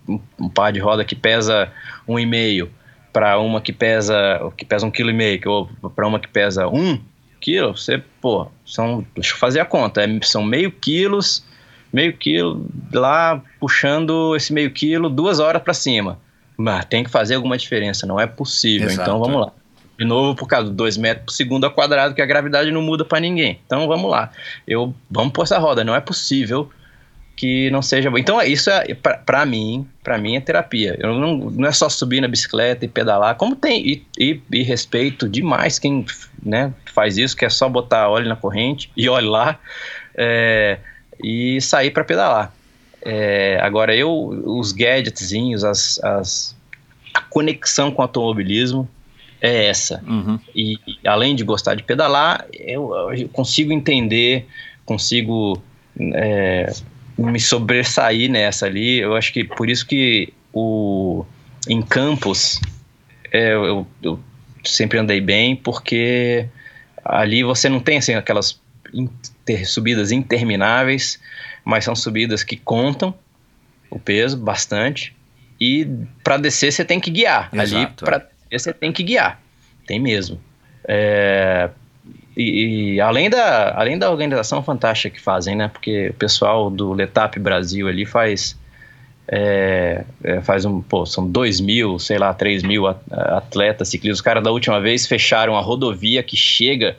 [0.08, 1.70] um, par de roda que pesa
[2.06, 2.70] um e meio
[3.12, 4.16] para uma que pesa
[4.56, 7.00] que pesa um quilo e meio ou para uma que pesa um
[7.40, 11.44] quilo, você, pô, são, deixa eu fazer a conta, é- são meio quilos,
[11.92, 16.18] meio quilo lá puxando esse meio quilo duas horas para cima.
[16.56, 18.88] Mas tem que fazer alguma diferença, não é possível.
[18.88, 19.52] Exato, então vamos lá.
[19.98, 22.82] De novo, por causa do 2 metros por segundo ao quadrado, que a gravidade não
[22.82, 23.60] muda para ninguém.
[23.64, 24.30] Então vamos lá.
[24.66, 25.84] Eu, vamos pôr essa roda.
[25.84, 26.68] Não é possível
[27.36, 28.18] que não seja bom.
[28.18, 30.96] Então isso é para mim, para mim é terapia.
[30.98, 34.62] Eu não, não é só subir na bicicleta e pedalar, como tem e, e, e,
[34.62, 36.04] respeito demais quem
[36.42, 39.58] né, faz isso, que é só botar óleo na corrente e olhe lá
[40.14, 40.78] é,
[41.22, 42.52] e sair para pedalar.
[43.02, 46.56] É, agora eu, os gadgetzinhos, as, as,
[47.12, 48.88] a conexão com o automobilismo
[49.44, 50.02] é essa.
[50.06, 50.40] Uhum.
[50.56, 54.46] E, além de gostar de pedalar, eu, eu consigo entender,
[54.86, 55.62] consigo
[56.14, 56.72] é,
[57.18, 58.98] me sobressair nessa ali.
[59.00, 61.26] Eu acho que por isso que o
[61.68, 62.58] em Campos
[63.30, 64.18] é, eu, eu,
[64.64, 66.48] sempre andei bem, porque
[67.04, 68.58] ali você não tem assim aquelas
[68.94, 71.20] inter, subidas intermináveis,
[71.62, 73.14] mas são subidas que contam
[73.90, 75.14] o peso bastante.
[75.60, 75.86] E
[76.22, 77.50] para descer você tem que guiar.
[77.52, 79.40] Exato, ali para você tem que guiar.
[79.86, 80.40] Tem mesmo.
[80.86, 81.70] É,
[82.36, 85.68] e, e, além, da, além da organização fantástica que fazem, né?
[85.68, 88.58] Porque o pessoal do Letap Brasil ali faz.
[89.26, 90.82] É, é, faz um.
[90.82, 94.18] Pô, são 2 mil, sei lá, 3 mil atletas ciclistas.
[94.18, 96.96] Os caras da última vez fecharam a rodovia que chega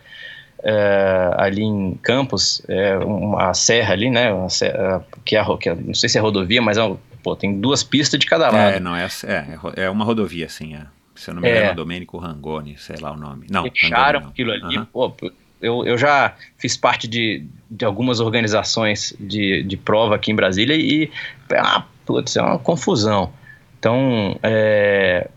[0.63, 4.31] é, ali em Campos, é, uma serra ali, né?
[4.49, 7.83] Serra, que, é, que é, não sei se é rodovia, mas é, pô, tem duas
[7.83, 8.75] pistas de cada lado.
[8.75, 10.81] É, não, é, é, é uma rodovia, sim, é.
[11.15, 11.73] Se eu não me engano, é.
[11.73, 13.47] Domênico Rangoni, sei lá o nome.
[13.49, 14.77] Não, Fecharam Rangoni, aquilo ali.
[14.77, 14.85] Uhum.
[14.85, 15.15] Pô,
[15.61, 20.75] eu, eu já fiz parte de, de algumas organizações de, de prova aqui em Brasília
[20.75, 21.09] e,
[21.51, 23.33] ah, putz, é uma confusão.
[23.79, 25.29] Então, é,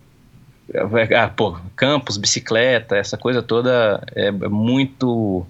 [0.72, 5.46] é, ah, pô, campos, bicicleta, essa coisa toda é muito.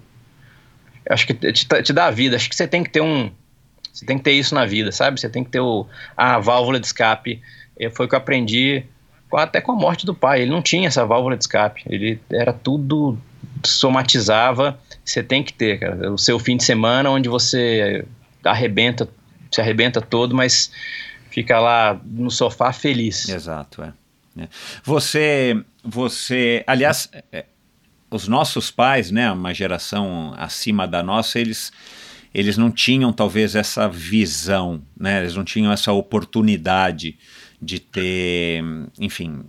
[1.09, 2.35] Acho que te, te dá a vida.
[2.35, 3.31] Acho que você tem que ter um.
[3.91, 5.19] Você tem que ter isso na vida, sabe?
[5.19, 7.41] Você tem que ter o, a válvula de escape.
[7.93, 8.83] Foi o que eu aprendi
[9.33, 10.41] até com a morte do pai.
[10.41, 11.83] Ele não tinha essa válvula de escape.
[11.87, 13.17] Ele era tudo
[13.65, 14.79] somatizava.
[15.03, 18.05] Você tem que ter, cara, o seu fim de semana onde você
[18.43, 19.09] arrebenta,
[19.51, 20.71] se arrebenta todo, mas
[21.29, 23.27] fica lá no sofá feliz.
[23.27, 23.93] Exato, é.
[24.41, 24.47] é.
[24.83, 27.45] Você, você, aliás, é,
[28.09, 31.71] os nossos pais, né, uma geração acima da nossa, eles
[32.31, 35.19] eles não tinham talvez essa visão, né?
[35.19, 37.17] Eles não tinham essa oportunidade
[37.61, 38.63] de ter,
[38.99, 39.43] enfim,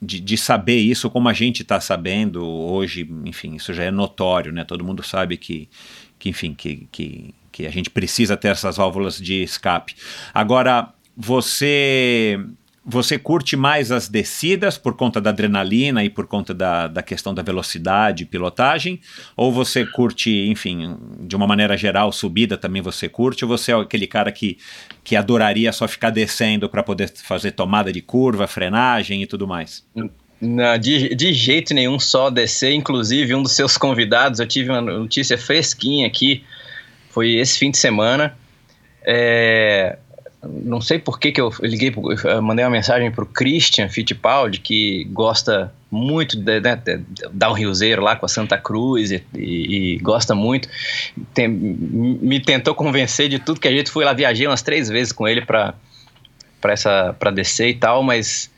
[0.00, 4.52] de, de saber isso como a gente está sabendo hoje, enfim, isso já é notório,
[4.52, 4.64] né?
[4.64, 5.68] Todo mundo sabe que,
[6.18, 9.94] que enfim, que, que, que a gente precisa ter essas válvulas de escape.
[10.34, 12.40] Agora, você
[12.84, 17.32] você curte mais as descidas por conta da adrenalina e por conta da, da questão
[17.32, 19.00] da velocidade, pilotagem?
[19.36, 23.44] Ou você curte, enfim, de uma maneira geral, subida também você curte?
[23.44, 24.58] Ou você é aquele cara que,
[25.04, 29.86] que adoraria só ficar descendo para poder fazer tomada de curva, frenagem e tudo mais?
[30.40, 32.72] Não, de, de jeito nenhum, só descer.
[32.72, 36.42] Inclusive, um dos seus convidados, eu tive uma notícia fresquinha aqui,
[37.10, 38.36] foi esse fim de semana.
[39.04, 39.98] É,
[40.42, 44.58] não sei por que, que eu liguei, eu mandei uma mensagem para o Christian Fittipaldi,
[44.58, 47.00] que gosta muito de, né, de,
[47.32, 50.68] dar um riozeiro lá com a Santa Cruz e, e, e gosta muito.
[51.32, 55.12] Tem, me tentou convencer de tudo que a gente foi lá, viajei umas três vezes
[55.12, 55.74] com ele para
[56.60, 58.48] para descer e tal, mas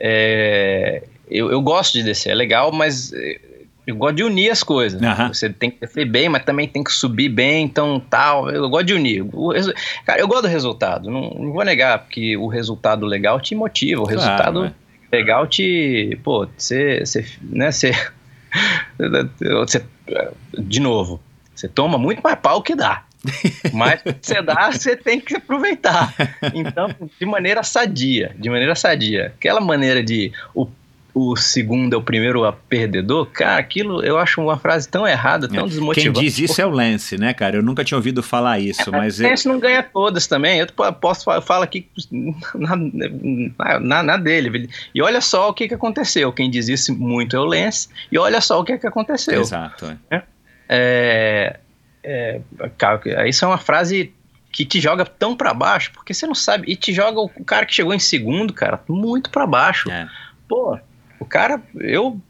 [0.00, 3.12] é, eu, eu gosto de descer, é legal, mas
[3.86, 5.00] eu gosto de unir as coisas.
[5.00, 5.28] Uhum.
[5.28, 8.48] Você tem que descer bem, mas também tem que subir bem, então tal.
[8.48, 9.22] Eu gosto de unir.
[9.32, 9.52] O,
[10.06, 11.10] cara, eu gosto do resultado.
[11.10, 14.02] Não, não, vou negar, porque o resultado legal te motiva.
[14.02, 14.72] O claro, resultado é.
[15.16, 16.16] legal te.
[16.22, 17.00] Pô, você.
[17.04, 17.92] você né, você,
[19.58, 19.84] você.
[20.56, 21.20] De novo,
[21.52, 23.04] você toma muito mais pau que dá.
[23.72, 26.14] Mas você dá, você tem que aproveitar.
[26.54, 26.88] Então,
[27.18, 29.32] de maneira sadia, de maneira sadia.
[29.36, 30.66] Aquela maneira de o
[31.14, 35.46] o segundo é o primeiro a perdedor, cara, aquilo eu acho uma frase tão errada,
[35.46, 35.68] tão é.
[35.68, 36.12] desmotivante.
[36.12, 37.56] Quem diz isso é o Lance, né, cara?
[37.56, 39.18] Eu nunca tinha ouvido falar isso, é, mas...
[39.18, 39.52] O Lance eu...
[39.52, 41.86] não ganha todas também, eu posso falo aqui
[42.54, 44.70] na, na, na, dele.
[44.94, 48.18] E olha só o que, que aconteceu, quem diz isso muito é o Lance, e
[48.18, 49.40] olha só o que, que aconteceu.
[49.40, 49.98] Exato.
[50.10, 50.22] É.
[50.68, 51.58] É,
[52.02, 52.40] é,
[52.78, 54.12] cara, isso é uma frase
[54.50, 57.66] que te joga tão para baixo, porque você não sabe, e te joga o cara
[57.66, 59.90] que chegou em segundo, cara, muito para baixo.
[59.90, 60.08] É.
[60.48, 60.78] Pô,
[61.22, 62.20] o cara, eu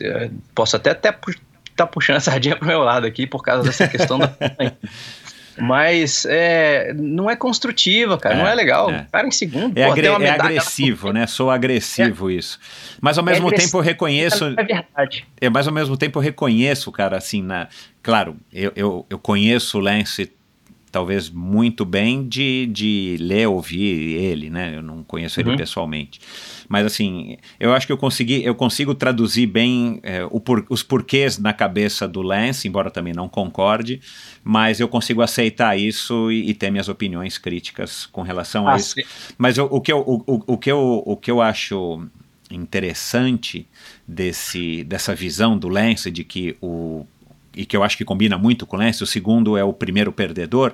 [0.00, 1.36] é, posso até até estar
[1.76, 4.32] tá puxando a sardinha pro meu lado aqui por causa dessa questão da.
[5.58, 8.36] Mas é, não é construtiva, cara.
[8.36, 8.90] É, não é legal.
[8.90, 9.06] É.
[9.12, 9.76] Cara em segundo.
[9.76, 11.26] É, pô, agre é agressivo, né?
[11.26, 12.34] Sou agressivo é.
[12.34, 12.58] isso.
[13.02, 14.46] Mas ao mesmo tempo eu reconheço.
[14.56, 15.26] É verdade.
[15.38, 17.68] É, mas ao mesmo tempo eu reconheço, cara, assim, na.
[18.02, 20.32] Claro, eu, eu, eu conheço o Lance
[20.92, 24.76] talvez muito bem de, de ler, ouvir ele, né?
[24.76, 25.56] Eu não conheço ele Uhum.
[25.56, 26.20] pessoalmente.
[26.72, 30.82] Mas assim, eu acho que eu consegui, eu consigo traduzir bem é, o por- os
[30.82, 34.00] porquês na cabeça do Lance, embora também não concorde,
[34.42, 38.76] mas eu consigo aceitar isso e, e ter minhas opiniões críticas com relação a Ah,
[38.76, 38.94] isso.
[38.94, 39.02] sim.
[39.36, 42.06] Mas o, o que eu, o- o que eu, o que eu acho
[42.50, 43.66] interessante
[44.06, 47.04] desse, dessa visão do Lance de que o
[47.54, 50.10] e que eu acho que combina muito com o Lance, o segundo é o primeiro
[50.10, 50.72] perdedor,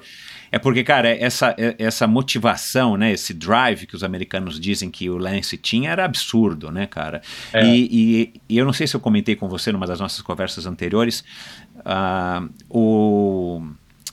[0.51, 5.18] é porque, cara, essa, essa motivação, né, esse drive que os americanos dizem que o
[5.18, 7.20] Lance tinha era absurdo, né, cara?
[7.52, 7.65] É.
[7.67, 10.67] E, e, e eu não sei se eu comentei com você numa das nossas conversas
[10.67, 11.23] anteriores,
[11.85, 13.62] ah, o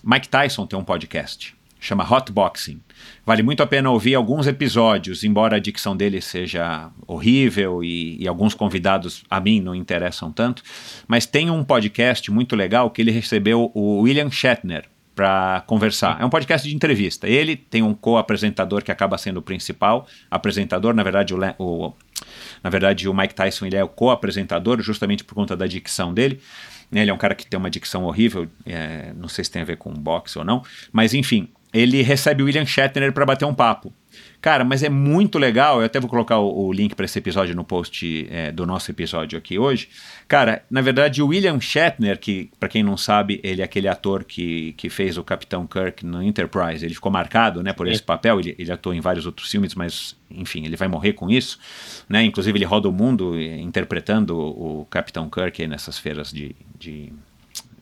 [0.04, 2.82] Mike Tyson tem um podcast, chama Hot Boxing.
[3.26, 8.28] Vale muito a pena ouvir alguns episódios, embora a dicção dele seja horrível e, e
[8.28, 10.64] alguns convidados a mim não interessam tanto.
[11.08, 16.20] Mas tem um podcast muito legal que ele recebeu o William Shatner para conversar.
[16.22, 17.28] É um podcast de entrevista.
[17.28, 20.94] Ele tem um co-apresentador que acaba sendo o principal apresentador.
[20.94, 21.94] Na verdade, o, o-
[22.64, 26.40] na verdade, o Mike Tyson ele é o co-apresentador, justamente por conta da dicção dele.
[26.92, 29.66] Ele é um cara que tem uma dicção horrível, é, não sei se tem a
[29.66, 30.62] ver com boxe ou não,
[30.92, 33.92] mas enfim, ele recebe o William Shatner para bater um papo.
[34.46, 35.80] Cara, mas é muito legal.
[35.80, 38.92] Eu até vou colocar o, o link para esse episódio no post é, do nosso
[38.92, 39.90] episódio aqui hoje.
[40.28, 44.24] Cara, na verdade, o William Shatner, que para quem não sabe, ele é aquele ator
[44.24, 46.86] que, que fez o Capitão Kirk no Enterprise.
[46.86, 48.40] Ele ficou marcado né, por esse papel.
[48.40, 51.58] Ele, ele atuou em vários outros filmes, mas enfim, ele vai morrer com isso.
[52.08, 52.24] Né?
[52.24, 57.12] Inclusive, ele roda o mundo interpretando o, Capitão Kirk nessas feiras de, de,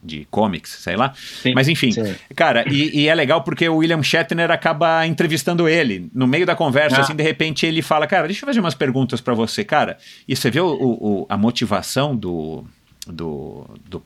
[0.04, 1.14] de comics, sei lá.
[1.16, 2.16] Sim, Mas enfim, sim.
[2.36, 6.10] Cara, e, e é legal porque o William Shatner acaba entrevistando ele.
[6.14, 7.02] No meio da conversa, Ah.
[7.02, 9.98] assim, de repente ele fala, cara, deixa eu fazer umas perguntas pra você, cara.
[10.28, 12.66] E você vê o, o- a motivação do,
[13.08, 14.04] do, do,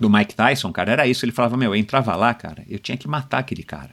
[0.00, 1.24] do Mike Tyson, cara, era isso.
[1.24, 3.90] Ele falava, meu, eu entrava lá, cara, eu tinha que matar aquele cara.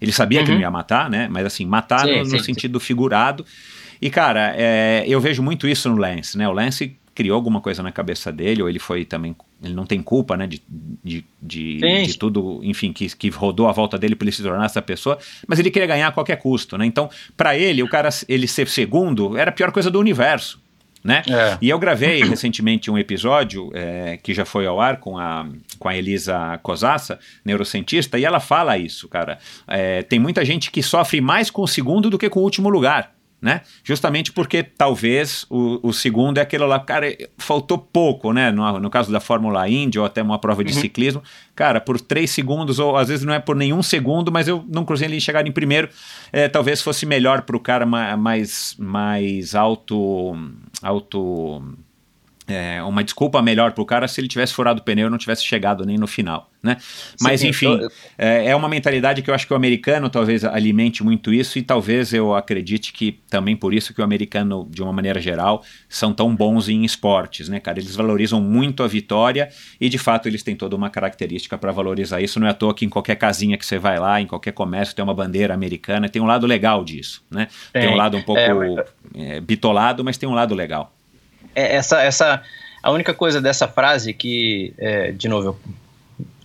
[0.00, 0.54] Ele sabia que Uhum.
[0.54, 1.28] não ia matar, né?
[1.30, 3.44] Mas assim, matar Sim, no, no sim, sentido figurado.
[4.00, 6.48] E, cara, é, eu vejo muito isso no Lance, né?
[6.48, 9.34] O Lance criou alguma coisa na cabeça dele, ou ele foi também.
[9.60, 10.46] Ele não tem culpa, né?
[10.46, 10.62] De,
[11.02, 14.64] de, de, de tudo, enfim, que, que rodou a volta dele para ele se tornar
[14.64, 16.86] essa pessoa, mas ele queria ganhar a qualquer custo, né?
[16.86, 20.62] Então, para ele, o cara, ele ser segundo, era a pior coisa do universo.
[21.02, 21.24] Né?
[21.28, 21.58] É.
[21.60, 25.44] E eu gravei recentemente um episódio é, que já foi ao ar com a,
[25.76, 29.38] com a Elisa Cosassa, neurocientista, e ela fala isso, cara.
[29.66, 32.68] É, tem muita gente que sofre mais com o segundo do que com o último
[32.68, 33.17] lugar.
[33.40, 33.60] Né?
[33.84, 38.50] Justamente porque talvez o, o segundo é aquele lá, cara, faltou pouco, né?
[38.50, 41.22] No, no caso da Fórmula Indy ou até uma prova de ciclismo,
[41.54, 44.84] cara, por três segundos, ou às vezes não é por nenhum segundo, mas eu não
[44.84, 45.88] cruzei ele chegar em primeiro.
[46.32, 50.36] É, talvez fosse melhor para o cara ma- mais, mais alto.
[50.82, 51.62] alto
[52.48, 55.44] é, uma desculpa melhor pro cara se ele tivesse furado o pneu e não tivesse
[55.44, 56.78] chegado nem no final, né?
[57.20, 60.44] Mas Sim, enfim, eu- é, é uma mentalidade que eu acho que o americano talvez
[60.44, 64.82] alimente muito isso e talvez eu acredite que também por isso que o americano, de
[64.82, 67.78] uma maneira geral, são tão bons em esportes, né, cara?
[67.78, 72.20] Eles valorizam muito a vitória e de fato eles têm toda uma característica para valorizar
[72.22, 72.40] isso.
[72.40, 74.94] Não é à toa que em qualquer casinha que você vai lá, em qualquer comércio
[74.96, 77.48] tem uma bandeira americana, tem um lado legal disso, né?
[77.72, 77.92] Tem, Tem.
[77.92, 80.94] um lado um pouco É, mas- é, bitolado, mas tem um lado legal.
[81.58, 82.42] É, essa, essa,
[82.82, 85.58] a única coisa dessa frase que, é, de novo,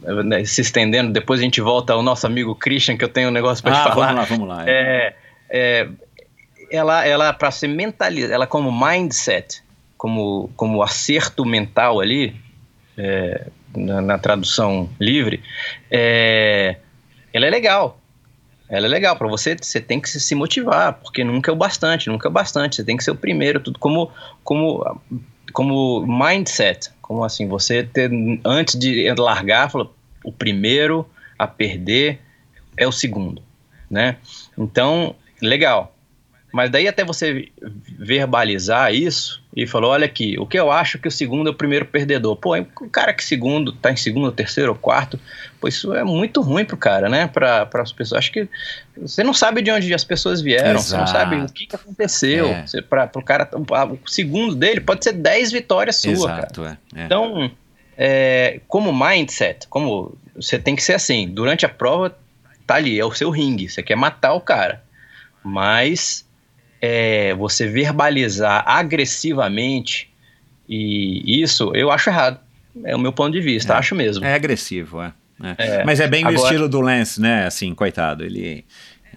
[0.04, 3.30] eu- né, se estendendo, depois a gente volta ao nosso amigo Christian, que eu tenho
[3.30, 4.08] um negócio para te Ah, falar.
[4.08, 4.64] vamos lá, vamos lá.
[4.70, 5.14] É,
[5.50, 5.88] é,
[6.72, 9.62] ela, ela para ser mentalizada, ela como mindset,
[9.98, 12.36] como, como acerto mental ali,
[12.98, 15.42] é, na, na tradução livre,
[15.90, 16.78] é,
[17.32, 18.00] ela é legal.
[18.70, 22.10] Ela é legal para você, você tem que se- motivar, porque nunca é o bastante,
[22.10, 24.12] nunca é o bastante, você tem que ser o primeiro, tudo como
[24.44, 25.00] como
[25.52, 28.10] como mindset, como assim, você ter
[28.44, 29.90] antes de largar, fala,
[30.24, 32.20] o primeiro a perder
[32.76, 33.44] é o segundo,
[33.90, 34.18] né?
[34.58, 35.96] Então, legal.
[36.52, 37.50] Mas daí até você
[38.00, 41.56] verbalizar isso e falou, olha aqui, o que eu acho que o segundo é o
[41.56, 42.36] primeiro perdedor.
[42.36, 45.20] Pô, o cara que segundo tá em segundo, terceiro ou quarto,
[45.62, 47.28] pô, isso é muito ruim pro cara, né?
[47.28, 48.18] Para as pessoas.
[48.20, 48.48] Acho que
[48.98, 51.20] você não sabe de onde as pessoas vieram, você não Exato.
[51.20, 52.48] sabe o que, que aconteceu.
[52.48, 52.66] É.
[52.66, 56.40] Você, pra, pro cara, o segundo dele pode ser 10 vitórias sua, cara.
[56.40, 56.78] Exato, é.
[56.96, 57.06] é.
[57.06, 57.52] Então,
[57.96, 62.16] é, como mindset, como você tem que ser assim, durante a prova
[62.66, 64.82] tá ali, é o seu ringue, você quer matar o cara.
[65.44, 66.26] Mas
[66.86, 70.10] é, você verbalizar agressivamente
[70.68, 72.40] e isso eu acho errado.
[72.84, 73.78] É o meu ponto de vista, É.
[73.78, 74.26] acho mesmo.
[74.26, 75.14] É agressivo, é.
[75.58, 75.66] é.
[75.80, 75.84] É.
[75.86, 77.46] Mas é bem o Agora- estilo do Lance, né?
[77.46, 78.26] Assim, coitado.
[78.26, 78.66] Ele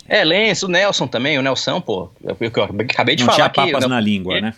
[0.09, 2.49] É, Lance, o Nelson também, o Nelson, pô, eu, eu
[2.85, 3.73] acabei de não falar tinha que...
[3.73, 4.55] papas não- na língua, né?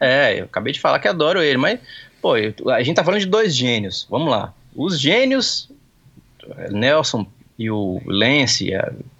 [0.00, 1.78] É, eu acabei de falar que adoro ele, mas,
[2.22, 4.06] pô, eu- a gente tá falando de dois gênios.
[4.10, 4.54] Vamos lá.
[4.74, 5.68] Os gênios,
[6.70, 7.26] Nelson,
[7.58, 8.70] e o Lance,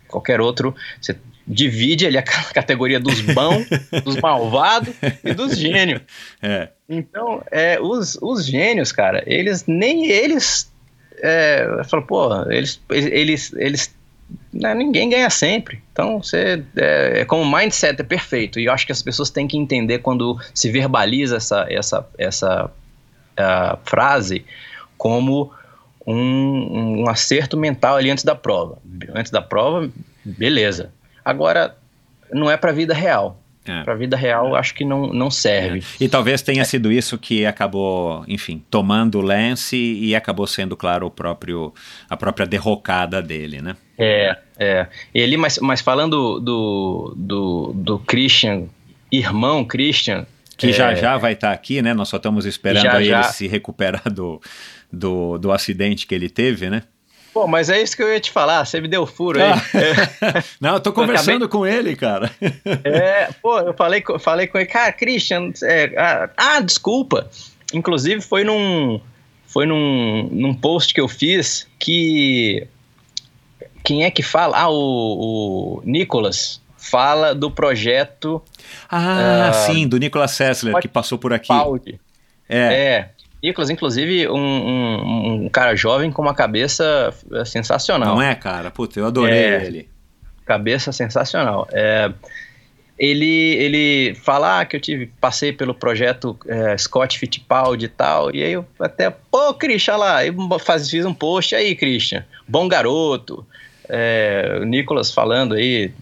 [0.09, 1.17] qualquer outro, você
[1.47, 3.67] divide ali a ca- categoria dos bons,
[4.05, 4.95] dos malvados
[5.25, 6.01] e dos gênios.
[6.43, 6.69] É.
[6.89, 10.73] Então, é, os, os gênios, cara, eles nem eles
[11.19, 13.95] é, falam, pô, eles, eles, eles
[14.53, 15.83] né, ninguém ganha sempre.
[15.93, 18.59] Então, você é, é como o mindset é perfeito.
[18.59, 22.71] E eu acho que as pessoas têm que entender quando se verbaliza essa, essa, essa
[23.37, 24.45] ah, frase
[24.97, 25.53] como
[26.07, 28.79] um, um acerto mental ali antes da prova.
[29.15, 29.91] Antes da prova,
[30.25, 30.93] beleza.
[31.27, 31.77] Agora,
[32.33, 33.43] não é para vida real.
[33.67, 33.83] É.
[33.83, 35.83] Para vida real, acho que não, não serve.
[36.01, 41.09] E talvez tenha sido isso que acabou, enfim, tomando o lance e acabou sendo, claro,
[41.09, 41.75] o próprio,
[42.09, 43.77] a própria derrocada dele, né?
[43.99, 44.87] É, é.
[45.13, 48.69] Ele, mas, mas falando do, do, do Christian,
[49.11, 51.93] irmão Christian, Que é, já já vai estar aqui, né?
[51.93, 53.19] Nós só estamos esperando Já, aí já.
[53.19, 54.41] ele se recuperar do,
[54.93, 56.85] do, do acidente que ele teve, né?
[57.37, 59.51] Pô, mas é isso que eu ia te falar, você me deu furo aí.
[59.51, 60.43] Ah.
[60.59, 62.31] Não, eu tô conversando com ele, cara.
[62.83, 67.29] É, pô, eu falei, com- falei com ele, cara, Christian, é, ah, ah, desculpa.
[67.75, 68.99] Inclusive foi num,
[69.47, 72.67] foi num, num post que eu fiz que
[73.85, 74.57] quem é que fala?
[74.57, 74.75] Ah, o,
[75.79, 78.41] o Nicolas fala do projeto
[78.89, 81.49] Ah, Ah, sim, do Nicolas Sessler, que passou por aqui.
[81.49, 82.01] Paudi.
[82.49, 83.11] É, É.
[83.47, 88.17] Nicolas, inclusive, um, um, um cara jovem com uma cabeça é, sensacional.
[88.17, 88.71] não é, cara?
[88.73, 89.65] Puta, eu adorei É.
[89.65, 89.89] ele.
[90.45, 91.69] Cabeça sensacional.
[91.73, 92.11] É,
[92.99, 98.35] ele, ele fala ah, que eu tive, passei pelo projeto é, Scott Fittipaldi e tal,
[98.35, 102.25] e aí eu até, pô, Christian, olha lá, eu faz, fiz um post aí, Christian,
[102.49, 103.47] bom garoto,
[103.89, 105.93] é, o Nicolas falando aí,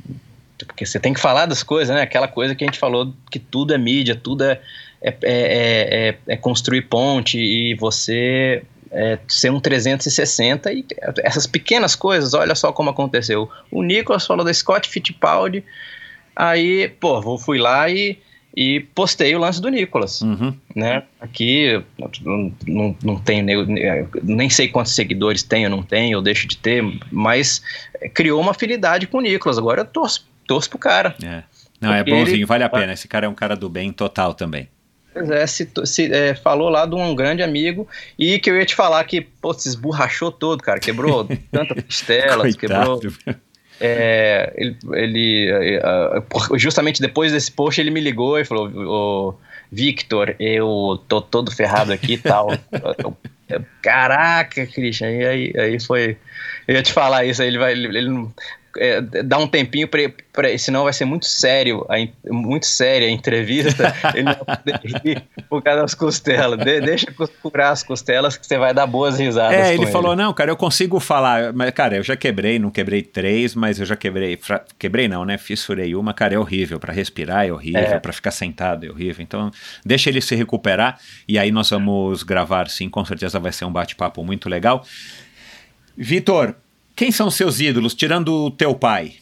[0.59, 3.39] porque você tem que falar das coisas, né, aquela coisa que a gente falou, que
[3.39, 4.61] tudo é mídia, tudo é,
[5.05, 10.85] é, é, é, é construir ponte e você é, ser um 360 e
[11.23, 13.51] essas pequenas coisas, olha só como aconteceu.
[13.71, 15.63] O Nicolas falou da Scott Fittipaldi,
[16.35, 18.19] aí, pô, vou- fui lá e,
[18.57, 20.55] e postei o lance do Nicolas, Uhum.
[20.75, 21.03] né?
[21.21, 26.47] Aqui não, não, não tenho, nem, nem sei quantos seguidores tenho, não tenho, eu deixo
[26.47, 27.61] de ter, mas
[28.15, 31.15] criou uma afinidade com o Nicolas, agora eu torço, torço pro cara.
[31.23, 31.43] É.
[31.81, 32.93] Não, é bonzinho, ele- vale a pena.
[32.95, 34.69] Esse cara é um cara do bem total também.
[35.15, 38.67] Pois é, se, se- é, falou lá de um grande amigo e que eu ia
[38.67, 43.01] te falar que, pô, se esborrachou todo, cara, quebrou tantas costelas, quebrou.
[43.81, 49.35] É, ele, ele, é, é, justamente depois desse post ele me ligou e falou, ô,
[49.71, 52.49] Victor, eu tô todo ferrado aqui e tal.
[53.83, 56.17] Caraca, Christian, e aí, aí foi.
[56.67, 57.73] Eu ia te falar isso, aí ele vai.
[57.73, 58.27] Ele, ele
[58.79, 61.95] é, dá um tempinho pra, senão vai ser muito sério, a,
[62.33, 63.95] muito séria a entrevista.
[64.15, 66.59] ele não vai poder rir por causa das costelas.
[66.65, 67.07] De- deixa
[67.43, 69.57] curar as costelas que você vai dar boas risadas.
[69.57, 72.71] É, com ele falou, não, cara, eu consigo falar, mas, cara, eu já quebrei, não
[72.71, 76.79] quebrei três, mas eu já quebrei, fra- quebrei não, né, fissurei uma, cara, é horrível,
[76.81, 77.99] pra respirar é horrível, É.
[78.01, 79.51] pra ficar sentado é horrível, então
[79.85, 83.73] deixa ele se recuperar, e aí nós vamos gravar, sim, com certeza vai ser um
[83.73, 84.85] bate-papo muito legal.
[85.97, 86.55] Vitor,
[86.97, 89.15] quem são seus ídolos, tirando o teu pai?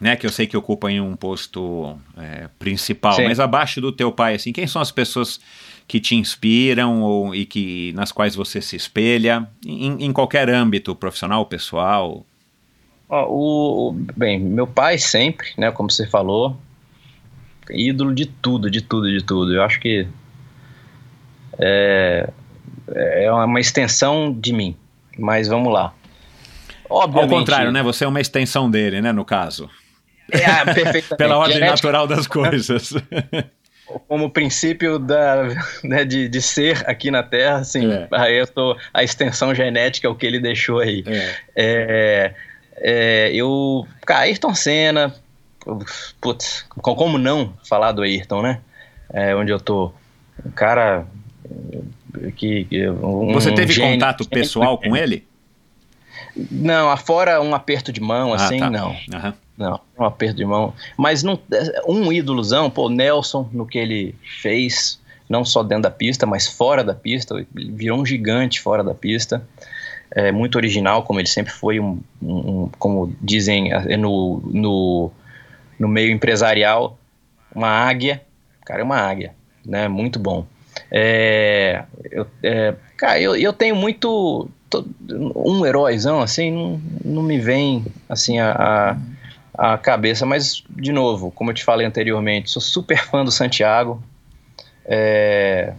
[0.00, 3.24] Né, que eu sei que ocupa em um posto é, principal, Sim.
[3.24, 5.40] mas abaixo do teu pai, assim, quem são as pessoas
[5.86, 10.94] que te inspiram ou, e que nas quais você se espelha em, em qualquer âmbito
[10.96, 12.26] profissional, pessoal?
[13.08, 16.56] Ó, o, o- bem, meu pai sempre, né, como você falou,
[17.70, 19.54] ídolo de tudo, de tudo, de tudo.
[19.54, 20.06] Eu acho que
[21.58, 22.28] é,
[22.94, 24.76] é uma extensão de mim.
[25.18, 25.94] Mas vamos lá.
[26.88, 27.82] Ao Obviamente, contrário, né?
[27.82, 29.12] Você é uma extensão dele, né?
[29.12, 29.68] No caso,
[30.30, 31.08] É, perfeitamente.
[31.16, 32.92] pela ordem Genética natural das coisas.
[34.08, 35.44] como princípio da,
[35.82, 38.08] né, de, de ser aqui na Terra, assim, É.
[38.12, 41.04] aí eu tô, a extensão genética é o que ele deixou aí.
[41.06, 41.34] É.
[41.56, 42.34] É,
[42.76, 43.86] é, eu.
[44.06, 45.14] Cara, Ayrton Senna.
[46.20, 48.60] Putz, co- como não falar do Ayrton, né?
[49.12, 49.92] É, onde eu tô.
[50.44, 51.06] Um cara.
[52.36, 55.26] Que, um Você teve contato pessoal com ele?
[56.50, 58.70] Não, afora um aperto de mão, assim, ah, tá.
[58.70, 58.96] não.
[59.14, 59.34] Aham.
[59.56, 60.74] Não, um aperto de mão.
[60.96, 61.38] Mas não,
[61.86, 66.82] um ídolozão, pô, Nelson, no que ele fez, não só dentro da pista, mas fora
[66.82, 69.46] da pista, ele virou um gigante fora da pista.
[70.10, 75.10] É muito original, como ele sempre foi, um, um- um- como dizem é, no, no,
[75.78, 76.98] no meio empresarial,
[77.54, 78.22] uma águia.
[78.60, 79.86] O cara é uma águia, né?
[79.86, 80.44] Muito bom.
[80.90, 84.48] É, eu, é, cara, eu, eu tenho muito.
[85.36, 88.96] Um heróizão, assim, não, não me vem assim a,
[89.54, 93.30] a, a cabeça, mas, de novo, como eu te falei anteriormente, sou super fã do
[93.30, 94.02] Santiago.
[94.84, 95.72] é,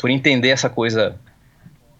[0.00, 1.18] por entender essa coisa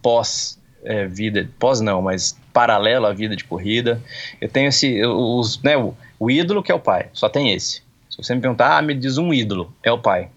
[0.02, 4.00] pós é, vida, pós não, mas paralelo à vida de corrida.
[4.40, 7.82] Eu tenho esse, os, né, o, o ídolo que é o pai, só tem esse.
[8.10, 10.28] Se você me perguntar, ah, me diz um ídolo, é o pai.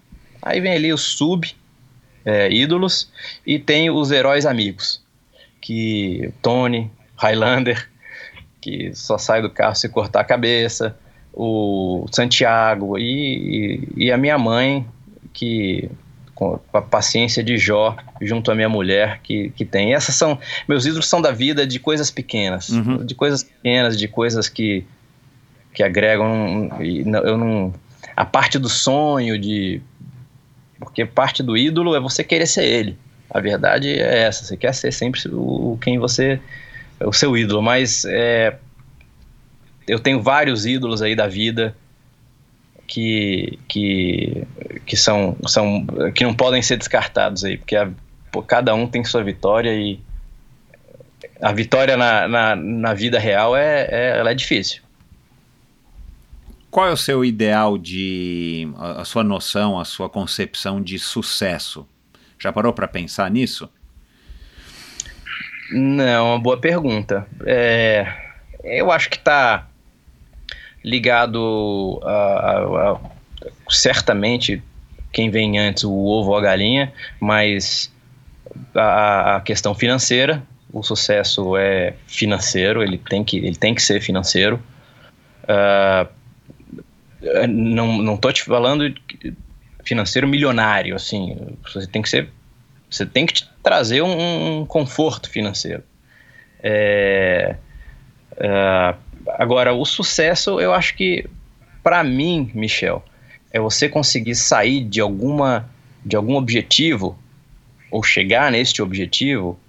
[0.42, 1.50] Aí vem ali os sub
[2.24, 3.10] é, ídolos
[3.46, 5.02] e tem os heróis amigos,
[5.60, 7.88] que Tony, Highlander,
[8.60, 10.96] que só sai do carro se cortar a cabeça,
[11.32, 14.86] o Santiago e, e, e a minha mãe,
[15.32, 15.90] que
[16.34, 19.92] com a paciência de Jó junto à minha mulher que, que tem.
[19.92, 23.04] essas são meus ídolos são da vida de coisas pequenas, uhum.
[23.04, 24.86] de coisas pequenas, de coisas que
[25.72, 26.68] que agregam.
[27.24, 27.72] Eu não,
[28.16, 29.80] a parte do sonho de
[30.78, 32.98] porque parte do ídolo é você querer ser ele.
[33.30, 34.44] A verdade é essa.
[34.44, 36.40] Você quer ser sempre o quem você
[37.00, 38.58] o seu ídolo, mas é,
[39.88, 41.74] eu tenho vários ídolos aí da vida
[42.86, 44.46] que, que,
[44.84, 47.90] que são, são que não podem ser descartados aí, porque a,
[48.46, 50.00] cada um tem sua vitória e
[51.40, 54.82] a vitória na, na, na vida real é, é, ela é difícil.
[56.70, 61.86] Qual é o seu ideal de a, a sua noção, a sua concepção de sucesso?
[62.40, 63.68] Já parou para pensar nisso?
[65.70, 67.26] Não, uma boa pergunta.
[67.46, 68.10] É,
[68.64, 69.68] eu acho que está
[70.82, 73.00] ligado a, a, a,
[73.68, 74.62] certamente
[75.12, 77.92] quem vem antes, o ovo ou a galinha, mas
[78.74, 84.00] a, a, questão financeira, o sucesso é financeiro, ele tem que, ele tem que ser
[84.00, 84.62] financeiro.
[85.44, 86.08] Uh,
[87.48, 88.94] não, não tô te falando
[89.84, 92.28] financeiro milionário, assim, você tem que ser,
[92.88, 95.82] você tem que te trazer um, um conforto financeiro.
[96.62, 97.56] É,
[98.36, 98.94] é,
[99.38, 101.26] Agora, o sucesso, eu acho que,
[101.82, 103.04] para mim, Michel,
[103.52, 105.68] é você conseguir sair de alguma
[106.04, 107.18] de algum objetivo
[107.90, 109.60] ou chegar neste objetivo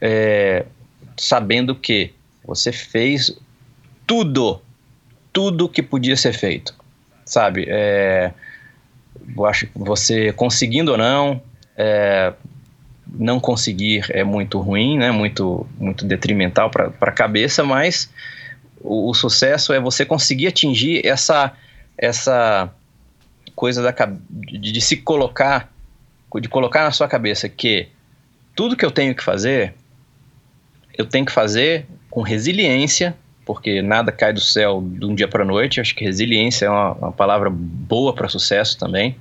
[0.00, 0.64] é,
[1.18, 2.12] sabendo que
[2.42, 3.36] você fez
[4.06, 4.62] tudo,
[5.30, 6.74] tudo que podia ser feito,
[7.26, 7.66] sabe?
[7.68, 8.32] É,
[9.36, 11.40] eu acho que você conseguindo ou não,
[11.76, 12.32] é,
[13.06, 15.10] não conseguir é muito ruim, né?
[15.10, 18.10] Muito, muito detrimental para a cabeça, mas
[18.80, 21.52] o, o, sucesso é você conseguir atingir essa,
[21.96, 22.72] essa
[23.54, 23.94] coisa da,
[24.30, 25.72] de, de se colocar,
[26.40, 27.88] de colocar na sua cabeça que
[28.54, 29.74] tudo que eu tenho que fazer,
[30.96, 33.16] eu tenho que fazer com resiliência,
[33.48, 35.80] porque nada cai do céu de um dia para a noite.
[35.80, 39.16] Acho que resiliência é uma, uma palavra boa para sucesso também.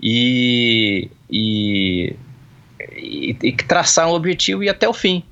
[0.00, 2.14] E, e,
[2.94, 5.24] e, e traçar um objetivo e ir até o fim.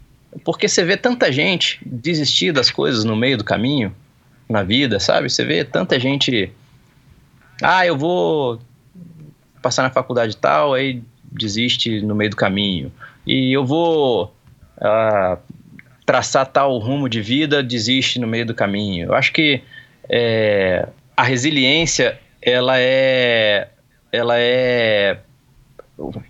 [0.42, 3.94] Porque você vê tanta gente desistir das coisas no meio do caminho,
[4.48, 5.30] na vida, sabe?
[5.30, 6.50] Você vê tanta gente.
[7.62, 8.58] Ah, eu vou
[9.62, 12.90] passar na faculdade tal, aí desiste no meio do caminho.
[13.24, 14.34] E eu vou
[14.80, 15.38] ah,
[16.06, 19.06] traçar tal rumo de vida, desiste no meio do caminho.
[19.06, 19.60] Eu acho que
[20.08, 23.68] é, a resiliência, ela é,
[24.12, 25.18] ela é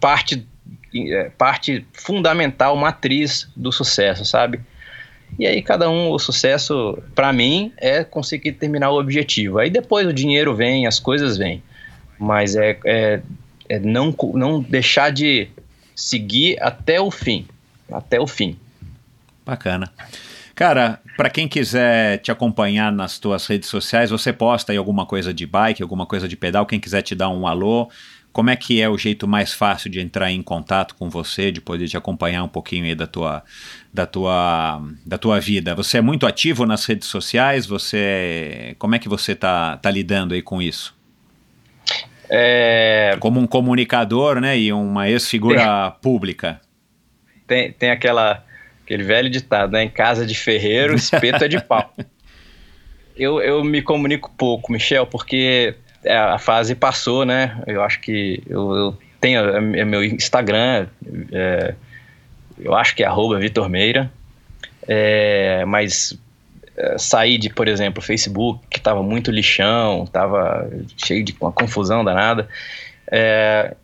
[0.00, 0.46] parte
[0.94, 4.60] é, parte fundamental, matriz do sucesso, sabe?
[5.38, 9.58] E aí cada um, o sucesso, para mim, é conseguir terminar o objetivo.
[9.58, 11.62] Aí depois o dinheiro vem, as coisas vêm.
[12.18, 13.20] Mas é, é,
[13.68, 15.48] é não, não deixar de
[15.94, 17.46] seguir até o fim.
[17.92, 18.56] Até o fim.
[19.46, 19.92] Bacana.
[20.56, 25.32] Cara, para quem quiser te acompanhar nas tuas redes sociais, você posta aí alguma coisa
[25.32, 27.88] de bike, alguma coisa de pedal, quem quiser te dar um alô,
[28.32, 31.60] como é que é o jeito mais fácil de entrar em contato com você, de
[31.60, 33.44] poder te acompanhar um pouquinho aí da tua,
[33.92, 35.74] da tua, da tua vida?
[35.74, 37.66] Você é muito ativo nas redes sociais?
[37.66, 40.94] Você, como é que você tá, tá lidando aí com isso?
[42.28, 43.16] É...
[43.20, 46.60] Como um comunicador, né, e uma ex-figura pública.
[47.46, 48.44] Tem, tem aquela,
[48.86, 51.92] aquele velho ditado, né, em casa de ferreiro, espeto é de pau.
[53.18, 55.74] Eu, eu me comunico pouco, Michel, porque
[56.04, 57.62] é, a fase passou, né?
[57.66, 60.86] Eu acho que eu, eu tenho é, é meu Instagram,
[61.32, 61.74] é,
[62.58, 64.12] eu acho que é arroba Vitor Meira,
[64.86, 66.14] é, mas
[66.76, 72.04] é, saí de, por exemplo, Facebook, que estava muito lixão, estava cheio de uma confusão
[72.04, 72.46] danada,
[73.10, 73.74] é,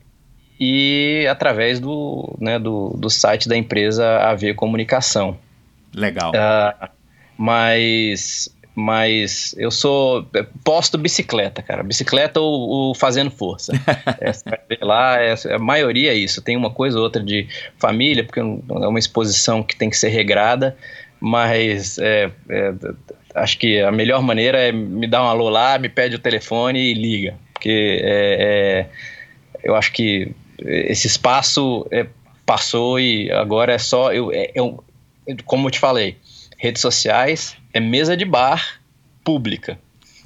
[0.64, 5.36] e através do, né, do, do site da empresa AV Comunicação.
[5.92, 6.30] Legal.
[6.30, 6.88] Uh,
[7.36, 10.24] mas mas eu sou.
[10.64, 11.82] Posto bicicleta, cara.
[11.82, 13.72] Bicicleta ou, ou fazendo força.
[14.20, 16.40] é, você vai ver lá, é, a maioria é isso.
[16.40, 20.10] Tem uma coisa ou outra de família, porque é uma exposição que tem que ser
[20.10, 20.76] regrada,
[21.20, 22.72] mas é, é,
[23.34, 26.78] acho que a melhor maneira é me dar um alô lá, me pede o telefone
[26.78, 27.34] e liga.
[27.52, 28.86] Porque é, é,
[29.64, 30.32] eu acho que
[30.64, 31.86] esse espaço
[32.44, 34.12] passou e agora é só.
[34.12, 34.82] Eu, é, eu,
[35.44, 36.16] como eu te falei,
[36.58, 38.80] redes sociais é mesa de bar
[39.24, 39.78] pública.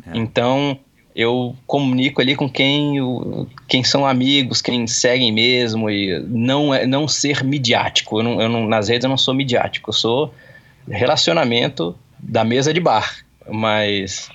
[0.07, 0.17] É.
[0.17, 0.79] Então
[1.15, 2.97] eu comunico ali com quem,
[3.67, 8.19] quem são amigos, quem seguem mesmo, e não, é, não ser midiático.
[8.19, 10.35] Eu não, eu não, nas redes eu não sou midiático, eu sou
[10.87, 13.25] relacionamento da mesa de bar.
[13.49, 14.29] Mas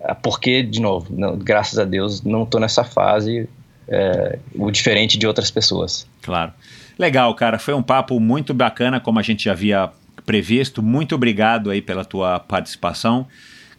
[0.00, 3.48] ah, porque, de novo, não, graças a Deus, não estou nessa fase,
[3.88, 6.06] é, o diferente de outras pessoas.
[6.22, 6.52] Claro.
[6.98, 7.58] Legal, cara.
[7.58, 9.90] Foi um papo muito bacana, como a gente já havia
[10.26, 10.82] previsto.
[10.82, 13.26] Muito obrigado aí pela tua participação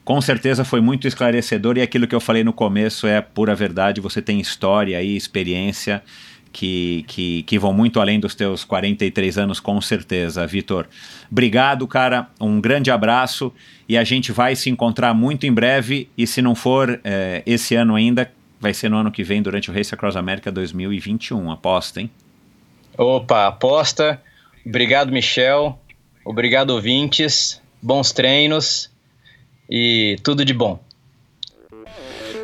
[0.10, 4.02] com certeza foi muito esclarecedor e aquilo que eu falei no começo é pura verdade.
[4.02, 6.02] Você tem história e experiência
[6.52, 10.88] que, que, que vão muito além dos teus 43 anos, com certeza, Vitor.
[11.32, 12.28] Obrigado, cara.
[12.42, 13.54] Um grande abraço
[13.88, 16.10] e a gente vai se encontrar muito em breve.
[16.18, 19.72] E se não for é, esse ano ainda, vai ser no ano que vem, durante
[19.72, 21.52] o Race Across America 2021.
[21.52, 22.10] Aposta, hein?
[22.98, 24.22] Opa, aposta.
[24.66, 25.80] Obrigado, Michel.
[26.26, 27.62] Obrigado, ouvintes.
[27.82, 28.92] Bons treinos
[29.70, 30.84] e tudo de bom.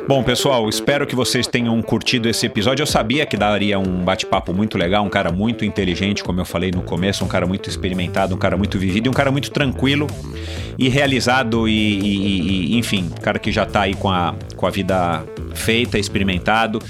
[0.08, 2.80] Bom, pessoal, espero que vocês tenham curtido esse episódio.
[2.80, 6.70] Eu sabia que daria um bate-papo muito legal, um cara muito inteligente, como eu falei
[6.70, 10.06] no começo, um cara muito experimentado, um cara muito vivido e um cara muito tranquilo
[10.78, 14.70] e realizado e, e, e enfim, cara que já está aí com a, com a
[14.70, 16.80] vida feita, experimentado.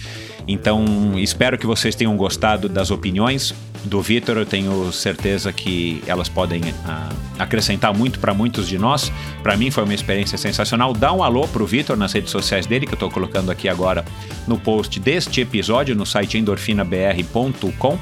[0.47, 0.85] Então,
[1.17, 3.55] espero que vocês tenham gostado das opiniões
[3.86, 4.36] do Vitor.
[4.36, 9.12] Eu tenho certeza que elas podem uh, acrescentar muito para muitos de nós.
[9.42, 10.92] Para mim foi uma experiência sensacional.
[10.92, 14.05] Dá um alô pro Vitor nas redes sociais dele, que eu estou colocando aqui agora
[14.47, 17.98] no post deste episódio no site endorfinabr.com.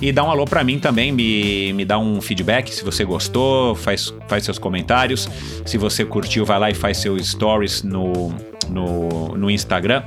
[0.00, 3.76] E dá um alô para mim também, me, me dá um feedback se você gostou,
[3.76, 5.28] faz, faz seus comentários.
[5.64, 8.34] Se você curtiu, vai lá e faz seus stories no,
[8.68, 10.02] no, no Instagram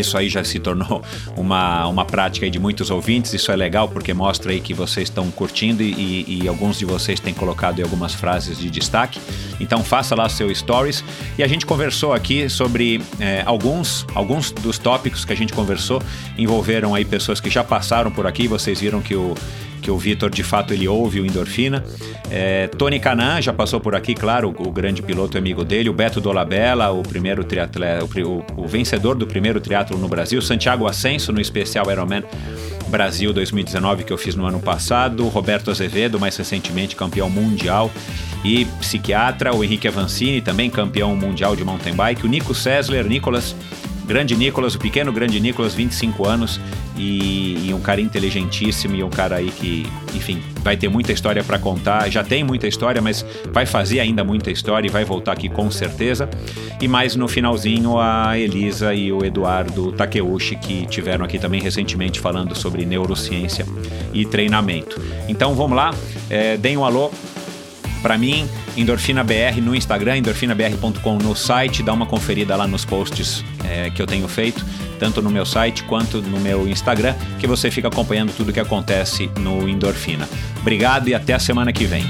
[0.00, 1.02] isso aí já se tornou
[1.36, 3.32] uma, uma prática de muitos ouvintes.
[3.32, 7.20] Isso é legal porque mostra aí que vocês estão curtindo e, e, alguns de vocês
[7.20, 9.20] têm colocado algumas frases de destaque.
[9.60, 11.04] Então faça lá seu stories.
[11.38, 16.02] E a gente conversou aqui sobre é, alguns, alguns dos tópicos que a gente conversou
[16.38, 18.48] envolveram aí pessoas que já passaram por aqui.
[18.48, 19.34] Vocês viram que o
[19.86, 21.84] que o Vitor de fato ele ouve o Endorfina.
[22.28, 25.92] É, Tony Canan já passou por aqui, claro, o, o grande piloto amigo dele, o
[25.92, 31.32] Beto Dolabella, o primeiro triatleta, o, o, vencedor do primeiro triatlo no Brasil, Santiago Ascenso
[31.32, 32.24] no especial Ironman
[32.88, 37.88] Brasil 2019 que eu fiz no ano passado, Roberto Azevedo, mais recentemente campeão mundial
[38.44, 43.54] e psiquiatra, o Henrique Avancini, também campeão mundial de mountain bike, o Nico Sessler, Nicolas
[44.06, 46.60] Grande Nicolas, o pequeno grande Nicolas, 25 anos
[46.96, 51.42] e, e, um cara inteligentíssimo e um cara aí que, enfim, vai ter muita história
[51.42, 52.08] para contar.
[52.08, 55.70] Já tem muita história, mas vai fazer ainda muita história e vai voltar aqui com
[55.72, 56.30] certeza.
[56.80, 62.20] E mais no finalzinho a Elisa e o Eduardo Takeuchi que tiveram aqui também recentemente
[62.20, 63.66] falando sobre neurociência
[64.14, 65.00] e treinamento.
[65.28, 65.92] Então vamos lá,
[66.30, 67.10] é, deem um alô
[68.06, 73.44] para mim, Endorfina BR no Instagram, endorfinabr.com no site, dá uma conferida lá nos posts
[73.64, 74.64] é, que eu tenho feito,
[74.96, 79.28] tanto no meu site quanto no meu Instagram, que você fica acompanhando tudo que acontece
[79.40, 80.28] no Endorfina.
[80.60, 82.04] Obrigado e até a semana que vem.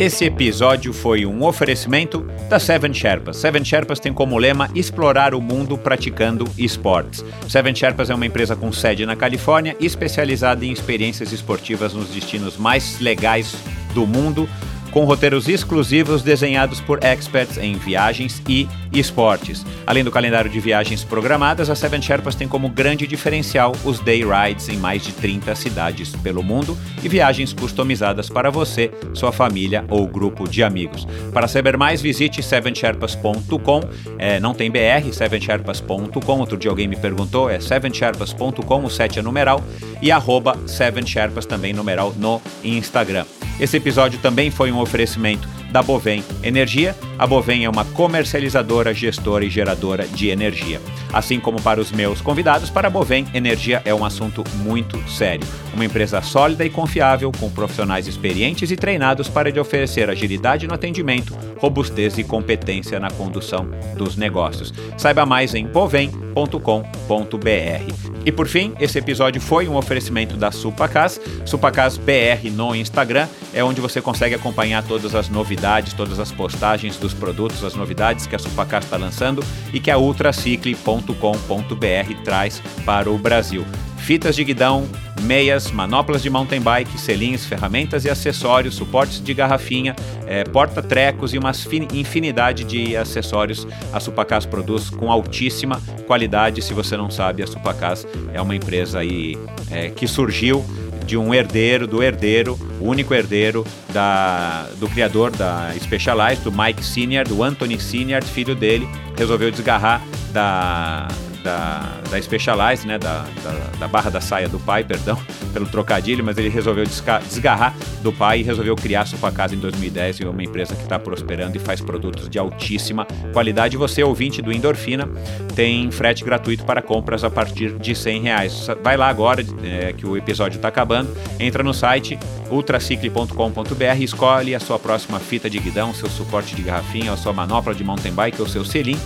[0.00, 3.36] Esse episódio foi um oferecimento da Seven Sherpas.
[3.36, 7.22] Seven Sherpas tem como lema explorar o mundo praticando esportes.
[7.46, 12.56] Seven Sherpas é uma empresa com sede na Califórnia especializada em experiências esportivas nos destinos
[12.56, 13.54] mais legais
[13.92, 14.48] do mundo
[14.90, 19.64] com roteiros exclusivos desenhados por experts em viagens e esportes.
[19.86, 24.22] Além do calendário de viagens programadas, a Seven Sherpas tem como grande diferencial os day
[24.24, 29.84] rides em mais de 30 cidades pelo mundo e viagens customizadas para você, sua família
[29.88, 31.06] ou grupo de amigos.
[31.32, 33.80] Para saber mais, visite sevensherpas.com.
[34.18, 36.38] É, não tem BR, sevensherpas.com.
[36.38, 39.62] Outro dia alguém me perguntou, é sevensherpas.com, o 7 é numeral,
[40.02, 43.24] e arroba sevensherpas também numeral no Instagram.
[43.60, 46.96] Esse episódio também foi um oferecimento da Bovem Energia.
[47.18, 50.80] A Bovem é uma comercializadora, gestora e geradora de energia.
[51.12, 55.46] Assim como para os meus convidados, para a Bovem, energia é um assunto muito sério.
[55.74, 60.74] Uma empresa sólida e confiável, com profissionais experientes e treinados para lhe oferecer agilidade no
[60.74, 64.72] atendimento, robustez e competência na condução dos negócios.
[64.96, 68.10] Saiba mais em bovem.com.br.
[68.24, 73.64] E por fim, esse episódio foi um oferecimento da Supacas, Supacas BR no Instagram, é
[73.64, 75.59] onde você consegue acompanhar todas as novidades,
[75.96, 79.98] todas as postagens dos produtos, as novidades que a Supacas está lançando e que a
[79.98, 83.64] ultracicle.com.br traz para o Brasil.
[83.98, 84.88] fitas de guidão,
[85.22, 89.94] meias, manoplas de mountain bike, selinhos, ferramentas e acessórios, suportes de garrafinha,
[90.26, 91.52] é, porta-trecos e uma
[91.92, 93.66] infinidade de acessórios.
[93.92, 96.62] A Supacas produz com altíssima qualidade.
[96.62, 99.38] Se você não sabe, a Supacas é uma empresa aí
[99.70, 100.64] é, que surgiu
[101.10, 106.84] de um herdeiro, do herdeiro, o único herdeiro da, do criador da Specialized, do Mike
[106.84, 110.00] Senior, do Anthony Senior, filho dele, resolveu desgarrar
[110.32, 111.08] da,
[111.42, 115.18] da, da Specialized, né, da, da, da, barra da saia do pai, perdão,
[115.52, 120.20] pelo trocadilho, mas ele resolveu desgarrar do pai e resolveu criar sua casa em 2010
[120.20, 123.76] e uma empresa que está prosperando e faz produtos de altíssima qualidade.
[123.76, 125.08] Você, ouvinte do Endorfina,
[125.54, 128.66] tem frete gratuito para compras a partir de 100 reais.
[128.82, 132.18] Vai lá agora, é, que o episódio está acabando, entra no site
[132.50, 137.74] ultracicle.com.br, escolhe a sua próxima fita de guidão, seu suporte de garrafinha, a sua manopla
[137.74, 138.98] de mountain bike ou seu selim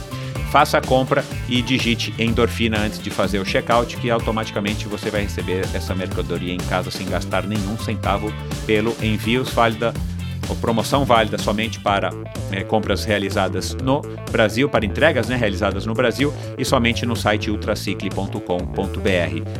[0.54, 5.22] faça a compra e digite endorfina antes de fazer o checkout, que automaticamente você vai
[5.22, 8.32] receber essa mercadoria em casa sem gastar nenhum centavo
[8.64, 9.92] pelo envio válida
[10.48, 12.10] ou promoção válida somente para
[12.50, 17.50] é, compras realizadas no Brasil, para entregas né, realizadas no Brasil e somente no site
[17.50, 18.40] ultracicle.com.br.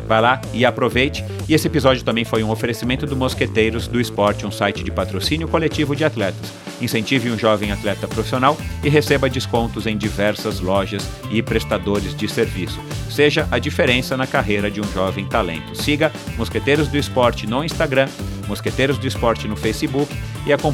[0.06, 1.24] Vai lá e aproveite.
[1.48, 5.48] E esse episódio também foi um oferecimento do Mosqueteiros do Esporte, um site de patrocínio
[5.48, 6.52] coletivo de atletas.
[6.80, 12.80] Incentive um jovem atleta profissional e receba descontos em diversas lojas e prestadores de serviço.
[13.08, 15.74] Seja a diferença na carreira de um jovem talento.
[15.74, 18.08] Siga Mosqueteiros do Esporte no Instagram,
[18.48, 20.14] Mosqueteiros do Esporte no Facebook
[20.46, 20.73] e acompanhe